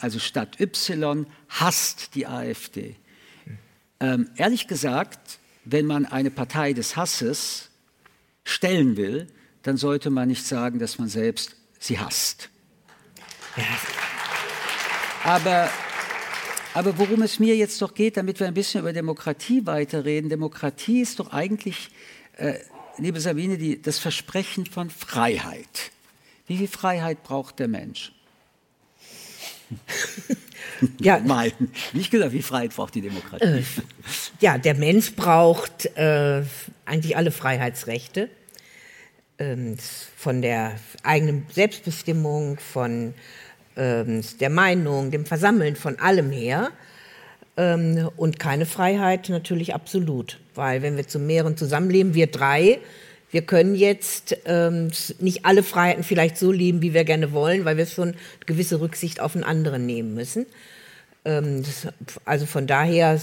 also 0.00 0.18
Stadt 0.18 0.60
Y 0.60 1.26
hasst 1.48 2.14
die 2.14 2.26
AfD. 2.26 2.96
Ähm, 4.00 4.30
ehrlich 4.36 4.66
gesagt, 4.68 5.38
wenn 5.64 5.86
man 5.86 6.06
eine 6.06 6.30
Partei 6.30 6.72
des 6.72 6.96
Hasses 6.96 7.70
stellen 8.44 8.96
will, 8.96 9.26
dann 9.62 9.76
sollte 9.76 10.10
man 10.10 10.28
nicht 10.28 10.46
sagen, 10.46 10.78
dass 10.78 10.98
man 10.98 11.08
selbst 11.08 11.56
sie 11.78 11.98
hasst. 11.98 12.50
Aber 15.24 15.68
aber 16.76 16.98
worum 16.98 17.22
es 17.22 17.38
mir 17.38 17.56
jetzt 17.56 17.80
doch 17.80 17.94
geht, 17.94 18.18
damit 18.18 18.38
wir 18.38 18.46
ein 18.46 18.52
bisschen 18.52 18.80
über 18.80 18.92
Demokratie 18.92 19.64
weiterreden, 19.64 20.28
Demokratie 20.28 21.00
ist 21.00 21.18
doch 21.20 21.32
eigentlich, 21.32 21.88
äh, 22.36 22.58
liebe 22.98 23.18
Sabine, 23.18 23.56
die, 23.56 23.80
das 23.80 23.98
Versprechen 23.98 24.66
von 24.66 24.90
Freiheit. 24.90 25.90
Wie 26.46 26.58
viel 26.58 26.68
Freiheit 26.68 27.22
braucht 27.22 27.60
der 27.60 27.68
Mensch? 27.68 28.12
ja. 31.00 31.20
Nein, 31.24 31.52
nicht 31.92 32.10
gesagt, 32.10 32.32
wie 32.32 32.42
Freiheit 32.42 32.74
braucht 32.74 32.94
die 32.94 33.02
Demokratie. 33.02 33.44
Äh, 33.44 33.62
ja, 34.40 34.58
der 34.58 34.74
Mensch 34.74 35.14
braucht 35.14 35.86
äh, 35.96 36.42
eigentlich 36.84 37.16
alle 37.16 37.30
Freiheitsrechte. 37.30 38.28
Ähm, 39.38 39.76
von 40.16 40.40
der 40.40 40.72
eigenen 41.02 41.46
Selbstbestimmung, 41.52 42.58
von 42.58 43.12
ähm, 43.76 44.22
der 44.40 44.50
Meinung, 44.50 45.10
dem 45.10 45.26
Versammeln 45.26 45.76
von 45.76 45.98
allem 45.98 46.30
her. 46.30 46.70
Ähm, 47.56 48.10
und 48.16 48.38
keine 48.38 48.66
Freiheit 48.66 49.28
natürlich 49.28 49.74
absolut, 49.74 50.40
weil 50.54 50.82
wenn 50.82 50.96
wir 50.96 51.06
zu 51.06 51.18
mehreren 51.18 51.56
zusammenleben, 51.56 52.14
wir 52.14 52.26
drei, 52.28 52.78
wir 53.30 53.42
können 53.42 53.74
jetzt 53.74 54.36
ähm, 54.44 54.90
nicht 55.18 55.44
alle 55.44 55.62
Freiheiten 55.62 56.04
vielleicht 56.04 56.38
so 56.38 56.52
leben, 56.52 56.82
wie 56.82 56.94
wir 56.94 57.04
gerne 57.04 57.32
wollen, 57.32 57.64
weil 57.64 57.76
wir 57.76 57.86
schon 57.86 58.14
gewisse 58.46 58.80
Rücksicht 58.80 59.20
auf 59.20 59.32
den 59.32 59.44
anderen 59.44 59.84
nehmen 59.84 60.14
müssen. 60.14 60.46
Ähm, 61.24 61.64
das, 61.64 61.88
also 62.24 62.46
von 62.46 62.68
daher, 62.68 63.20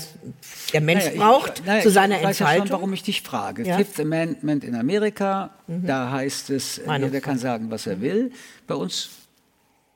der 0.74 0.82
Mensch 0.82 1.06
naja, 1.06 1.18
braucht 1.18 1.60
ich, 1.60 1.66
naja, 1.66 1.82
zu 1.82 1.90
seiner 1.90 2.18
ich 2.18 2.24
weiß 2.24 2.40
Entfaltung. 2.42 2.66
Ja 2.66 2.68
schon, 2.68 2.76
warum 2.76 2.94
ich 2.94 3.04
dich 3.04 3.22
frage. 3.22 3.66
Ja? 3.66 3.78
Fifth 3.78 4.00
Amendment 4.00 4.66
in 4.66 4.76
Amerika, 4.76 5.52
mhm. 5.68 5.88
da 5.88 6.12
heißt 6.12 6.50
es, 6.50 6.82
jeder 6.86 7.22
kann 7.22 7.38
sagen, 7.38 7.72
was 7.72 7.88
er 7.88 8.02
will. 8.02 8.32
Bei 8.68 8.76
uns 8.76 9.10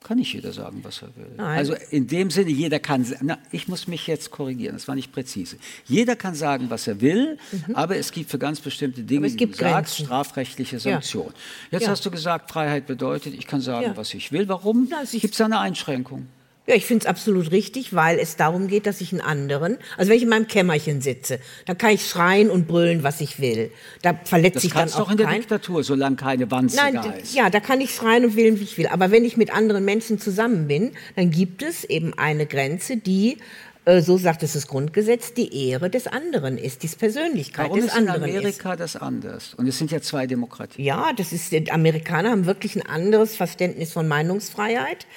kann 0.03 0.19
nicht 0.19 0.33
jeder 0.33 0.53
sagen, 0.53 0.79
was 0.83 1.01
er 1.01 1.15
will. 1.15 1.27
Nein. 1.35 1.57
Also 1.57 1.75
in 1.89 2.07
dem 2.07 2.29
Sinne, 2.29 2.51
jeder 2.51 2.79
kann, 2.79 3.05
na, 3.21 3.37
ich 3.51 3.67
muss 3.67 3.87
mich 3.87 4.07
jetzt 4.07 4.31
korrigieren, 4.31 4.75
das 4.75 4.87
war 4.87 4.95
nicht 4.95 5.11
präzise. 5.11 5.57
Jeder 5.85 6.15
kann 6.15 6.35
sagen, 6.35 6.69
was 6.69 6.87
er 6.87 7.01
will, 7.01 7.37
mhm. 7.51 7.75
aber 7.75 7.97
es 7.97 8.11
gibt 8.11 8.29
für 8.29 8.39
ganz 8.39 8.59
bestimmte 8.61 9.03
Dinge, 9.03 9.31
wie 9.31 9.35
du 9.35 9.53
sagst, 9.53 9.97
strafrechtliche 9.97 10.79
Sanktionen. 10.79 11.33
Ja. 11.33 11.77
Jetzt 11.77 11.83
ja. 11.83 11.89
hast 11.89 12.05
du 12.05 12.11
gesagt, 12.11 12.51
Freiheit 12.51 12.87
bedeutet, 12.87 13.33
ich 13.33 13.47
kann 13.47 13.59
sagen, 13.59 13.87
ja. 13.87 13.97
was 13.97 14.13
ich 14.13 14.31
will. 14.31 14.47
Warum? 14.47 14.89
Gibt 15.11 15.33
es 15.33 15.37
da 15.37 15.45
eine 15.45 15.59
Einschränkung? 15.59 16.27
Ja, 16.68 16.76
ich 16.76 16.86
finde 16.86 17.03
es 17.03 17.07
absolut 17.07 17.51
richtig, 17.51 17.95
weil 17.95 18.20
es 18.20 18.36
darum 18.36 18.68
geht, 18.68 18.86
dass 18.88 18.99
ich 18.99 19.13
einen 19.13 19.22
anderen, 19.22 19.78
also 19.95 20.09
wenn 20.09 20.18
ich 20.18 20.24
in 20.24 20.30
meinem 20.30 20.47
Kämmerchen 20.47 20.99
sitze, 20.99 21.39
dann 21.65 21.78
kann 21.78 21.91
ich 21.91 22.05
schreien 22.05 22.49
und 22.49 22.68
brüllen, 22.68 23.03
was 23.03 23.22
ich 23.22 23.39
will. 23.39 23.72
Da 24.01 24.20
verletzt 24.26 24.59
sich 24.59 24.74
dann 24.74 24.89
auch 24.89 25.05
doch 25.05 25.11
in 25.11 25.18
der 25.18 25.28
Diktatur, 25.28 25.82
solange 25.84 26.18
keine 26.18 26.51
Wanze 26.51 26.76
Nein, 26.76 26.95
da 26.95 27.11
ist. 27.11 27.34
Ja, 27.34 27.49
da 27.49 27.61
kann 27.61 27.80
ich 27.80 27.95
schreien 27.95 28.26
und 28.26 28.36
wählen, 28.36 28.59
wie 28.59 28.65
ich 28.65 28.78
will. 28.78 28.88
Aber 28.88 29.11
wenn 29.11 29.24
ich 29.24 29.38
mit 29.38 29.53
anderen 29.53 29.86
Menschen 29.86 30.20
zusammen 30.20 30.68
bin, 30.68 30.91
dann 31.15 31.32
gibt 31.32 31.63
es 31.63 31.86
eben 31.86 32.13
eine 32.18 32.45
Grenze, 32.45 32.97
die 32.97 33.38
äh, 33.88 34.01
so 34.01 34.18
sagt 34.18 34.43
es 34.43 34.51
das 34.51 34.68
Grundgesetz, 34.68 35.34
die 35.34 35.70
Ehre 35.70 35.89
des 35.89 36.07
anderen 36.07 36.57
ist, 36.57 36.84
die 36.84 36.89
Persönlichkeit 36.89 37.70
Warum 37.70 37.80
des 37.80 37.91
anderen 37.91 38.24
ist. 38.24 38.30
in 38.30 38.38
Amerika 38.39 38.74
ist. 38.74 38.80
das 38.82 38.95
anders? 38.97 39.53
Und 39.53 39.68
es 39.68 39.78
sind 39.78 39.91
ja 39.91 40.01
zwei 40.01 40.28
Demokratien. 40.28 40.86
Ja, 40.86 41.13
das 41.15 41.32
ist, 41.32 41.53
die 41.53 41.72
Amerikaner 41.72 42.32
haben 42.32 42.45
wirklich 42.45 42.76
ein 42.76 42.86
anderes 42.86 43.38
Verständnis 43.38 43.93
von 43.93 44.09
Meinungsfreiheit 44.09 45.07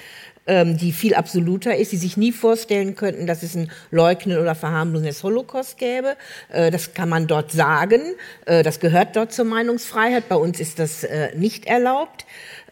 ähm, 0.47 0.77
die 0.77 0.91
viel 0.91 1.13
absoluter 1.13 1.75
ist, 1.75 1.91
die 1.91 1.97
sich 1.97 2.17
nie 2.17 2.31
vorstellen 2.31 2.95
könnten, 2.95 3.27
dass 3.27 3.43
es 3.43 3.55
ein 3.55 3.71
Leugnen 3.91 4.37
oder 4.37 4.55
Verharmlosen 4.55 5.07
des 5.07 5.23
Holocaust 5.23 5.77
gäbe. 5.77 6.15
Äh, 6.49 6.71
das 6.71 6.93
kann 6.93 7.09
man 7.09 7.27
dort 7.27 7.51
sagen. 7.51 8.01
Äh, 8.45 8.63
das 8.63 8.79
gehört 8.79 9.15
dort 9.15 9.31
zur 9.31 9.45
Meinungsfreiheit. 9.45 10.29
Bei 10.29 10.35
uns 10.35 10.59
ist 10.59 10.79
das 10.79 11.03
äh, 11.03 11.35
nicht 11.35 11.65
erlaubt. 11.65 12.25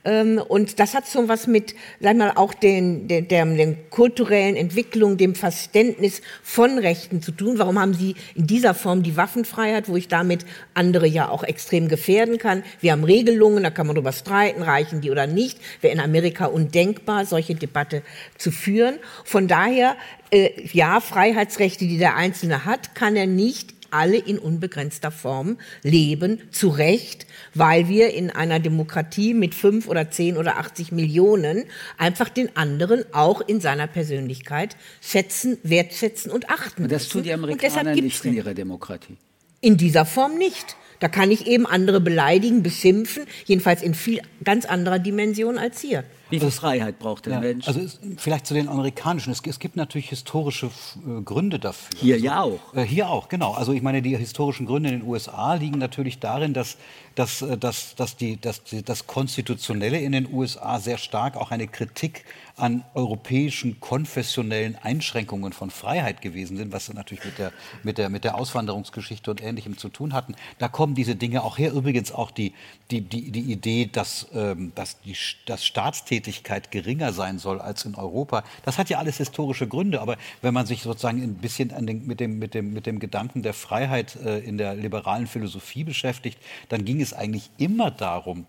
Ähm, 0.05 0.41
und 0.47 0.79
das 0.79 0.93
hat 0.93 1.07
so 1.07 1.27
was 1.27 1.47
mit, 1.47 1.75
sag 1.99 2.15
mal, 2.15 2.31
auch 2.35 2.53
den, 2.53 3.07
den, 3.07 3.27
der, 3.27 3.45
den 3.45 3.89
kulturellen 3.89 4.55
Entwicklungen, 4.55 5.17
dem 5.17 5.35
Verständnis 5.35 6.21
von 6.43 6.77
Rechten 6.77 7.21
zu 7.21 7.31
tun. 7.31 7.59
Warum 7.59 7.79
haben 7.79 7.93
Sie 7.93 8.15
in 8.35 8.47
dieser 8.47 8.73
Form 8.73 9.03
die 9.03 9.17
Waffenfreiheit, 9.17 9.89
wo 9.89 9.95
ich 9.95 10.07
damit 10.07 10.45
andere 10.73 11.07
ja 11.07 11.29
auch 11.29 11.43
extrem 11.43 11.87
gefährden 11.87 12.37
kann? 12.37 12.63
Wir 12.79 12.93
haben 12.93 13.03
Regelungen, 13.03 13.63
da 13.63 13.69
kann 13.69 13.87
man 13.87 13.95
darüber 13.95 14.13
streiten, 14.13 14.61
reichen 14.61 15.01
die 15.01 15.11
oder 15.11 15.27
nicht. 15.27 15.59
Wäre 15.81 15.93
in 15.93 15.99
Amerika 15.99 16.45
undenkbar, 16.45 17.25
solche 17.25 17.55
Debatte 17.55 18.01
zu 18.37 18.51
führen. 18.51 18.99
Von 19.25 19.47
daher, 19.47 19.95
äh, 20.31 20.49
ja, 20.71 21.01
Freiheitsrechte, 21.01 21.85
die 21.85 21.97
der 21.97 22.15
Einzelne 22.15 22.65
hat, 22.65 22.95
kann 22.95 23.15
er 23.15 23.27
nicht 23.27 23.78
alle 23.91 24.17
in 24.17 24.39
unbegrenzter 24.39 25.11
Form 25.11 25.57
leben, 25.83 26.41
zu 26.51 26.69
Recht, 26.69 27.25
weil 27.53 27.87
wir 27.87 28.13
in 28.13 28.29
einer 28.29 28.59
Demokratie 28.59 29.33
mit 29.33 29.55
fünf 29.55 29.87
oder 29.87 30.11
zehn 30.11 30.37
oder 30.37 30.57
80 30.57 30.91
Millionen 30.91 31.65
einfach 31.97 32.29
den 32.29 32.55
anderen 32.55 33.03
auch 33.13 33.41
in 33.41 33.61
seiner 33.61 33.87
Persönlichkeit 33.87 34.75
schätzen, 35.01 35.57
wertschätzen 35.63 36.31
und 36.31 36.49
achten. 36.49 36.83
Und 36.83 36.91
das 36.91 37.07
tun 37.07 37.23
die 37.23 37.33
Amerikaner 37.33 37.95
nicht 37.95 38.25
in 38.25 38.35
ihrer 38.35 38.53
Demokratie. 38.53 39.17
In 39.61 39.77
dieser 39.77 40.05
Form 40.05 40.37
nicht. 40.37 40.75
Da 40.99 41.07
kann 41.07 41.31
ich 41.31 41.47
eben 41.47 41.65
andere 41.65 42.01
beleidigen, 42.01 42.61
beschimpfen, 42.61 43.23
jedenfalls 43.45 43.81
in 43.81 43.93
viel 43.93 44.21
ganz 44.43 44.65
anderer 44.65 44.99
Dimension 44.99 45.57
als 45.57 45.79
hier. 45.79 46.03
Wie 46.29 46.39
viel 46.39 46.51
Freiheit 46.51 46.99
braucht 46.99 47.25
der 47.25 47.33
ja, 47.33 47.39
Mensch? 47.39 47.67
Also 47.67 47.79
es, 47.79 47.99
vielleicht 48.17 48.45
zu 48.45 48.53
den 48.53 48.67
amerikanischen. 48.67 49.31
Es, 49.31 49.41
es 49.45 49.59
gibt 49.59 49.75
natürlich 49.75 50.09
historische 50.09 50.67
äh, 50.67 51.21
Gründe 51.21 51.59
dafür. 51.59 51.99
Hier 51.99 52.15
also, 52.15 52.25
ja 52.25 52.41
auch. 52.41 52.73
Äh, 52.75 52.83
hier 52.83 53.09
auch, 53.09 53.29
genau. 53.29 53.53
Also 53.53 53.73
ich 53.73 53.81
meine, 53.81 54.01
die 54.01 54.15
historischen 54.15 54.65
Gründe 54.65 54.89
in 54.89 54.99
den 54.99 55.07
USA 55.07 55.55
liegen 55.55 55.79
natürlich 55.79 56.19
darin, 56.19 56.53
dass, 56.53 56.77
dass, 57.15 57.41
äh, 57.41 57.57
dass, 57.57 57.95
dass, 57.95 58.15
die, 58.15 58.39
dass 58.39 58.63
die, 58.63 58.83
das 58.83 59.07
Konstitutionelle 59.07 59.99
in 59.99 60.11
den 60.11 60.31
USA 60.31 60.79
sehr 60.79 60.97
stark 60.97 61.35
auch 61.35 61.51
eine 61.51 61.67
Kritik 61.67 62.25
an 62.59 62.83
europäischen 62.93 63.79
konfessionellen 63.79 64.75
Einschränkungen 64.75 65.53
von 65.53 65.69
Freiheit 65.69 66.21
gewesen 66.21 66.57
sind, 66.57 66.71
was 66.73 66.93
natürlich 66.93 67.23
mit 67.25 67.37
der, 67.37 67.51
mit 67.83 67.97
der, 67.97 68.09
mit 68.09 68.23
der 68.23 68.35
Auswanderungsgeschichte 68.35 69.31
und 69.31 69.41
Ähnlichem 69.41 69.77
zu 69.77 69.89
tun 69.89 70.13
hatten. 70.13 70.35
Da 70.57 70.67
kommen 70.67 70.95
diese 70.95 71.15
Dinge 71.15 71.43
auch 71.43 71.57
her. 71.57 71.71
Übrigens 71.71 72.11
auch 72.11 72.31
die, 72.31 72.53
die, 72.91 73.01
die, 73.01 73.31
die 73.31 73.51
Idee, 73.51 73.85
dass, 73.91 74.27
ähm, 74.33 74.71
dass 74.75 74.99
die 75.01 75.15
dass 75.45 75.65
Staatstätigkeit 75.65 76.71
geringer 76.71 77.13
sein 77.13 77.37
soll 77.37 77.61
als 77.61 77.85
in 77.85 77.95
Europa. 77.95 78.43
Das 78.65 78.77
hat 78.77 78.89
ja 78.89 78.97
alles 78.97 79.17
historische 79.17 79.67
Gründe. 79.67 80.01
Aber 80.01 80.17
wenn 80.41 80.53
man 80.53 80.65
sich 80.65 80.81
sozusagen 80.81 81.21
ein 81.21 81.35
bisschen 81.35 81.69
den, 81.85 82.07
mit, 82.07 82.19
dem, 82.19 82.39
mit, 82.39 82.53
dem, 82.53 82.73
mit 82.73 82.85
dem 82.87 82.99
Gedanken 82.99 83.43
der 83.43 83.53
Freiheit 83.53 84.15
äh, 84.15 84.39
in 84.39 84.57
der 84.57 84.75
liberalen 84.75 85.27
Philosophie 85.27 85.83
beschäftigt, 85.83 86.39
dann 86.69 86.83
ging 86.83 86.99
es 86.99 87.13
eigentlich 87.13 87.51
immer 87.57 87.91
darum, 87.91 88.45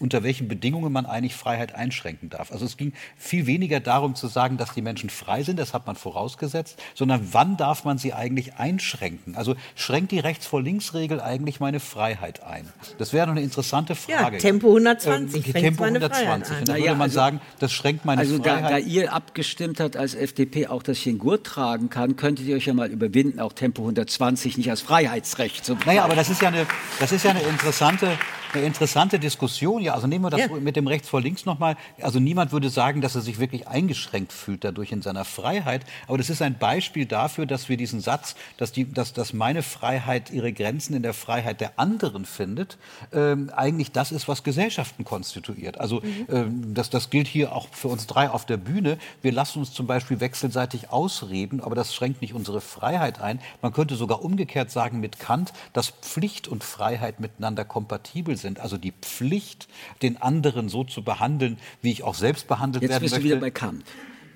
unter 0.00 0.22
welchen 0.22 0.48
Bedingungen 0.48 0.92
man 0.92 1.06
eigentlich 1.06 1.34
Freiheit 1.34 1.74
einschränken 1.74 2.30
darf. 2.30 2.52
Also 2.52 2.64
es 2.64 2.76
ging 2.76 2.92
viel 3.16 3.46
weniger 3.46 3.80
darum 3.80 4.14
zu 4.14 4.28
sagen, 4.28 4.56
dass 4.56 4.74
die 4.74 4.82
Menschen 4.82 5.10
frei 5.10 5.42
sind, 5.42 5.58
das 5.58 5.74
hat 5.74 5.86
man 5.86 5.96
vorausgesetzt, 5.96 6.80
sondern 6.94 7.28
wann 7.32 7.56
darf 7.56 7.84
man 7.84 7.98
sie 7.98 8.12
eigentlich 8.12 8.54
einschränken? 8.54 9.36
Also 9.36 9.56
schränkt 9.74 10.12
die 10.12 10.18
Rechts 10.18 10.46
vor 10.46 10.62
Links 10.62 10.94
Regel 10.94 11.20
eigentlich 11.20 11.60
meine 11.60 11.80
Freiheit 11.80 12.42
ein? 12.42 12.68
Das 12.98 13.12
wäre 13.12 13.26
noch 13.26 13.32
eine 13.32 13.42
interessante 13.42 13.94
Frage. 13.94 14.36
Ja, 14.36 14.40
Tempo 14.40 14.68
120. 14.68 15.46
Ähm, 15.46 15.52
Tempo 15.52 15.84
120. 15.84 16.58
Und 16.58 16.68
dann 16.68 16.76
würde 16.76 16.90
man 16.92 17.02
also, 17.02 17.14
sagen, 17.14 17.40
das 17.58 17.72
schränkt 17.72 18.04
meine 18.04 18.20
also 18.20 18.42
Freiheit. 18.42 18.64
Also 18.64 18.74
da, 18.74 18.80
da 18.80 18.86
ihr 18.86 19.12
abgestimmt 19.12 19.80
habt 19.80 19.96
als 19.96 20.14
FDP 20.14 20.66
auch, 20.66 20.82
dass 20.82 20.98
ich 20.98 21.04
den 21.04 21.18
Gurt 21.18 21.44
tragen 21.44 21.90
kann, 21.90 22.16
könntet 22.16 22.46
ihr 22.46 22.56
euch 22.56 22.66
ja 22.66 22.74
mal 22.74 22.90
überwinden, 22.90 23.40
auch 23.40 23.52
Tempo 23.52 23.82
120 23.82 24.58
nicht 24.58 24.70
als 24.70 24.82
Freiheitsrecht 24.82 25.64
zu 25.64 25.76
Naja, 25.86 26.04
aber 26.04 26.14
das 26.14 26.28
ist 26.30 26.42
ja 26.42 26.48
eine, 26.48 26.66
das 27.00 27.12
ist 27.12 27.24
ja 27.24 27.30
eine 27.30 27.42
interessante, 27.42 28.18
eine 28.56 28.66
interessante 28.66 29.18
Diskussion. 29.18 29.82
Ja, 29.82 29.94
also 29.94 30.06
nehmen 30.06 30.24
wir 30.24 30.30
das 30.30 30.40
ja. 30.40 30.48
mit 30.48 30.76
dem 30.76 30.86
Rechts 30.86 31.08
vor 31.08 31.20
Links 31.20 31.44
nochmal. 31.44 31.76
Also 32.00 32.20
niemand 32.20 32.52
würde 32.52 32.70
sagen, 32.70 33.00
dass 33.00 33.14
er 33.14 33.20
sich 33.20 33.38
wirklich 33.38 33.68
eingeschränkt 33.68 34.32
fühlt 34.32 34.64
dadurch 34.64 34.92
in 34.92 35.02
seiner 35.02 35.24
Freiheit. 35.24 35.84
Aber 36.08 36.18
das 36.18 36.30
ist 36.30 36.42
ein 36.42 36.58
Beispiel 36.58 37.06
dafür, 37.06 37.46
dass 37.46 37.68
wir 37.68 37.76
diesen 37.76 38.00
Satz, 38.00 38.36
dass, 38.56 38.72
die, 38.72 38.90
dass, 38.90 39.12
dass 39.12 39.32
meine 39.32 39.62
Freiheit 39.62 40.30
ihre 40.30 40.52
Grenzen 40.52 40.94
in 40.94 41.02
der 41.02 41.14
Freiheit 41.14 41.60
der 41.60 41.78
anderen 41.78 42.24
findet, 42.24 42.78
ähm, 43.12 43.50
eigentlich 43.54 43.92
das 43.92 44.12
ist, 44.12 44.28
was 44.28 44.42
Gesellschaften 44.42 45.04
konstituiert. 45.04 45.78
Also 45.80 46.00
mhm. 46.00 46.26
ähm, 46.30 46.74
das, 46.74 46.90
das 46.90 47.10
gilt 47.10 47.26
hier 47.26 47.54
auch 47.54 47.68
für 47.72 47.88
uns 47.88 48.06
drei 48.06 48.30
auf 48.30 48.46
der 48.46 48.56
Bühne. 48.56 48.98
Wir 49.22 49.32
lassen 49.32 49.60
uns 49.60 49.72
zum 49.72 49.86
Beispiel 49.86 50.20
wechselseitig 50.20 50.90
ausreden, 50.90 51.60
aber 51.60 51.74
das 51.74 51.94
schränkt 51.94 52.22
nicht 52.22 52.34
unsere 52.34 52.60
Freiheit 52.60 53.20
ein. 53.20 53.40
Man 53.62 53.72
könnte 53.72 53.96
sogar 53.96 54.24
umgekehrt 54.24 54.70
sagen 54.70 55.00
mit 55.00 55.18
Kant, 55.18 55.52
dass 55.72 55.88
Pflicht 55.90 56.48
und 56.48 56.64
Freiheit 56.64 57.20
miteinander 57.20 57.64
kompatibel 57.64 58.36
sind. 58.36 58.45
Also 58.54 58.76
die 58.76 58.92
Pflicht, 58.92 59.68
den 60.02 60.20
anderen 60.20 60.68
so 60.68 60.84
zu 60.84 61.02
behandeln, 61.02 61.58
wie 61.82 61.90
ich 61.90 62.02
auch 62.02 62.14
selbst 62.14 62.48
behandelt 62.48 62.82
Jetzt 62.82 62.90
werden 62.90 63.02
bist 63.02 63.14
möchte. 63.14 63.28
Du 63.28 63.34
wieder 63.34 63.40
bei 63.40 63.50
Kant. 63.50 63.84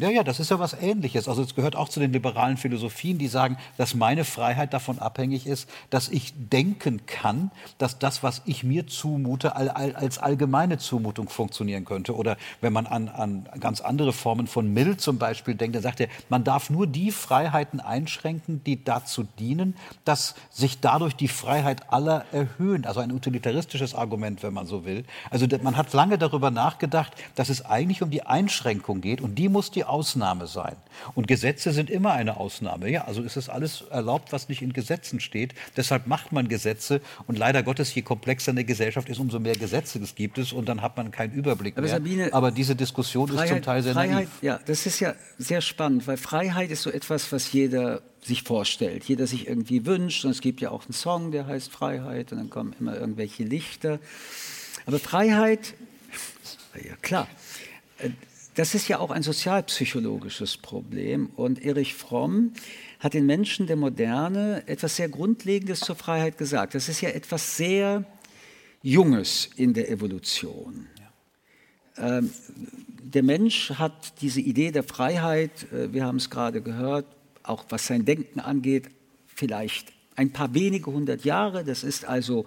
Ja, 0.01 0.09
ja, 0.09 0.24
das 0.24 0.40
ist 0.40 0.51
ja 0.51 0.59
was 0.59 0.72
Ähnliches. 0.72 1.28
Also 1.28 1.42
es 1.42 1.55
gehört 1.55 1.76
auch 1.76 1.90
zu 1.90 2.01
den 2.01 2.11
liberalen 2.11 2.57
Philosophien, 2.57 3.18
die 3.18 3.28
sagen, 3.28 3.59
dass 3.76 3.94
meine 3.94 4.24
Freiheit 4.24 4.72
davon 4.72 4.98
abhängig 4.98 5.46
ist, 5.46 5.68
dass 5.90 6.09
ich 6.09 6.32
denken 6.34 7.05
kann, 7.05 7.51
dass 7.76 7.98
das, 7.98 8.22
was 8.22 8.40
ich 8.46 8.64
mir 8.64 8.86
zumute, 8.86 9.57
als 9.57 10.18
allgemeine 10.18 10.78
Zumutung 10.78 11.28
funktionieren 11.28 11.84
könnte. 11.84 12.16
Oder 12.16 12.38
wenn 12.62 12.72
man 12.72 12.86
an, 12.86 13.11
an 13.11 13.46
ganz 13.61 13.82
andere 13.82 14.14
Formen 14.14 14.46
von 14.46 14.72
Mill 14.72 14.96
zum 14.96 15.18
Beispiel 15.18 15.55
denkt, 15.55 15.76
dann 15.76 15.82
sagt 15.82 16.01
er, 16.01 16.09
man 16.30 16.44
darf 16.44 16.70
nur 16.70 16.86
die 16.86 17.11
Freiheiten 17.11 17.78
einschränken, 17.78 18.64
die 18.64 18.82
dazu 18.82 19.24
dienen, 19.38 19.76
dass 20.07 20.34
sich 20.48 20.80
dadurch 20.80 21.14
die 21.14 21.28
Freiheit 21.28 21.92
aller 21.92 22.24
erhöhen. 22.32 22.86
Also 22.86 23.01
ein 23.01 23.12
utilitaristisches 23.12 23.94
Argument, 23.94 24.42
wenn 24.42 24.55
man 24.55 24.64
so 24.64 24.86
will. 24.86 25.05
Also 25.28 25.46
man 25.62 25.76
hat 25.76 25.92
lange 25.92 26.16
darüber 26.16 26.51
nachgedacht, 26.51 27.12
dass 27.34 27.51
es 27.51 27.66
eigentlich 27.66 28.01
um 28.01 28.09
die 28.09 28.22
Einschränkung 28.22 29.03
geht 29.03 29.20
und 29.20 29.34
die 29.34 29.51
muss 29.51 29.70
die 29.70 29.89
Ausnahme 29.91 30.47
sein. 30.47 30.76
Und 31.14 31.28
Gesetze 31.28 31.72
sind 31.72 31.91
immer 31.91 32.12
eine 32.12 32.36
Ausnahme. 32.36 32.91
Ja, 32.91 33.05
also 33.05 33.22
ist 33.22 33.36
es 33.36 33.49
alles 33.49 33.82
erlaubt, 33.91 34.32
was 34.32 34.49
nicht 34.49 34.62
in 34.62 34.72
Gesetzen 34.72 35.20
steht. 35.20 35.55
Deshalb 35.76 36.07
macht 36.07 36.32
man 36.32 36.49
Gesetze. 36.49 37.01
Und 37.26 37.38
leider 37.38 37.62
Gottes, 37.62 37.95
je 37.95 38.03
komplexer 38.03 38.53
eine 38.53 38.64
Gesellschaft 38.64 39.09
ist, 39.09 39.18
umso 39.18 39.38
mehr 39.38 39.57
Gesetze 39.57 40.01
gibt 40.14 40.38
es. 40.38 40.53
Und 40.53 40.68
dann 40.68 40.82
hat 40.82 40.97
man 40.97 41.11
keinen 41.11 41.32
Überblick 41.32 41.76
Aber 41.76 41.86
mehr. 41.86 41.97
Sabine, 41.97 42.32
Aber 42.32 42.51
diese 42.51 42.76
Diskussion 42.76 43.28
Freiheit, 43.28 43.45
ist 43.45 43.51
zum 43.51 43.62
Teil 43.62 43.82
sehr 43.82 43.93
Freiheit, 43.95 44.14
naiv. 44.14 44.28
Ja, 44.43 44.61
das 44.64 44.86
ist 44.86 45.01
ja 45.01 45.14
sehr 45.38 45.61
spannend, 45.61 46.07
weil 46.07 46.16
Freiheit 46.16 46.70
ist 46.70 46.82
so 46.82 46.91
etwas, 46.91 47.30
was 47.32 47.53
jeder 47.53 48.03
sich 48.22 48.43
vorstellt, 48.43 49.05
jeder 49.05 49.26
sich 49.26 49.49
irgendwie 49.49 49.86
wünscht. 49.86 50.24
Und 50.24 50.30
es 50.30 50.41
gibt 50.41 50.61
ja 50.61 50.70
auch 50.70 50.84
einen 50.84 50.93
Song, 50.93 51.32
der 51.32 51.47
heißt 51.47 51.70
Freiheit. 51.70 52.32
Und 52.32 52.38
dann 52.38 52.51
kommen 52.51 52.74
immer 52.78 52.97
irgendwelche 52.97 53.45
Lichter. 53.45 53.99
Aber 54.86 54.99
Freiheit, 54.99 55.74
ja 56.74 56.95
klar, 57.03 57.28
äh, 57.99 58.11
das 58.61 58.74
ist 58.74 58.88
ja 58.88 58.98
auch 58.98 59.11
ein 59.11 59.22
sozialpsychologisches 59.22 60.58
Problem. 60.58 61.30
Und 61.34 61.64
Erich 61.64 61.94
Fromm 61.94 62.52
hat 62.98 63.14
den 63.14 63.24
Menschen 63.24 63.66
der 63.66 63.76
Moderne 63.76 64.64
etwas 64.66 64.96
sehr 64.96 65.08
Grundlegendes 65.08 65.80
zur 65.80 65.96
Freiheit 65.96 66.36
gesagt. 66.36 66.74
Das 66.74 66.90
ist 66.90 67.00
ja 67.00 67.08
etwas 67.08 67.56
sehr 67.56 68.04
Junges 68.82 69.48
in 69.56 69.72
der 69.72 69.90
Evolution. 69.90 70.88
Ähm, 71.96 72.30
der 73.02 73.22
Mensch 73.22 73.70
hat 73.70 74.20
diese 74.20 74.42
Idee 74.42 74.72
der 74.72 74.82
Freiheit, 74.82 75.72
äh, 75.72 75.94
wir 75.94 76.04
haben 76.04 76.16
es 76.16 76.28
gerade 76.28 76.61
gehört, 76.61 77.06
auch 77.42 77.64
was 77.70 77.86
sein 77.86 78.04
Denken 78.04 78.40
angeht, 78.40 78.90
vielleicht 79.26 79.90
ein 80.16 80.34
paar 80.34 80.52
wenige 80.52 80.92
hundert 80.92 81.24
Jahre. 81.24 81.64
Das 81.64 81.82
ist 81.82 82.04
also 82.04 82.44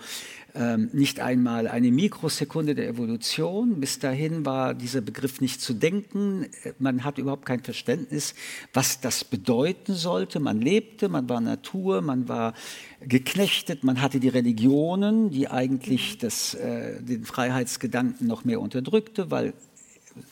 nicht 0.55 1.19
einmal 1.19 1.67
eine 1.67 1.91
Mikrosekunde 1.91 2.75
der 2.75 2.87
Evolution. 2.87 3.79
Bis 3.79 3.97
dahin 3.97 4.45
war 4.45 4.75
dieser 4.75 5.01
Begriff 5.01 5.41
nicht 5.41 5.61
zu 5.61 5.73
denken. 5.73 6.45
Man 6.77 7.03
hat 7.03 7.17
überhaupt 7.17 7.45
kein 7.47 7.61
Verständnis, 7.61 8.35
was 8.71 9.01
das 9.01 9.23
bedeuten 9.23 9.95
sollte. 9.95 10.39
Man 10.39 10.61
lebte, 10.61 11.09
man 11.09 11.27
war 11.27 11.41
Natur, 11.41 12.01
man 12.01 12.27
war 12.27 12.53
geknechtet, 13.01 13.83
man 13.83 13.99
hatte 13.99 14.19
die 14.19 14.29
Religionen, 14.29 15.31
die 15.31 15.47
eigentlich 15.47 16.19
das, 16.19 16.53
äh, 16.53 17.01
den 17.01 17.25
Freiheitsgedanken 17.25 18.27
noch 18.27 18.45
mehr 18.45 18.61
unterdrückte, 18.61 19.31
weil 19.31 19.53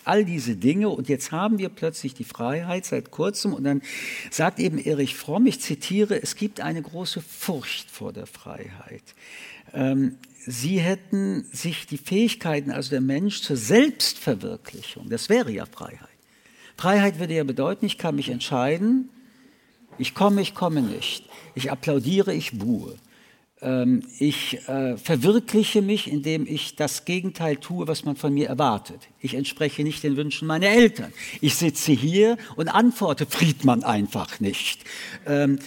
all 0.04 0.26
diese 0.26 0.56
Dinge 0.56 0.90
und 0.90 1.10
jetzt 1.10 1.32
haben 1.32 1.58
wir 1.58 1.70
plötzlich 1.70 2.14
die 2.14 2.24
Freiheit 2.24 2.86
seit 2.86 3.12
kurzem 3.12 3.54
und 3.54 3.64
dann 3.64 3.82
sagt 4.30 4.60
eben 4.60 4.78
Erich 4.78 5.16
Fromm, 5.16 5.46
ich 5.48 5.60
zitiere, 5.60 6.22
es 6.22 6.36
gibt 6.36 6.62
eine 6.62 6.82
große 6.82 7.22
Furcht 7.22 7.90
vor 7.90 8.14
der 8.14 8.28
Freiheit. 8.28 9.04
Ähm, 9.74 10.18
sie 10.46 10.80
hätten 10.80 11.46
sich 11.52 11.88
die 11.88 11.98
Fähigkeiten, 11.98 12.72
also 12.72 12.90
der 12.92 13.02
Mensch 13.02 13.42
zur 13.42 13.58
Selbstverwirklichung, 13.58 15.10
das 15.10 15.30
wäre 15.30 15.52
ja 15.52 15.66
Freiheit. 15.66 16.10
Freiheit 16.78 17.20
würde 17.20 17.36
ja 17.36 17.44
bedeuten, 17.44 17.86
ich 17.86 17.98
kann 17.98 18.16
mich 18.16 18.30
entscheiden, 18.30 19.10
ich 19.98 20.16
komme, 20.16 20.42
ich 20.42 20.56
komme 20.56 20.82
nicht. 20.82 21.26
Ich 21.54 21.70
applaudiere, 21.70 22.34
ich 22.34 22.58
buhe. 22.58 22.96
Ähm, 23.62 24.02
ich 24.18 24.68
äh, 24.68 24.98
verwirkliche 24.98 25.84
mich, 25.84 26.12
indem 26.12 26.48
ich 26.48 26.76
das 26.76 27.06
Gegenteil 27.06 27.58
tue, 27.58 27.88
was 27.88 28.04
man 28.04 28.16
von 28.16 28.34
mir 28.34 28.48
erwartet. 28.48 29.10
Ich 29.20 29.36
entspreche 29.36 29.84
nicht 29.84 30.02
den 30.02 30.18
Wünschen 30.18 30.48
meiner 30.48 30.70
Eltern. 30.70 31.14
Ich 31.42 31.56
sitze 31.56 31.92
hier 31.92 32.38
und 32.56 32.70
antworte 32.70 33.28
Friedmann 33.28 33.84
einfach 33.84 34.40
nicht. 34.40 34.84
Ähm, 35.28 35.60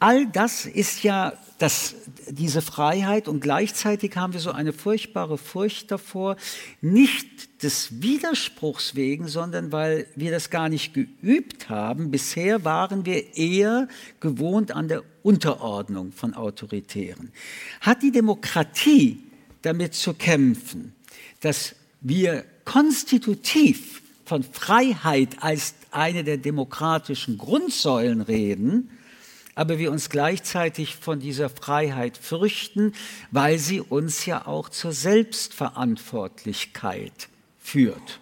all 0.00 0.26
das 0.26 0.66
ist 0.66 1.04
ja 1.04 1.34
das, 1.58 1.94
diese 2.28 2.60
Freiheit 2.60 3.28
und 3.28 3.40
gleichzeitig 3.40 4.14
haben 4.16 4.34
wir 4.34 4.40
so 4.40 4.50
eine 4.52 4.72
furchtbare 4.72 5.38
Furcht 5.38 5.90
davor, 5.90 6.36
nicht 6.82 7.62
des 7.62 8.02
Widerspruchs 8.02 8.94
wegen, 8.94 9.26
sondern 9.28 9.72
weil 9.72 10.06
wir 10.16 10.30
das 10.30 10.50
gar 10.50 10.68
nicht 10.68 10.92
geübt 10.92 11.70
haben. 11.70 12.10
Bisher 12.10 12.64
waren 12.64 13.06
wir 13.06 13.36
eher 13.36 13.88
gewohnt 14.20 14.72
an 14.72 14.88
der 14.88 15.02
Unterordnung 15.22 16.12
von 16.12 16.34
Autoritären. 16.34 17.32
Hat 17.80 18.02
die 18.02 18.12
Demokratie 18.12 19.22
damit 19.62 19.94
zu 19.94 20.12
kämpfen, 20.12 20.94
dass 21.40 21.74
wir 22.02 22.44
konstitutiv 22.64 24.02
von 24.26 24.42
Freiheit 24.42 25.42
als 25.42 25.74
eine 25.90 26.22
der 26.22 26.36
demokratischen 26.36 27.38
Grundsäulen 27.38 28.20
reden, 28.20 28.90
aber 29.56 29.80
wir 29.80 29.90
uns 29.90 30.10
gleichzeitig 30.10 30.94
von 30.94 31.18
dieser 31.18 31.48
Freiheit 31.48 32.16
fürchten, 32.16 32.92
weil 33.32 33.58
sie 33.58 33.80
uns 33.80 34.24
ja 34.26 34.46
auch 34.46 34.68
zur 34.68 34.92
Selbstverantwortlichkeit 34.92 37.28
führt. 37.58 38.20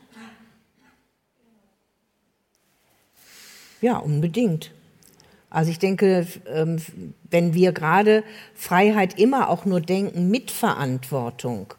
Ja, 3.83 3.99
unbedingt. 3.99 4.71
Also 5.51 5.71
ich 5.71 5.79
denke, 5.79 6.27
ähm, 6.47 6.81
wenn 7.31 7.53
wir 7.53 7.73
gerade 7.73 8.25
Freiheit 8.55 9.19
immer 9.19 9.51
auch 9.51 9.67
nur 9.67 9.81
denken 9.81 10.31
mit 10.31 10.51
Verantwortung, 10.51 11.75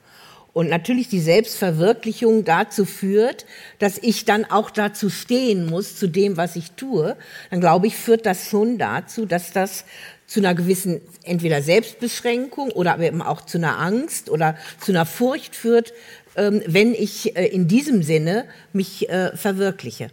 und 0.56 0.70
natürlich 0.70 1.10
die 1.10 1.20
Selbstverwirklichung 1.20 2.46
dazu 2.46 2.86
führt, 2.86 3.46
dass 3.80 3.98
ich 3.98 4.24
dann 4.24 4.46
auch 4.46 4.70
dazu 4.70 5.10
stehen 5.10 5.66
muss, 5.66 5.98
zu 5.98 6.08
dem, 6.08 6.38
was 6.38 6.56
ich 6.56 6.72
tue, 6.72 7.18
dann 7.50 7.60
glaube 7.60 7.88
ich, 7.88 7.98
führt 7.98 8.26
das 8.26 8.48
schon 8.48 8.78
dazu, 8.78 9.26
dass 9.26 9.52
das 9.52 9.84
zu 10.28 10.40
einer 10.40 10.56
gewissen 10.56 11.02
entweder 11.24 11.62
Selbstbeschränkung 11.62 12.72
oder 12.72 12.98
eben 13.00 13.22
auch 13.22 13.42
zu 13.42 13.58
einer 13.58 13.80
Angst 13.80 14.30
oder 14.30 14.56
zu 14.80 14.94
einer 14.94 15.06
Furcht 15.06 15.58
führt, 15.58 15.92
ähm, 16.38 16.64
wenn 16.66 16.94
ich 16.94 17.36
äh, 17.36 17.48
in 17.48 17.68
diesem 17.68 18.02
Sinne 18.02 18.46
mich 18.72 19.10
äh, 19.10 19.36
verwirkliche. 19.36 20.10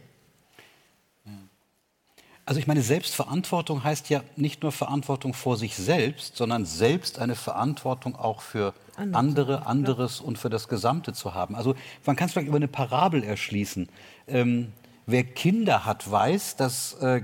Also 2.44 2.58
ich 2.58 2.66
meine, 2.66 2.82
Selbstverantwortung 2.82 3.84
heißt 3.84 4.10
ja 4.10 4.24
nicht 4.34 4.64
nur 4.64 4.72
Verantwortung 4.72 5.34
vor 5.34 5.56
sich 5.56 5.76
selbst, 5.76 6.36
sondern 6.36 6.66
selbst 6.66 7.20
eine 7.20 7.36
Verantwortung 7.36 8.16
auch 8.16 8.40
für 8.40 8.74
andere, 9.12 9.66
anderes 9.66 10.20
und 10.20 10.38
für 10.38 10.50
das 10.50 10.68
Gesamte 10.68 11.12
zu 11.12 11.34
haben. 11.34 11.54
Also 11.54 11.74
man 12.06 12.16
kann 12.16 12.26
es 12.26 12.32
vielleicht 12.32 12.48
über 12.48 12.56
eine 12.56 12.68
Parabel 12.68 13.22
erschließen. 13.22 13.88
Ähm, 14.28 14.72
wer 15.06 15.24
Kinder 15.24 15.84
hat, 15.84 16.10
weiß, 16.10 16.56
dass 16.56 16.94
äh, 16.94 17.22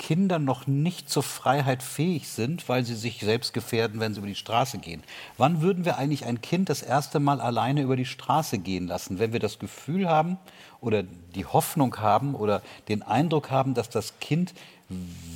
Kinder 0.00 0.38
noch 0.38 0.66
nicht 0.66 1.10
zur 1.10 1.22
Freiheit 1.22 1.82
fähig 1.82 2.26
sind, 2.28 2.70
weil 2.70 2.84
sie 2.84 2.94
sich 2.94 3.20
selbst 3.20 3.52
gefährden, 3.52 4.00
wenn 4.00 4.14
sie 4.14 4.20
über 4.20 4.28
die 4.28 4.34
Straße 4.34 4.78
gehen. 4.78 5.02
Wann 5.36 5.60
würden 5.60 5.84
wir 5.84 5.98
eigentlich 5.98 6.24
ein 6.24 6.40
Kind 6.40 6.70
das 6.70 6.80
erste 6.80 7.20
Mal 7.20 7.38
alleine 7.38 7.82
über 7.82 7.96
die 7.96 8.06
Straße 8.06 8.58
gehen 8.58 8.86
lassen? 8.86 9.18
Wenn 9.18 9.34
wir 9.34 9.40
das 9.40 9.58
Gefühl 9.58 10.08
haben 10.08 10.38
oder 10.80 11.02
die 11.02 11.44
Hoffnung 11.44 11.98
haben 11.98 12.34
oder 12.34 12.62
den 12.88 13.02
Eindruck 13.02 13.50
haben, 13.50 13.74
dass 13.74 13.90
das 13.90 14.18
Kind 14.20 14.54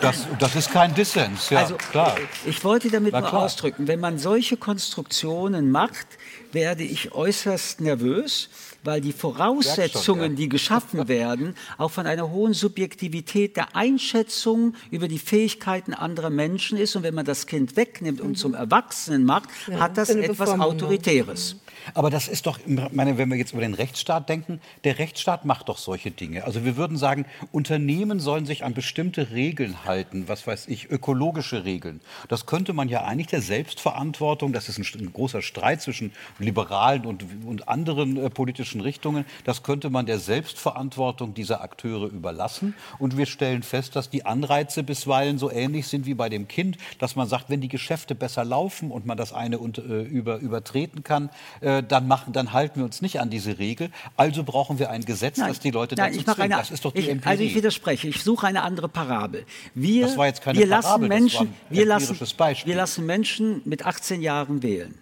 Das, 0.00 0.26
das 0.38 0.56
ist 0.56 0.70
kein 0.70 0.94
Dissens, 0.94 1.50
ja, 1.50 1.58
also, 1.58 1.74
klar. 1.74 2.16
Ich 2.46 2.64
wollte 2.64 2.90
damit 2.90 3.12
nur 3.12 3.34
ausdrücken, 3.34 3.86
wenn 3.86 4.00
man 4.00 4.18
solche 4.18 4.56
Konstruktionen 4.56 5.70
macht, 5.70 6.06
werde 6.52 6.84
ich 6.84 7.12
äußerst 7.12 7.82
nervös, 7.82 8.48
weil 8.82 9.00
die 9.00 9.12
Voraussetzungen, 9.12 10.20
schon, 10.20 10.30
ja. 10.32 10.36
die 10.36 10.48
geschaffen 10.48 11.08
werden, 11.08 11.54
auch 11.78 11.90
von 11.90 12.06
einer 12.06 12.30
hohen 12.30 12.54
Subjektivität 12.54 13.56
der 13.56 13.76
Einschätzung 13.76 14.74
über 14.90 15.08
die 15.08 15.18
Fähigkeiten 15.18 15.94
anderer 15.94 16.30
Menschen 16.30 16.78
ist. 16.78 16.96
Und 16.96 17.02
wenn 17.02 17.14
man 17.14 17.24
das 17.24 17.46
Kind 17.46 17.76
wegnimmt 17.76 18.20
und 18.20 18.36
zum 18.36 18.54
Erwachsenen 18.54 19.24
macht, 19.24 19.48
hat 19.78 19.96
das 19.96 20.10
etwas. 20.10 20.50
Autoritäres. 20.60 21.56
Aber 21.94 22.10
das 22.10 22.28
ist 22.28 22.46
doch, 22.46 22.58
meine, 22.66 23.18
wenn 23.18 23.28
wir 23.30 23.36
jetzt 23.36 23.52
über 23.52 23.62
den 23.62 23.74
Rechtsstaat 23.74 24.28
denken, 24.28 24.60
der 24.84 24.98
Rechtsstaat 24.98 25.44
macht 25.44 25.68
doch 25.68 25.78
solche 25.78 26.10
Dinge. 26.10 26.44
Also 26.44 26.64
wir 26.64 26.76
würden 26.76 26.96
sagen, 26.96 27.26
Unternehmen 27.52 28.20
sollen 28.20 28.46
sich 28.46 28.64
an 28.64 28.74
bestimmte 28.74 29.30
Regeln 29.30 29.84
halten, 29.84 30.24
was 30.26 30.46
weiß 30.46 30.68
ich, 30.68 30.90
ökologische 30.90 31.64
Regeln. 31.64 32.00
Das 32.28 32.46
könnte 32.46 32.72
man 32.72 32.88
ja 32.88 33.04
eigentlich 33.04 33.28
der 33.28 33.42
Selbstverantwortung, 33.42 34.52
das 34.52 34.68
ist 34.68 34.78
ein, 34.78 35.00
ein 35.00 35.12
großer 35.12 35.42
Streit 35.42 35.82
zwischen 35.82 36.12
liberalen 36.38 37.06
und, 37.06 37.24
und 37.46 37.68
anderen 37.68 38.16
äh, 38.16 38.30
politischen 38.30 38.69
Richtungen, 38.78 39.24
das 39.44 39.62
könnte 39.62 39.90
man 39.90 40.06
der 40.06 40.20
Selbstverantwortung 40.20 41.34
dieser 41.34 41.62
Akteure 41.62 42.06
überlassen. 42.06 42.74
Und 42.98 43.16
wir 43.16 43.26
stellen 43.26 43.62
fest, 43.62 43.96
dass 43.96 44.10
die 44.10 44.24
Anreize 44.24 44.82
bisweilen 44.82 45.38
so 45.38 45.50
ähnlich 45.50 45.88
sind 45.88 46.06
wie 46.06 46.14
bei 46.14 46.28
dem 46.28 46.46
Kind, 46.46 46.78
dass 46.98 47.16
man 47.16 47.26
sagt, 47.26 47.50
wenn 47.50 47.60
die 47.60 47.68
Geschäfte 47.68 48.14
besser 48.14 48.44
laufen 48.44 48.90
und 48.90 49.06
man 49.06 49.16
das 49.16 49.32
eine 49.32 49.56
äh, 49.56 50.02
über, 50.02 50.38
übertreten 50.38 51.02
kann, 51.02 51.30
äh, 51.60 51.82
dann, 51.82 52.06
machen, 52.06 52.32
dann 52.32 52.52
halten 52.52 52.80
wir 52.80 52.84
uns 52.84 53.02
nicht 53.02 53.20
an 53.20 53.30
diese 53.30 53.58
Regel. 53.58 53.90
Also 54.16 54.44
brauchen 54.44 54.78
wir 54.78 54.90
ein 54.90 55.04
Gesetz, 55.04 55.36
das 55.36 55.60
die 55.60 55.70
Leute 55.70 55.94
nein, 55.94 56.12
dazu 56.12 56.24
zwingt. 56.24 56.40
eine, 56.40 56.56
das 56.56 56.70
ist 56.70 56.84
doch 56.84 56.92
die 56.92 57.00
ich, 57.00 57.08
Empirie. 57.08 57.30
Also 57.30 57.42
ich 57.42 57.54
widerspreche. 57.54 58.08
Ich 58.08 58.22
suche 58.22 58.46
eine 58.46 58.62
andere 58.62 58.88
Parabel. 58.88 59.46
Wir, 59.74 60.06
Das 60.06 60.16
war 60.16 60.26
jetzt 60.26 60.42
keine 60.42 60.58
wir 60.58 60.66
lassen 60.66 60.86
Parabel, 60.86 61.08
war 61.08 61.18
Menschen, 61.18 61.54
wir 61.70 61.86
lassen, 61.86 62.18
Beispiel. 62.36 62.72
wir 62.72 62.76
lassen 62.76 63.06
Menschen 63.06 63.62
mit 63.64 63.86
18 63.86 64.20
Jahren 64.22 64.62
wählen 64.62 64.98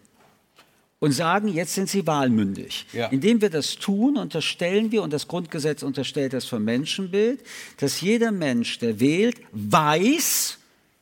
und 1.00 1.12
sagen, 1.12 1.48
jetzt 1.48 1.74
sind 1.74 1.88
sie 1.88 2.06
wahlmündig. 2.06 2.86
Ja. 2.92 3.06
Indem 3.06 3.40
wir 3.40 3.50
das 3.50 3.76
tun, 3.76 4.16
unterstellen 4.16 4.90
wir, 4.90 5.02
und 5.02 5.12
das 5.12 5.28
Grundgesetz 5.28 5.82
unterstellt 5.82 6.32
das 6.32 6.46
vom 6.46 6.64
Menschenbild, 6.64 7.40
dass 7.78 8.00
jeder 8.00 8.32
Mensch, 8.32 8.78
der 8.78 8.98
wählt, 8.98 9.36
weiß, 9.52 10.58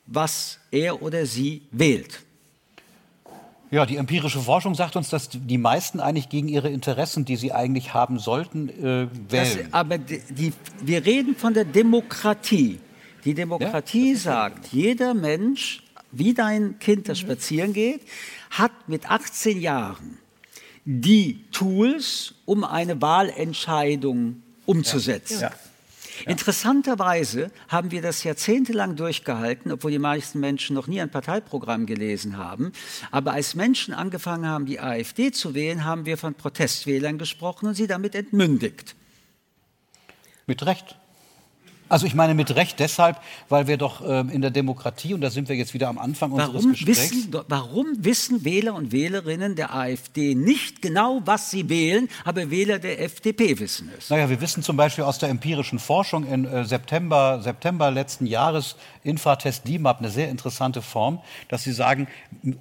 was 0.07 0.59
er 0.71 1.03
oder 1.03 1.27
sie 1.27 1.63
wählt. 1.71 2.23
Ja, 3.71 3.85
die 3.85 3.97
empirische 3.97 4.39
Forschung 4.39 4.75
sagt 4.77 4.95
uns, 4.95 5.09
dass 5.09 5.29
die 5.29 5.59
meisten 5.59 5.99
eigentlich 5.99 6.29
gegen 6.29 6.49
ihre 6.49 6.69
Interessen, 6.69 7.25
die 7.25 7.35
sie 7.35 7.53
eigentlich 7.53 7.95
haben 7.95 8.19
sollten, 8.21 8.69
äh, 8.69 9.09
Das, 9.29 9.57
wählen. 9.57 9.69
aber 9.73 9.99
die, 9.99 10.21
die, 10.31 10.53
wir 10.83 11.05
reden 11.05 11.35
von 11.35 11.53
der 11.53 11.65
Demokratie. 11.65 12.79
Die 13.25 13.35
Demokratie 13.35 14.15
sagt, 14.15 14.69
jeder 14.69 15.15
Mensch, 15.15 15.83
wie 16.13 16.33
dein 16.33 16.79
Kind, 16.79 17.09
das 17.09 17.19
spazieren 17.19 17.73
geht, 17.73 18.03
hat 18.51 18.89
mit 18.89 19.11
18 19.11 19.61
Jahren 19.61 20.19
die 20.85 21.45
Tools, 21.51 22.35
um 22.45 22.65
eine 22.65 23.03
Wahlentscheidung 23.03 24.43
umzusetzen. 24.67 25.41
Ja. 25.41 25.53
Interessanterweise 26.25 27.51
haben 27.69 27.91
wir 27.91 28.01
das 28.01 28.25
jahrzehntelang 28.25 28.97
durchgehalten, 28.97 29.71
obwohl 29.71 29.91
die 29.91 29.99
meisten 29.99 30.41
Menschen 30.41 30.75
noch 30.75 30.87
nie 30.87 31.01
ein 31.01 31.11
Parteiprogramm 31.11 31.85
gelesen 31.85 32.39
haben. 32.39 32.73
Aber 33.11 33.33
als 33.33 33.55
Menschen 33.55 33.93
angefangen 33.93 34.47
haben, 34.47 34.65
die 34.65 34.81
AfD 34.81 35.31
zu 35.33 35.55
wählen, 35.55 35.85
haben 35.85 36.07
wir 36.07 36.17
von 36.17 36.35
Protestwählern 36.35 37.19
gesprochen 37.19 37.67
und 37.67 37.75
sie 37.75 37.87
damit 37.87 38.15
entmündigt. 38.15 38.95
Mit 40.47 40.65
Recht. 40.65 40.97
Also 41.89 42.07
ich 42.07 42.15
meine 42.15 42.35
mit 42.35 42.55
Recht 42.57 42.81
deshalb, 42.81 43.21
weil 43.49 43.69
wir 43.69 43.77
doch 43.77 44.03
ähm, 44.07 44.29
in 44.29 44.43
der 44.43 44.51
Demokratie, 44.51 45.15
und 45.15 45.21
da 45.21 45.31
sind 45.31 45.49
wir 45.49 45.57
jetzt 45.57 45.73
wieder 45.73 45.89
am 45.89 45.99
Anfang 45.99 46.33
unseres 46.33 46.55
Warum 46.55 46.73
Gesprächs, 46.73 47.13
wissen, 47.13 47.37
warum 47.49 47.87
wissen 47.99 48.45
Wähler 48.45 48.75
und 48.75 48.91
Wählerinnen 48.91 49.55
der 49.55 49.75
AfD 49.75 50.35
nicht 50.35 50.83
genau, 50.83 51.23
was 51.25 51.51
sie 51.51 51.69
wählen, 51.69 52.09
aber 52.25 52.51
Wähler 52.51 52.81
der 52.81 53.01
FDP 53.03 53.59
wissen 53.61 53.91
es? 53.97 54.11
Naja, 54.11 54.29
wir 54.29 54.41
wissen 54.41 54.63
zum 54.63 54.77
Beispiel 54.77 55.05
aus 55.05 55.19
der 55.19 55.29
empirischen 55.29 55.79
Forschung 55.79 56.27
in 56.27 56.45
äh, 56.45 56.65
September, 56.65 57.41
September 57.43 57.91
letzten 57.93 58.27
Jahres, 58.27 58.77
Infratest 59.07 59.67
DIMAP, 59.67 59.99
eine 60.01 60.11
sehr 60.11 60.29
interessante 60.29 60.83
Form, 60.83 61.21
dass 61.49 61.63
sie 61.65 61.73
sagen, 61.73 62.09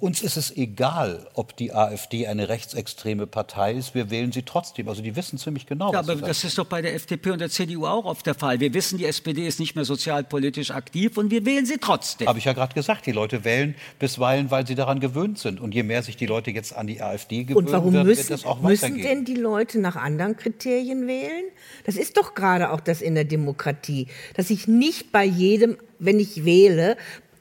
uns 0.00 0.22
ist 0.22 0.36
es 0.36 0.56
egal, 0.56 1.28
ob 1.34 1.56
die 1.56 1.72
AfD 1.74 2.26
eine 2.26 2.48
rechtsextreme 2.48 3.26
Partei 3.26 3.72
ist, 3.74 3.94
wir 3.94 4.10
wählen 4.10 4.32
sie 4.32 4.42
trotzdem. 4.42 4.88
Also 4.88 5.02
die 5.02 5.16
wissen 5.16 5.38
ziemlich 5.38 5.66
genau, 5.66 5.92
Ja, 5.92 5.98
was 5.98 6.06
aber 6.06 6.14
sie 6.14 6.20
sagen. 6.20 6.28
das 6.28 6.44
ist 6.44 6.58
doch 6.58 6.66
bei 6.66 6.80
der 6.82 6.94
FDP 6.94 7.30
und 7.30 7.40
der 7.40 7.50
CDU 7.50 7.86
auch 7.86 8.04
oft 8.04 8.24
der 8.26 8.34
Fall. 8.34 8.60
Wir 8.60 8.72
wissen, 8.74 8.98
die 8.98 9.04
SPD 9.04 9.46
ist 9.46 9.58
nicht 9.60 9.74
mehr 9.74 9.84
sozialpolitisch 9.84 10.70
aktiv 10.70 11.16
und 11.18 11.30
wir 11.30 11.44
wählen 11.44 11.66
sie 11.66 11.78
trotzdem. 11.78 12.28
Habe 12.28 12.38
ich 12.38 12.44
ja 12.44 12.52
gerade 12.52 12.74
gesagt, 12.74 13.06
die 13.06 13.12
Leute 13.12 13.44
wählen 13.44 13.74
bisweilen, 13.98 14.50
weil 14.50 14.66
sie 14.66 14.74
daran 14.74 15.00
gewöhnt 15.00 15.38
sind. 15.38 15.60
Und 15.60 15.74
je 15.74 15.82
mehr 15.82 16.02
sich 16.02 16.16
die 16.16 16.26
Leute 16.26 16.50
jetzt 16.50 16.74
an 16.76 16.86
die 16.86 17.00
AfD 17.02 17.44
gewöhnen, 17.44 17.66
Und 17.66 17.72
warum 17.72 17.92
wird, 17.92 18.04
müssen, 18.06 18.18
wird 18.20 18.30
das 18.30 18.44
auch 18.44 18.60
müssen 18.60 18.82
weitergehen. 18.94 19.04
denn 19.04 19.24
die 19.24 19.34
Leute 19.40 19.78
nach 19.80 19.96
anderen 19.96 20.36
Kriterien 20.36 21.06
wählen? 21.06 21.44
Das 21.84 21.96
ist 21.96 22.16
doch 22.16 22.34
gerade 22.34 22.70
auch 22.72 22.80
das 22.80 23.00
in 23.02 23.14
der 23.14 23.24
Demokratie, 23.24 24.06
dass 24.34 24.50
ich 24.50 24.68
nicht 24.68 25.12
bei 25.12 25.24
jedem, 25.24 25.76
wenn 25.98 26.20
ich 26.20 26.44
wähle, 26.44 26.96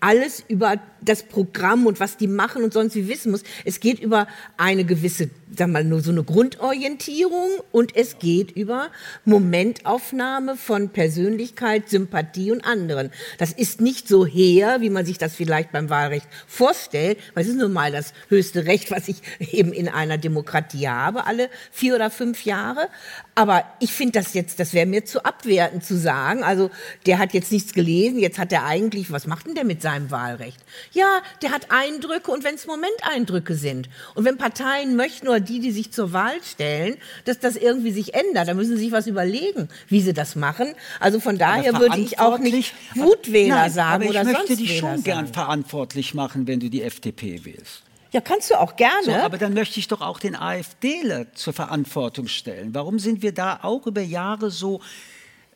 alles 0.06 0.44
über 0.48 0.80
das 1.02 1.24
Programm 1.24 1.88
und 1.88 2.00
was 2.00 2.18
die 2.18 2.28
machen 2.28 2.64
und 2.64 2.74
sonst 2.74 2.96
wie 2.96 3.08
wissen 3.08 3.32
muss. 3.32 3.44
Es 3.64 3.80
geht 3.80 4.00
über 4.00 4.28
eine 4.58 4.86
gewisse, 4.86 5.30
sag 5.56 5.70
mal, 5.70 5.84
nur 5.84 6.02
so 6.02 6.12
eine 6.12 6.24
Grundorientierung 6.24 7.50
und 7.72 7.96
es 7.96 8.20
geht 8.20 8.52
über 8.52 8.90
Momentaufnahme 9.24 10.58
von 10.58 10.90
Persönlichkeit, 10.90 11.90
Sympathie 11.90 12.52
und 12.52 12.66
anderen. 12.66 13.12
Das 13.38 13.52
ist 13.52 13.82
nicht 13.82 14.08
so 14.08 14.26
her, 14.26 14.78
wie 14.82 14.90
man 14.90 15.06
sich 15.06 15.18
das 15.18 15.36
vielleicht 15.36 15.72
beim 15.72 15.90
Wahlrecht 15.90 16.28
vorstellt, 16.48 17.18
weil 17.34 17.44
es 17.44 17.50
ist 17.50 17.58
nun 17.58 17.74
mal 17.74 17.92
das 17.92 18.14
höchste 18.30 18.66
Recht, 18.66 18.92
was 18.92 19.08
ich 19.08 19.18
eben 19.52 19.74
in 19.74 19.88
einer 19.88 20.18
Demokratie 20.18 20.88
habe, 20.88 21.26
alle 21.26 21.50
vier 21.72 21.96
oder 21.96 22.12
fünf 22.12 22.46
Jahre. 22.46 22.90
Aber 23.38 23.66
ich 23.82 23.92
finde 23.92 24.14
das 24.14 24.34
jetzt, 24.34 24.62
das 24.62 24.74
wäre 24.74 24.86
mir 24.86 25.04
zu 25.04 25.26
abwertend 25.26 25.84
zu 25.84 25.98
sagen, 25.98 26.42
also 26.42 26.72
der 27.06 27.20
hat 27.20 27.34
jetzt 27.34 27.52
nichts 27.52 27.74
gelesen, 27.74 28.18
jetzt 28.18 28.40
hat 28.40 28.54
er 28.54 28.64
eigentlich, 28.66 29.12
was 29.12 29.28
macht 29.28 29.48
denn 29.48 29.56
der 29.56 29.66
mit 29.66 29.82
seinem 29.82 30.10
Wahlrecht? 30.10 30.62
Ja, 30.94 31.22
der 31.42 31.52
hat 31.52 31.68
Eindrücke 31.70 32.32
und 32.32 32.46
wenn 32.46 32.56
es 32.56 32.66
Momenteindrücke 32.66 33.56
sind 33.56 33.90
und 34.14 34.24
wenn 34.24 34.38
Parteien 34.38 34.96
möchten 34.96 35.28
oder 35.28 35.42
die, 35.42 35.60
die 35.60 35.72
sich 35.72 35.92
zur 35.92 36.14
Wahl 36.14 36.42
stellen, 36.50 36.96
dass 37.26 37.38
das 37.38 37.58
irgendwie 37.58 37.92
sich 37.92 38.14
ändert, 38.14 38.48
dann 38.48 38.56
müssen 38.56 38.78
sie 38.78 38.86
sich 38.86 38.94
was 38.94 39.06
überlegen, 39.06 39.68
wie 39.90 40.00
sie 40.00 40.14
das 40.14 40.38
machen. 40.38 40.74
Also 41.02 41.20
von 41.20 41.38
daher 41.38 41.76
Aber 41.76 41.82
würde 41.82 42.00
ich 42.00 42.20
auch 42.20 42.40
nicht 42.40 42.74
Wutwähler 42.94 43.56
Nein, 43.56 43.72
sagen 43.72 43.94
aber 43.96 44.04
ich 44.06 44.10
oder 44.12 44.24
möchte 44.24 44.48
sonst 44.48 44.60
dich 44.62 44.70
Wähler 44.70 44.80
schon 44.80 45.04
gern 45.04 45.26
sagen. 45.26 45.34
verantwortlich 45.34 46.14
machen, 46.14 46.48
wenn 46.48 46.62
du 46.62 46.70
die 46.70 46.84
FDP 46.84 47.44
wählst. 47.44 47.82
Ja, 48.12 48.22
kannst 48.22 48.50
du 48.50 48.60
auch 48.60 48.76
gerne. 48.76 49.04
So, 49.04 49.14
aber 49.14 49.38
dann 49.38 49.54
möchte 49.54 49.80
ich 49.80 49.88
doch 49.88 50.02
auch 50.02 50.20
den 50.20 50.36
AfDler 50.36 51.34
zur 51.34 51.54
Verantwortung 51.54 52.28
stellen. 52.28 52.74
Warum 52.74 53.00
sind 53.00 53.22
wir 53.22 53.34
da 53.34 53.60
auch 53.62 53.88
über 53.88 54.02
Jahre 54.02 54.52
so 54.52 54.82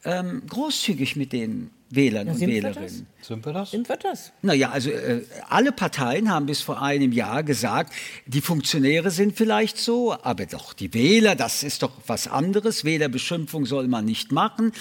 ähm, 0.05 0.43
großzügig 0.47 1.15
mit 1.15 1.33
denen 1.33 1.71
Wählern 1.89 2.27
Ja, 2.27 2.33
und 2.33 2.39
sind 2.39 2.49
wir 2.49 2.63
Wählerinnen. 2.63 3.07
Sind 3.21 3.45
wir 3.45 3.53
das? 3.53 3.71
Sind 3.71 3.89
wir 3.89 3.97
das? 3.97 4.31
Naja, 4.41 4.69
also 4.69 4.91
äh, 4.91 5.23
alle 5.49 5.71
Parteien 5.71 6.29
haben 6.29 6.45
bis 6.45 6.61
vor 6.61 6.81
einem 6.81 7.11
Jahr 7.11 7.43
gesagt, 7.43 7.93
die 8.27 8.41
Funktionäre 8.41 9.09
sind 9.09 9.35
vielleicht 9.35 9.77
so, 9.77 10.13
aber 10.21 10.45
doch 10.45 10.73
die 10.73 10.93
Wähler, 10.93 11.35
das 11.35 11.63
ist 11.63 11.81
doch 11.81 11.91
was 12.05 12.27
anderes. 12.27 12.85
Wählerbeschimpfung 12.85 13.65
soll 13.65 13.87
man 13.87 14.05
nicht 14.05 14.31
machen. 14.31 14.71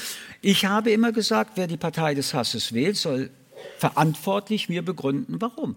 Ich 0.42 0.66
habe 0.66 0.90
immer 0.90 1.12
gesagt, 1.12 1.52
wer 1.56 1.66
die 1.66 1.78
Partei 1.78 2.14
des 2.14 2.34
Hasses 2.34 2.74
wählt, 2.74 2.96
soll 2.96 3.30
verantwortlich 3.78 4.68
mir 4.68 4.82
begründen, 4.82 5.40
warum. 5.40 5.76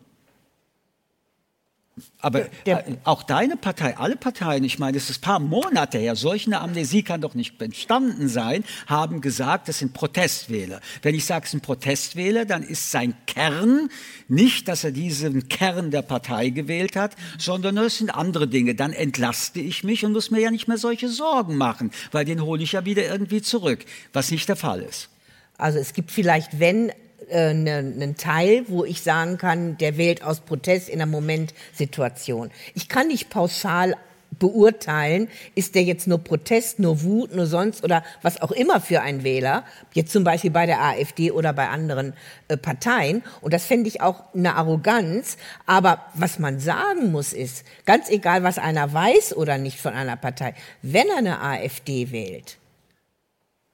Aber 2.20 2.46
Der- 2.66 2.88
äh, 2.88 2.96
auch 3.04 3.22
deine 3.22 3.58
Partei, 3.58 3.98
alle 3.98 4.16
Parteien, 4.16 4.64
ich 4.64 4.80
meine, 4.80 4.98
es 4.98 5.10
ist 5.10 5.20
ein 5.20 5.22
paar 5.22 5.40
Monate 5.40 5.98
her, 5.98 6.16
solch 6.16 6.48
eine 6.48 6.62
Amnesie 6.62 7.04
kann 7.04 7.20
doch 7.22 7.36
nicht 7.36 7.62
entstanden 7.62 8.30
sein, 8.30 8.64
haben 8.88 9.20
gesagt, 9.22 9.68
das 9.68 9.80
sind 9.80 9.94
Protestwähler. 9.94 10.80
Wenn 11.02 11.16
ich 11.16 11.26
sage, 11.26 11.46
es 11.46 11.52
sind 11.52 11.64
Protestwähler, 11.64 12.46
dann 12.46 12.64
ist 12.64 12.92
sein 12.92 13.14
Kern 13.28 13.90
nicht, 14.30 14.68
dass 14.70 14.84
er 14.86 14.92
diesen 14.92 15.50
Kern 15.50 15.92
der 15.92 16.02
Partei 16.02 16.50
gewählt 16.50 16.96
hat, 16.96 17.16
sondern 17.38 17.78
es 17.78 17.98
sind 17.98 18.10
andere 18.10 18.48
Dinge. 18.48 18.74
Dann 18.74 18.94
entlaste 18.94 19.60
ich 19.60 19.84
mich 19.84 20.06
und 20.06 20.14
muss 20.14 20.32
mir 20.32 20.40
ja 20.40 20.50
nicht 20.52 20.68
mehr 20.70 20.78
solche 20.78 21.10
Sorgen 21.10 21.58
machen, 21.58 21.92
weil 22.12 22.24
den 22.26 22.42
hole 22.42 22.64
ich 22.64 22.72
ja 22.72 22.86
wieder 22.86 23.06
irgendwie 23.06 23.42
zurück, 23.42 23.84
was 24.14 24.32
nicht 24.32 24.48
der 24.48 24.56
Fall 24.56 24.82
ist. 24.82 25.10
Also 25.58 25.78
es 25.78 25.94
gibt 25.94 26.10
vielleicht, 26.12 26.60
wenn, 26.60 26.92
äh, 27.32 27.54
ne- 27.54 27.78
einen 27.78 28.18
Teil, 28.18 28.66
wo 28.68 28.86
ich 28.86 29.02
sagen 29.02 29.38
kann, 29.38 29.78
der 29.78 29.98
wählt 29.98 30.24
aus 30.24 30.42
Protest 30.42 30.90
in 30.90 31.02
einer 31.02 31.12
Momentsituation. 31.12 32.52
Ich 32.76 32.90
kann 32.90 33.08
nicht 33.08 33.30
pauschal 33.30 33.96
beurteilen, 34.40 35.28
ist 35.56 35.76
der 35.76 35.84
jetzt 35.84 36.08
nur 36.08 36.20
Protest, 36.20 36.80
nur 36.80 37.04
Wut, 37.04 37.36
nur 37.36 37.46
sonst 37.46 37.84
oder 37.84 38.04
was 38.22 38.42
auch 38.42 38.52
immer 38.52 38.82
für 38.82 39.02
ein 39.02 39.24
Wähler, 39.24 39.64
jetzt 39.94 40.12
zum 40.12 40.24
Beispiel 40.24 40.52
bei 40.52 40.66
der 40.66 40.82
AfD 40.82 41.32
oder 41.32 41.54
bei 41.54 41.68
anderen 41.68 42.14
äh, 42.48 42.58
Parteien. 42.58 43.24
Und 43.42 43.54
das 43.54 43.66
fände 43.66 43.88
ich 43.88 44.02
auch 44.02 44.24
eine 44.34 44.56
Arroganz. 44.56 45.38
Aber 45.66 46.06
was 46.14 46.40
man 46.40 46.60
sagen 46.60 47.12
muss 47.12 47.34
ist, 47.34 47.66
ganz 47.86 48.10
egal, 48.10 48.44
was 48.44 48.58
einer 48.58 48.92
weiß 48.92 49.36
oder 49.36 49.58
nicht 49.58 49.80
von 49.80 49.94
einer 49.94 50.16
Partei, 50.16 50.56
wenn 50.82 51.08
er 51.10 51.18
eine 51.18 51.42
AfD 51.42 52.12
wählt, 52.12 52.58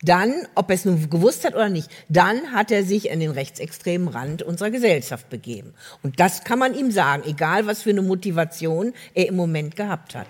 dann, 0.02 0.34
ob 0.53 0.69
er 0.69 0.76
es 0.76 0.86
nun 0.86 1.10
gewusst 1.10 1.44
hat 1.44 1.56
oder 1.56 1.69
nicht, 1.69 1.90
dann 2.07 2.52
hat 2.52 2.72
er 2.72 2.84
sich 2.84 3.10
in 3.10 3.19
den 3.19 3.32
rechtsextremen 3.32 4.07
Rand 4.07 4.44
unserer 4.44 4.69
Gesellschaft 4.69 5.30
begeben. 5.30 5.74
Und 6.03 6.19
das 6.19 6.44
kann 6.44 6.60
man 6.60 6.76
ihm 6.76 6.91
sagen, 6.91 7.24
egal 7.26 7.65
was 7.65 7.84
für 7.84 7.90
eine 7.90 8.03
Motivation 8.03 8.94
er 9.14 9.28
im 9.28 9.36
Moment 9.36 9.76
gehabt 9.76 10.14
hat. 10.14 10.28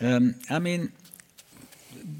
Ähm, 0.00 0.36
Armin, 0.48 0.92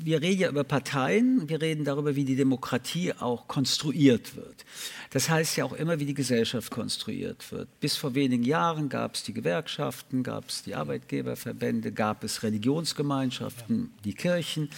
wir 0.02 0.20
reden 0.20 0.40
ja 0.40 0.48
über 0.48 0.64
Parteien, 0.64 1.48
wir 1.48 1.62
reden 1.62 1.84
darüber, 1.84 2.16
wie 2.16 2.24
die 2.24 2.36
Demokratie 2.36 3.12
auch 3.12 3.46
konstruiert 3.46 4.36
wird. 4.36 4.64
Das 5.10 5.30
heißt 5.30 5.56
ja 5.56 5.64
auch 5.64 5.72
immer, 5.72 6.00
wie 6.00 6.04
die 6.04 6.14
Gesellschaft 6.14 6.70
konstruiert 6.70 7.50
wird. 7.52 7.68
Bis 7.80 7.96
vor 7.96 8.14
wenigen 8.14 8.42
Jahren 8.42 8.88
gab 8.88 9.14
es 9.14 9.22
die 9.22 9.32
Gewerkschaften, 9.32 10.22
gab 10.22 10.48
es 10.48 10.64
die 10.64 10.74
Arbeitgeberverbände, 10.74 11.92
gab 11.92 12.24
es 12.24 12.42
Religionsgemeinschaften, 12.42 13.92
die 14.04 14.14
Kirchen. 14.14 14.68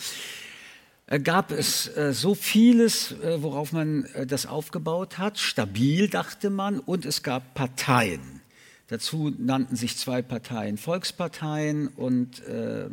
Äh, 1.10 1.20
Gab 1.20 1.50
es 1.50 1.94
äh, 1.96 2.14
so 2.14 2.34
vieles, 2.34 3.12
äh, 3.12 3.42
worauf 3.42 3.72
man 3.72 4.06
das 4.26 4.46
aufgebaut 4.46 5.18
hat, 5.18 5.38
stabil 5.38 6.08
dachte 6.08 6.48
man, 6.48 6.78
und 6.78 7.04
es 7.04 7.22
gab 7.22 7.52
Parteien. 7.52 8.40
Dazu 8.88 9.32
nannten 9.38 9.76
sich 9.76 9.96
zwei 9.96 10.22
Parteien 10.22 10.78
Volksparteien 10.78 11.88
und 11.88 12.42
äh, 12.46 12.88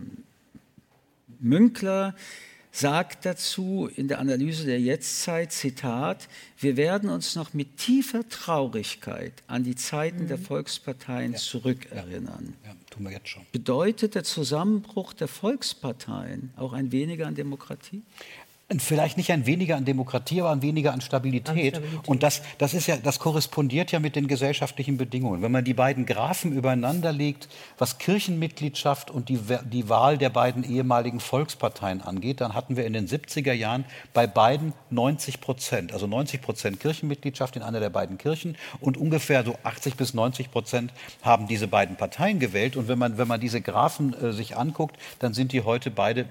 Münkler. 1.40 2.16
Sagt 2.72 3.26
dazu 3.26 3.90
in 3.96 4.08
der 4.08 4.20
Analyse 4.20 4.66
der 4.66 4.80
Jetztzeit, 4.80 5.52
Zitat, 5.52 6.28
wir 6.60 6.78
werden 6.78 7.10
uns 7.10 7.36
noch 7.36 7.56
mit 7.56 7.78
tiefer 7.78 8.28
Traurigkeit 8.30 9.34
an 9.48 9.64
die 9.64 9.76
Zeiten 9.76 10.28
der 10.28 10.38
Volksparteien 10.38 11.36
zurückerinnern. 11.36 12.54
Ja, 12.64 12.76
tun 12.98 13.06
wir 13.06 13.14
jetzt 13.14 13.30
schon. 13.30 13.46
Bedeutet 13.52 14.16
der 14.16 14.24
Zusammenbruch 14.24 15.14
der 15.14 15.28
Volksparteien 15.28 16.52
auch 16.58 16.74
ein 16.74 16.92
weniger 16.92 17.28
an 17.28 17.36
Demokratie? 17.36 18.04
Vielleicht 18.80 19.16
nicht 19.16 19.32
ein 19.32 19.46
weniger 19.46 19.78
an 19.78 19.86
Demokratie, 19.86 20.42
aber 20.42 20.52
ein 20.52 20.62
weniger 20.62 20.92
an 20.92 21.00
Stabilität. 21.00 21.82
Und 22.06 22.22
das, 22.22 22.42
das, 22.58 22.74
ist 22.74 22.86
ja, 22.88 22.98
das 22.98 23.18
korrespondiert 23.18 23.94
ja 23.94 24.00
mit 24.00 24.18
den 24.18 24.28
gesellschaftlichen 24.28 24.98
Bedingungen. 24.98 25.42
Wenn 25.42 25.54
man 25.54 25.64
die 25.64 25.74
beiden 25.74 26.06
Graphen 26.06 26.52
übereinander 26.52 27.14
legt, 27.14 27.48
was 27.78 27.98
Kirchenmitgliedschaft 27.98 29.10
und 29.10 29.30
die, 29.30 29.40
die 29.72 29.88
Wahl 29.88 30.18
der 30.18 30.32
beiden 30.32 30.66
ehemaligen 30.66 31.22
Volksparteien 31.22 32.02
angeht, 32.02 32.42
dann 32.42 32.56
hatten 32.56 32.76
wir 32.76 32.86
in 32.86 32.92
den 32.92 33.08
70er 33.08 33.54
Jahren 33.54 33.86
bei 34.14 34.28
beiden 34.28 34.74
90 34.90 35.40
Prozent. 35.40 35.94
Also 35.94 36.06
90 36.06 36.42
Prozent 36.42 36.82
Kirchenmitgliedschaft 36.82 37.56
in 37.56 37.62
einer 37.62 37.80
der 37.80 37.90
beiden 37.90 38.18
Kirchen 38.18 38.58
und 38.82 38.98
ungefähr 38.98 39.46
so 39.46 39.56
80 39.64 39.96
bis 39.96 40.14
90 40.14 40.52
Prozent 40.52 40.92
haben 41.22 41.48
diese 41.48 41.70
beiden 41.70 41.96
Parteien 41.96 42.40
gewählt. 42.40 42.76
Und 42.76 42.90
wenn 42.90 43.00
man, 43.00 43.18
wenn 43.18 43.30
man 43.30 43.40
diese 43.40 43.62
Graphen 43.62 44.14
äh, 44.14 44.34
sich 44.34 44.58
anguckt, 44.58 44.98
dann 45.20 45.34
sind 45.34 45.54
die 45.54 45.62
heute 45.62 45.90
beide 45.90 46.26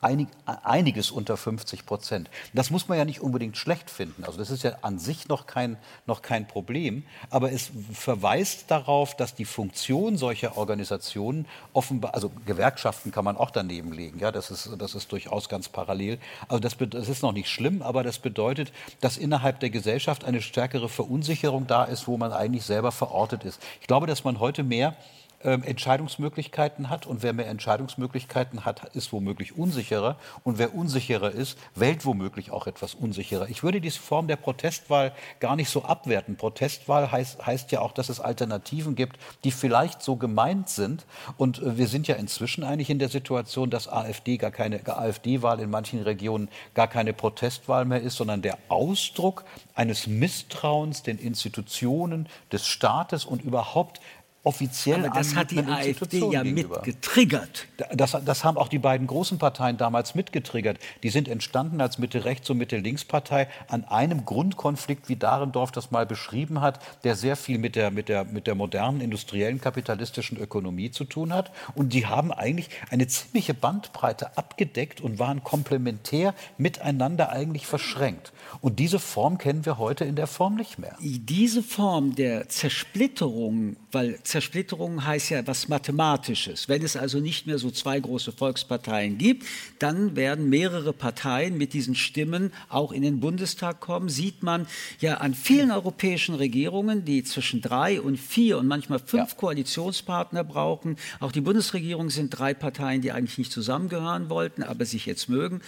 einig, 0.00 0.28
einiges 0.44 1.10
unter 1.10 1.36
50 1.36 1.86
Prozent. 1.86 2.30
Das 2.54 2.70
muss 2.70 2.88
man 2.88 2.98
ja 2.98 3.04
nicht 3.04 3.20
unbedingt 3.20 3.56
schlecht 3.56 3.90
finden. 3.90 4.24
Also 4.24 4.38
das 4.38 4.50
ist 4.50 4.62
ja 4.62 4.72
an 4.82 4.98
sich 4.98 5.28
noch 5.28 5.46
kein, 5.46 5.76
noch 6.06 6.22
kein 6.22 6.46
Problem. 6.46 7.04
Aber 7.28 7.52
es 7.52 7.70
verweist 7.92 8.70
darauf, 8.70 9.16
dass 9.16 9.34
die 9.34 9.44
Funktion 9.44 10.16
solcher 10.16 10.56
Organisationen 10.56 11.46
offenbar, 11.72 12.14
also 12.14 12.30
Gewerkschaften 12.46 13.12
kann 13.12 13.24
man 13.24 13.36
auch 13.36 13.50
daneben 13.50 13.92
legen. 13.92 14.18
Ja, 14.18 14.32
das 14.32 14.50
ist, 14.50 14.70
das 14.78 14.94
ist 14.94 15.12
durchaus 15.12 15.48
ganz 15.48 15.68
parallel. 15.68 16.18
Also 16.48 16.60
das, 16.60 16.76
das 16.78 17.08
ist 17.08 17.22
noch 17.22 17.32
nicht 17.32 17.48
schlimm, 17.48 17.82
aber 17.82 18.02
das 18.02 18.18
bedeutet, 18.18 18.72
dass 19.00 19.16
innerhalb 19.16 19.60
der 19.60 19.70
Gesellschaft 19.70 20.24
eine 20.24 20.40
stärkere 20.40 20.88
Verunsicherung 20.88 21.66
da 21.66 21.84
ist, 21.84 22.08
wo 22.08 22.16
man 22.16 22.32
eigentlich 22.32 22.64
selber 22.64 22.92
verortet 22.92 23.44
ist. 23.44 23.60
Ich 23.80 23.86
glaube, 23.86 24.06
dass 24.06 24.24
man 24.24 24.40
heute 24.40 24.62
mehr 24.62 24.96
ähm, 25.42 25.62
Entscheidungsmöglichkeiten 25.62 26.90
hat. 26.90 27.06
Und 27.06 27.22
wer 27.22 27.32
mehr 27.32 27.48
Entscheidungsmöglichkeiten 27.48 28.64
hat, 28.64 28.94
ist 28.94 29.12
womöglich 29.12 29.56
unsicherer. 29.56 30.16
Und 30.44 30.58
wer 30.58 30.74
unsicherer 30.74 31.30
ist, 31.30 31.58
wählt 31.74 32.04
womöglich 32.04 32.50
auch 32.50 32.66
etwas 32.66 32.94
unsicherer. 32.94 33.48
Ich 33.48 33.62
würde 33.62 33.80
diese 33.80 34.00
Form 34.00 34.28
der 34.28 34.36
Protestwahl 34.36 35.12
gar 35.40 35.56
nicht 35.56 35.70
so 35.70 35.84
abwerten. 35.84 36.36
Protestwahl 36.36 37.10
heißt, 37.10 37.46
heißt 37.46 37.72
ja 37.72 37.80
auch, 37.80 37.92
dass 37.92 38.08
es 38.08 38.20
Alternativen 38.20 38.94
gibt, 38.94 39.18
die 39.44 39.50
vielleicht 39.50 40.02
so 40.02 40.16
gemeint 40.16 40.68
sind. 40.68 41.06
Und 41.36 41.60
äh, 41.60 41.78
wir 41.78 41.88
sind 41.88 42.06
ja 42.08 42.16
inzwischen 42.16 42.64
eigentlich 42.64 42.90
in 42.90 42.98
der 42.98 43.08
Situation, 43.08 43.70
dass 43.70 43.88
AfD 43.88 44.36
gar 44.36 44.50
keine 44.50 44.80
AfD-Wahl 44.86 45.60
in 45.60 45.70
manchen 45.70 46.02
Regionen 46.02 46.48
gar 46.74 46.88
keine 46.88 47.12
Protestwahl 47.12 47.84
mehr 47.84 48.00
ist, 48.00 48.16
sondern 48.16 48.42
der 48.42 48.58
Ausdruck 48.68 49.44
eines 49.74 50.06
Misstrauens 50.06 51.02
den 51.02 51.18
Institutionen 51.18 52.28
des 52.52 52.66
Staates 52.66 53.24
und 53.24 53.42
überhaupt 53.42 54.00
offiziell 54.42 55.04
Aber 55.04 55.18
das 55.18 55.34
hat 55.34 55.50
die 55.50 55.58
AfD 55.58 56.18
ja 56.30 56.42
gegenüber. 56.42 56.76
mit 56.76 56.84
getriggert. 56.84 57.66
Das, 57.92 58.16
das 58.24 58.44
haben 58.44 58.56
auch 58.56 58.68
die 58.68 58.78
beiden 58.78 59.06
großen 59.06 59.38
Parteien 59.38 59.76
damals 59.76 60.14
mitgetriggert. 60.14 60.78
Die 61.02 61.10
sind 61.10 61.28
entstanden 61.28 61.80
als 61.80 61.98
Mitte-Rechts- 61.98 62.48
und 62.48 62.58
Mitte-Links-Partei 62.58 63.48
an 63.68 63.84
einem 63.84 64.24
Grundkonflikt, 64.24 65.08
wie 65.08 65.16
Dahrendorf 65.16 65.72
das 65.72 65.90
mal 65.90 66.06
beschrieben 66.06 66.62
hat, 66.62 66.80
der 67.04 67.16
sehr 67.16 67.36
viel 67.36 67.58
mit 67.58 67.76
der, 67.76 67.90
mit 67.90 68.08
der, 68.08 68.24
mit 68.24 68.46
der 68.46 68.54
modernen 68.54 69.00
industriellen 69.00 69.60
kapitalistischen 69.60 70.38
Ökonomie 70.38 70.90
zu 70.90 71.04
tun 71.04 71.34
hat. 71.34 71.50
Und 71.74 71.92
die 71.92 72.06
haben 72.06 72.32
eigentlich 72.32 72.70
eine 72.90 73.06
ziemliche 73.08 73.52
Bandbreite 73.52 74.38
abgedeckt 74.38 75.02
und 75.02 75.18
waren 75.18 75.44
komplementär 75.44 76.34
miteinander 76.56 77.30
eigentlich 77.30 77.66
verschränkt. 77.66 78.32
Und 78.62 78.78
diese 78.78 78.98
Form 78.98 79.36
kennen 79.36 79.66
wir 79.66 79.78
heute 79.78 80.04
in 80.04 80.16
der 80.16 80.26
Form 80.26 80.54
nicht 80.54 80.78
mehr. 80.78 80.96
Diese 81.00 81.62
Form 81.62 82.14
der 82.14 82.48
Zersplitterung, 82.48 83.76
weil 83.92 84.18
Zersplitterung 84.22 85.04
heißt 85.04 85.30
ja 85.30 85.46
was 85.46 85.68
Mathematisches. 85.68 86.68
Wenn 86.68 86.82
es 86.82 86.96
also 86.96 87.20
nicht 87.20 87.46
mehr 87.46 87.58
so 87.58 87.70
zwei 87.70 87.98
große 88.00 88.32
Volksparteien 88.32 89.18
gibt, 89.18 89.46
dann 89.78 90.16
werden 90.16 90.48
mehrere 90.48 90.92
Parteien 90.92 91.58
mit 91.58 91.72
diesen 91.72 91.94
Stimmen 91.94 92.52
auch 92.68 92.92
in 92.92 93.02
den 93.02 93.20
Bundestag 93.20 93.80
kommen. 93.80 94.08
Sieht 94.08 94.42
man 94.42 94.66
ja 95.00 95.18
an 95.18 95.34
vielen 95.34 95.70
europäischen 95.70 96.34
Regierungen, 96.34 97.04
die 97.04 97.24
zwischen 97.24 97.60
drei 97.60 98.00
und 98.00 98.18
vier 98.18 98.58
und 98.58 98.66
manchmal 98.66 98.98
fünf 98.98 99.30
Ja. 99.30 99.36
Koalitionspartner 99.36 100.44
brauchen. 100.44 100.96
Auch 101.18 101.32
die 101.32 101.40
Bundesregierung 101.40 102.10
sind 102.10 102.30
drei 102.30 102.54
Parteien, 102.54 103.02
die 103.02 103.12
eigentlich 103.12 103.38
nicht 103.38 103.52
zusammengehören 103.52 104.30
wollten, 104.30 104.62
aber 104.62 104.84
sich 104.84 105.06
jetzt 105.06 105.28
mögen. 105.28 105.60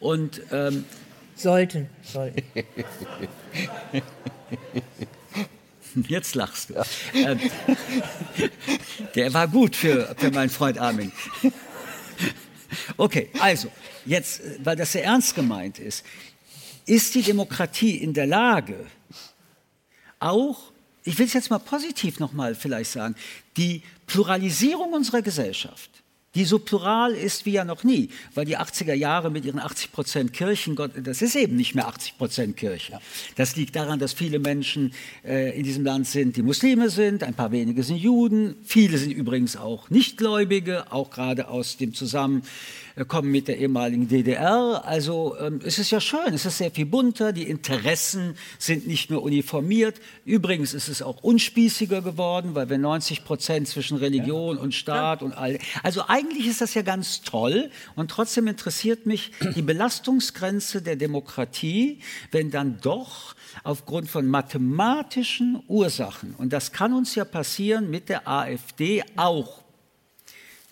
Und 0.00 0.40
ähm, 0.52 0.84
Sollten, 1.34 1.88
sollten. 2.02 2.42
Jetzt 6.08 6.34
lachst 6.34 6.70
du. 6.70 6.74
Ähm, 7.14 7.40
der 9.14 9.32
war 9.32 9.48
gut 9.48 9.76
für, 9.76 10.14
für 10.18 10.30
meinen 10.30 10.50
Freund 10.50 10.78
Armin. 10.78 11.12
Okay, 12.96 13.30
also, 13.38 13.70
jetzt, 14.04 14.42
weil 14.62 14.76
das 14.76 14.92
sehr 14.92 15.04
ernst 15.04 15.34
gemeint 15.34 15.78
ist, 15.78 16.04
ist 16.84 17.14
die 17.14 17.22
Demokratie 17.22 17.96
in 17.96 18.12
der 18.12 18.26
Lage, 18.26 18.86
auch, 20.18 20.72
ich 21.04 21.18
will 21.18 21.26
es 21.26 21.32
jetzt 21.32 21.50
mal 21.50 21.58
positiv 21.58 22.18
nochmal 22.18 22.54
vielleicht 22.54 22.90
sagen, 22.90 23.14
die 23.56 23.82
Pluralisierung 24.06 24.92
unserer 24.92 25.22
Gesellschaft, 25.22 25.90
die 26.36 26.44
so 26.44 26.58
plural 26.58 27.12
ist 27.12 27.46
wie 27.46 27.52
ja 27.52 27.64
noch 27.64 27.82
nie, 27.82 28.10
weil 28.34 28.44
die 28.44 28.58
80er 28.58 28.92
Jahre 28.92 29.30
mit 29.30 29.46
ihren 29.46 29.58
80 29.58 29.90
Prozent 29.90 30.32
Kirchen, 30.34 30.76
das 31.02 31.22
ist 31.22 31.34
eben 31.34 31.56
nicht 31.56 31.74
mehr 31.74 31.88
80 31.88 32.18
Prozent 32.18 32.56
Kirche. 32.58 33.00
Das 33.36 33.56
liegt 33.56 33.74
daran, 33.74 33.98
dass 33.98 34.12
viele 34.12 34.38
Menschen 34.38 34.92
äh, 35.24 35.56
in 35.58 35.64
diesem 35.64 35.82
Land 35.82 36.06
sind, 36.06 36.36
die 36.36 36.42
Muslime 36.42 36.90
sind, 36.90 37.22
ein 37.22 37.32
paar 37.32 37.52
wenige 37.52 37.82
sind 37.82 37.96
Juden, 37.96 38.56
viele 38.64 38.98
sind 38.98 39.12
übrigens 39.12 39.56
auch 39.56 39.88
Nichtgläubige, 39.88 40.92
auch 40.92 41.10
gerade 41.10 41.48
aus 41.48 41.78
dem 41.78 41.94
Zusammenkommen 42.96 43.30
mit 43.30 43.46
der 43.46 43.58
ehemaligen 43.58 44.08
DDR. 44.08 44.82
Also 44.86 45.36
ähm, 45.38 45.60
es 45.62 45.78
ist 45.78 45.90
ja 45.90 46.00
schön, 46.00 46.32
es 46.32 46.46
ist 46.46 46.56
sehr 46.56 46.70
viel 46.70 46.86
bunter, 46.86 47.34
die 47.34 47.42
Interessen 47.42 48.36
sind 48.58 48.86
nicht 48.86 49.10
mehr 49.10 49.20
uniformiert. 49.20 50.00
Übrigens 50.24 50.72
ist 50.72 50.88
es 50.88 51.02
auch 51.02 51.22
unspießiger 51.22 52.00
geworden, 52.00 52.54
weil 52.54 52.70
wir 52.70 52.78
90 52.78 53.22
Prozent 53.22 53.68
zwischen 53.68 53.98
Religion 53.98 54.56
ja. 54.56 54.62
und 54.62 54.74
Staat 54.74 55.20
ja. 55.20 55.26
und 55.26 55.34
all. 55.34 55.58
Also 55.82 56.04
eigentlich 56.08 56.46
ist 56.46 56.62
das 56.62 56.72
ja 56.72 56.80
ganz 56.80 57.20
toll 57.20 57.70
und 57.96 58.10
trotzdem 58.10 58.46
interessiert 58.46 59.04
mich 59.04 59.30
die 59.54 59.62
Belastungsgrenze 59.62 60.80
der 60.80 60.96
Demokratie, 60.96 61.98
wenn 62.30 62.50
dann 62.50 62.78
doch 62.80 63.34
aufgrund 63.62 64.08
von 64.08 64.26
mathematischen 64.26 65.62
Ursachen, 65.68 66.34
und 66.38 66.54
das 66.54 66.72
kann 66.72 66.94
uns 66.94 67.14
ja 67.14 67.26
passieren 67.26 67.90
mit 67.90 68.08
der 68.08 68.26
AfD 68.26 69.02
auch, 69.16 69.65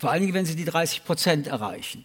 vor 0.05 0.11
allen 0.11 0.21
Dingen, 0.21 0.35
wenn 0.35 0.45
sie 0.45 0.55
die 0.55 0.67
30 0.67 1.07
Prozent 1.07 1.47
erreichen, 1.47 2.05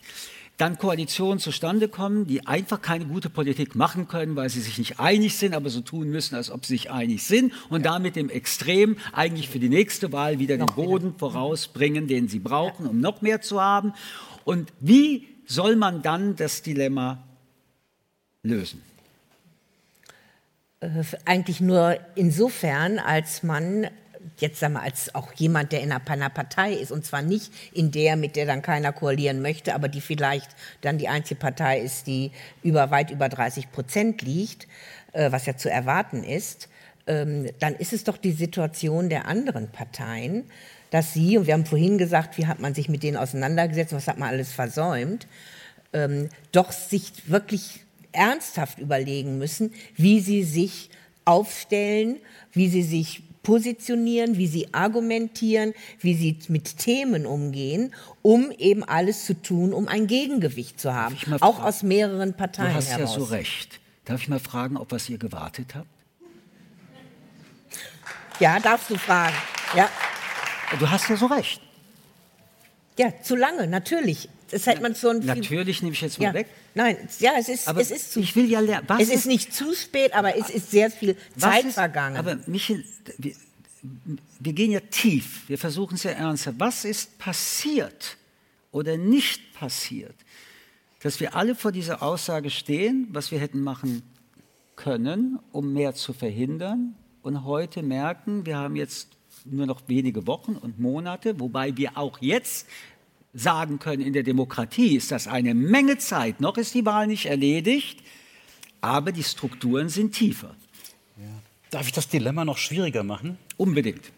dann 0.55 0.77
Koalitionen 0.77 1.37
zustande 1.37 1.89
kommen, 1.89 2.27
die 2.27 2.47
einfach 2.47 2.81
keine 2.81 3.03
gute 3.03 3.29
Politik 3.29 3.75
machen 3.75 4.07
können, 4.07 4.37
weil 4.37 4.49
sie 4.49 4.61
sich 4.61 4.77
nicht 4.77 5.01
einig 5.01 5.35
sind, 5.35 5.53
aber 5.53 5.69
so 5.69 5.81
tun 5.81 6.09
müssen, 6.09 6.35
als 6.35 6.49
ob 6.49 6.65
sie 6.65 6.75
sich 6.75 6.91
einig 6.91 7.23
sind 7.23 7.51
und 7.67 7.85
damit 7.85 8.15
im 8.15 8.29
Extrem 8.29 8.95
eigentlich 9.11 9.49
für 9.49 9.59
die 9.59 9.67
nächste 9.67 10.13
Wahl 10.13 10.39
wieder 10.39 10.55
den 10.55 10.67
Boden 10.67 11.13
vorausbringen, 11.17 12.07
den 12.07 12.29
sie 12.29 12.39
brauchen, 12.39 12.87
um 12.87 13.01
noch 13.01 13.21
mehr 13.21 13.41
zu 13.41 13.59
haben. 13.59 13.91
Und 14.45 14.71
wie 14.79 15.27
soll 15.45 15.75
man 15.75 16.01
dann 16.01 16.37
das 16.37 16.61
Dilemma 16.61 17.21
lösen? 18.43 18.81
Äh, 20.79 21.03
eigentlich 21.25 21.59
nur 21.59 21.99
insofern, 22.15 22.97
als 22.97 23.43
man 23.43 23.89
jetzt 24.37 24.59
sagen 24.59 24.73
wir 24.73 24.81
als 24.81 25.13
auch 25.15 25.33
jemand, 25.33 25.71
der 25.71 25.81
in 25.81 25.91
einer 25.91 26.29
Partei 26.29 26.73
ist 26.73 26.91
und 26.91 27.05
zwar 27.05 27.21
nicht 27.21 27.51
in 27.73 27.91
der, 27.91 28.15
mit 28.15 28.35
der 28.35 28.45
dann 28.45 28.61
keiner 28.61 28.91
koalieren 28.91 29.41
möchte, 29.41 29.73
aber 29.75 29.87
die 29.87 30.01
vielleicht 30.01 30.49
dann 30.81 30.97
die 30.97 31.07
einzige 31.07 31.39
Partei 31.39 31.79
ist, 31.79 32.07
die 32.07 32.31
über 32.63 32.91
weit 32.91 33.11
über 33.11 33.29
30 33.29 33.71
Prozent 33.71 34.21
liegt, 34.21 34.67
äh, 35.13 35.31
was 35.31 35.45
ja 35.45 35.57
zu 35.57 35.69
erwarten 35.69 36.23
ist, 36.23 36.69
ähm, 37.07 37.49
dann 37.59 37.75
ist 37.75 37.93
es 37.93 38.03
doch 38.03 38.17
die 38.17 38.31
Situation 38.31 39.09
der 39.09 39.27
anderen 39.27 39.69
Parteien, 39.69 40.45
dass 40.91 41.13
sie 41.13 41.37
und 41.37 41.47
wir 41.47 41.53
haben 41.53 41.65
vorhin 41.65 41.97
gesagt, 41.97 42.37
wie 42.37 42.47
hat 42.47 42.59
man 42.59 42.73
sich 42.73 42.89
mit 42.89 43.03
denen 43.03 43.17
auseinandergesetzt, 43.17 43.93
was 43.93 44.07
hat 44.07 44.17
man 44.17 44.29
alles 44.29 44.51
versäumt, 44.51 45.27
ähm, 45.93 46.29
doch 46.51 46.71
sich 46.71 47.29
wirklich 47.29 47.81
ernsthaft 48.11 48.79
überlegen 48.79 49.37
müssen, 49.37 49.73
wie 49.95 50.19
sie 50.19 50.43
sich 50.43 50.89
aufstellen, 51.25 52.17
wie 52.53 52.69
sie 52.69 52.81
sich 52.81 53.23
positionieren, 53.43 54.37
wie 54.37 54.47
sie 54.47 54.73
argumentieren, 54.73 55.73
wie 55.99 56.13
sie 56.13 56.37
mit 56.49 56.77
Themen 56.77 57.25
umgehen, 57.25 57.93
um 58.21 58.51
eben 58.51 58.83
alles 58.83 59.25
zu 59.25 59.33
tun, 59.41 59.73
um 59.73 59.87
ein 59.87 60.07
Gegengewicht 60.07 60.79
zu 60.79 60.93
haben, 60.93 61.15
auch 61.39 61.61
aus 61.63 61.83
mehreren 61.83 62.33
Parteien 62.35 62.69
Du 62.69 62.75
hast 62.75 62.89
heraus. 62.89 63.13
ja 63.15 63.19
so 63.19 63.23
recht. 63.25 63.79
Darf 64.05 64.21
ich 64.21 64.27
mal 64.27 64.39
fragen, 64.39 64.77
ob 64.77 64.91
was 64.91 65.09
ihr 65.09 65.17
gewartet 65.17 65.75
habt? 65.75 65.87
Ja, 68.39 68.59
darfst 68.59 68.89
du 68.89 68.97
fragen. 68.97 69.35
Ja. 69.75 69.89
Du 70.79 70.89
hast 70.89 71.09
ja 71.09 71.17
so 71.17 71.25
recht. 71.27 71.61
Ja, 72.97 73.13
zu 73.21 73.35
lange, 73.35 73.67
natürlich. 73.67 74.29
Das 74.51 74.65
hätte 74.65 74.81
man 74.81 74.95
so 74.95 75.09
ein 75.09 75.19
Natürlich 75.25 75.81
nehme 75.81 75.93
ich 75.93 76.01
jetzt 76.01 76.19
mal 76.19 76.25
ja. 76.25 76.33
weg. 76.33 76.47
Nein, 76.75 76.97
ja, 77.19 77.31
es 77.37 77.49
ist, 77.49 77.67
aber 77.67 77.81
es 77.81 77.91
ist 77.91 78.13
zu. 78.13 78.19
Ich 78.19 78.35
will 78.35 78.49
ja 78.49 78.59
lernen. 78.59 78.87
es 78.99 79.09
ist, 79.09 79.25
nicht 79.25 79.53
zu 79.53 79.73
spät, 79.73 80.13
aber 80.13 80.35
es 80.35 80.49
ist 80.49 80.71
sehr 80.71 80.89
viel 80.91 81.15
Zeit 81.37 81.65
ist, 81.65 81.73
vergangen. 81.73 82.17
Aber 82.17 82.37
Michael, 82.47 82.83
wir, 83.17 83.33
wir 84.39 84.53
gehen 84.53 84.71
ja 84.71 84.79
tief. 84.79 85.47
Wir 85.47 85.57
versuchen 85.57 85.95
es 85.95 86.03
ja 86.03 86.11
ernsthaft. 86.11 86.59
Was 86.59 86.85
ist 86.85 87.17
passiert 87.17 88.17
oder 88.71 88.97
nicht 88.97 89.53
passiert, 89.53 90.15
dass 91.01 91.19
wir 91.19 91.35
alle 91.35 91.55
vor 91.55 91.71
dieser 91.71 92.03
Aussage 92.03 92.49
stehen, 92.49 93.07
was 93.11 93.31
wir 93.31 93.39
hätten 93.39 93.61
machen 93.61 94.01
können, 94.75 95.39
um 95.51 95.73
mehr 95.73 95.93
zu 95.93 96.13
verhindern, 96.13 96.95
und 97.21 97.43
heute 97.43 97.83
merken, 97.83 98.45
wir 98.45 98.57
haben 98.57 98.75
jetzt 98.75 99.09
nur 99.45 99.65
noch 99.65 99.81
wenige 99.87 100.25
Wochen 100.27 100.55
und 100.55 100.79
Monate, 100.79 101.39
wobei 101.39 101.75
wir 101.77 101.97
auch 101.97 102.19
jetzt 102.21 102.67
sagen 103.33 103.79
können, 103.79 104.01
in 104.01 104.13
der 104.13 104.23
Demokratie 104.23 104.95
ist 104.95 105.11
das 105.11 105.27
eine 105.27 105.53
Menge 105.53 105.97
Zeit. 105.97 106.41
Noch 106.41 106.57
ist 106.57 106.73
die 106.73 106.85
Wahl 106.85 107.07
nicht 107.07 107.27
erledigt, 107.27 107.99
aber 108.81 109.11
die 109.11 109.23
Strukturen 109.23 109.89
sind 109.89 110.13
tiefer. 110.13 110.55
Ja. 111.17 111.25
Darf 111.69 111.85
ich 111.85 111.93
das 111.93 112.07
Dilemma 112.07 112.45
noch 112.45 112.57
schwieriger 112.57 113.03
machen? 113.03 113.37
Unbedingt. 113.57 114.11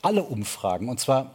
Alle 0.00 0.22
Umfragen, 0.22 0.88
und 0.88 1.00
zwar 1.00 1.34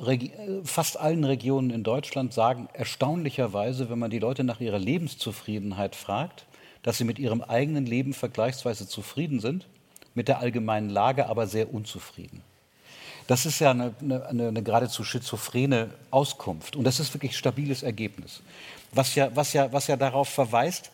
fast 0.64 0.98
allen 0.98 1.26
Regionen 1.26 1.70
in 1.70 1.84
Deutschland, 1.84 2.34
sagen 2.34 2.70
erstaunlicherweise, 2.72 3.90
wenn 3.90 4.00
man 4.00 4.10
die 4.10 4.20
Leute 4.20 4.46
nach 4.46 4.62
ihrer 4.62 4.80
Lebenszufriedenheit 4.80 5.98
fragt, 5.98 6.46
dass 6.82 6.98
sie 6.98 7.04
mit 7.04 7.20
ihrem 7.20 7.42
eigenen 7.42 7.86
Leben 7.86 8.14
vergleichsweise 8.14 8.88
zufrieden 8.88 9.42
sind, 9.42 9.68
mit 10.16 10.30
der 10.30 10.40
allgemeinen 10.40 10.90
Lage 10.90 11.28
aber 11.28 11.46
sehr 11.46 11.74
unzufrieden. 11.74 12.42
Das 13.28 13.46
ist 13.46 13.60
ja 13.60 13.72
eine, 13.72 13.94
eine, 14.02 14.48
eine, 14.48 14.64
geradezu 14.64 15.04
schizophrene 15.04 15.90
Auskunft. 16.12 16.76
Und 16.76 16.84
das 16.84 17.00
ist 17.00 17.14
wirklich 17.14 17.38
stabiles 17.38 17.84
Ergebnis. 17.84 18.42
Was 18.92 19.16
ja, 19.16 19.36
was 19.36 19.54
ja, 19.54 19.72
was 19.72 19.88
ja 19.88 19.96
darauf 19.96 20.30
verweist, 20.30 20.92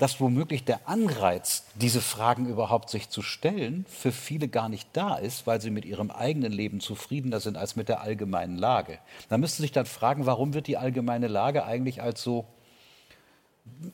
dass 0.00 0.18
womöglich 0.18 0.64
der 0.64 0.88
Anreiz, 0.88 1.64
diese 1.74 2.00
Fragen 2.00 2.46
überhaupt 2.46 2.88
sich 2.88 3.10
zu 3.10 3.20
stellen, 3.20 3.84
für 3.88 4.12
viele 4.12 4.48
gar 4.48 4.70
nicht 4.70 4.88
da 4.94 5.16
ist, 5.16 5.46
weil 5.46 5.60
sie 5.60 5.70
mit 5.70 5.84
ihrem 5.84 6.10
eigenen 6.10 6.52
Leben 6.52 6.80
zufriedener 6.80 7.38
sind 7.38 7.58
als 7.58 7.76
mit 7.76 7.88
der 7.88 8.00
allgemeinen 8.00 8.56
Lage. 8.56 8.98
Da 9.28 9.36
müsste 9.36 9.60
sich 9.60 9.72
dann 9.72 9.84
fragen, 9.84 10.24
warum 10.24 10.54
wird 10.54 10.68
die 10.68 10.78
allgemeine 10.78 11.28
Lage 11.28 11.64
eigentlich 11.64 12.00
als 12.02 12.22
so 12.22 12.46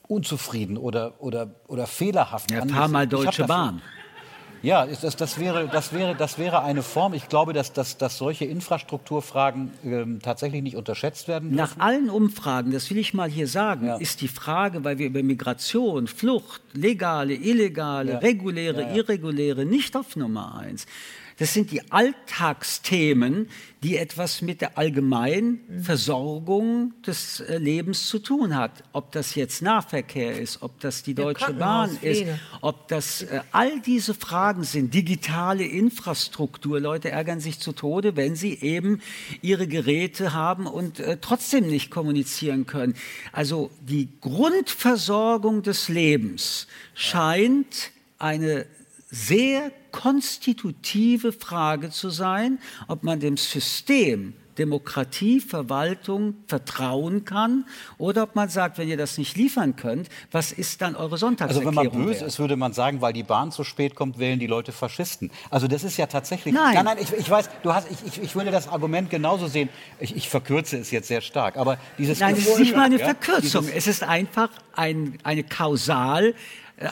unzufrieden 0.06 0.76
oder, 0.78 1.14
oder, 1.18 1.50
oder 1.66 1.86
fehlerhaft 1.88 2.50
ja, 2.52 2.64
fahr 2.64 2.88
mal 2.88 3.06
Deutsche 3.06 3.44
Bahn. 3.44 3.82
Ja, 4.62 4.86
das, 4.86 5.16
das, 5.16 5.38
wäre, 5.38 5.68
das, 5.68 5.92
wäre, 5.92 6.14
das 6.14 6.38
wäre 6.38 6.62
eine 6.62 6.82
Form. 6.82 7.14
Ich 7.14 7.28
glaube, 7.28 7.52
dass, 7.52 7.72
dass, 7.72 7.98
dass 7.98 8.18
solche 8.18 8.44
Infrastrukturfragen 8.44 9.70
ähm, 9.84 10.20
tatsächlich 10.22 10.62
nicht 10.62 10.76
unterschätzt 10.76 11.28
werden 11.28 11.50
dürfen. 11.50 11.56
Nach 11.56 11.78
allen 11.78 12.10
Umfragen, 12.10 12.72
das 12.72 12.90
will 12.90 12.98
ich 12.98 13.14
mal 13.14 13.30
hier 13.30 13.46
sagen, 13.46 13.86
ja. 13.86 13.96
ist 13.96 14.20
die 14.20 14.28
Frage, 14.28 14.84
weil 14.84 14.98
wir 14.98 15.06
über 15.06 15.22
Migration, 15.22 16.06
Flucht, 16.06 16.62
legale, 16.72 17.34
illegale, 17.34 18.12
ja. 18.12 18.18
reguläre, 18.18 18.82
ja, 18.82 18.94
irreguläre 18.94 19.64
nicht 19.64 19.96
auf 19.96 20.16
Nummer 20.16 20.58
eins. 20.58 20.86
Das 21.38 21.52
sind 21.52 21.70
die 21.70 21.92
Alltagsthemen, 21.92 23.48
die 23.82 23.98
etwas 23.98 24.40
mit 24.40 24.62
der 24.62 24.78
allgemeinen 24.78 25.60
Versorgung 25.82 26.94
des 27.06 27.40
äh, 27.40 27.58
Lebens 27.58 28.08
zu 28.08 28.18
tun 28.18 28.56
hat. 28.56 28.82
Ob 28.92 29.12
das 29.12 29.34
jetzt 29.34 29.60
Nahverkehr 29.60 30.40
ist, 30.40 30.62
ob 30.62 30.80
das 30.80 31.02
die 31.02 31.14
Deutsche 31.14 31.52
Bahn 31.52 31.98
ist, 32.00 32.24
ob 32.62 32.88
das 32.88 33.22
äh, 33.22 33.40
all 33.52 33.80
diese 33.80 34.14
Fragen 34.14 34.64
sind, 34.64 34.94
digitale 34.94 35.64
Infrastruktur. 35.64 36.80
Leute 36.80 37.10
ärgern 37.10 37.40
sich 37.40 37.60
zu 37.60 37.72
Tode, 37.72 38.16
wenn 38.16 38.34
sie 38.34 38.54
eben 38.54 39.02
ihre 39.42 39.68
Geräte 39.68 40.32
haben 40.32 40.66
und 40.66 41.00
äh, 41.00 41.18
trotzdem 41.20 41.66
nicht 41.66 41.90
kommunizieren 41.90 42.66
können. 42.66 42.94
Also 43.32 43.70
die 43.82 44.08
Grundversorgung 44.22 45.62
des 45.62 45.90
Lebens 45.90 46.66
scheint 46.94 47.92
eine 48.18 48.66
sehr 49.16 49.70
konstitutive 49.92 51.32
Frage 51.32 51.90
zu 51.90 52.10
sein, 52.10 52.58
ob 52.88 53.02
man 53.02 53.20
dem 53.20 53.36
System 53.36 54.34
Demokratie, 54.56 55.40
Verwaltung 55.40 56.34
vertrauen 56.46 57.24
kann 57.24 57.66
oder 57.98 58.22
ob 58.24 58.34
man 58.34 58.48
sagt, 58.48 58.78
wenn 58.78 58.88
ihr 58.88 58.96
das 58.96 59.18
nicht 59.18 59.36
liefern 59.36 59.76
könnt, 59.76 60.08
was 60.30 60.52
ist 60.52 60.80
dann 60.80 60.96
eure 60.96 61.18
Sonntagserklärung? 61.18 61.78
Also 61.78 61.92
wenn 61.92 62.00
man 62.00 62.06
böse 62.06 62.24
ist, 62.24 62.38
würde 62.38 62.56
man 62.56 62.72
sagen, 62.72 63.00
weil 63.00 63.12
die 63.12 63.22
Bahn 63.22 63.52
zu 63.52 63.64
spät 63.64 63.94
kommt, 63.94 64.18
wählen 64.18 64.38
die 64.38 64.46
Leute 64.46 64.72
Faschisten. 64.72 65.30
Also 65.50 65.68
das 65.68 65.84
ist 65.84 65.96
ja 65.96 66.06
tatsächlich... 66.06 66.54
Nein, 66.54 66.74
nein, 66.74 66.84
nein 66.84 66.98
ich, 67.00 67.12
ich 67.12 67.30
weiß, 67.30 67.50
du 67.62 67.72
hast, 67.72 67.88
ich, 67.90 67.98
ich, 68.06 68.22
ich 68.22 68.34
würde 68.34 68.50
das 68.50 68.68
Argument 68.68 69.10
genauso 69.10 69.46
sehen. 69.46 69.68
Ich, 70.00 70.16
ich 70.16 70.28
verkürze 70.28 70.78
es 70.78 70.90
jetzt 70.90 71.08
sehr 71.08 71.20
stark, 71.20 71.56
aber 71.56 71.78
dieses... 71.98 72.20
Nein, 72.20 72.34
es 72.36 72.46
ist 72.46 72.58
nicht 72.58 72.74
mal 72.74 72.84
eine 72.84 72.98
ja, 72.98 73.04
Verkürzung. 73.04 73.68
Es 73.68 73.86
ist 73.86 74.02
einfach 74.02 74.50
ein, 74.74 75.18
eine 75.22 75.44
Kausal... 75.44 76.34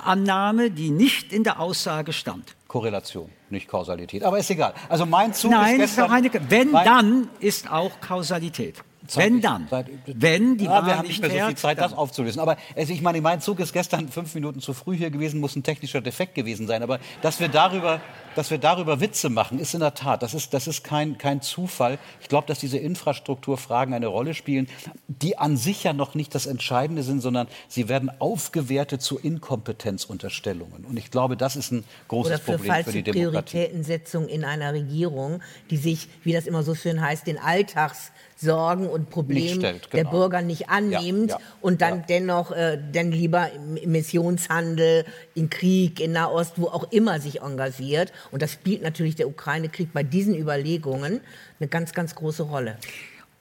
Annahme, 0.04 0.70
die 0.70 0.90
nicht 0.90 1.32
in 1.32 1.44
der 1.44 1.60
Aussage 1.60 2.12
stand. 2.12 2.54
Korrelation, 2.68 3.30
nicht 3.50 3.68
Kausalität. 3.68 4.24
Aber 4.24 4.38
ist 4.38 4.50
egal. 4.50 4.74
Also 4.88 5.06
mein 5.06 5.32
Zug 5.32 5.50
Nein, 5.50 5.74
ist 5.80 5.96
gestern, 5.96 6.24
ist 6.24 6.34
eine, 6.34 6.50
wenn 6.50 6.72
dann 6.72 7.28
ist 7.40 7.70
auch 7.70 8.00
Kausalität. 8.00 8.82
Wenn 9.14 9.40
dann. 9.40 9.68
Zeit, 9.68 9.86
Wenn 10.06 10.56
die 10.56 10.64
ja, 10.64 10.70
Wahl 10.70 10.86
wir 10.86 10.98
haben 10.98 11.06
nicht 11.06 11.20
mehr 11.20 11.30
so 11.30 11.46
viel 11.46 11.56
Zeit, 11.56 11.78
das 11.78 11.90
dann. 11.90 11.98
aufzulösen. 11.98 12.40
Aber 12.40 12.56
also 12.74 12.92
ich 12.92 13.02
meine, 13.02 13.20
mein 13.20 13.40
Zug 13.40 13.60
ist 13.60 13.72
gestern 13.72 14.08
fünf 14.08 14.34
Minuten 14.34 14.60
zu 14.60 14.72
früh 14.72 14.96
hier 14.96 15.10
gewesen, 15.10 15.40
muss 15.40 15.56
ein 15.56 15.62
technischer 15.62 16.00
Defekt 16.00 16.34
gewesen 16.34 16.66
sein. 16.66 16.82
Aber 16.82 16.98
dass 17.20 17.38
wir 17.38 17.48
darüber, 17.48 18.00
dass 18.36 18.50
wir 18.50 18.58
darüber 18.58 19.00
Witze 19.00 19.30
machen, 19.30 19.58
ist 19.58 19.74
in 19.74 19.80
der 19.80 19.94
Tat, 19.94 20.22
das 20.22 20.34
ist, 20.34 20.54
das 20.54 20.66
ist 20.66 20.84
kein, 20.84 21.18
kein 21.18 21.40
Zufall. 21.40 21.98
Ich 22.20 22.28
glaube, 22.28 22.46
dass 22.46 22.58
diese 22.58 22.78
Infrastrukturfragen 22.78 23.94
eine 23.94 24.06
Rolle 24.06 24.34
spielen, 24.34 24.68
die 25.08 25.38
an 25.38 25.56
sich 25.56 25.84
ja 25.84 25.92
noch 25.92 26.14
nicht 26.14 26.34
das 26.34 26.46
Entscheidende 26.46 27.02
sind, 27.02 27.20
sondern 27.20 27.48
sie 27.68 27.88
werden 27.88 28.10
aufgewertet 28.18 29.02
zu 29.02 29.18
Inkompetenzunterstellungen. 29.18 30.84
Und 30.84 30.98
ich 30.98 31.10
glaube, 31.10 31.36
das 31.36 31.56
ist 31.56 31.72
ein 31.72 31.84
großes 32.08 32.32
Oder 32.32 32.38
für 32.38 32.44
Problem 32.52 32.60
für 32.64 32.82
falsche 32.84 32.92
die 32.92 33.02
Demokratie. 33.02 33.56
Prioritätensetzung 33.58 34.28
in 34.28 34.44
einer 34.44 34.72
Regierung, 34.72 35.42
die 35.70 35.76
sich, 35.76 36.08
wie 36.22 36.32
das 36.32 36.46
immer 36.46 36.62
so 36.62 36.74
schön 36.74 37.00
heißt, 37.00 37.26
den 37.26 37.38
Alltagssorgen 37.38 38.88
und 38.88 39.10
Problemen 39.10 39.60
stellt, 39.60 39.92
der 39.92 40.04
genau. 40.04 40.10
Bürger 40.10 40.42
nicht 40.42 40.68
annimmt 40.68 41.30
Ja, 41.30 41.38
ja, 41.38 41.44
und 41.60 41.80
dann 41.80 41.98
ja. 41.98 42.04
dennoch 42.08 42.50
äh, 42.50 42.78
dann 42.92 43.12
lieber 43.12 43.50
im 43.52 43.76
Emissionshandel, 43.76 45.04
in 45.34 45.50
Krieg, 45.50 46.00
in 46.00 46.12
Nahost, 46.12 46.54
wo 46.56 46.66
auch 46.66 46.90
immer 46.92 47.20
sich 47.20 47.42
engagiert. 47.42 48.12
Und 48.30 48.42
das 48.42 48.52
spielt 48.52 48.82
natürlich 48.82 49.16
der 49.16 49.28
Ukraine-Krieg 49.28 49.92
bei 49.92 50.02
diesen 50.02 50.34
Überlegungen 50.36 51.20
eine 51.58 51.68
ganz, 51.68 51.92
ganz 51.92 52.14
große 52.14 52.42
Rolle. 52.42 52.78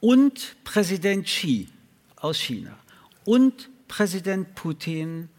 und 0.04 0.56
Präsident 0.64 1.24
Xi 1.24 1.66
aus 2.16 2.38
China 2.38 2.76
und 3.24 3.70
Präsident 3.88 4.54
Putin 4.54 5.30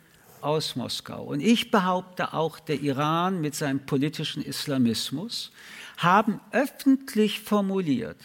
aus 0.42 0.76
Moskau. 0.76 1.24
Und 1.24 1.40
ich 1.40 1.70
behaupte 1.70 2.34
auch, 2.34 2.60
der 2.60 2.82
Iran 2.82 3.42
mit 3.42 3.54
seinem 3.54 3.86
politischen 3.86 4.44
Islamismus 4.44 5.52
haben 5.98 6.42
öffentlich 6.52 7.42
formuliert, 7.42 8.18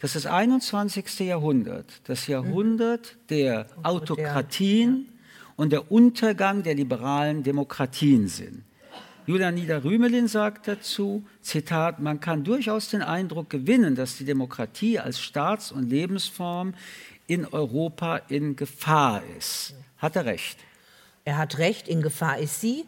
dass 0.00 0.14
das 0.14 0.24
21. 0.24 1.20
Jahrhundert 1.20 2.00
das 2.04 2.26
Jahrhundert 2.26 3.16
der 3.28 3.66
Autokratien 3.82 5.08
und 5.56 5.72
der 5.72 5.92
Untergang 5.92 6.62
der 6.62 6.74
liberalen 6.74 7.42
Demokratien 7.42 8.28
sind. 8.28 8.64
Julian 9.26 9.54
Nieder-Rümelin 9.54 10.26
sagt 10.26 10.66
dazu, 10.66 11.24
Zitat, 11.42 12.00
man 12.00 12.18
kann 12.18 12.42
durchaus 12.42 12.88
den 12.88 13.02
Eindruck 13.02 13.50
gewinnen, 13.50 13.94
dass 13.94 14.16
die 14.16 14.24
Demokratie 14.24 14.98
als 14.98 15.20
Staats- 15.20 15.70
und 15.70 15.88
Lebensform 15.88 16.74
in 17.28 17.46
Europa 17.46 18.16
in 18.28 18.56
Gefahr 18.56 19.22
ist. 19.38 19.74
Hat 19.98 20.16
er 20.16 20.24
recht? 20.24 20.58
Er 21.24 21.38
hat 21.38 21.58
recht, 21.58 21.86
in 21.86 22.02
Gefahr 22.02 22.38
ist 22.38 22.60
sie. 22.60 22.84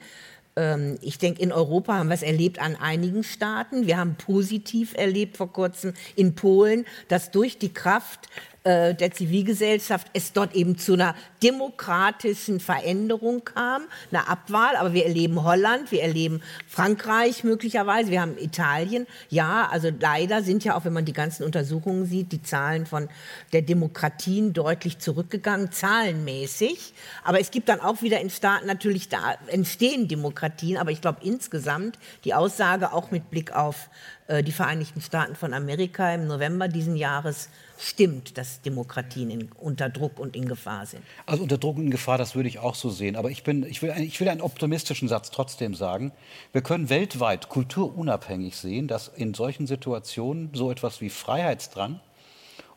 Ähm, 0.56 0.98
Ich 1.02 1.18
denke, 1.18 1.40
in 1.40 1.52
Europa 1.52 1.94
haben 1.94 2.08
wir 2.08 2.14
es 2.14 2.22
erlebt 2.22 2.58
an 2.58 2.74
einigen 2.74 3.22
Staaten. 3.22 3.86
Wir 3.86 3.96
haben 3.96 4.16
positiv 4.16 4.94
erlebt 4.96 5.36
vor 5.36 5.52
kurzem 5.52 5.94
in 6.16 6.34
Polen, 6.34 6.84
dass 7.06 7.30
durch 7.30 7.58
die 7.58 7.72
Kraft 7.72 8.28
äh, 8.64 8.94
der 8.94 9.12
Zivilgesellschaft 9.12 10.08
es 10.14 10.32
dort 10.32 10.54
eben 10.54 10.78
zu 10.78 10.94
einer 10.94 11.14
demokratischen 11.42 12.60
Veränderung 12.60 13.44
kam, 13.44 13.82
einer 14.10 14.28
Abwahl. 14.30 14.76
Aber 14.76 14.94
wir 14.94 15.04
erleben 15.04 15.44
Holland, 15.44 15.92
wir 15.92 16.02
erleben 16.02 16.40
Frankreich 16.66 17.44
möglicherweise, 17.44 18.10
wir 18.10 18.22
haben 18.22 18.38
Italien. 18.38 19.06
Ja, 19.28 19.68
also 19.70 19.90
leider 20.00 20.42
sind 20.42 20.64
ja 20.64 20.76
auch, 20.76 20.86
wenn 20.86 20.94
man 20.94 21.04
die 21.04 21.12
ganzen 21.12 21.44
Untersuchungen 21.44 22.06
sieht, 22.06 22.32
die 22.32 22.42
Zahlen 22.42 22.86
von 22.86 23.10
der 23.52 23.60
Demokratien 23.60 24.54
deutlich 24.54 24.98
zurückgegangen, 24.98 25.70
zahlenmäßig. 25.70 26.94
Aber 27.22 27.40
es 27.40 27.50
gibt 27.50 27.68
dann 27.68 27.80
auch 27.80 28.00
wieder 28.00 28.20
in 28.22 28.30
Staaten 28.30 28.66
natürlich, 28.66 29.10
da 29.10 29.36
entstehen 29.48 30.08
Demokratien. 30.08 30.78
Aber 30.78 30.90
ich 30.90 31.02
glaube 31.02 31.18
insgesamt 31.22 31.98
die 32.24 32.32
Aussage 32.32 32.94
auch 32.94 33.10
mit 33.10 33.30
Blick 33.30 33.54
auf 33.54 33.90
äh, 34.26 34.42
die 34.42 34.52
Vereinigten 34.52 35.02
Staaten 35.02 35.34
von 35.34 35.52
Amerika 35.52 36.14
im 36.14 36.26
November 36.26 36.68
diesen 36.68 36.96
Jahres 36.96 37.50
stimmt, 37.84 38.38
dass 38.38 38.62
Demokratien 38.62 39.30
in, 39.30 39.52
unter 39.52 39.88
Druck 39.88 40.18
und 40.18 40.36
in 40.36 40.48
Gefahr 40.48 40.86
sind. 40.86 41.02
Also 41.26 41.42
unter 41.42 41.58
Druck 41.58 41.76
und 41.76 41.90
Gefahr, 41.90 42.18
das 42.18 42.34
würde 42.34 42.48
ich 42.48 42.58
auch 42.58 42.74
so 42.74 42.90
sehen. 42.90 43.16
Aber 43.16 43.30
ich, 43.30 43.44
bin, 43.44 43.64
ich, 43.64 43.82
will, 43.82 43.94
ich 43.98 44.18
will 44.20 44.28
einen 44.28 44.40
optimistischen 44.40 45.08
Satz 45.08 45.30
trotzdem 45.30 45.74
sagen. 45.74 46.12
Wir 46.52 46.62
können 46.62 46.88
weltweit 46.88 47.48
kulturunabhängig 47.48 48.56
sehen, 48.56 48.88
dass 48.88 49.08
in 49.08 49.34
solchen 49.34 49.66
Situationen 49.66 50.50
so 50.54 50.70
etwas 50.70 51.00
wie 51.00 51.10
Freiheitsdrang 51.10 52.00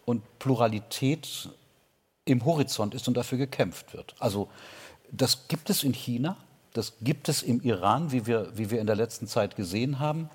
und 0.06 0.22
Pluralität 0.40 1.50
im 2.26 2.46
Horizont 2.46 2.94
ist 2.94 3.08
und 3.08 3.16
dafür 3.16 3.38
gekämpft 3.38 3.94
wird. 3.94 4.16
Also 4.20 4.50
das 5.12 5.48
gibt 5.48 5.70
es 5.70 5.84
in 5.84 5.94
China, 5.94 6.38
das 6.74 6.94
gibt 7.02 7.30
es 7.30 7.42
im 7.44 7.62
Iran, 7.62 8.12
wie 8.12 8.28
wir, 8.28 8.52
wie 8.56 8.70
wir 8.70 8.80
in 8.80 8.88
der 8.88 8.96
letzten 8.96 9.28
Zeit 9.28 9.56
gesehen 9.56 10.00
haben. 10.00 10.30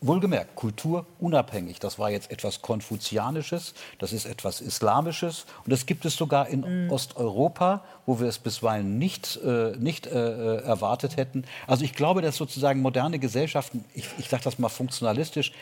Wohlgemerkt, 0.00 0.54
kulturunabhängig. 0.54 1.80
Das 1.80 1.98
war 1.98 2.08
jetzt 2.08 2.30
etwas 2.30 2.62
Konfuzianisches, 2.62 3.74
das 3.98 4.12
ist 4.12 4.26
etwas 4.26 4.60
Islamisches 4.60 5.44
und 5.64 5.72
das 5.72 5.86
gibt 5.86 6.04
es 6.04 6.14
sogar 6.14 6.46
in 6.48 6.88
Osteuropa, 6.88 7.82
wo 8.06 8.20
wir 8.20 8.28
es 8.28 8.38
bisweilen 8.38 8.98
nicht, 8.98 9.40
äh, 9.44 9.72
nicht 9.76 10.06
äh, 10.06 10.10
äh, 10.10 10.62
erwartet 10.62 11.16
hätten. 11.16 11.44
Also 11.66 11.84
ich 11.84 11.94
glaube, 11.94 12.22
dass 12.22 12.36
sozusagen 12.36 12.80
moderne 12.80 13.18
Gesellschaften, 13.18 13.84
ich, 13.92 14.06
ich 14.18 14.28
sage 14.28 14.44
das 14.44 14.60
mal 14.60 14.68
funktionalistisch, 14.68 15.52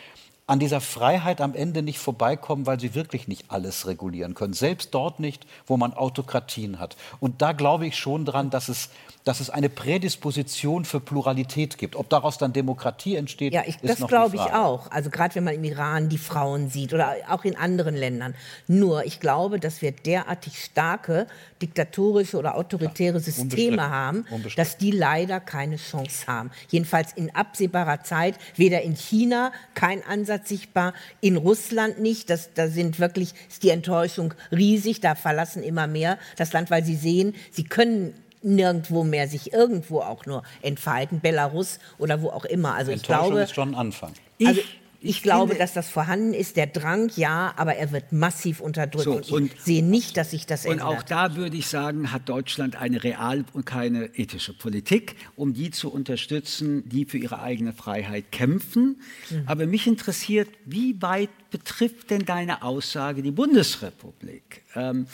an 0.48 0.60
dieser 0.60 0.80
Freiheit 0.80 1.40
am 1.40 1.54
Ende 1.54 1.82
nicht 1.82 1.98
vorbeikommen, 1.98 2.66
weil 2.66 2.78
sie 2.78 2.94
wirklich 2.94 3.26
nicht 3.26 3.50
alles 3.50 3.88
regulieren 3.88 4.34
können. 4.34 4.52
Selbst 4.52 4.94
dort 4.94 5.18
nicht, 5.18 5.44
wo 5.66 5.76
man 5.76 5.92
Autokratien 5.92 6.78
hat. 6.78 6.96
Und 7.18 7.42
da 7.42 7.52
glaube 7.52 7.86
ich 7.86 7.96
schon 7.96 8.24
dran, 8.24 8.48
dass 8.50 8.68
es, 8.68 8.90
dass 9.24 9.40
es 9.40 9.50
eine 9.50 9.68
Prädisposition 9.68 10.84
für 10.84 11.00
Pluralität 11.00 11.78
gibt. 11.78 11.96
Ob 11.96 12.08
daraus 12.10 12.38
dann 12.38 12.52
Demokratie 12.52 13.16
entsteht, 13.16 13.54
Ja, 13.54 13.64
ich, 13.66 13.78
das 13.78 14.06
glaube 14.06 14.36
ich 14.36 14.42
auch. 14.42 14.88
Also 14.92 15.10
gerade 15.10 15.34
wenn 15.34 15.42
man 15.42 15.54
im 15.54 15.64
Iran 15.64 16.08
die 16.08 16.18
Frauen 16.18 16.70
sieht 16.70 16.94
oder 16.94 17.16
auch 17.28 17.44
in 17.44 17.56
anderen 17.56 17.96
Ländern. 17.96 18.36
Nur, 18.68 19.04
ich 19.04 19.18
glaube, 19.18 19.58
dass 19.58 19.82
wir 19.82 19.90
derartig 19.90 20.62
starke 20.62 21.26
diktatorische 21.60 22.36
oder 22.36 22.56
autoritäre 22.56 23.18
Systeme 23.18 23.82
unbestritten. 23.82 23.90
haben, 23.90 24.26
dass 24.54 24.76
die 24.76 24.92
leider 24.92 25.40
keine 25.40 25.76
Chance 25.76 26.26
haben. 26.28 26.50
Jedenfalls 26.68 27.12
in 27.14 27.34
absehbarer 27.34 28.04
Zeit, 28.04 28.38
weder 28.54 28.82
in 28.82 28.94
China 28.94 29.50
kein 29.74 30.04
Ansatz 30.04 30.35
sichtbar, 30.44 30.94
in 31.20 31.36
Russland 31.36 32.00
nicht. 32.00 32.30
Das, 32.30 32.52
da 32.54 32.68
sind 32.68 32.98
wirklich, 32.98 33.34
ist 33.48 33.62
die 33.62 33.70
Enttäuschung 33.70 34.34
riesig. 34.50 35.00
Da 35.00 35.14
verlassen 35.14 35.62
immer 35.62 35.86
mehr 35.86 36.18
das 36.36 36.52
Land, 36.52 36.70
weil 36.70 36.84
sie 36.84 36.96
sehen, 36.96 37.34
sie 37.50 37.64
können 37.64 38.14
nirgendwo 38.42 39.04
mehr 39.04 39.28
sich 39.28 39.52
irgendwo 39.52 40.00
auch 40.00 40.26
nur 40.26 40.42
entfalten, 40.62 41.20
Belarus 41.20 41.78
oder 41.98 42.22
wo 42.22 42.30
auch 42.30 42.44
immer. 42.44 42.74
Also 42.74 42.92
ich 42.92 42.98
Enttäuschung 42.98 43.28
glaube, 43.28 43.42
ist 43.42 43.54
schon 43.54 43.70
ein 43.70 43.74
Anfang. 43.74 44.12
also 44.44 44.60
ich, 45.00 45.22
glaube, 45.22 45.50
finde- 45.52 45.62
dass 45.64 45.72
das 45.74 45.88
vorhanden 45.88 46.34
ist. 46.34 46.56
Der 46.56 46.66
Drang, 46.66 47.10
ja, 47.16 47.52
aber 47.56 47.76
er 47.76 47.92
wird 47.92 48.12
massiv 48.12 48.60
unterdrückt. 48.60 49.04
So, 49.04 49.12
und 49.14 49.26
ich 49.26 49.32
und- 49.32 49.60
sehe 49.60 49.84
nicht, 49.84 50.16
dass 50.16 50.30
sich 50.32 50.46
das 50.46 50.64
Und 50.64 50.72
ändert. 50.72 50.86
auch 50.86 51.02
da 51.02 51.36
würde 51.36 51.56
ich 51.56 51.66
sagen, 51.66 52.12
hat 52.12 52.28
Deutschland 52.28 52.76
eine 52.76 53.02
real 53.04 53.44
und 53.52 53.66
keine 53.66 54.06
ethische 54.18 54.52
Politik, 54.52 55.16
um 55.36 55.54
die 55.54 55.70
zu 55.70 55.90
unterstützen, 55.92 56.88
die 56.88 57.04
für 57.04 57.18
ihre 57.18 57.40
eigene 57.40 57.72
Freiheit 57.72 58.32
kämpfen. 58.32 59.00
Aber 59.46 59.66
mich 59.66 59.86
interessiert, 59.86 60.48
wie 60.64 61.00
weit 61.02 61.30
betrifft 61.50 62.10
denn 62.10 62.24
deine 62.24 62.62
Aussage 62.62 63.22
die 63.22 63.30
Bundesrepublik? 63.30 64.62
Ähm, 64.74 65.06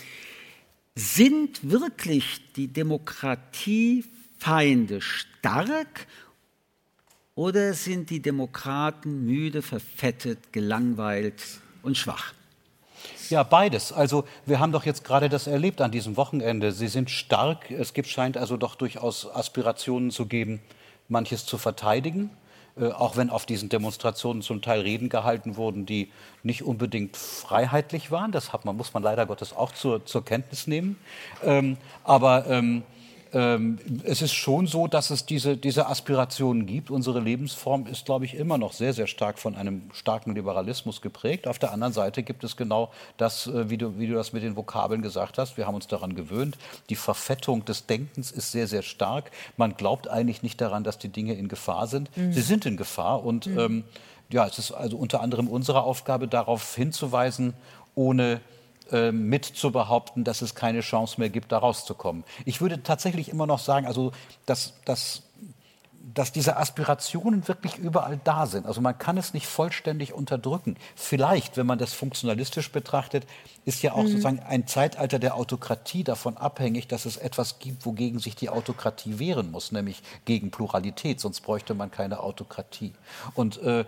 sind 0.95 1.71
wirklich 1.71 2.41
die 2.57 2.69
Demokratiefeinde 2.69 5.01
stark 5.01 6.07
oder 7.35 7.75
sind 7.75 8.11
die 8.11 8.21
Demokraten 8.21 9.25
müde, 9.25 9.63
verfettet, 9.63 10.53
gelangweilt 10.53 11.43
und 11.83 11.97
schwach? 11.97 12.35
Ja, 13.31 13.43
beides. 13.43 13.93
Also 13.93 14.25
wir 14.45 14.61
haben 14.61 14.73
doch 14.73 14.85
jetzt 14.85 15.05
gerade 15.05 15.29
das 15.29 15.47
erlebt 15.47 15.81
an 15.81 15.91
diesem 15.91 16.17
Wochenende. 16.17 16.73
Sie 16.73 16.89
sind 16.89 17.11
stark. 17.11 17.71
Es 17.71 17.95
gibt, 17.95 18.09
scheint 18.09 18.37
also 18.37 18.57
doch 18.57 18.75
durchaus 18.75 19.27
Aspirationen 19.27 20.11
zu 20.11 20.27
geben, 20.27 20.61
manches 21.09 21.47
zu 21.47 21.57
verteidigen. 21.57 22.31
Äh, 22.79 22.89
auch 22.89 23.17
wenn 23.17 23.29
auf 23.29 23.45
diesen 23.45 23.69
Demonstrationen 23.69 24.43
zum 24.43 24.63
Teil 24.63 24.81
Reden 24.81 25.09
gehalten 25.09 25.57
wurden, 25.57 25.85
die 25.85 26.11
nicht 26.43 26.63
unbedingt 26.63 27.17
freiheitlich 27.17 28.11
waren. 28.11 28.33
Das 28.33 28.53
hat 28.53 28.65
man, 28.65 28.77
muss 28.77 28.95
man 28.95 29.03
leider 29.03 29.27
Gottes 29.27 29.55
auch 29.55 29.73
zur, 29.73 30.07
zur 30.07 30.25
Kenntnis 30.25 30.67
nehmen. 30.67 30.97
Ähm, 31.43 31.77
aber 32.05 32.47
ähm, 32.47 32.83
ähm, 33.33 33.79
es 34.05 34.21
ist 34.21 34.35
schon 34.35 34.67
so, 34.67 34.87
dass 34.87 35.11
es 35.11 35.25
diese, 35.25 35.57
diese 35.57 35.87
Aspirationen 35.87 36.67
gibt. 36.67 36.91
Unsere 36.91 37.21
Lebensform 37.21 37.87
ist, 37.87 38.05
glaube 38.05 38.25
ich, 38.25 38.35
immer 38.35 38.59
noch 38.59 38.73
sehr, 38.73 38.93
sehr 38.93 39.07
stark 39.07 39.39
von 39.39 39.55
einem 39.57 39.91
starken 39.93 40.35
Liberalismus 40.35 41.01
geprägt. 41.01 41.47
Auf 41.47 41.59
der 41.59 41.73
anderen 41.73 41.93
Seite 41.93 42.23
gibt 42.23 42.45
es 42.45 42.57
genau 42.57 42.91
das, 43.17 43.47
äh, 43.47 43.71
wie 43.71 43.79
du, 43.79 43.99
wie 43.99 44.07
du 44.07 44.15
das 44.15 44.33
mit 44.33 44.43
den 44.43 44.57
Vokabeln 44.57 45.03
gesagt 45.03 45.39
hast. 45.39 45.57
Wir 45.57 45.67
haben 45.67 45.75
uns 45.75 45.87
daran 45.87 46.15
gewöhnt. 46.15 46.59
Die 46.91 46.97
Verfettung 46.97 47.65
des 47.65 47.87
Denkens 47.87 48.31
ist 48.31 48.53
sehr, 48.53 48.67
sehr 48.67 48.83
stark. 48.83 49.31
Man 49.57 49.77
glaubt 49.77 50.09
eigentlich 50.09 50.43
nicht 50.43 50.61
daran, 50.61 50.85
dass 50.85 50.99
die 50.99 51.09
Dinge 51.09 51.35
in 51.35 51.49
Gefahr 51.49 51.87
sind. 51.87 52.11
Sie 52.15 52.43
sind 52.43 52.67
in 52.67 52.77
Gefahr. 52.77 53.25
Und 53.25 53.47
ähm, 53.47 53.85
ja, 54.31 54.47
es 54.47 54.59
ist 54.59 54.73
also 54.73 54.97
unter 54.97 55.21
anderem 55.21 55.49
unsere 55.49 55.83
Aufgabe, 55.83 56.29
darauf 56.29 56.75
hinzuweisen, 56.75 57.55
ohne 57.95 58.41
ähm, 58.93 59.29
mit 59.29 59.45
zu 59.45 59.73
behaupten, 59.73 60.23
dass 60.25 60.43
es 60.43 60.55
keine 60.55 60.81
Chance 60.81 61.19
mehr 61.19 61.31
gibt, 61.31 61.51
da 61.51 61.59
rauszukommen. 61.59 62.25
Ich 62.45 62.61
würde 62.61 62.83
tatsächlich 62.83 63.29
immer 63.29 63.47
noch 63.47 63.59
sagen, 63.59 63.87
also 63.87 64.13
dass, 64.47 64.75
dass 64.85 65.23
dass 66.05 66.33
diese 66.33 66.57
Aspirationen 66.57 67.47
wirklich 67.47 67.79
überall 67.79 68.19
da 68.25 68.47
sind. 68.47 68.67
Also 68.67 68.81
man 68.81 68.99
kann 68.99 69.17
es 69.17 69.35
nicht 69.35 69.47
vollständig 69.47 70.13
unterdrücken. 70.13 70.77
Vielleicht, 70.97 71.57
wenn 71.57 71.67
man 71.67 71.79
das 71.79 71.95
funktionalistisch 71.95 72.73
betrachtet, 72.73 73.25
ist 73.65 73.83
ja 73.83 73.93
auch 73.93 74.03
mhm. 74.03 74.09
sozusagen 74.09 74.41
ein 74.41 74.67
Zeitalter 74.67 75.21
der 75.21 75.37
Autokratie 75.37 76.03
davon 76.03 76.37
abhängig, 76.37 76.89
dass 76.89 77.07
es 77.07 77.17
etwas 77.17 77.61
gibt, 77.61 77.87
wogegen 77.87 78.19
sich 78.19 78.35
die 78.35 78.49
Autokratie 78.49 79.21
wehren 79.21 79.53
muss, 79.53 79.71
nämlich 79.71 80.03
gegen 80.25 80.51
Pluralität. 80.51 81.21
Sonst 81.21 81.41
bräuchte 81.43 81.75
man 81.75 81.91
keine 81.91 82.21
Autokratie. 82.21 82.93
Und 83.35 83.63
äh, 83.63 83.85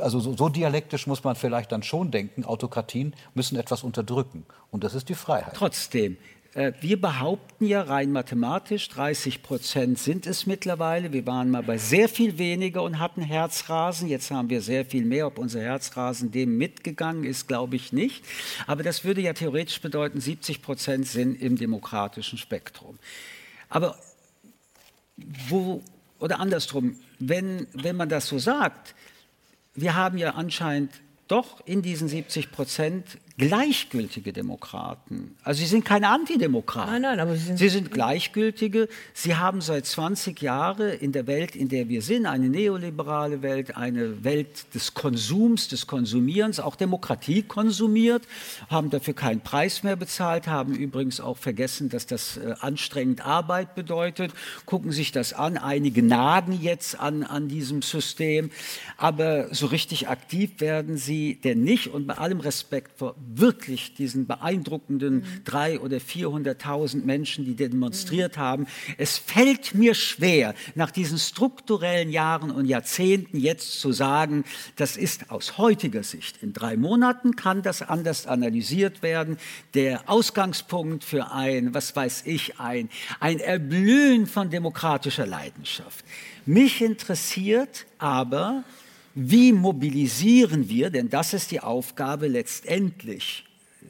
also 0.00 0.18
so, 0.18 0.36
so 0.36 0.48
dialektisch 0.48 1.06
muss 1.06 1.22
man 1.22 1.36
vielleicht 1.36 1.70
dann 1.70 1.84
schon 1.84 2.10
denken, 2.10 2.44
Autokratien 2.44 3.14
müssen 3.34 3.56
etwas 3.56 3.84
unterdrücken. 3.84 4.44
Und 4.72 4.82
das 4.82 4.94
ist 4.94 5.08
die 5.08 5.14
Freiheit. 5.14 5.54
Trotzdem, 5.54 6.16
wir 6.54 7.00
behaupten 7.00 7.64
ja 7.64 7.80
rein 7.80 8.12
mathematisch, 8.12 8.90
30 8.90 9.42
Prozent 9.42 9.98
sind 9.98 10.26
es 10.26 10.44
mittlerweile. 10.44 11.12
Wir 11.12 11.26
waren 11.26 11.50
mal 11.50 11.62
bei 11.62 11.78
sehr 11.78 12.10
viel 12.10 12.36
weniger 12.36 12.82
und 12.82 12.98
hatten 12.98 13.22
Herzrasen. 13.22 14.06
Jetzt 14.06 14.30
haben 14.30 14.50
wir 14.50 14.60
sehr 14.60 14.84
viel 14.84 15.06
mehr. 15.06 15.26
Ob 15.28 15.38
unser 15.38 15.62
Herzrasen 15.62 16.30
dem 16.30 16.58
mitgegangen 16.58 17.24
ist, 17.24 17.48
glaube 17.48 17.76
ich 17.76 17.94
nicht. 17.94 18.22
Aber 18.66 18.82
das 18.82 19.02
würde 19.02 19.22
ja 19.22 19.32
theoretisch 19.32 19.80
bedeuten, 19.80 20.20
70 20.20 20.60
Prozent 20.60 21.06
sind 21.06 21.40
im 21.40 21.56
demokratischen 21.56 22.36
Spektrum. 22.36 22.98
Aber 23.70 23.96
wo, 25.48 25.82
oder 26.18 26.38
andersrum, 26.38 26.96
wenn, 27.18 27.66
wenn 27.72 27.96
man 27.96 28.10
das 28.10 28.26
so 28.26 28.38
sagt, 28.38 28.94
wir 29.74 29.94
haben 29.94 30.18
ja 30.18 30.34
anscheinend 30.34 30.92
doch 31.28 31.66
in 31.66 31.80
diesen 31.80 32.08
70 32.08 32.52
Prozent 32.52 33.06
gleichgültige 33.38 34.32
Demokraten. 34.32 35.36
Also 35.42 35.60
sie 35.60 35.66
sind 35.66 35.84
keine 35.84 36.08
Antidemokraten. 36.08 36.92
Nein, 36.92 37.02
nein, 37.02 37.20
aber 37.20 37.34
sie 37.34 37.46
sind, 37.46 37.58
sie 37.58 37.68
sind 37.70 37.90
gleichgültige. 37.90 38.88
Sie 39.14 39.36
haben 39.36 39.60
seit 39.60 39.86
20 39.86 40.40
Jahren 40.42 40.90
in 40.98 41.12
der 41.12 41.26
Welt, 41.26 41.56
in 41.56 41.68
der 41.68 41.88
wir 41.88 42.02
sind, 42.02 42.26
eine 42.26 42.48
neoliberale 42.48 43.42
Welt, 43.42 43.76
eine 43.76 44.22
Welt 44.22 44.74
des 44.74 44.92
Konsums, 44.94 45.68
des 45.68 45.86
Konsumierens, 45.86 46.60
auch 46.60 46.76
Demokratie 46.76 47.42
konsumiert, 47.42 48.24
haben 48.68 48.90
dafür 48.90 49.14
keinen 49.14 49.40
Preis 49.40 49.82
mehr 49.82 49.96
bezahlt, 49.96 50.46
haben 50.46 50.74
übrigens 50.74 51.20
auch 51.20 51.38
vergessen, 51.38 51.88
dass 51.88 52.06
das 52.06 52.36
äh, 52.36 52.54
anstrengend 52.60 53.24
Arbeit 53.24 53.74
bedeutet, 53.74 54.32
gucken 54.66 54.92
sich 54.92 55.10
das 55.10 55.32
an. 55.32 55.56
Einige 55.56 56.02
nagen 56.02 56.60
jetzt 56.60 57.00
an, 57.00 57.22
an 57.22 57.48
diesem 57.48 57.80
System, 57.80 58.50
aber 58.98 59.54
so 59.54 59.66
richtig 59.66 60.08
aktiv 60.08 60.60
werden 60.60 60.98
sie 60.98 61.36
denn 61.36 61.62
nicht. 61.62 61.88
Und 61.88 62.06
bei 62.06 62.18
allem 62.18 62.40
Respekt 62.40 62.98
vor 62.98 63.14
wirklich 63.34 63.94
diesen 63.94 64.26
beeindruckenden 64.26 65.14
mhm. 65.16 65.44
drei 65.44 65.80
oder 65.80 65.98
400.000 65.98 67.04
Menschen, 67.04 67.44
die 67.44 67.54
demonstriert 67.54 68.36
mhm. 68.36 68.40
haben. 68.40 68.66
Es 68.98 69.18
fällt 69.18 69.74
mir 69.74 69.94
schwer, 69.94 70.54
nach 70.74 70.90
diesen 70.90 71.18
strukturellen 71.18 72.10
Jahren 72.10 72.50
und 72.50 72.66
Jahrzehnten 72.66 73.38
jetzt 73.38 73.80
zu 73.80 73.92
sagen, 73.92 74.44
das 74.76 74.96
ist 74.96 75.30
aus 75.30 75.58
heutiger 75.58 76.02
Sicht. 76.02 76.42
In 76.42 76.52
drei 76.52 76.76
Monaten 76.76 77.36
kann 77.36 77.62
das 77.62 77.82
anders 77.82 78.26
analysiert 78.26 79.02
werden. 79.02 79.38
Der 79.74 80.08
Ausgangspunkt 80.08 81.04
für 81.04 81.32
ein, 81.32 81.74
was 81.74 81.94
weiß 81.94 82.22
ich, 82.26 82.58
ein, 82.58 82.88
ein 83.20 83.38
Erblühen 83.38 84.26
von 84.26 84.50
demokratischer 84.50 85.26
Leidenschaft. 85.26 86.04
Mich 86.44 86.82
interessiert 86.82 87.86
aber, 87.98 88.64
wie 89.14 89.52
mobilisieren 89.52 90.68
wir, 90.68 90.90
denn 90.90 91.10
das 91.10 91.34
ist 91.34 91.50
die 91.50 91.60
Aufgabe 91.60 92.28
letztendlich, 92.28 93.44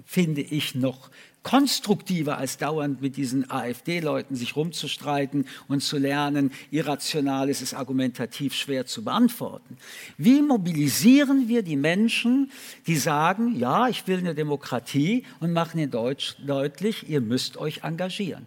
finde 0.04 0.40
ich 0.40 0.74
noch 0.74 1.10
konstruktiver 1.42 2.38
als 2.38 2.56
dauernd 2.56 3.02
mit 3.02 3.16
diesen 3.16 3.50
AfD-Leuten 3.50 4.36
sich 4.36 4.54
rumzustreiten 4.56 5.46
und 5.68 5.82
zu 5.82 5.98
lernen, 5.98 6.52
irrational 6.70 7.48
ist 7.48 7.62
es 7.62 7.74
argumentativ 7.74 8.54
schwer 8.54 8.86
zu 8.86 9.02
beantworten. 9.04 9.76
Wie 10.18 10.40
mobilisieren 10.40 11.48
wir 11.48 11.62
die 11.62 11.76
Menschen, 11.76 12.50
die 12.86 12.96
sagen, 12.96 13.56
ja, 13.56 13.88
ich 13.88 14.06
will 14.06 14.18
eine 14.18 14.34
Demokratie 14.34 15.24
und 15.40 15.52
machen 15.52 15.80
in 15.80 15.90
Deutsch 15.90 16.36
deutlich, 16.46 17.08
ihr 17.08 17.20
müsst 17.20 17.56
euch 17.56 17.82
engagieren? 17.82 18.46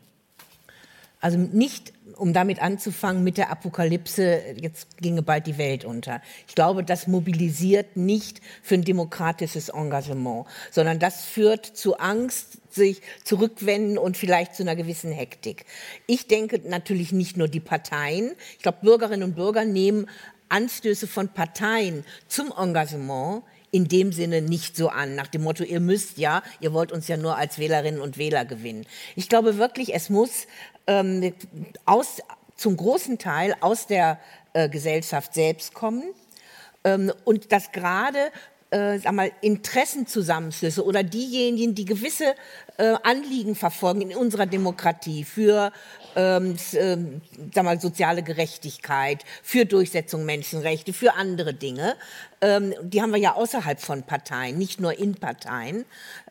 Also 1.20 1.38
nicht, 1.38 1.92
um 2.16 2.34
damit 2.34 2.62
anzufangen, 2.62 3.24
mit 3.24 3.38
der 3.38 3.50
Apokalypse, 3.50 4.42
jetzt 4.60 4.98
ginge 4.98 5.22
bald 5.22 5.48
die 5.48 5.58
Welt 5.58 5.86
unter. 5.86 6.22
Ich 6.48 6.56
glaube, 6.56 6.84
das 6.84 7.08
mobilisiert 7.08 7.98
nicht 7.98 8.42
für 8.62 8.76
ein 8.76 8.84
demokratisches 8.84 9.70
Engagement, 9.70 10.46
sondern 10.72 11.00
das 11.00 11.26
führt 11.26 11.66
zu 11.66 11.98
Angst, 11.98 12.60
sich 12.70 13.02
zurückwenden 13.24 13.98
und 13.98 14.18
vielleicht 14.18 14.56
zu 14.56 14.64
einer 14.64 14.76
gewissen 14.76 15.12
Hektik. 15.12 15.66
Ich 16.08 16.28
denke 16.28 16.62
natürlich 16.68 17.12
nicht 17.12 17.38
nur 17.38 17.48
die 17.48 17.60
Parteien. 17.60 18.32
Ich 18.58 18.64
glaube, 18.64 18.80
Bürgerinnen 18.82 19.24
und 19.24 19.36
Bürger 19.36 19.66
nehmen 19.66 20.08
Anstöße 20.50 21.08
von 21.08 21.30
Parteien 21.30 22.06
zum 22.28 22.54
Engagement 22.56 23.44
in 23.72 23.90
dem 23.90 24.14
Sinne 24.14 24.42
nicht 24.42 24.78
so 24.78 24.88
an, 24.88 25.16
nach 25.16 25.28
dem 25.28 25.44
Motto, 25.44 25.64
ihr 25.64 25.82
müsst 25.82 26.18
ja, 26.18 26.44
ihr 26.62 26.72
wollt 26.72 26.94
uns 26.94 27.10
ja 27.10 27.18
nur 27.18 27.36
als 27.36 27.60
Wählerinnen 27.60 28.00
und 28.00 28.18
Wähler 28.18 28.46
gewinnen. 28.46 28.86
Ich 29.18 29.28
glaube 29.28 29.58
wirklich, 29.58 29.94
es 29.94 30.10
muss 30.10 30.48
ähm, 30.88 31.34
aus, 31.86 32.22
zum 32.56 32.78
großen 32.78 33.18
Teil 33.18 33.56
aus 33.62 33.88
der 33.88 34.20
äh, 34.54 34.70
Gesellschaft 34.70 35.34
selbst 35.34 35.74
kommen. 35.74 36.04
Ähm, 36.84 37.12
und 37.24 37.52
dass 37.52 37.72
gerade 37.72 38.32
äh, 38.72 39.00
sag 39.00 39.14
mal, 39.14 39.32
Interessenzusammenschlüsse 39.42 40.84
oder 40.84 41.04
diejenigen, 41.04 41.76
die 41.76 41.86
gewisse 41.86 42.36
äh, 42.78 42.96
Anliegen 43.04 43.56
verfolgen 43.56 44.02
in 44.02 44.18
unserer 44.18 44.46
Demokratie 44.46 45.24
für 45.24 45.72
ähm, 46.16 46.56
äh, 46.74 46.98
sag 47.54 47.64
mal, 47.64 47.80
soziale 47.80 48.24
Gerechtigkeit, 48.24 49.24
für 49.44 49.66
Durchsetzung 49.66 50.26
Menschenrechte, 50.26 50.94
für 50.94 51.14
andere 51.14 51.54
Dinge, 51.54 51.96
ähm, 52.42 52.74
die 52.82 53.02
haben 53.02 53.12
wir 53.12 53.20
ja 53.20 53.34
außerhalb 53.34 53.80
von 53.80 54.04
Parteien, 54.04 54.58
nicht 54.58 54.80
nur 54.80 54.98
in 54.98 55.16
Parteien, 55.16 55.86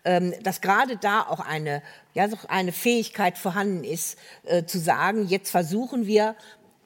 ähm, 0.04 0.34
dass 0.42 0.60
gerade 0.60 0.96
da 0.96 1.22
auch 1.22 1.40
eine, 1.40 1.82
ja, 2.14 2.28
eine 2.48 2.72
Fähigkeit 2.72 3.38
vorhanden 3.38 3.84
ist, 3.84 4.18
äh, 4.44 4.64
zu 4.64 4.78
sagen, 4.78 5.26
jetzt 5.26 5.50
versuchen 5.50 6.06
wir 6.06 6.34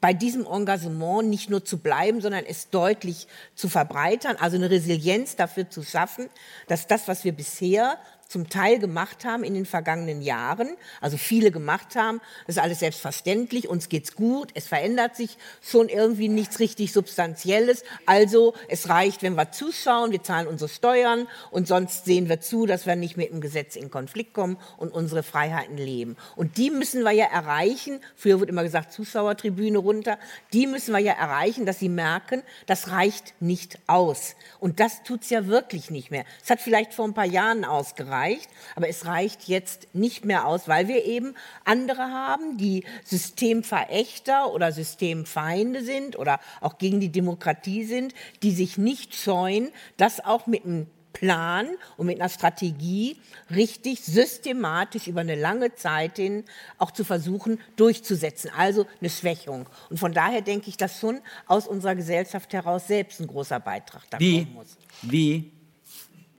bei 0.01 0.13
diesem 0.13 0.47
Engagement 0.47 1.29
nicht 1.29 1.51
nur 1.51 1.65
zu 1.65 1.79
bleiben, 1.79 2.21
sondern 2.21 2.45
es 2.45 2.71
deutlich 2.71 3.27
zu 3.55 3.69
verbreitern, 3.69 4.37
also 4.39 4.57
eine 4.57 4.71
Resilienz 4.71 5.37
dafür 5.37 5.69
zu 5.71 5.83
schaffen, 5.83 6.29
dass 6.69 6.87
das, 6.87 7.09
was 7.09 7.25
wir 7.25 7.33
bisher 7.33 7.99
zum 8.29 8.51
Teil 8.51 8.79
gemacht 8.79 9.25
haben 9.25 9.43
in 9.43 9.55
den 9.55 9.65
vergangenen 9.65 10.21
Jahren, 10.21 10.69
also 11.01 11.17
viele 11.17 11.51
gemacht 11.51 11.97
haben. 11.97 12.21
Das 12.47 12.57
ist 12.57 12.63
alles 12.63 12.81
selbstverständlich, 12.81 13.69
uns 13.69 13.89
geht's 13.89 14.15
gut, 14.15 14.51
es 14.55 14.69
verändert 14.69 15.17
sich 15.17 15.39
schon 15.63 15.89
irgendwie 15.89 16.29
nichts 16.29 16.61
richtig 16.61 16.93
Substanzielles. 16.93 17.85
Also 18.05 18.55
es 18.69 18.91
reicht, 18.91 19.23
wenn 19.23 19.35
wir 19.35 19.51
zuschauen, 19.51 20.13
wir 20.13 20.23
zahlen 20.23 20.47
unsere 20.47 20.69
Steuern 20.69 21.27
und 21.51 21.67
sonst 21.67 22.05
sehen 22.05 22.29
wir 22.29 22.41
zu, 22.41 22.67
dass 22.67 22.85
wir 22.85 22.97
nicht 22.97 23.17
mit 23.17 23.31
dem 23.31 23.41
Gesetz 23.41 23.77
in 23.77 23.91
Konflikt 23.91 24.35
kommen 24.35 24.59
und 24.77 24.93
unsere 24.93 25.23
Freiheiten 25.23 25.79
leben. 25.79 26.17
Und 26.37 26.59
die 26.59 26.71
müssen 26.71 27.05
wir 27.05 27.13
ja 27.13 27.27
erreichen. 27.27 28.01
Früher 28.15 28.41
wird 28.41 28.51
immer 28.51 28.63
gesagt, 28.63 28.93
Zuschauertribüne 28.93 29.79
runter. 29.79 30.19
Die 30.53 30.67
müssen 30.67 30.93
wir 30.93 31.01
ja 31.01 31.15
erreichen, 31.15 31.65
dass 31.65 31.79
sie 31.79 31.89
merken, 31.89 32.43
das 32.67 32.91
reicht 32.91 33.35
nicht 33.41 33.79
aus. 33.87 34.37
Und 34.61 34.81
das 34.81 35.03
tut's 35.03 35.31
ja 35.31 35.47
wirklich 35.47 35.91
nicht 35.91 36.11
mehr. 36.11 36.25
Es 36.45 36.51
hat 36.51 36.61
vielleicht 36.61 36.93
vor 36.93 37.07
ein 37.07 37.15
paar 37.15 37.25
Jahren 37.25 37.65
ausgereicht 37.65 38.18
gereicht, 38.19 38.49
aber 38.75 38.89
es 38.89 39.07
reicht 39.07 39.49
jetzt 39.49 39.89
nicht 39.95 40.25
mehr 40.25 40.47
aus, 40.47 40.69
weil 40.69 40.89
wir 40.89 41.05
eben 41.05 41.35
andere 41.65 42.03
haben, 42.03 42.57
die 42.57 42.85
Systemverächter 43.05 44.53
oder 44.53 44.73
Systemfeinde 44.73 45.83
sind 45.83 46.19
oder 46.19 46.41
auch 46.61 46.79
gegen 46.79 47.01
die 47.01 47.11
Demokratie 47.11 47.85
sind, 47.85 48.15
die 48.43 48.53
sich 48.53 48.79
nicht 48.79 49.15
scheuen, 49.15 49.71
das 49.97 50.25
auch 50.25 50.47
mit 50.47 50.65
einem 50.65 50.87
Plan 51.13 51.67
und 51.97 52.07
mit 52.07 52.21
einer 52.21 52.29
Strategie 52.29 53.17
richtig 53.51 54.05
systematisch 54.05 55.09
über 55.09 55.23
eine 55.23 55.35
lange 55.35 55.75
Zeit 55.75 56.17
hin 56.17 56.45
auch 56.77 56.93
zu 56.93 57.03
versuchen 57.03 57.59
durchzusetzen. 57.77 58.51
Also 58.57 58.87
eine 59.01 59.11
Schwächung. 59.11 59.67
Und 59.91 59.99
von 59.99 60.13
daher 60.13 60.43
denke 60.43 60.69
ich, 60.69 60.77
dass 60.77 61.01
schon 61.01 61.19
aus 61.47 61.67
unserer 61.67 61.97
Gesellschaft 61.97 62.53
heraus 62.53 62.87
selbst 62.87 63.21
ein 63.21 63.27
großer 63.27 63.59
Beitrag 63.59 64.03
da 64.11 64.19
kommen 64.19 64.53
muss. 64.55 64.77
Wie? 65.03 65.51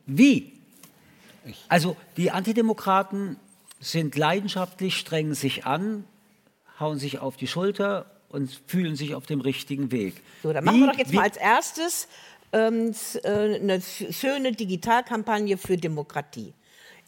Wie? 0.06 0.59
Also 1.67 1.95
die 2.17 2.31
Antidemokraten 2.31 3.38
sind 3.80 4.15
leidenschaftlich, 4.15 4.97
strengen 4.97 5.34
sich 5.34 5.65
an, 5.65 6.03
hauen 6.80 6.99
sich 6.99 7.19
auf 7.19 7.38
die 7.38 7.47
Schulter 7.47 8.05
und 8.30 8.61
fühlen 8.67 8.95
sich 8.95 9.15
auf 9.15 9.26
dem 9.26 9.41
richtigen 9.41 9.91
Weg. 9.91 10.21
So, 10.43 10.53
dann 10.53 10.63
machen 10.63 10.81
wir 10.81 10.88
doch 10.88 10.97
jetzt 10.97 11.13
mal 11.13 11.23
als 11.23 11.38
erstes 11.38 12.07
ähm, 12.53 12.93
äh, 13.23 13.55
eine 13.55 13.81
schöne 13.81 14.51
Digitalkampagne 14.51 15.57
für 15.57 15.77
Demokratie 15.77 16.53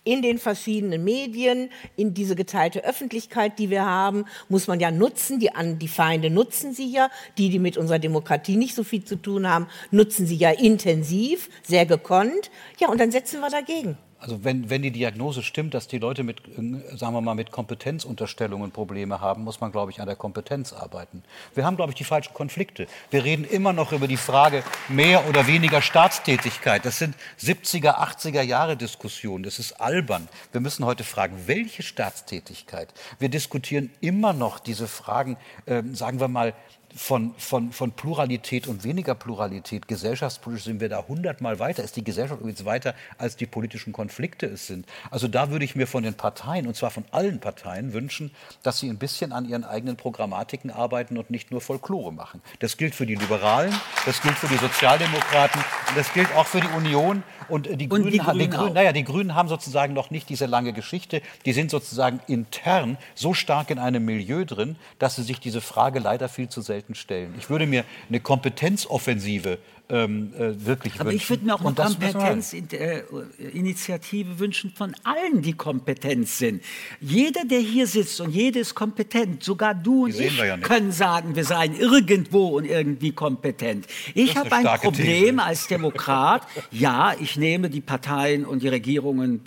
in 0.03 0.21
den 0.21 0.39
verschiedenen 0.39 1.03
Medien, 1.03 1.69
in 1.95 2.13
diese 2.13 2.35
geteilte 2.35 2.83
Öffentlichkeit, 2.83 3.59
die 3.59 3.69
wir 3.69 3.85
haben, 3.85 4.25
muss 4.49 4.67
man 4.67 4.79
ja 4.79 4.89
nutzen. 4.89 5.39
Die, 5.39 5.49
die 5.77 5.87
Feinde 5.87 6.29
nutzen 6.29 6.73
sie 6.73 6.91
ja. 6.91 7.09
Die, 7.37 7.49
die 7.49 7.59
mit 7.59 7.77
unserer 7.77 7.99
Demokratie 7.99 8.57
nicht 8.57 8.73
so 8.73 8.83
viel 8.83 9.03
zu 9.03 9.15
tun 9.15 9.47
haben, 9.47 9.67
nutzen 9.91 10.25
sie 10.25 10.35
ja 10.35 10.49
intensiv, 10.49 11.49
sehr 11.63 11.85
gekonnt. 11.85 12.49
Ja, 12.79 12.89
und 12.89 12.99
dann 12.99 13.11
setzen 13.11 13.41
wir 13.41 13.49
dagegen. 13.49 13.97
Also 14.21 14.43
wenn, 14.43 14.69
wenn 14.69 14.83
die 14.83 14.91
Diagnose 14.91 15.41
stimmt, 15.41 15.73
dass 15.73 15.87
die 15.87 15.97
Leute 15.97 16.23
mit, 16.23 16.41
äh, 16.47 16.95
sagen 16.95 17.13
wir 17.15 17.21
mal, 17.21 17.33
mit 17.33 17.51
Kompetenzunterstellungen 17.51 18.69
Probleme 18.71 19.19
haben, 19.19 19.43
muss 19.43 19.61
man, 19.61 19.71
glaube 19.71 19.89
ich, 19.89 19.99
an 19.99 20.05
der 20.05 20.15
Kompetenz 20.15 20.73
arbeiten. 20.73 21.23
Wir 21.55 21.65
haben, 21.65 21.75
glaube 21.75 21.91
ich, 21.91 21.95
die 21.95 22.03
falschen 22.03 22.35
Konflikte. 22.35 22.85
Wir 23.09 23.23
reden 23.23 23.45
immer 23.45 23.73
noch 23.73 23.93
über 23.93 24.07
die 24.07 24.17
Frage 24.17 24.63
mehr 24.89 25.27
oder 25.27 25.47
weniger 25.47 25.81
Staatstätigkeit. 25.81 26.85
Das 26.85 26.99
sind 26.99 27.15
70er, 27.39 27.95
80er 27.97 28.43
Jahre 28.43 28.77
Diskussionen. 28.77 29.43
Das 29.43 29.57
ist 29.57 29.73
albern. 29.81 30.29
Wir 30.51 30.61
müssen 30.61 30.85
heute 30.85 31.03
fragen, 31.03 31.35
welche 31.47 31.81
Staatstätigkeit? 31.81 32.93
Wir 33.17 33.29
diskutieren 33.29 33.89
immer 34.01 34.33
noch 34.33 34.59
diese 34.59 34.87
Fragen, 34.87 35.35
äh, 35.65 35.81
sagen 35.93 36.19
wir 36.19 36.27
mal, 36.27 36.53
von, 36.95 37.33
von, 37.37 37.71
von 37.71 37.91
Pluralität 37.91 38.67
und 38.67 38.83
weniger 38.83 39.15
Pluralität. 39.15 39.87
Gesellschaftspolitisch 39.87 40.65
sind 40.65 40.81
wir 40.81 40.89
da 40.89 41.05
hundertmal 41.07 41.59
weiter. 41.59 41.83
Ist 41.83 41.95
die 41.95 42.03
Gesellschaft 42.03 42.41
übrigens 42.41 42.65
weiter, 42.65 42.95
als 43.17 43.35
die 43.35 43.45
politischen 43.45 43.93
Konflikte 43.93 44.45
es 44.45 44.67
sind. 44.67 44.85
Also 45.09 45.27
da 45.27 45.49
würde 45.49 45.65
ich 45.65 45.75
mir 45.75 45.87
von 45.87 46.03
den 46.03 46.13
Parteien, 46.13 46.67
und 46.67 46.75
zwar 46.75 46.91
von 46.91 47.05
allen 47.11 47.39
Parteien, 47.39 47.93
wünschen, 47.93 48.31
dass 48.63 48.79
sie 48.79 48.89
ein 48.89 48.97
bisschen 48.97 49.31
an 49.31 49.47
ihren 49.47 49.63
eigenen 49.63 49.97
Programmatiken 49.97 50.71
arbeiten 50.71 51.17
und 51.17 51.29
nicht 51.29 51.51
nur 51.51 51.61
Folklore 51.61 52.11
machen. 52.11 52.41
Das 52.59 52.77
gilt 52.77 52.95
für 52.95 53.05
die 53.05 53.15
Liberalen, 53.15 53.73
das 54.05 54.21
gilt 54.21 54.35
für 54.35 54.47
die 54.47 54.57
Sozialdemokraten 54.57 55.61
das 55.95 56.13
gilt 56.13 56.33
auch 56.35 56.47
für 56.47 56.61
die 56.61 56.67
Union. 56.67 57.23
Und 57.49 57.65
die, 57.65 57.89
und 57.89 58.01
Grünen, 58.01 58.11
die 58.11 58.17
Grünen, 58.19 58.39
die 58.39 58.49
Grünen, 58.49 58.73
naja, 58.73 58.93
die 58.93 59.03
Grünen 59.03 59.35
haben 59.35 59.49
sozusagen 59.49 59.93
noch 59.93 60.09
nicht 60.09 60.29
diese 60.29 60.45
lange 60.45 60.71
Geschichte. 60.73 61.21
Die 61.45 61.53
sind 61.53 61.69
sozusagen 61.69 62.21
intern 62.27 62.97
so 63.13 63.33
stark 63.33 63.69
in 63.69 63.79
einem 63.79 64.05
Milieu 64.05 64.45
drin, 64.45 64.77
dass 64.99 65.17
sie 65.17 65.23
sich 65.23 65.39
diese 65.39 65.59
Frage 65.59 65.99
leider 65.99 66.29
viel 66.29 66.47
zu 66.47 66.61
selten 66.61 66.80
selten 66.81 66.95
stellen. 66.95 67.35
Ich 67.37 67.47
würde 67.49 67.67
mir 67.67 67.85
eine 68.09 68.19
Kompetenzoffensive 68.19 69.59
ähm, 69.89 70.33
äh, 70.37 70.53
wirklich 70.65 70.95
Aber 70.95 71.11
wünschen. 71.11 71.17
ich 71.17 71.29
würde 71.29 71.45
mir 71.45 71.53
auch 71.55 71.65
eine 71.65 71.75
Kompetenzinitiative 71.75 74.39
wünschen 74.39 74.71
von 74.71 74.93
allen, 75.03 75.41
die 75.41 75.53
kompetent 75.53 76.27
sind. 76.29 76.63
Jeder, 77.01 77.43
der 77.45 77.59
hier 77.59 77.87
sitzt 77.87 78.21
und 78.21 78.31
jede 78.31 78.59
ist 78.59 78.73
kompetent, 78.73 79.43
sogar 79.43 79.75
du 79.75 80.05
und 80.05 80.17
ich 80.17 80.37
ja 80.37 80.55
können 80.57 80.93
sagen, 80.93 81.35
wir 81.35 81.43
seien 81.43 81.77
irgendwo 81.77 82.57
und 82.57 82.63
irgendwie 82.65 83.11
kompetent. 83.11 83.85
Ich 84.15 84.37
habe 84.37 84.53
ein 84.53 84.63
Problem 84.63 85.37
These. 85.37 85.43
als 85.43 85.67
Demokrat. 85.67 86.47
ja, 86.71 87.13
ich 87.19 87.35
nehme 87.37 87.69
die 87.69 87.81
Parteien 87.81 88.45
und 88.45 88.63
die 88.63 88.69
Regierungen 88.69 89.41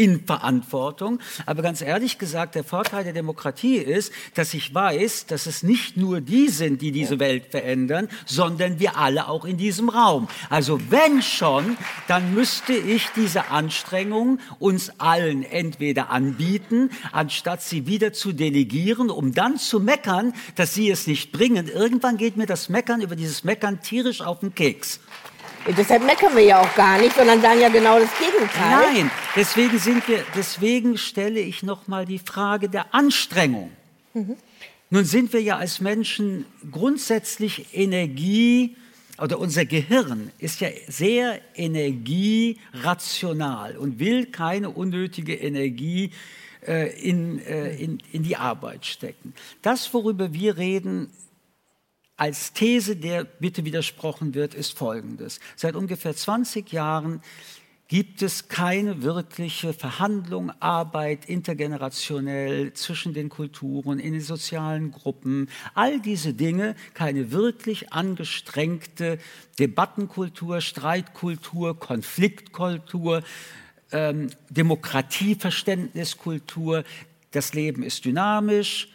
in 0.00 0.24
Verantwortung. 0.24 1.20
Aber 1.44 1.60
ganz 1.60 1.82
ehrlich 1.82 2.16
gesagt, 2.16 2.54
der 2.54 2.64
Vorteil 2.64 3.04
der 3.04 3.12
Demokratie 3.12 3.76
ist, 3.76 4.12
dass 4.32 4.54
ich 4.54 4.74
weiß, 4.74 5.26
dass 5.26 5.44
es 5.44 5.62
nicht 5.62 5.98
nur 5.98 6.22
die 6.22 6.48
sind, 6.48 6.80
die 6.80 6.90
diese 6.90 7.18
Welt 7.18 7.48
verändern, 7.50 8.08
sondern 8.24 8.80
wir 8.80 8.96
alle 8.96 9.28
auch 9.28 9.44
in 9.44 9.58
diesem 9.58 9.90
Raum. 9.90 10.26
Also 10.48 10.80
wenn 10.88 11.20
schon, 11.20 11.76
dann 12.08 12.32
müsste 12.32 12.72
ich 12.72 13.08
diese 13.14 13.50
Anstrengung 13.50 14.38
uns 14.58 14.90
allen 14.96 15.42
entweder 15.42 16.08
anbieten, 16.08 16.88
anstatt 17.12 17.60
sie 17.60 17.86
wieder 17.86 18.14
zu 18.14 18.32
delegieren, 18.32 19.10
um 19.10 19.34
dann 19.34 19.58
zu 19.58 19.80
meckern, 19.80 20.32
dass 20.54 20.72
sie 20.72 20.90
es 20.90 21.06
nicht 21.06 21.30
bringen. 21.30 21.68
Irgendwann 21.68 22.16
geht 22.16 22.38
mir 22.38 22.46
das 22.46 22.70
Meckern 22.70 23.02
über 23.02 23.16
dieses 23.16 23.44
Meckern 23.44 23.82
tierisch 23.82 24.22
auf 24.22 24.40
den 24.40 24.54
Keks. 24.54 25.00
Deshalb 25.66 26.04
meckern 26.04 26.34
wir 26.34 26.42
ja 26.42 26.60
auch 26.60 26.74
gar 26.74 26.98
nicht, 26.98 27.14
sondern 27.14 27.40
sagen 27.40 27.60
ja 27.60 27.68
genau 27.68 27.98
das 27.98 28.10
Gegenteil. 28.18 28.94
Nein, 28.94 29.10
deswegen 29.36 29.78
sind 29.78 30.06
wir, 30.08 30.24
deswegen 30.34 30.96
stelle 30.96 31.40
ich 31.40 31.62
noch 31.62 31.86
mal 31.86 32.06
die 32.06 32.18
Frage 32.18 32.68
der 32.68 32.94
Anstrengung. 32.94 33.70
Mhm. 34.14 34.36
Nun 34.88 35.04
sind 35.04 35.32
wir 35.32 35.42
ja 35.42 35.58
als 35.58 35.80
Menschen 35.80 36.46
grundsätzlich 36.70 37.74
Energie 37.74 38.76
oder 39.20 39.38
unser 39.38 39.66
Gehirn 39.66 40.30
ist 40.38 40.60
ja 40.60 40.68
sehr 40.88 41.40
energierational 41.54 43.76
und 43.76 43.98
will 43.98 44.26
keine 44.26 44.70
unnötige 44.70 45.34
Energie 45.34 46.12
äh, 46.66 46.90
in, 47.00 47.38
äh, 47.38 47.76
in, 47.76 48.02
in 48.12 48.22
die 48.22 48.36
Arbeit 48.36 48.86
stecken. 48.86 49.34
Das, 49.62 49.94
worüber 49.94 50.32
wir 50.32 50.56
reden, 50.56 51.10
als 52.20 52.52
These, 52.52 52.94
der 52.96 53.24
bitte 53.24 53.64
widersprochen 53.64 54.34
wird, 54.34 54.52
ist 54.52 54.76
folgendes. 54.76 55.40
Seit 55.56 55.74
ungefähr 55.74 56.14
20 56.14 56.70
Jahren 56.70 57.22
gibt 57.88 58.20
es 58.20 58.48
keine 58.48 59.02
wirkliche 59.02 59.72
Verhandlung, 59.72 60.52
Arbeit 60.60 61.24
intergenerationell 61.24 62.74
zwischen 62.74 63.14
den 63.14 63.30
Kulturen, 63.30 63.98
in 63.98 64.12
den 64.12 64.20
sozialen 64.20 64.92
Gruppen, 64.92 65.48
all 65.74 65.98
diese 65.98 66.34
Dinge, 66.34 66.76
keine 66.92 67.32
wirklich 67.32 67.90
angestrengte 67.90 69.18
Debattenkultur, 69.58 70.60
Streitkultur, 70.60 71.80
Konfliktkultur, 71.80 73.22
ähm, 73.92 74.28
Demokratieverständniskultur. 74.50 76.84
Das 77.30 77.54
Leben 77.54 77.82
ist 77.82 78.04
dynamisch, 78.04 78.90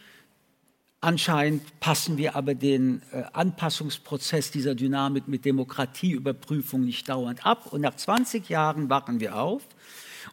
Anscheinend 1.06 1.78
passen 1.78 2.18
wir 2.18 2.34
aber 2.34 2.56
den 2.56 3.00
äh, 3.12 3.22
Anpassungsprozess 3.32 4.50
dieser 4.50 4.74
Dynamik 4.74 5.28
mit 5.28 5.44
Demokratieüberprüfung 5.44 6.80
nicht 6.80 7.08
dauernd 7.08 7.46
ab. 7.46 7.72
Und 7.72 7.82
nach 7.82 7.94
20 7.94 8.48
Jahren 8.48 8.90
wachen 8.90 9.20
wir 9.20 9.36
auf 9.36 9.62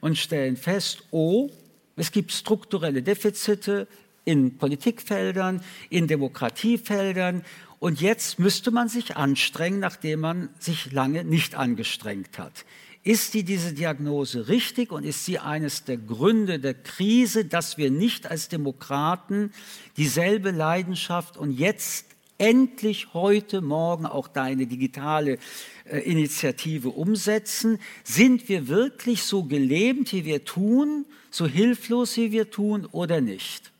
und 0.01 0.17
stellen 0.17 0.57
fest, 0.57 1.03
oh, 1.11 1.51
es 1.95 2.11
gibt 2.11 2.31
strukturelle 2.31 3.03
Defizite 3.03 3.87
in 4.25 4.57
Politikfeldern, 4.57 5.61
in 5.91 6.07
Demokratiefeldern. 6.07 7.45
Und 7.77 8.01
jetzt 8.01 8.39
müsste 8.39 8.71
man 8.71 8.89
sich 8.89 9.15
anstrengen, 9.15 9.79
nachdem 9.79 10.21
man 10.21 10.49
sich 10.57 10.91
lange 10.91 11.23
nicht 11.23 11.53
angestrengt 11.53 12.39
hat. 12.39 12.65
Ist 13.05 13.33
die, 13.33 13.43
diese 13.43 13.73
Diagnose 13.73 14.47
richtig 14.47 14.93
und 14.93 15.03
ist 15.03 15.25
sie 15.25 15.37
eines 15.37 15.83
der 15.83 15.97
Gründe 15.97 16.59
der 16.59 16.73
Krise, 16.73 17.43
dass 17.43 17.77
wir 17.77 17.91
nicht 17.91 18.31
als 18.31 18.47
Demokraten 18.47 19.51
dieselbe 19.97 20.51
Leidenschaft 20.51 21.35
und 21.35 21.51
jetzt 21.51 22.05
endlich 22.37 23.13
heute 23.13 23.59
Morgen 23.59 24.05
auch 24.05 24.29
deine 24.29 24.67
digitale 24.67 25.37
äh, 25.83 25.99
Initiative 25.99 26.89
umsetzen? 26.91 27.79
Sind 28.05 28.47
wir 28.47 28.69
wirklich 28.69 29.23
so 29.23 29.43
gelähmt, 29.43 30.13
wie 30.13 30.23
wir 30.23 30.45
tun, 30.45 31.05
so 31.29 31.45
hilflos, 31.45 32.15
wie 32.15 32.31
wir 32.31 32.51
tun 32.51 32.85
oder 32.85 33.19
nicht? 33.19 33.73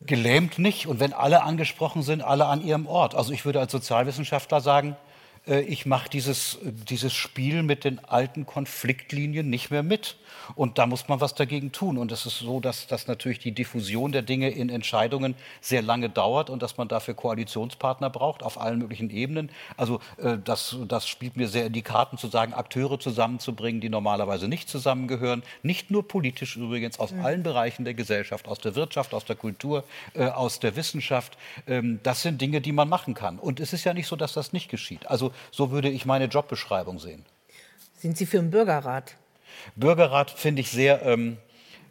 Gelähmt 0.00 0.58
nicht 0.58 0.88
und 0.88 0.98
wenn 0.98 1.12
alle 1.12 1.44
angesprochen 1.44 2.02
sind, 2.02 2.22
alle 2.22 2.46
an 2.46 2.60
ihrem 2.60 2.88
Ort. 2.88 3.14
Also 3.14 3.32
ich 3.32 3.44
würde 3.44 3.60
als 3.60 3.70
Sozialwissenschaftler 3.70 4.60
sagen, 4.60 4.96
ich 5.46 5.86
mache 5.86 6.10
dieses, 6.10 6.58
dieses 6.62 7.12
Spiel 7.12 7.62
mit 7.62 7.84
den 7.84 7.98
alten 8.04 8.46
Konfliktlinien 8.46 9.48
nicht 9.48 9.70
mehr 9.70 9.82
mit. 9.82 10.16
Und 10.54 10.78
da 10.78 10.86
muss 10.86 11.08
man 11.08 11.20
was 11.20 11.34
dagegen 11.34 11.72
tun. 11.72 11.98
Und 11.98 12.12
es 12.12 12.26
ist 12.26 12.38
so, 12.38 12.60
dass, 12.60 12.86
dass 12.86 13.06
natürlich 13.06 13.38
die 13.38 13.52
Diffusion 13.52 14.12
der 14.12 14.22
Dinge 14.22 14.50
in 14.50 14.68
Entscheidungen 14.68 15.34
sehr 15.60 15.82
lange 15.82 16.08
dauert 16.08 16.50
und 16.50 16.62
dass 16.62 16.76
man 16.76 16.88
dafür 16.88 17.14
Koalitionspartner 17.14 18.10
braucht 18.10 18.42
auf 18.42 18.60
allen 18.60 18.78
möglichen 18.78 19.10
Ebenen. 19.10 19.50
Also 19.76 20.00
äh, 20.18 20.38
das, 20.42 20.76
das 20.88 21.08
spielt 21.08 21.36
mir 21.36 21.48
sehr 21.48 21.66
in 21.66 21.72
die 21.72 21.82
Karten 21.82 22.18
zu 22.18 22.28
sagen, 22.28 22.54
Akteure 22.54 22.98
zusammenzubringen, 22.98 23.80
die 23.80 23.88
normalerweise 23.88 24.48
nicht 24.48 24.68
zusammengehören. 24.68 25.42
Nicht 25.62 25.90
nur 25.90 26.06
politisch 26.06 26.56
übrigens, 26.56 26.98
aus 26.98 27.12
mhm. 27.12 27.24
allen 27.24 27.42
Bereichen 27.42 27.84
der 27.84 27.94
Gesellschaft, 27.94 28.48
aus 28.48 28.58
der 28.58 28.74
Wirtschaft, 28.74 29.14
aus 29.14 29.24
der 29.24 29.36
Kultur, 29.36 29.84
äh, 30.14 30.26
aus 30.26 30.60
der 30.60 30.76
Wissenschaft. 30.76 31.36
Ähm, 31.66 32.00
das 32.02 32.22
sind 32.22 32.40
Dinge, 32.40 32.60
die 32.60 32.72
man 32.72 32.88
machen 32.88 33.14
kann. 33.14 33.38
Und 33.38 33.60
es 33.60 33.72
ist 33.72 33.84
ja 33.84 33.94
nicht 33.94 34.06
so, 34.06 34.16
dass 34.16 34.32
das 34.32 34.52
nicht 34.52 34.70
geschieht. 34.70 35.08
Also 35.10 35.32
so 35.50 35.70
würde 35.70 35.88
ich 35.88 36.06
meine 36.06 36.26
Jobbeschreibung 36.26 36.98
sehen. 36.98 37.24
Sind 37.96 38.16
Sie 38.16 38.26
für 38.26 38.38
einen 38.38 38.50
Bürgerrat? 38.50 39.16
Bürgerrat 39.76 40.30
finde 40.30 40.62
ich 40.62 40.70
sehr 40.70 41.02
ähm, 41.02 41.38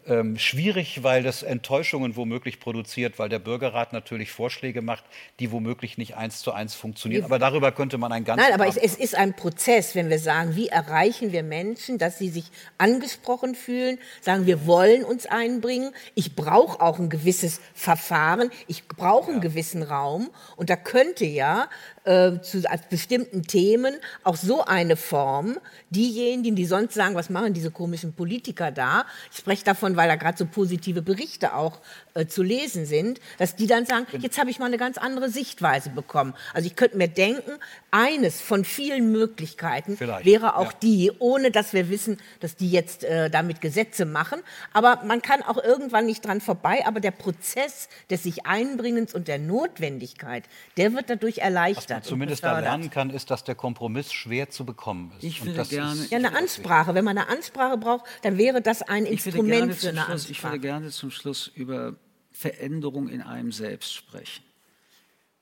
ähm, 0.07 0.37
schwierig, 0.37 1.03
weil 1.03 1.23
das 1.23 1.43
Enttäuschungen 1.43 2.15
womöglich 2.15 2.59
produziert, 2.59 3.17
weil 3.17 3.29
der 3.29 3.39
Bürgerrat 3.39 3.93
natürlich 3.93 4.31
Vorschläge 4.31 4.81
macht, 4.81 5.03
die 5.39 5.51
womöglich 5.51 5.97
nicht 5.97 6.15
eins 6.15 6.41
zu 6.41 6.51
eins 6.51 6.75
funktionieren. 6.75 7.23
Aber 7.25 7.39
darüber 7.39 7.71
könnte 7.71 7.97
man 7.97 8.11
ein 8.11 8.23
ganz 8.23 8.41
Nein, 8.41 8.53
aber 8.53 8.67
es, 8.67 8.77
es, 8.77 8.95
ist 8.95 9.15
ein 9.15 9.35
Prozess, 9.35 9.95
wenn 9.95 10.09
wir 10.09 10.19
sagen, 10.19 10.55
wie 10.55 10.67
erreichen 10.67 11.31
wir 11.31 11.43
Menschen, 11.43 11.97
dass 11.97 12.19
sie 12.19 12.29
sich 12.29 12.45
angesprochen 12.77 13.55
fühlen, 13.55 13.97
sagen, 14.21 14.45
wir 14.45 14.67
wollen 14.67 15.03
uns 15.03 15.25
einbringen. 15.25 15.91
Ich 16.13 16.35
brauche 16.35 16.81
auch 16.81 16.99
ein 16.99 17.09
gewisses 17.09 17.59
Verfahren, 17.73 18.51
ich 18.67 18.87
brauche 18.87 19.31
einen 19.31 19.41
ja. 19.41 19.49
gewissen 19.49 19.83
Raum 19.83 20.29
und 20.55 20.69
da 20.69 20.75
könnte 20.75 21.25
ja 21.25 21.67
äh, 22.05 22.41
zu 22.41 22.63
bestimmten 22.89 23.43
Themen 23.43 23.95
auch 24.23 24.35
so 24.35 24.63
eine 24.63 24.95
Form, 24.95 25.57
diejenigen, 25.89 26.55
die 26.55 26.65
sonst 26.65 26.93
sagen, 26.93 27.15
was 27.15 27.29
machen 27.29 27.53
diese 27.53 27.71
komischen 27.71 28.13
Politiker 28.13 28.71
da? 28.71 29.05
Ich 29.31 29.37
spreche 29.37 29.63
davon, 29.63 29.95
weil 29.95 30.07
da 30.07 30.15
gerade 30.15 30.37
so 30.37 30.45
positive 30.45 31.01
Berichte 31.01 31.55
auch 31.55 31.79
äh, 32.13 32.25
zu 32.25 32.43
lesen 32.43 32.85
sind, 32.85 33.19
dass 33.37 33.55
die 33.55 33.67
dann 33.67 33.85
sagen, 33.85 34.05
jetzt 34.19 34.37
habe 34.37 34.49
ich 34.49 34.59
mal 34.59 34.65
eine 34.65 34.77
ganz 34.77 34.97
andere 34.97 35.29
Sichtweise 35.29 35.89
bekommen. 35.89 36.33
Also 36.53 36.67
ich 36.67 36.75
könnte 36.75 36.97
mir 36.97 37.07
denken, 37.07 37.51
eines 37.91 38.41
von 38.41 38.65
vielen 38.65 39.11
Möglichkeiten 39.11 39.97
Vielleicht, 39.97 40.25
wäre 40.25 40.57
auch 40.57 40.73
ja. 40.73 40.77
die, 40.81 41.11
ohne 41.19 41.51
dass 41.51 41.71
wir 41.73 41.89
wissen, 41.89 42.17
dass 42.41 42.55
die 42.55 42.69
jetzt 42.69 43.03
äh, 43.05 43.29
damit 43.29 43.61
Gesetze 43.61 44.05
machen. 44.05 44.41
Aber 44.73 45.03
man 45.05 45.21
kann 45.21 45.41
auch 45.41 45.61
irgendwann 45.63 46.05
nicht 46.05 46.25
dran 46.25 46.41
vorbei. 46.41 46.83
Aber 46.85 46.99
der 46.99 47.11
Prozess 47.11 47.87
des 48.09 48.25
sich 48.25 48.45
Einbringens 48.45 49.13
und 49.13 49.27
der 49.27 49.39
Notwendigkeit, 49.39 50.43
der 50.77 50.93
wird 50.93 51.09
dadurch 51.09 51.37
erleichtert. 51.37 51.94
Und 51.97 52.05
zumindest 52.05 52.43
da 52.43 52.59
lernen 52.59 52.89
kann, 52.89 53.09
ist, 53.09 53.29
dass 53.31 53.43
der 53.43 53.55
Kompromiss 53.55 54.11
schwer 54.13 54.49
zu 54.49 54.65
bekommen 54.65 55.11
ist. 55.17 55.23
Ich 55.23 55.39
Und 55.41 55.47
würde 55.47 55.57
das 55.57 55.69
gerne- 55.69 56.01
ist- 56.01 56.11
Ja, 56.11 56.17
eine 56.17 56.35
Ansprache. 56.37 56.93
Wenn 56.95 57.05
man 57.05 57.17
eine 57.17 57.27
Ansprache 57.29 57.77
braucht, 57.77 58.05
dann 58.23 58.37
wäre 58.37 58.61
das 58.61 58.81
ein 58.81 59.05
Instrument 59.05 59.73
für 59.73 59.79
zum 59.79 59.89
eine 59.89 60.01
Schluss, 60.05 60.29
ich 60.29 60.43
würde 60.43 60.53
Ansprache. 60.53 60.59
gerne 60.59 60.89
zum 60.91 61.11
Schluss 61.11 61.47
über 61.55 61.95
Veränderung 62.31 63.07
in 63.09 63.21
einem 63.21 63.51
selbst 63.51 63.93
sprechen. 63.93 64.43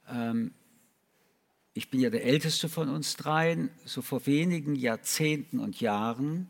Ähm, 0.10 0.54
ich 1.74 1.90
bin 1.90 2.00
ja 2.00 2.10
der 2.12 2.24
älteste 2.26 2.70
von 2.70 2.90
uns 2.90 3.16
dreien. 3.16 3.70
So 3.86 4.02
vor 4.02 4.26
wenigen 4.28 4.76
Jahrzehnten 4.76 5.60
und 5.60 5.82
Jahren 5.82 6.48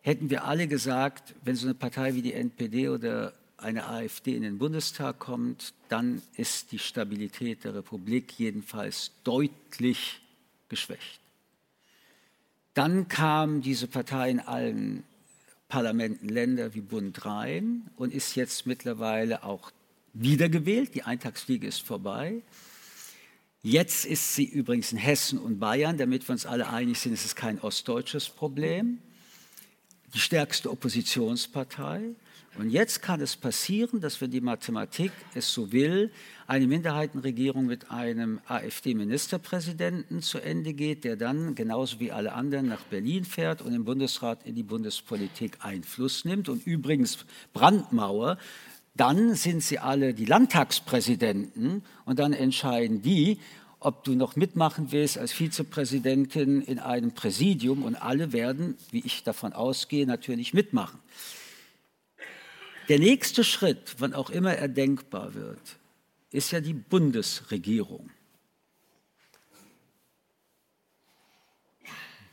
hätten 0.00 0.28
wir 0.30 0.44
alle 0.44 0.66
gesagt, 0.66 1.34
wenn 1.44 1.54
so 1.54 1.66
eine 1.68 1.74
Partei 1.74 2.14
wie 2.14 2.22
die 2.22 2.32
NPD 2.34 2.88
oder 2.88 3.32
eine 3.62 3.88
AfD 3.88 4.36
in 4.36 4.42
den 4.42 4.58
Bundestag 4.58 5.18
kommt, 5.18 5.74
dann 5.88 6.22
ist 6.36 6.72
die 6.72 6.78
Stabilität 6.78 7.64
der 7.64 7.74
Republik 7.74 8.38
jedenfalls 8.38 9.12
deutlich 9.24 10.20
geschwächt. 10.68 11.20
Dann 12.74 13.08
kam 13.08 13.60
diese 13.62 13.86
Partei 13.86 14.30
in 14.30 14.40
allen 14.40 15.04
Parlamenten 15.68 16.28
Länder 16.28 16.74
wie 16.74 16.80
Bund 16.80 17.24
rein 17.24 17.90
und 17.96 18.12
ist 18.12 18.34
jetzt 18.34 18.66
mittlerweile 18.66 19.44
auch 19.44 19.70
wiedergewählt. 20.12 20.94
Die 20.94 21.02
Eintagsfliege 21.02 21.66
ist 21.66 21.80
vorbei. 21.80 22.42
Jetzt 23.62 24.04
ist 24.06 24.34
sie 24.34 24.44
übrigens 24.44 24.92
in 24.92 24.98
Hessen 24.98 25.38
und 25.38 25.60
Bayern, 25.60 25.96
damit 25.96 26.28
wir 26.28 26.32
uns 26.32 26.46
alle 26.46 26.68
einig 26.68 26.98
sind, 26.98 27.12
ist 27.12 27.24
es 27.24 27.36
kein 27.36 27.60
ostdeutsches 27.60 28.28
Problem. 28.28 28.98
Die 30.14 30.18
stärkste 30.18 30.70
Oppositionspartei. 30.70 32.14
Und 32.58 32.68
jetzt 32.68 33.00
kann 33.00 33.20
es 33.22 33.34
passieren, 33.34 34.00
dass 34.00 34.20
wenn 34.20 34.30
die 34.30 34.42
Mathematik 34.42 35.10
es 35.34 35.52
so 35.52 35.72
will, 35.72 36.10
eine 36.46 36.66
Minderheitenregierung 36.66 37.64
mit 37.64 37.90
einem 37.90 38.40
AfD-Ministerpräsidenten 38.46 40.20
zu 40.20 40.38
Ende 40.38 40.74
geht, 40.74 41.04
der 41.04 41.16
dann 41.16 41.54
genauso 41.54 41.98
wie 41.98 42.12
alle 42.12 42.34
anderen 42.34 42.68
nach 42.68 42.82
Berlin 42.82 43.24
fährt 43.24 43.62
und 43.62 43.72
im 43.72 43.84
Bundesrat 43.84 44.44
in 44.44 44.54
die 44.54 44.62
Bundespolitik 44.62 45.58
Einfluss 45.60 46.26
nimmt. 46.26 46.50
Und 46.50 46.66
übrigens 46.66 47.24
Brandmauer, 47.54 48.36
dann 48.94 49.34
sind 49.34 49.62
sie 49.62 49.78
alle 49.78 50.12
die 50.12 50.26
Landtagspräsidenten 50.26 51.82
und 52.04 52.18
dann 52.18 52.34
entscheiden 52.34 53.00
die, 53.00 53.38
ob 53.80 54.04
du 54.04 54.14
noch 54.14 54.36
mitmachen 54.36 54.92
willst 54.92 55.16
als 55.16 55.32
Vizepräsidentin 55.32 56.60
in 56.60 56.78
einem 56.78 57.12
Präsidium 57.12 57.82
und 57.82 57.96
alle 57.96 58.32
werden, 58.34 58.76
wie 58.90 59.00
ich 59.00 59.24
davon 59.24 59.54
ausgehe, 59.54 60.06
natürlich 60.06 60.52
mitmachen. 60.52 61.00
Der 62.88 62.98
nächste 62.98 63.44
Schritt, 63.44 63.96
wann 63.98 64.14
auch 64.14 64.30
immer 64.30 64.54
er 64.54 64.68
denkbar 64.68 65.34
wird, 65.34 65.78
ist 66.30 66.50
ja 66.50 66.60
die 66.60 66.74
Bundesregierung. 66.74 68.10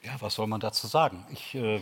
Ja, 0.04 0.16
was 0.20 0.36
soll 0.36 0.48
man 0.48 0.60
dazu 0.60 0.88
sagen? 0.88 1.26
Ich, 1.32 1.54
äh, 1.56 1.82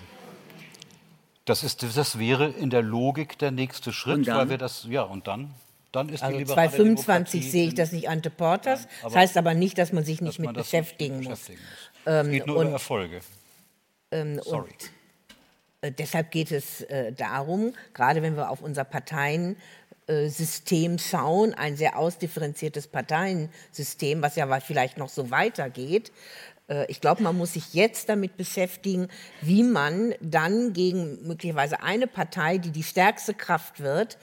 das, 1.45 1.63
ist, 1.63 1.83
das 1.83 2.19
wäre 2.19 2.49
in 2.49 2.69
der 2.69 2.81
Logik 2.81 3.37
der 3.37 3.51
nächste 3.51 3.93
Schritt, 3.93 4.15
Und 4.15 4.27
dann? 4.27 4.37
weil 4.37 4.49
wir 4.49 4.57
das, 4.57 4.85
ja, 4.89 5.03
und 5.03 5.27
dann, 5.27 5.53
dann 5.91 6.09
ist 6.09 6.23
Also 6.23 6.33
die 6.37 6.43
liberale 6.43 6.69
2025 6.69 7.41
Demokratie 7.41 7.49
sehe 7.49 7.67
ich 7.67 7.75
das 7.75 7.91
nicht 7.91 8.09
ante 8.09 8.29
Portas. 8.29 8.81
Nein, 8.85 8.89
Das 9.03 9.15
heißt 9.15 9.37
aber 9.37 9.53
nicht, 9.53 9.77
dass 9.77 9.93
man 9.93 10.03
sich 10.03 10.19
nicht 10.19 10.39
mit 10.39 10.53
beschäftigen 10.53 11.17
muss. 11.23 11.27
muss. 11.27 11.49
es 12.05 12.29
geht 12.29 12.47
nur 12.47 12.57
und- 12.57 12.63
über 12.67 12.73
Erfolge. 12.73 13.21
Ähm, 14.11 14.41
Sorry. 14.43 14.71
Und 14.71 14.91
deshalb 15.83 16.31
geht 16.31 16.51
es 16.51 16.81
äh, 16.81 17.13
darum, 17.13 17.73
gerade 17.93 18.21
wenn 18.21 18.35
wir 18.35 18.49
auf 18.49 18.61
unser 18.61 18.83
Parteiensystem 18.83 20.97
schauen, 20.97 21.53
ein 21.53 21.77
sehr 21.77 21.97
ausdifferenziertes 21.97 22.87
Parteiensystem, 22.87 24.21
was 24.21 24.35
ja 24.35 24.59
vielleicht 24.59 24.97
noch 24.97 25.09
so 25.09 25.29
weitergeht. 25.29 26.11
Äh, 26.67 26.85
Ich 26.89 27.01
glaube, 27.01 27.23
man 27.23 27.37
muss 27.37 27.53
sich 27.53 27.73
jetzt 27.73 28.09
damit 28.09 28.37
beschäftigen, 28.37 29.07
wie 29.41 29.63
man 29.63 30.13
dann 30.19 30.73
gegen 30.73 31.25
möglicherweise 31.27 31.81
eine 31.83 32.07
Partei, 32.07 32.57
die 32.57 32.71
die 32.71 32.83
stärkste 32.83 33.33
Kraft 33.33 33.79
wird, 33.79 34.17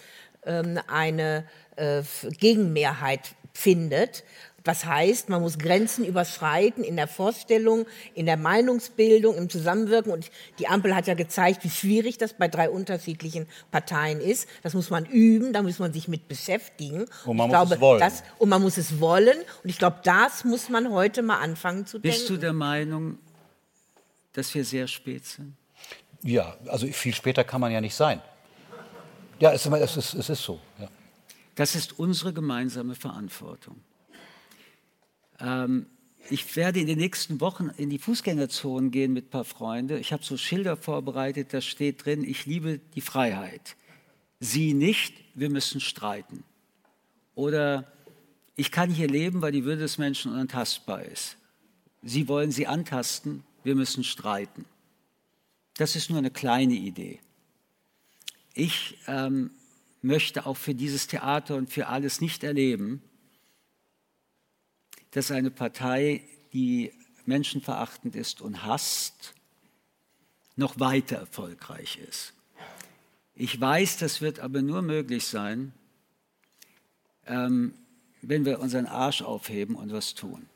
ähm, 0.45 0.81
eine 0.89 1.45
äh, 1.77 2.03
Gegenmehrheit 2.39 3.35
findet. 3.53 4.25
Was 4.67 4.87
heißt, 4.87 5.29
man 5.29 5.43
muss 5.43 5.59
Grenzen 5.59 6.07
überschreiten 6.07 6.85
in 6.85 6.97
der 6.97 7.07
Vorstellung, 7.07 7.85
in 8.15 8.25
der 8.25 8.39
Meinungsbildung, 8.39 9.37
im 9.37 9.51
Zusammenwirken. 9.51 10.11
Und 10.11 10.31
die 10.59 10.69
Ampel 10.69 10.97
hat 10.97 11.07
ja 11.07 11.13
gezeigt, 11.13 11.65
wie 11.65 11.71
schwierig 11.71 12.17
das 12.17 12.33
bei 12.33 12.49
drei 12.49 12.71
unterschiedlichen 12.71 13.47
Parteien 13.71 14.21
ist. 14.21 14.49
Das 14.63 14.73
muss 14.73 14.89
man 14.89 15.05
üben, 15.05 15.53
da 15.53 15.61
muss 15.63 15.79
man 15.79 15.93
sich 15.93 16.09
mit 16.09 16.29
beschäftigen. 16.29 17.05
Und 17.27 17.37
man 17.37 17.51
ich 17.51 17.57
muss 17.57 17.71
es 17.73 17.81
wollen. 17.81 18.01
Das, 18.01 18.23
und 18.39 18.49
man 18.49 18.63
muss 18.63 18.79
es 18.79 19.01
wollen. 19.01 19.37
Und 19.63 19.69
ich 19.69 19.79
glaube, 19.79 19.99
das 20.03 20.45
muss 20.45 20.71
man 20.71 20.91
heute 20.91 21.21
mal 21.21 21.41
anfangen 21.41 21.85
zu 21.85 22.01
Bist 22.01 22.23
du 22.23 22.35
denken. 22.35 22.41
der 22.41 22.53
Meinung, 22.55 23.19
dass 24.33 24.55
wir 24.55 24.65
sehr 24.65 24.87
spät 24.87 25.27
sind? 25.27 25.55
Ja, 26.23 26.57
also 26.69 26.87
viel 26.87 27.15
später 27.15 27.45
kann 27.45 27.61
man 27.61 27.71
ja 27.71 27.83
nicht 27.83 27.95
sein. 27.95 28.23
Ja, 29.41 29.53
es, 29.53 29.67
es, 29.67 29.97
ist, 29.99 30.15
es 30.15 30.31
ist 30.31 30.43
so. 30.43 30.59
Ja. 30.79 30.89
Das 31.55 31.75
ist 31.75 31.99
unsere 31.99 32.33
gemeinsame 32.33 32.95
Verantwortung. 32.95 33.77
Ähm, 35.41 35.87
ich 36.31 36.57
werde 36.57 36.81
in 36.81 36.87
den 36.87 36.99
nächsten 36.99 37.41
Wochen 37.41 37.71
in 37.77 37.91
die 37.91 37.99
Fußgängerzonen 37.99 38.91
gehen 38.91 39.13
mit 39.13 39.27
ein 39.27 39.31
paar 39.31 39.45
Freunden. 39.45 39.99
Ich 39.99 40.13
habe 40.13 40.25
so 40.25 40.37
Schilder 40.37 40.77
vorbereitet, 40.77 41.53
da 41.53 41.61
steht 41.61 42.05
drin, 42.05 42.25
ich 42.25 42.47
liebe 42.47 42.81
die 42.95 43.03
Freiheit. 43.03 43.77
Sie 44.41 44.73
nicht, 44.73 45.15
wir 45.35 45.51
müssen 45.51 45.81
streiten. 45.81 46.45
Oder 47.35 47.93
ich 48.57 48.71
kann 48.71 48.91
hier 48.91 49.09
leben, 49.09 49.43
weil 49.43 49.53
die 49.53 49.65
Würde 49.65 49.83
des 49.83 49.99
Menschen 49.99 50.33
unantastbar 50.33 51.03
ist. 51.03 51.37
Sie 52.03 52.29
wollen 52.29 52.51
sie 52.51 52.67
antasten, 52.67 53.43
wir 53.63 53.75
müssen 53.75 54.05
streiten. 54.05 54.65
Das 55.77 55.97
ist 55.97 56.09
nur 56.09 56.19
eine 56.19 56.31
kleine 56.31 56.75
Idee. 56.75 57.21
Ich 58.55 58.99
ähm, 59.09 59.51
möchte 60.03 60.47
auch 60.47 60.57
für 60.57 60.75
dieses 60.75 61.07
Theater 61.07 61.57
und 61.57 61.71
für 61.71 61.89
alles 61.89 62.21
nicht 62.21 62.45
erleben, 62.45 63.03
dass 65.15 65.31
eine 65.31 65.53
Partei, 65.53 66.25
die 66.53 66.93
menschenverachtend 67.25 68.17
ist 68.17 68.41
und 68.41 68.65
hasst, 68.65 69.33
noch 70.57 70.81
weiter 70.81 71.17
erfolgreich 71.17 71.99
ist. 72.09 72.35
Ich 73.37 73.61
weiß, 73.61 73.99
das 73.99 74.21
wird 74.21 74.41
aber 74.41 74.61
nur 74.61 74.83
möglich 74.83 75.25
sein, 75.27 75.73
ähm, 77.27 77.75
wenn 78.23 78.45
wir 78.45 78.59
unseren 78.59 78.87
Arsch 78.87 79.23
aufheben 79.23 79.77
und 79.77 79.93
was 79.93 80.15
tun. 80.15 80.49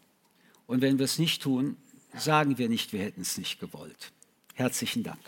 Und 0.66 0.80
wenn 0.80 0.98
wir 0.98 1.04
es 1.04 1.20
nicht 1.20 1.40
tun, 1.40 1.76
sagen 2.16 2.58
wir 2.58 2.68
nicht, 2.68 2.92
wir 2.92 3.00
hätten 3.00 3.20
es 3.20 3.38
nicht 3.38 3.60
gewollt. 3.60 4.12
Herzlichen 4.54 5.04
Dank. 5.04 5.20